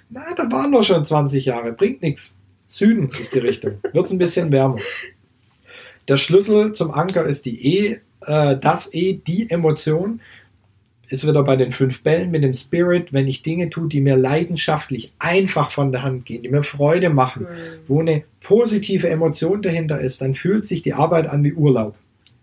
Na, 0.09 0.33
da 0.35 0.49
waren 0.51 0.71
wir 0.71 0.83
schon 0.83 1.03
20 1.05 1.45
Jahre, 1.45 1.73
bringt 1.73 2.01
nichts. 2.01 2.37
Süden 2.69 3.09
ist 3.19 3.35
die 3.35 3.39
Richtung, 3.39 3.73
wird's 3.91 4.11
ein 4.11 4.17
bisschen 4.17 4.51
wärmer. 4.51 4.77
Der 6.07 6.17
Schlüssel 6.17 6.73
zum 6.73 6.91
Anker 6.91 7.23
ist 7.25 7.45
die 7.45 7.65
E, 7.65 7.99
äh, 8.25 8.57
das 8.57 8.93
E, 8.93 9.13
die 9.25 9.49
Emotion. 9.49 10.19
Ist 11.09 11.27
wieder 11.27 11.43
bei 11.43 11.57
den 11.57 11.71
fünf 11.73 12.01
Bällen 12.01 12.31
mit 12.31 12.43
dem 12.43 12.53
Spirit, 12.55 13.13
wenn 13.13 13.27
ich 13.27 13.43
Dinge 13.43 13.69
tue, 13.69 13.87
die 13.87 14.01
mir 14.01 14.15
leidenschaftlich 14.17 15.13
einfach 15.19 15.69
von 15.71 15.91
der 15.91 16.01
Hand 16.01 16.25
gehen, 16.25 16.41
die 16.41 16.49
mir 16.49 16.63
Freude 16.63 17.09
machen, 17.11 17.43
Mhm. 17.43 17.47
wo 17.87 17.99
eine 17.99 18.23
positive 18.41 19.09
Emotion 19.09 19.61
dahinter 19.61 19.99
ist, 20.01 20.21
dann 20.21 20.33
fühlt 20.33 20.65
sich 20.65 20.81
die 20.81 20.93
Arbeit 20.93 21.27
an 21.27 21.43
wie 21.43 21.53
Urlaub. 21.53 21.95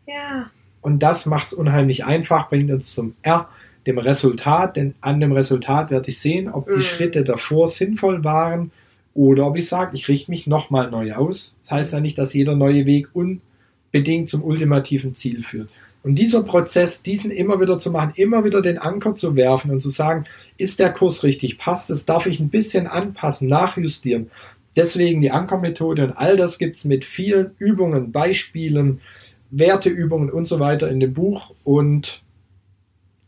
Ja. 0.06 0.50
Und 0.82 1.02
das 1.02 1.26
macht 1.26 1.48
es 1.48 1.54
unheimlich 1.54 2.04
einfach, 2.04 2.48
bringt 2.48 2.70
uns 2.70 2.94
zum 2.94 3.14
R, 3.22 3.48
dem 3.86 3.98
Resultat, 3.98 4.76
denn 4.76 4.94
an 5.00 5.18
dem 5.20 5.32
Resultat 5.32 5.90
werde 5.90 6.10
ich 6.10 6.20
sehen, 6.20 6.48
ob 6.48 6.68
die 6.70 6.76
Mhm. 6.76 6.82
Schritte 6.82 7.24
davor 7.24 7.68
sinnvoll 7.68 8.22
waren 8.22 8.70
oder 9.14 9.46
ob 9.46 9.56
ich 9.56 9.66
sage, 9.68 9.96
ich 9.96 10.06
richte 10.06 10.30
mich 10.30 10.46
nochmal 10.46 10.90
neu 10.90 11.14
aus. 11.14 11.54
Das 11.64 11.72
heißt 11.72 11.92
ja 11.94 12.00
nicht, 12.00 12.18
dass 12.18 12.34
jeder 12.34 12.54
neue 12.54 12.86
Weg 12.86 13.08
unbedingt 13.92 14.28
zum 14.28 14.42
ultimativen 14.42 15.14
Ziel 15.14 15.42
führt. 15.42 15.68
Und 16.02 16.14
dieser 16.14 16.42
Prozess, 16.42 17.02
diesen 17.02 17.30
immer 17.30 17.60
wieder 17.60 17.78
zu 17.78 17.90
machen, 17.90 18.12
immer 18.14 18.44
wieder 18.44 18.62
den 18.62 18.78
Anker 18.78 19.14
zu 19.14 19.36
werfen 19.36 19.70
und 19.70 19.82
zu 19.82 19.90
sagen, 19.90 20.24
ist 20.56 20.78
der 20.78 20.92
Kurs 20.92 21.24
richtig, 21.24 21.58
passt 21.58 21.90
es, 21.90 22.06
darf 22.06 22.26
ich 22.26 22.40
ein 22.40 22.48
bisschen 22.48 22.86
anpassen, 22.86 23.48
nachjustieren. 23.48 24.30
Deswegen 24.76 25.20
die 25.20 25.30
Ankermethode 25.30 26.04
und 26.04 26.12
all 26.12 26.36
das 26.36 26.58
gibt's 26.58 26.84
mit 26.84 27.04
vielen 27.04 27.50
Übungen, 27.58 28.12
Beispielen, 28.12 29.00
Werteübungen 29.50 30.30
und 30.30 30.46
so 30.46 30.60
weiter 30.60 30.88
in 30.88 31.00
dem 31.00 31.12
Buch 31.12 31.52
und 31.64 32.22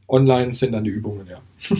online 0.09 0.55
sind 0.55 0.73
dann 0.73 0.85
die 0.85 0.91
Übungen, 0.91 1.27
ja. 1.27 1.41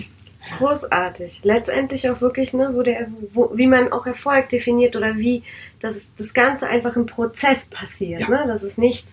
Großartig. 0.63 1.41
Letztendlich 1.43 2.09
auch 2.11 2.21
wirklich, 2.21 2.55
ne, 2.55 2.71
wo 2.73 2.83
der, 2.83 3.09
wo, 3.33 3.51
wie 3.55 3.67
man 3.67 3.93
auch 3.93 4.07
Erfolg 4.07 4.49
definiert 4.49 4.97
oder 4.97 5.17
wie 5.17 5.43
das, 5.81 6.09
das 6.17 6.35
Ganze 6.35 6.69
einfach 6.69 6.97
im 6.97 7.07
Prozess 7.07 7.67
passiert. 7.67 8.23
Ja. 8.23 8.29
Ne? 8.29 8.45
Das 8.47 8.63
ist 8.63 8.79
nicht 8.79 9.09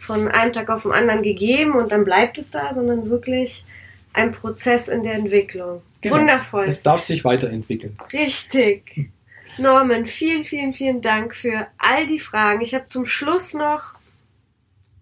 von 0.00 0.28
einem 0.28 0.52
Tag 0.52 0.70
auf 0.70 0.82
den 0.82 0.92
anderen 0.92 1.22
gegeben 1.22 1.74
und 1.74 1.92
dann 1.92 2.04
bleibt 2.04 2.38
es 2.38 2.50
da, 2.50 2.74
sondern 2.74 3.10
wirklich 3.10 3.64
ein 4.12 4.32
Prozess 4.32 4.88
in 4.88 5.02
der 5.02 5.14
Entwicklung. 5.14 5.82
Genau. 6.00 6.16
Wundervoll. 6.16 6.66
Es 6.66 6.82
darf 6.82 7.02
sich 7.02 7.24
weiterentwickeln. 7.24 7.96
Richtig. 8.12 9.10
Norman, 9.58 10.06
vielen, 10.06 10.44
vielen, 10.44 10.72
vielen 10.72 11.02
Dank 11.02 11.34
für 11.34 11.66
all 11.78 12.06
die 12.06 12.18
Fragen. 12.18 12.62
Ich 12.62 12.74
habe 12.74 12.86
zum 12.86 13.06
Schluss 13.06 13.54
noch 13.54 13.94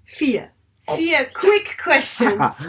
vier. 0.04 0.48
Vier 0.96 1.24
Quick 1.26 1.78
Questions. 1.78 2.68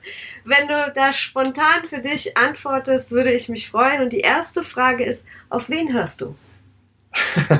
Wenn 0.44 0.68
du 0.68 0.92
da 0.94 1.12
spontan 1.12 1.86
für 1.86 2.00
dich 2.00 2.36
antwortest, 2.36 3.12
würde 3.12 3.32
ich 3.32 3.48
mich 3.48 3.68
freuen. 3.70 4.02
Und 4.02 4.12
die 4.12 4.20
erste 4.20 4.64
Frage 4.64 5.04
ist, 5.04 5.24
auf 5.48 5.68
wen 5.68 5.92
hörst 5.92 6.20
du? 6.20 6.34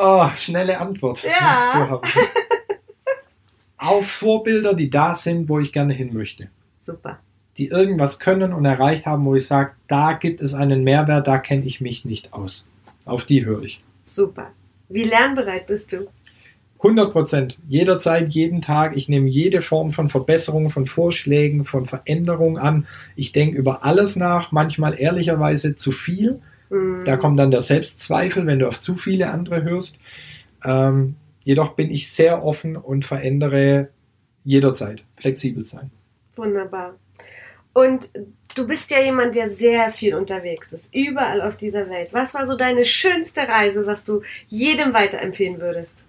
Oh, 0.00 0.28
schnelle 0.36 0.78
Antwort. 0.78 1.24
Ja. 1.24 1.88
So. 1.90 2.02
Auf 3.78 4.08
Vorbilder, 4.08 4.74
die 4.74 4.90
da 4.90 5.14
sind, 5.14 5.48
wo 5.48 5.58
ich 5.58 5.72
gerne 5.72 5.92
hin 5.94 6.12
möchte. 6.12 6.48
Super. 6.82 7.18
Die 7.56 7.66
irgendwas 7.68 8.20
können 8.20 8.52
und 8.52 8.64
erreicht 8.64 9.06
haben, 9.06 9.24
wo 9.24 9.34
ich 9.34 9.46
sage, 9.46 9.72
da 9.88 10.12
gibt 10.12 10.40
es 10.40 10.54
einen 10.54 10.84
Mehrwert, 10.84 11.26
da 11.26 11.38
kenne 11.38 11.64
ich 11.64 11.80
mich 11.80 12.04
nicht 12.04 12.32
aus. 12.32 12.64
Auf 13.04 13.24
die 13.24 13.44
höre 13.44 13.62
ich. 13.62 13.82
Super. 14.04 14.52
Wie 14.88 15.04
lernbereit 15.04 15.66
bist 15.66 15.92
du? 15.92 16.08
100 16.78 17.12
Prozent. 17.12 17.58
Jederzeit, 17.68 18.28
jeden 18.30 18.62
Tag. 18.62 18.96
Ich 18.96 19.08
nehme 19.08 19.28
jede 19.28 19.62
Form 19.62 19.92
von 19.92 20.10
Verbesserung, 20.10 20.70
von 20.70 20.86
Vorschlägen, 20.86 21.64
von 21.64 21.86
Veränderung 21.86 22.56
an. 22.56 22.86
Ich 23.16 23.32
denke 23.32 23.56
über 23.56 23.84
alles 23.84 24.14
nach, 24.14 24.52
manchmal 24.52 24.98
ehrlicherweise 24.98 25.74
zu 25.74 25.90
viel. 25.90 26.40
Mm, 26.70 27.04
Da 27.04 27.16
kommt 27.16 27.38
dann 27.38 27.50
der 27.50 27.62
Selbstzweifel, 27.62 28.46
wenn 28.46 28.60
du 28.60 28.68
auf 28.68 28.78
zu 28.78 28.94
viele 28.94 29.30
andere 29.30 29.64
hörst. 29.64 29.98
Ähm, 30.64 31.16
jedoch 31.42 31.74
bin 31.74 31.90
ich 31.90 32.12
sehr 32.12 32.44
offen 32.44 32.76
und 32.76 33.04
verändere 33.04 33.88
jederzeit. 34.44 35.02
Flexibel 35.16 35.66
sein. 35.66 35.90
Wunderbar. 36.36 36.94
Und 37.72 38.10
du 38.54 38.66
bist 38.66 38.90
ja 38.90 39.00
jemand, 39.00 39.34
der 39.34 39.50
sehr 39.50 39.90
viel 39.90 40.14
unterwegs 40.14 40.72
ist, 40.72 40.92
überall 40.94 41.42
auf 41.42 41.56
dieser 41.56 41.88
Welt. 41.90 42.08
Was 42.12 42.34
war 42.34 42.46
so 42.46 42.56
deine 42.56 42.84
schönste 42.84 43.42
Reise, 43.42 43.86
was 43.86 44.04
du 44.04 44.22
jedem 44.48 44.94
weiterempfehlen 44.94 45.60
würdest? 45.60 46.07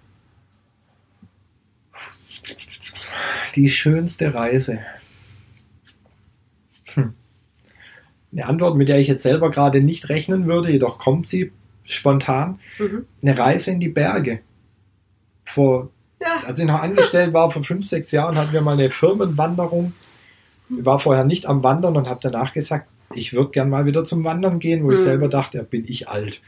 Die 3.56 3.68
schönste 3.68 4.32
Reise. 4.34 4.78
Hm. 6.94 7.14
Eine 8.32 8.46
Antwort, 8.46 8.76
mit 8.76 8.88
der 8.88 8.98
ich 8.98 9.08
jetzt 9.08 9.22
selber 9.22 9.50
gerade 9.50 9.80
nicht 9.80 10.08
rechnen 10.08 10.46
würde, 10.46 10.70
jedoch 10.70 10.98
kommt 10.98 11.26
sie 11.26 11.52
spontan. 11.84 12.60
Mhm. 12.78 13.06
Eine 13.22 13.36
Reise 13.38 13.72
in 13.72 13.80
die 13.80 13.88
Berge. 13.88 14.40
Vor 15.44 15.90
Ja, 16.20 16.42
als 16.46 16.60
ich 16.60 16.66
noch 16.66 16.80
angestellt 16.80 17.32
war, 17.32 17.50
vor 17.50 17.64
fünf, 17.64 17.86
sechs 17.86 18.12
Jahren, 18.12 18.36
hatten 18.38 18.52
wir 18.52 18.60
mal 18.60 18.74
eine 18.74 18.90
Firmenwanderung. 18.90 19.92
Ich 20.68 20.84
war 20.84 21.00
vorher 21.00 21.24
nicht 21.24 21.46
am 21.46 21.64
Wandern 21.64 21.96
und 21.96 22.08
habe 22.08 22.20
danach 22.22 22.52
gesagt, 22.52 22.86
ich 23.14 23.32
würde 23.32 23.50
gern 23.50 23.68
mal 23.70 23.86
wieder 23.86 24.04
zum 24.04 24.22
Wandern 24.22 24.60
gehen, 24.60 24.84
wo 24.84 24.92
ich 24.92 25.00
Mhm. 25.00 25.04
selber 25.04 25.28
dachte, 25.28 25.58
ja, 25.58 25.64
bin 25.64 25.84
ich 25.88 26.08
alt. 26.08 26.40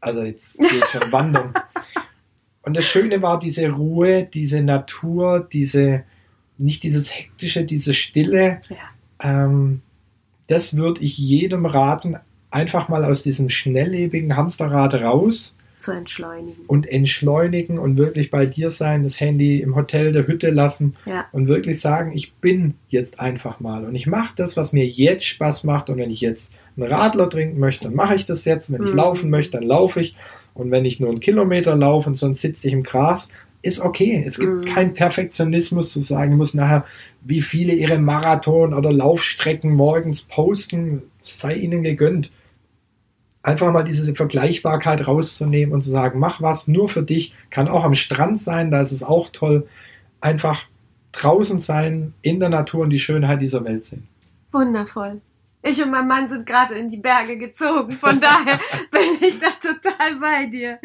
Also 0.00 0.22
jetzt 0.22 0.58
gehe 0.58 0.78
ich 0.78 0.84
schon 0.86 1.12
wandern. 1.12 1.52
Und 2.68 2.76
das 2.76 2.84
Schöne 2.84 3.22
war 3.22 3.40
diese 3.40 3.70
Ruhe, 3.70 4.28
diese 4.32 4.60
Natur, 4.62 5.48
diese, 5.50 6.02
nicht 6.58 6.82
dieses 6.82 7.14
hektische, 7.16 7.64
diese 7.64 7.94
Stille. 7.94 8.60
ja. 8.68 8.76
Ähm, 9.46 9.80
das 10.48 10.76
würde 10.76 11.00
ich 11.00 11.16
jedem 11.18 11.64
raten, 11.66 12.16
einfach 12.50 12.88
mal 12.88 13.04
aus 13.06 13.22
diesem 13.22 13.48
schnelllebigen 13.50 14.36
Hamsterrad 14.36 14.94
raus 14.94 15.54
zu 15.78 15.92
entschleunigen. 15.92 16.64
und 16.66 16.86
entschleunigen 16.88 17.78
und 17.78 17.96
wirklich 17.96 18.30
bei 18.30 18.44
dir 18.46 18.70
sein, 18.70 19.02
das 19.04 19.18
Handy 19.20 19.60
im 19.60 19.74
Hotel 19.76 20.12
der 20.12 20.26
Hütte 20.26 20.50
lassen 20.50 20.94
Ja, 21.06 21.24
und 21.32 21.48
wirklich 21.48 21.80
sagen, 21.80 22.12
ich 22.14 22.32
bin 22.34 22.74
jetzt 22.90 23.18
einfach 23.20 23.60
mal 23.60 23.84
und 23.86 23.94
ich 23.94 24.06
mache 24.06 24.34
das, 24.36 24.56
was 24.58 24.72
mir 24.74 24.86
jetzt 24.86 25.24
Spaß 25.26 25.64
macht 25.64 25.88
und 25.90 25.96
wenn 25.98 26.10
ich 26.10 26.20
jetzt 26.20 26.52
einen 26.76 26.90
Radler 26.92 27.30
trinken 27.30 27.58
möchte, 27.60 27.84
dann 27.84 27.94
mache 27.94 28.14
ich 28.14 28.26
das 28.26 28.44
jetzt, 28.44 28.70
wenn 28.72 28.82
ich 28.84 28.90
Mhm. 28.90 28.96
laufen 28.96 29.30
möchte, 29.30 29.52
dann 29.58 29.66
laufe 29.66 30.00
ich 30.00 30.16
und 30.58 30.70
wenn 30.70 30.84
ich 30.84 31.00
nur 31.00 31.08
einen 31.08 31.20
Kilometer 31.20 31.74
laufe 31.74 32.10
und 32.10 32.16
sonst 32.16 32.42
sitze 32.42 32.68
ich 32.68 32.74
im 32.74 32.82
Gras, 32.82 33.28
ist 33.62 33.80
okay. 33.80 34.22
Es 34.26 34.38
gibt 34.38 34.66
Mhm. 34.66 34.68
keinen 34.74 34.94
Perfektionismus 34.94 35.92
zu 35.92 36.02
sagen, 36.02 36.32
ich 36.32 36.36
muss 36.38 36.54
nachher, 36.54 36.84
wie 37.22 37.40
viele 37.42 37.72
ihre 37.72 37.98
Marathon- 37.98 38.74
oder 38.74 38.92
Laufstrecken 38.92 39.74
morgens 39.74 40.22
posten, 40.22 41.02
sei 41.22 41.54
ihnen 41.54 41.82
gegönnt 41.82 42.30
einfach 43.42 43.72
mal 43.72 43.82
diese 43.84 44.14
Vergleichbarkeit 44.14 45.06
rauszunehmen 45.06 45.72
und 45.72 45.82
zu 45.82 45.90
sagen, 45.90 46.18
mach 46.18 46.42
was 46.42 46.68
nur 46.68 46.88
für 46.88 47.02
dich, 47.02 47.34
kann 47.50 47.68
auch 47.68 47.84
am 47.84 47.94
Strand 47.94 48.40
sein, 48.40 48.70
da 48.70 48.80
ist 48.82 48.92
es 48.92 49.02
auch 49.02 49.30
toll. 49.30 49.66
Einfach 50.20 50.64
draußen 51.12 51.58
sein, 51.60 52.12
in 52.20 52.40
der 52.40 52.50
Natur 52.50 52.82
und 52.82 52.90
die 52.90 52.98
Schönheit 52.98 53.40
dieser 53.40 53.64
Welt 53.64 53.84
sehen. 53.86 54.06
wundervoll. 54.52 55.20
Ich 55.62 55.82
und 55.82 55.90
mein 55.90 56.06
Mann 56.06 56.28
sind 56.28 56.46
gerade 56.46 56.74
in 56.74 56.88
die 56.88 56.96
Berge 56.98 57.36
gezogen, 57.36 57.98
von 57.98 58.20
daher 58.20 58.60
bin 58.90 59.18
ich 59.28 59.38
da 59.40 59.48
total 59.60 60.16
bei 60.16 60.46
dir. 60.46 60.78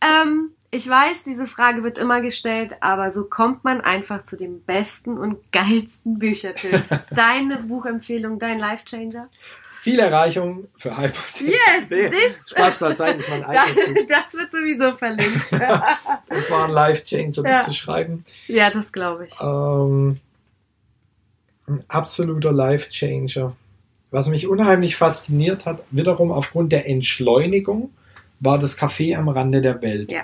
Ähm, 0.00 0.50
ich 0.70 0.88
weiß, 0.88 1.24
diese 1.24 1.46
Frage 1.46 1.82
wird 1.82 1.98
immer 1.98 2.20
gestellt, 2.22 2.74
aber 2.80 3.10
so 3.10 3.24
kommt 3.24 3.64
man 3.64 3.80
einfach 3.80 4.24
zu 4.24 4.36
den 4.36 4.62
besten 4.64 5.18
und 5.18 5.52
geilsten 5.52 6.18
Büchertipps. 6.18 6.90
Deine 7.10 7.58
Buchempfehlung, 7.58 8.38
dein 8.38 8.58
Life-Changer? 8.58 9.26
Zielerreichung 9.80 10.68
für 10.76 10.96
Hypertension. 10.96 11.50
Yes, 11.50 11.90
Nee, 11.90 12.10
this- 12.10 12.50
Spaß 12.50 12.76
beiseite, 12.76 13.18
ist 13.18 13.28
mein 13.30 13.42
Das, 13.42 13.64
das 14.08 14.34
wird 14.34 14.52
sowieso 14.52 14.92
verlinkt. 14.96 15.50
Das 15.52 16.50
war 16.50 16.66
ein 16.66 16.70
Life-Changer, 16.70 17.30
das 17.42 17.44
Ja. 17.44 17.62
zu 17.64 17.72
schreiben. 17.74 18.24
ja, 18.46 18.70
das 18.70 18.92
glaube 18.92 19.26
ich. 19.26 19.34
Ähm, 19.40 20.20
ein 21.66 21.84
absoluter 21.88 22.52
Life-Changer. 22.52 23.56
Was 24.10 24.28
mich 24.28 24.48
unheimlich 24.48 24.96
fasziniert 24.96 25.66
hat, 25.66 25.80
wiederum 25.90 26.32
aufgrund 26.32 26.72
der 26.72 26.88
Entschleunigung, 26.88 27.90
war 28.40 28.58
das 28.58 28.76
Café 28.78 29.16
am 29.16 29.28
Rande 29.28 29.60
der 29.62 29.80
Welt. 29.82 30.10
Ja. 30.10 30.22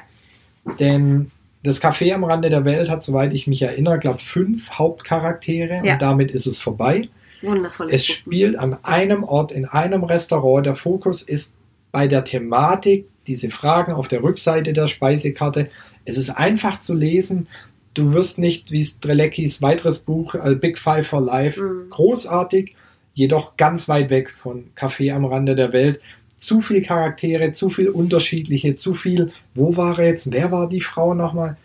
Denn 0.81 1.31
das 1.63 1.83
Café 1.83 2.13
am 2.15 2.25
Rande 2.25 2.51
der 2.51 2.65
Welt 2.65 2.89
hat, 2.89 3.05
soweit 3.05 3.33
ich 3.33 3.47
mich 3.47 3.63
erinnere, 3.63 3.99
glaube 3.99 4.21
fünf 4.21 4.71
Hauptcharaktere 4.73 5.81
Ja. 5.85 5.95
und 5.95 6.03
damit 6.03 6.31
ist 6.33 6.47
es 6.47 6.61
vorbei. 6.61 7.09
Wundervolles 7.43 7.93
Es 7.93 8.07
spielt 8.07 8.57
an 8.59 8.77
einem 8.83 9.23
Ort, 9.23 9.53
in 9.53 9.67
einem 9.67 10.03
Restaurant. 10.05 10.67
Der 10.67 10.75
Fokus 10.75 11.23
ist 11.23 11.55
bei 11.93 12.09
der 12.09 12.25
Thematik, 12.25 13.07
diese 13.27 13.51
Fragen 13.51 13.93
auf 13.93 14.09
der 14.09 14.23
Rückseite 14.23 14.73
der 14.73 14.89
Speisekarte. 14.89 15.69
Es 16.05 16.17
ist 16.19 16.31
einfach 16.31 16.81
zu 16.81 16.95
lesen. 16.95 17.47
Du 17.95 18.13
wirst 18.13 18.39
nicht, 18.39 18.71
wie 18.71 18.85
Streleckis 18.85 19.63
weiteres 19.63 20.01
Buch, 20.01 20.35
äh, 20.35 20.55
Big 20.55 20.79
Five 20.79 21.07
for 21.09 21.21
Life, 21.21 21.61
Mhm. 21.63 21.91
großartig, 21.91 22.75
jedoch 23.17 23.57
ganz 23.57 23.89
weit 23.89 24.11
weg 24.11 24.31
von 24.31 24.67
Café 24.77 25.13
am 25.13 25.25
Rande 25.25 25.57
der 25.57 25.73
Welt. 25.73 26.01
Zu 26.39 26.61
viel 26.61 26.83
Charaktere, 26.83 27.53
zu 27.53 27.71
viel 27.71 27.89
unterschiedliche, 27.89 28.77
zu 28.77 28.93
viel, 28.93 29.33
wo 29.55 29.77
war 29.77 29.99
er 29.99 30.09
jetzt, 30.09 30.31
wer 30.31 30.53
war 30.53 30.69
die 30.69 30.83
Frau 30.83 31.15
nochmal? 31.15 31.57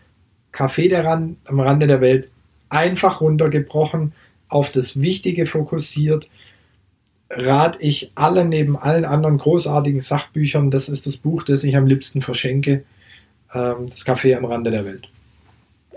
Café 0.53 0.89
der 0.89 1.03
Rand, 1.05 1.37
am 1.45 1.59
Rande 1.59 1.87
der 1.87 2.01
Welt 2.01 2.29
einfach 2.69 3.19
runtergebrochen, 3.19 4.13
auf 4.47 4.71
das 4.71 5.01
Wichtige 5.01 5.45
fokussiert, 5.45 6.29
rate 7.29 7.79
ich 7.81 8.11
alle 8.15 8.45
neben 8.45 8.77
allen 8.77 9.05
anderen 9.05 9.37
großartigen 9.37 10.01
Sachbüchern, 10.01 10.71
das 10.71 10.87
ist 10.87 11.05
das 11.05 11.17
Buch, 11.17 11.43
das 11.43 11.65
ich 11.65 11.75
am 11.75 11.85
liebsten 11.85 12.21
verschenke, 12.21 12.85
ähm, 13.53 13.89
das 13.89 14.05
Café 14.05 14.37
am 14.37 14.45
Rande 14.45 14.71
der 14.71 14.85
Welt. 14.85 15.09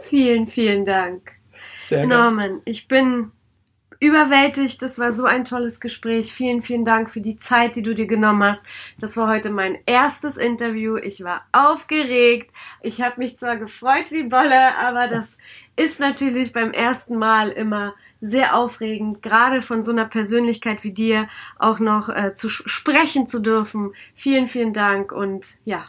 Vielen, 0.00 0.48
vielen 0.48 0.84
Dank. 0.84 1.32
Norman, 1.90 2.60
ich 2.64 2.88
bin 2.88 3.30
überwältigt. 4.00 4.82
Das 4.82 4.98
war 4.98 5.12
so 5.12 5.24
ein 5.24 5.44
tolles 5.44 5.80
Gespräch. 5.80 6.32
Vielen, 6.32 6.62
vielen 6.62 6.84
Dank 6.84 7.10
für 7.10 7.20
die 7.20 7.36
Zeit, 7.36 7.76
die 7.76 7.82
du 7.82 7.94
dir 7.94 8.06
genommen 8.06 8.42
hast. 8.42 8.64
Das 8.98 9.16
war 9.16 9.28
heute 9.28 9.50
mein 9.50 9.78
erstes 9.86 10.36
Interview. 10.36 10.96
Ich 10.96 11.24
war 11.24 11.46
aufgeregt. 11.52 12.50
Ich 12.82 13.02
habe 13.02 13.18
mich 13.18 13.38
zwar 13.38 13.56
gefreut 13.56 14.06
wie 14.10 14.24
Bolle, 14.24 14.76
aber 14.78 15.08
das 15.08 15.36
ist 15.76 16.00
natürlich 16.00 16.52
beim 16.52 16.72
ersten 16.72 17.16
Mal 17.16 17.50
immer 17.50 17.94
sehr 18.20 18.56
aufregend, 18.56 19.22
gerade 19.22 19.60
von 19.60 19.84
so 19.84 19.92
einer 19.92 20.06
Persönlichkeit 20.06 20.82
wie 20.82 20.92
dir 20.92 21.28
auch 21.58 21.78
noch 21.78 22.08
äh, 22.08 22.34
zu 22.34 22.48
sprechen 22.48 23.26
zu 23.26 23.38
dürfen. 23.38 23.92
Vielen, 24.14 24.46
vielen 24.46 24.72
Dank 24.72 25.12
und 25.12 25.56
ja, 25.64 25.86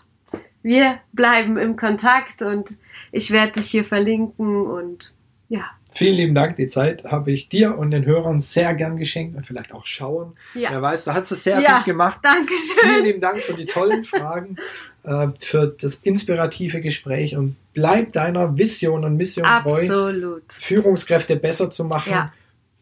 wir 0.61 0.99
bleiben 1.13 1.57
im 1.57 1.75
Kontakt 1.75 2.41
und 2.41 2.75
ich 3.11 3.31
werde 3.31 3.53
dich 3.53 3.67
hier 3.67 3.85
verlinken 3.85 4.65
und 4.65 5.13
ja. 5.47 5.69
Vielen 5.95 6.15
lieben 6.15 6.35
Dank. 6.35 6.57
Die 6.57 6.67
Zeit 6.67 7.05
habe 7.05 7.31
ich 7.31 7.47
dir 7.47 7.77
und 7.77 7.91
den 7.91 8.05
Hörern 8.05 8.41
sehr 8.41 8.75
gern 8.75 8.97
geschenkt 8.97 9.37
und 9.37 9.47
vielleicht 9.47 9.71
auch 9.71 9.85
schauen. 9.85 10.33
Ja. 10.53 10.71
Wer 10.71 10.81
weiß, 10.81 11.05
du 11.05 11.13
hast 11.13 11.31
es 11.31 11.43
sehr 11.43 11.61
ja, 11.61 11.77
gut 11.77 11.85
gemacht. 11.85 12.19
Dankeschön. 12.21 12.77
Vielen 12.81 13.05
lieben 13.05 13.21
Dank 13.21 13.39
für 13.39 13.53
die 13.53 13.65
tollen 13.65 14.03
Fragen, 14.03 14.57
äh, 15.03 15.27
für 15.39 15.67
das 15.67 15.95
inspirative 15.95 16.81
Gespräch 16.81 17.37
und 17.37 17.55
bleib 17.73 18.11
deiner 18.11 18.57
Vision 18.57 19.05
und 19.05 19.15
Mission 19.15 19.45
Absolut. 19.45 19.87
treu. 19.87 20.07
Absolut. 20.07 20.43
Führungskräfte 20.49 21.37
besser 21.37 21.71
zu 21.71 21.85
machen, 21.85 22.11
ja. 22.11 22.33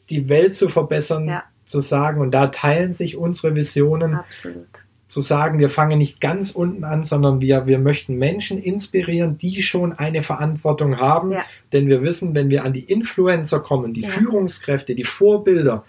die 0.10 0.28
Welt 0.28 0.56
zu 0.56 0.70
verbessern, 0.70 1.42
zu 1.66 1.82
sagen. 1.82 2.20
Und 2.20 2.32
da 2.32 2.48
teilen 2.48 2.96
sich 2.96 3.16
unsere 3.16 3.56
Visionen. 3.56 4.16
Absolut 4.16 4.83
zu 5.14 5.22
sagen, 5.22 5.60
wir 5.60 5.70
fangen 5.70 6.00
nicht 6.00 6.20
ganz 6.20 6.52
unten 6.52 6.84
an, 6.84 7.04
sondern 7.04 7.40
wir, 7.40 7.68
wir 7.68 7.80
möchten 7.80 8.18
Menschen 8.18 8.58
inspirieren, 8.58 9.38
die 9.38 9.62
schon 9.62 9.94
eine 9.94 10.24
Verantwortung 10.24 10.98
haben. 10.98 11.32
Ja. 11.32 11.46
Denn 11.72 11.88
wir 11.88 12.02
wissen, 12.02 12.34
wenn 12.36 12.50
wir 12.50 12.66
an 12.66 12.74
die 12.74 12.84
Influencer 12.84 13.60
kommen, 13.60 13.94
die 13.94 14.02
ja. 14.02 14.10
Führungskräfte, 14.10 14.96
die 14.96 15.04
Vorbilder, 15.06 15.86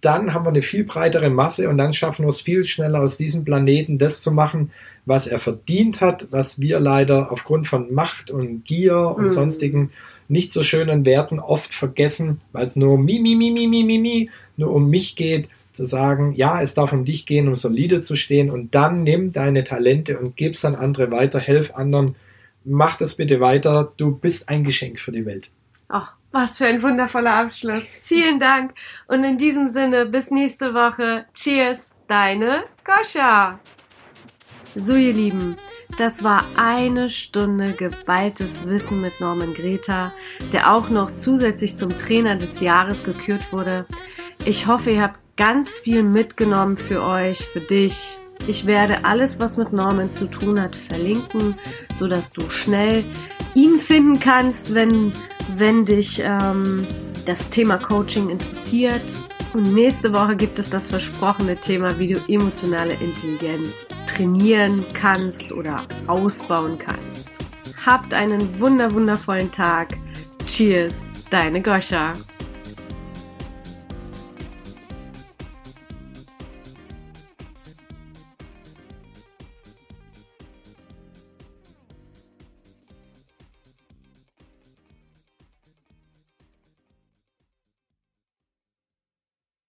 dann 0.00 0.34
haben 0.34 0.44
wir 0.44 0.50
eine 0.50 0.62
viel 0.62 0.84
breitere 0.84 1.30
Masse 1.30 1.70
und 1.70 1.78
dann 1.78 1.94
schaffen 1.94 2.26
wir 2.26 2.30
es 2.30 2.42
viel 2.42 2.64
schneller 2.64 3.00
aus 3.00 3.16
diesem 3.16 3.44
Planeten 3.44 3.98
das 3.98 4.20
zu 4.20 4.32
machen, 4.32 4.70
was 5.06 5.26
er 5.26 5.38
verdient 5.38 6.00
hat, 6.00 6.28
was 6.30 6.60
wir 6.60 6.80
leider 6.80 7.32
aufgrund 7.32 7.68
von 7.68 7.94
Macht 7.94 8.30
und 8.30 8.64
Gier 8.64 9.14
und 9.16 9.24
mhm. 9.24 9.30
sonstigen 9.30 9.90
nicht 10.28 10.52
so 10.52 10.64
schönen 10.64 11.04
Werten 11.04 11.38
oft 11.38 11.74
vergessen, 11.74 12.40
weil 12.52 12.66
es 12.66 12.76
nur 12.76 12.94
um 12.94 13.04
mi, 13.04 13.20
mi, 13.20 13.34
mi, 13.34 13.50
mi, 13.50 13.66
mi, 13.66 13.84
mi, 13.84 13.98
mi, 13.98 14.30
nur 14.56 14.72
um 14.72 14.88
mich 14.88 15.16
geht 15.16 15.48
zu 15.74 15.84
sagen, 15.84 16.32
ja, 16.34 16.62
es 16.62 16.74
darf 16.74 16.92
um 16.92 17.04
dich 17.04 17.26
gehen, 17.26 17.48
um 17.48 17.56
solide 17.56 18.02
zu 18.02 18.16
stehen 18.16 18.50
und 18.50 18.74
dann 18.74 19.02
nimm 19.02 19.32
deine 19.32 19.64
Talente 19.64 20.18
und 20.18 20.36
gib's 20.36 20.64
an 20.64 20.74
andere 20.74 21.10
weiter, 21.10 21.40
helf 21.40 21.74
anderen, 21.74 22.14
mach 22.64 22.96
das 22.96 23.16
bitte 23.16 23.40
weiter, 23.40 23.92
du 23.96 24.16
bist 24.16 24.48
ein 24.48 24.64
Geschenk 24.64 25.00
für 25.00 25.12
die 25.12 25.26
Welt. 25.26 25.50
Oh, 25.92 26.06
was 26.32 26.58
für 26.58 26.66
ein 26.66 26.82
wundervoller 26.82 27.34
Abschluss. 27.34 27.88
Vielen 28.02 28.38
Dank 28.38 28.74
und 29.06 29.24
in 29.24 29.38
diesem 29.38 29.68
Sinne 29.68 30.06
bis 30.06 30.30
nächste 30.30 30.74
Woche. 30.74 31.26
Cheers, 31.34 31.78
deine 32.08 32.64
Goscha. 32.84 33.60
So 34.76 34.96
ihr 34.96 35.12
Lieben, 35.12 35.56
das 35.98 36.24
war 36.24 36.44
eine 36.56 37.08
Stunde 37.08 37.74
geballtes 37.74 38.66
Wissen 38.66 39.00
mit 39.00 39.20
Norman 39.20 39.54
Greta, 39.54 40.12
der 40.52 40.72
auch 40.72 40.90
noch 40.90 41.12
zusätzlich 41.14 41.76
zum 41.76 41.96
Trainer 41.96 42.34
des 42.34 42.60
Jahres 42.60 43.04
gekürt 43.04 43.52
wurde. 43.52 43.86
Ich 44.44 44.66
hoffe, 44.66 44.90
ihr 44.90 45.02
habt 45.02 45.20
ganz 45.36 45.78
viel 45.78 46.02
mitgenommen 46.02 46.76
für 46.76 47.02
euch, 47.02 47.38
für 47.38 47.60
dich. 47.60 48.18
Ich 48.46 48.66
werde 48.66 49.04
alles, 49.04 49.38
was 49.40 49.56
mit 49.56 49.72
Norman 49.72 50.12
zu 50.12 50.26
tun 50.26 50.60
hat, 50.60 50.76
verlinken, 50.76 51.56
so 51.94 52.08
dass 52.08 52.32
du 52.32 52.48
schnell 52.50 53.04
ihn 53.54 53.78
finden 53.78 54.20
kannst, 54.20 54.74
wenn, 54.74 55.12
wenn 55.56 55.84
dich 55.84 56.20
ähm, 56.22 56.86
das 57.24 57.48
Thema 57.48 57.78
Coaching 57.78 58.28
interessiert. 58.28 59.02
Und 59.54 59.72
nächste 59.72 60.12
Woche 60.12 60.36
gibt 60.36 60.58
es 60.58 60.68
das 60.68 60.88
versprochene 60.88 61.56
Thema, 61.56 61.98
wie 61.98 62.12
du 62.12 62.20
emotionale 62.28 62.94
Intelligenz 62.94 63.86
trainieren 64.06 64.84
kannst 64.94 65.52
oder 65.52 65.82
ausbauen 66.08 66.78
kannst. 66.78 67.28
Habt 67.86 68.12
einen 68.14 68.60
wunder 68.60 68.92
wundervollen 68.92 69.52
Tag. 69.52 69.96
Cheers, 70.46 70.94
deine 71.30 71.62
Goscha. 71.62 72.14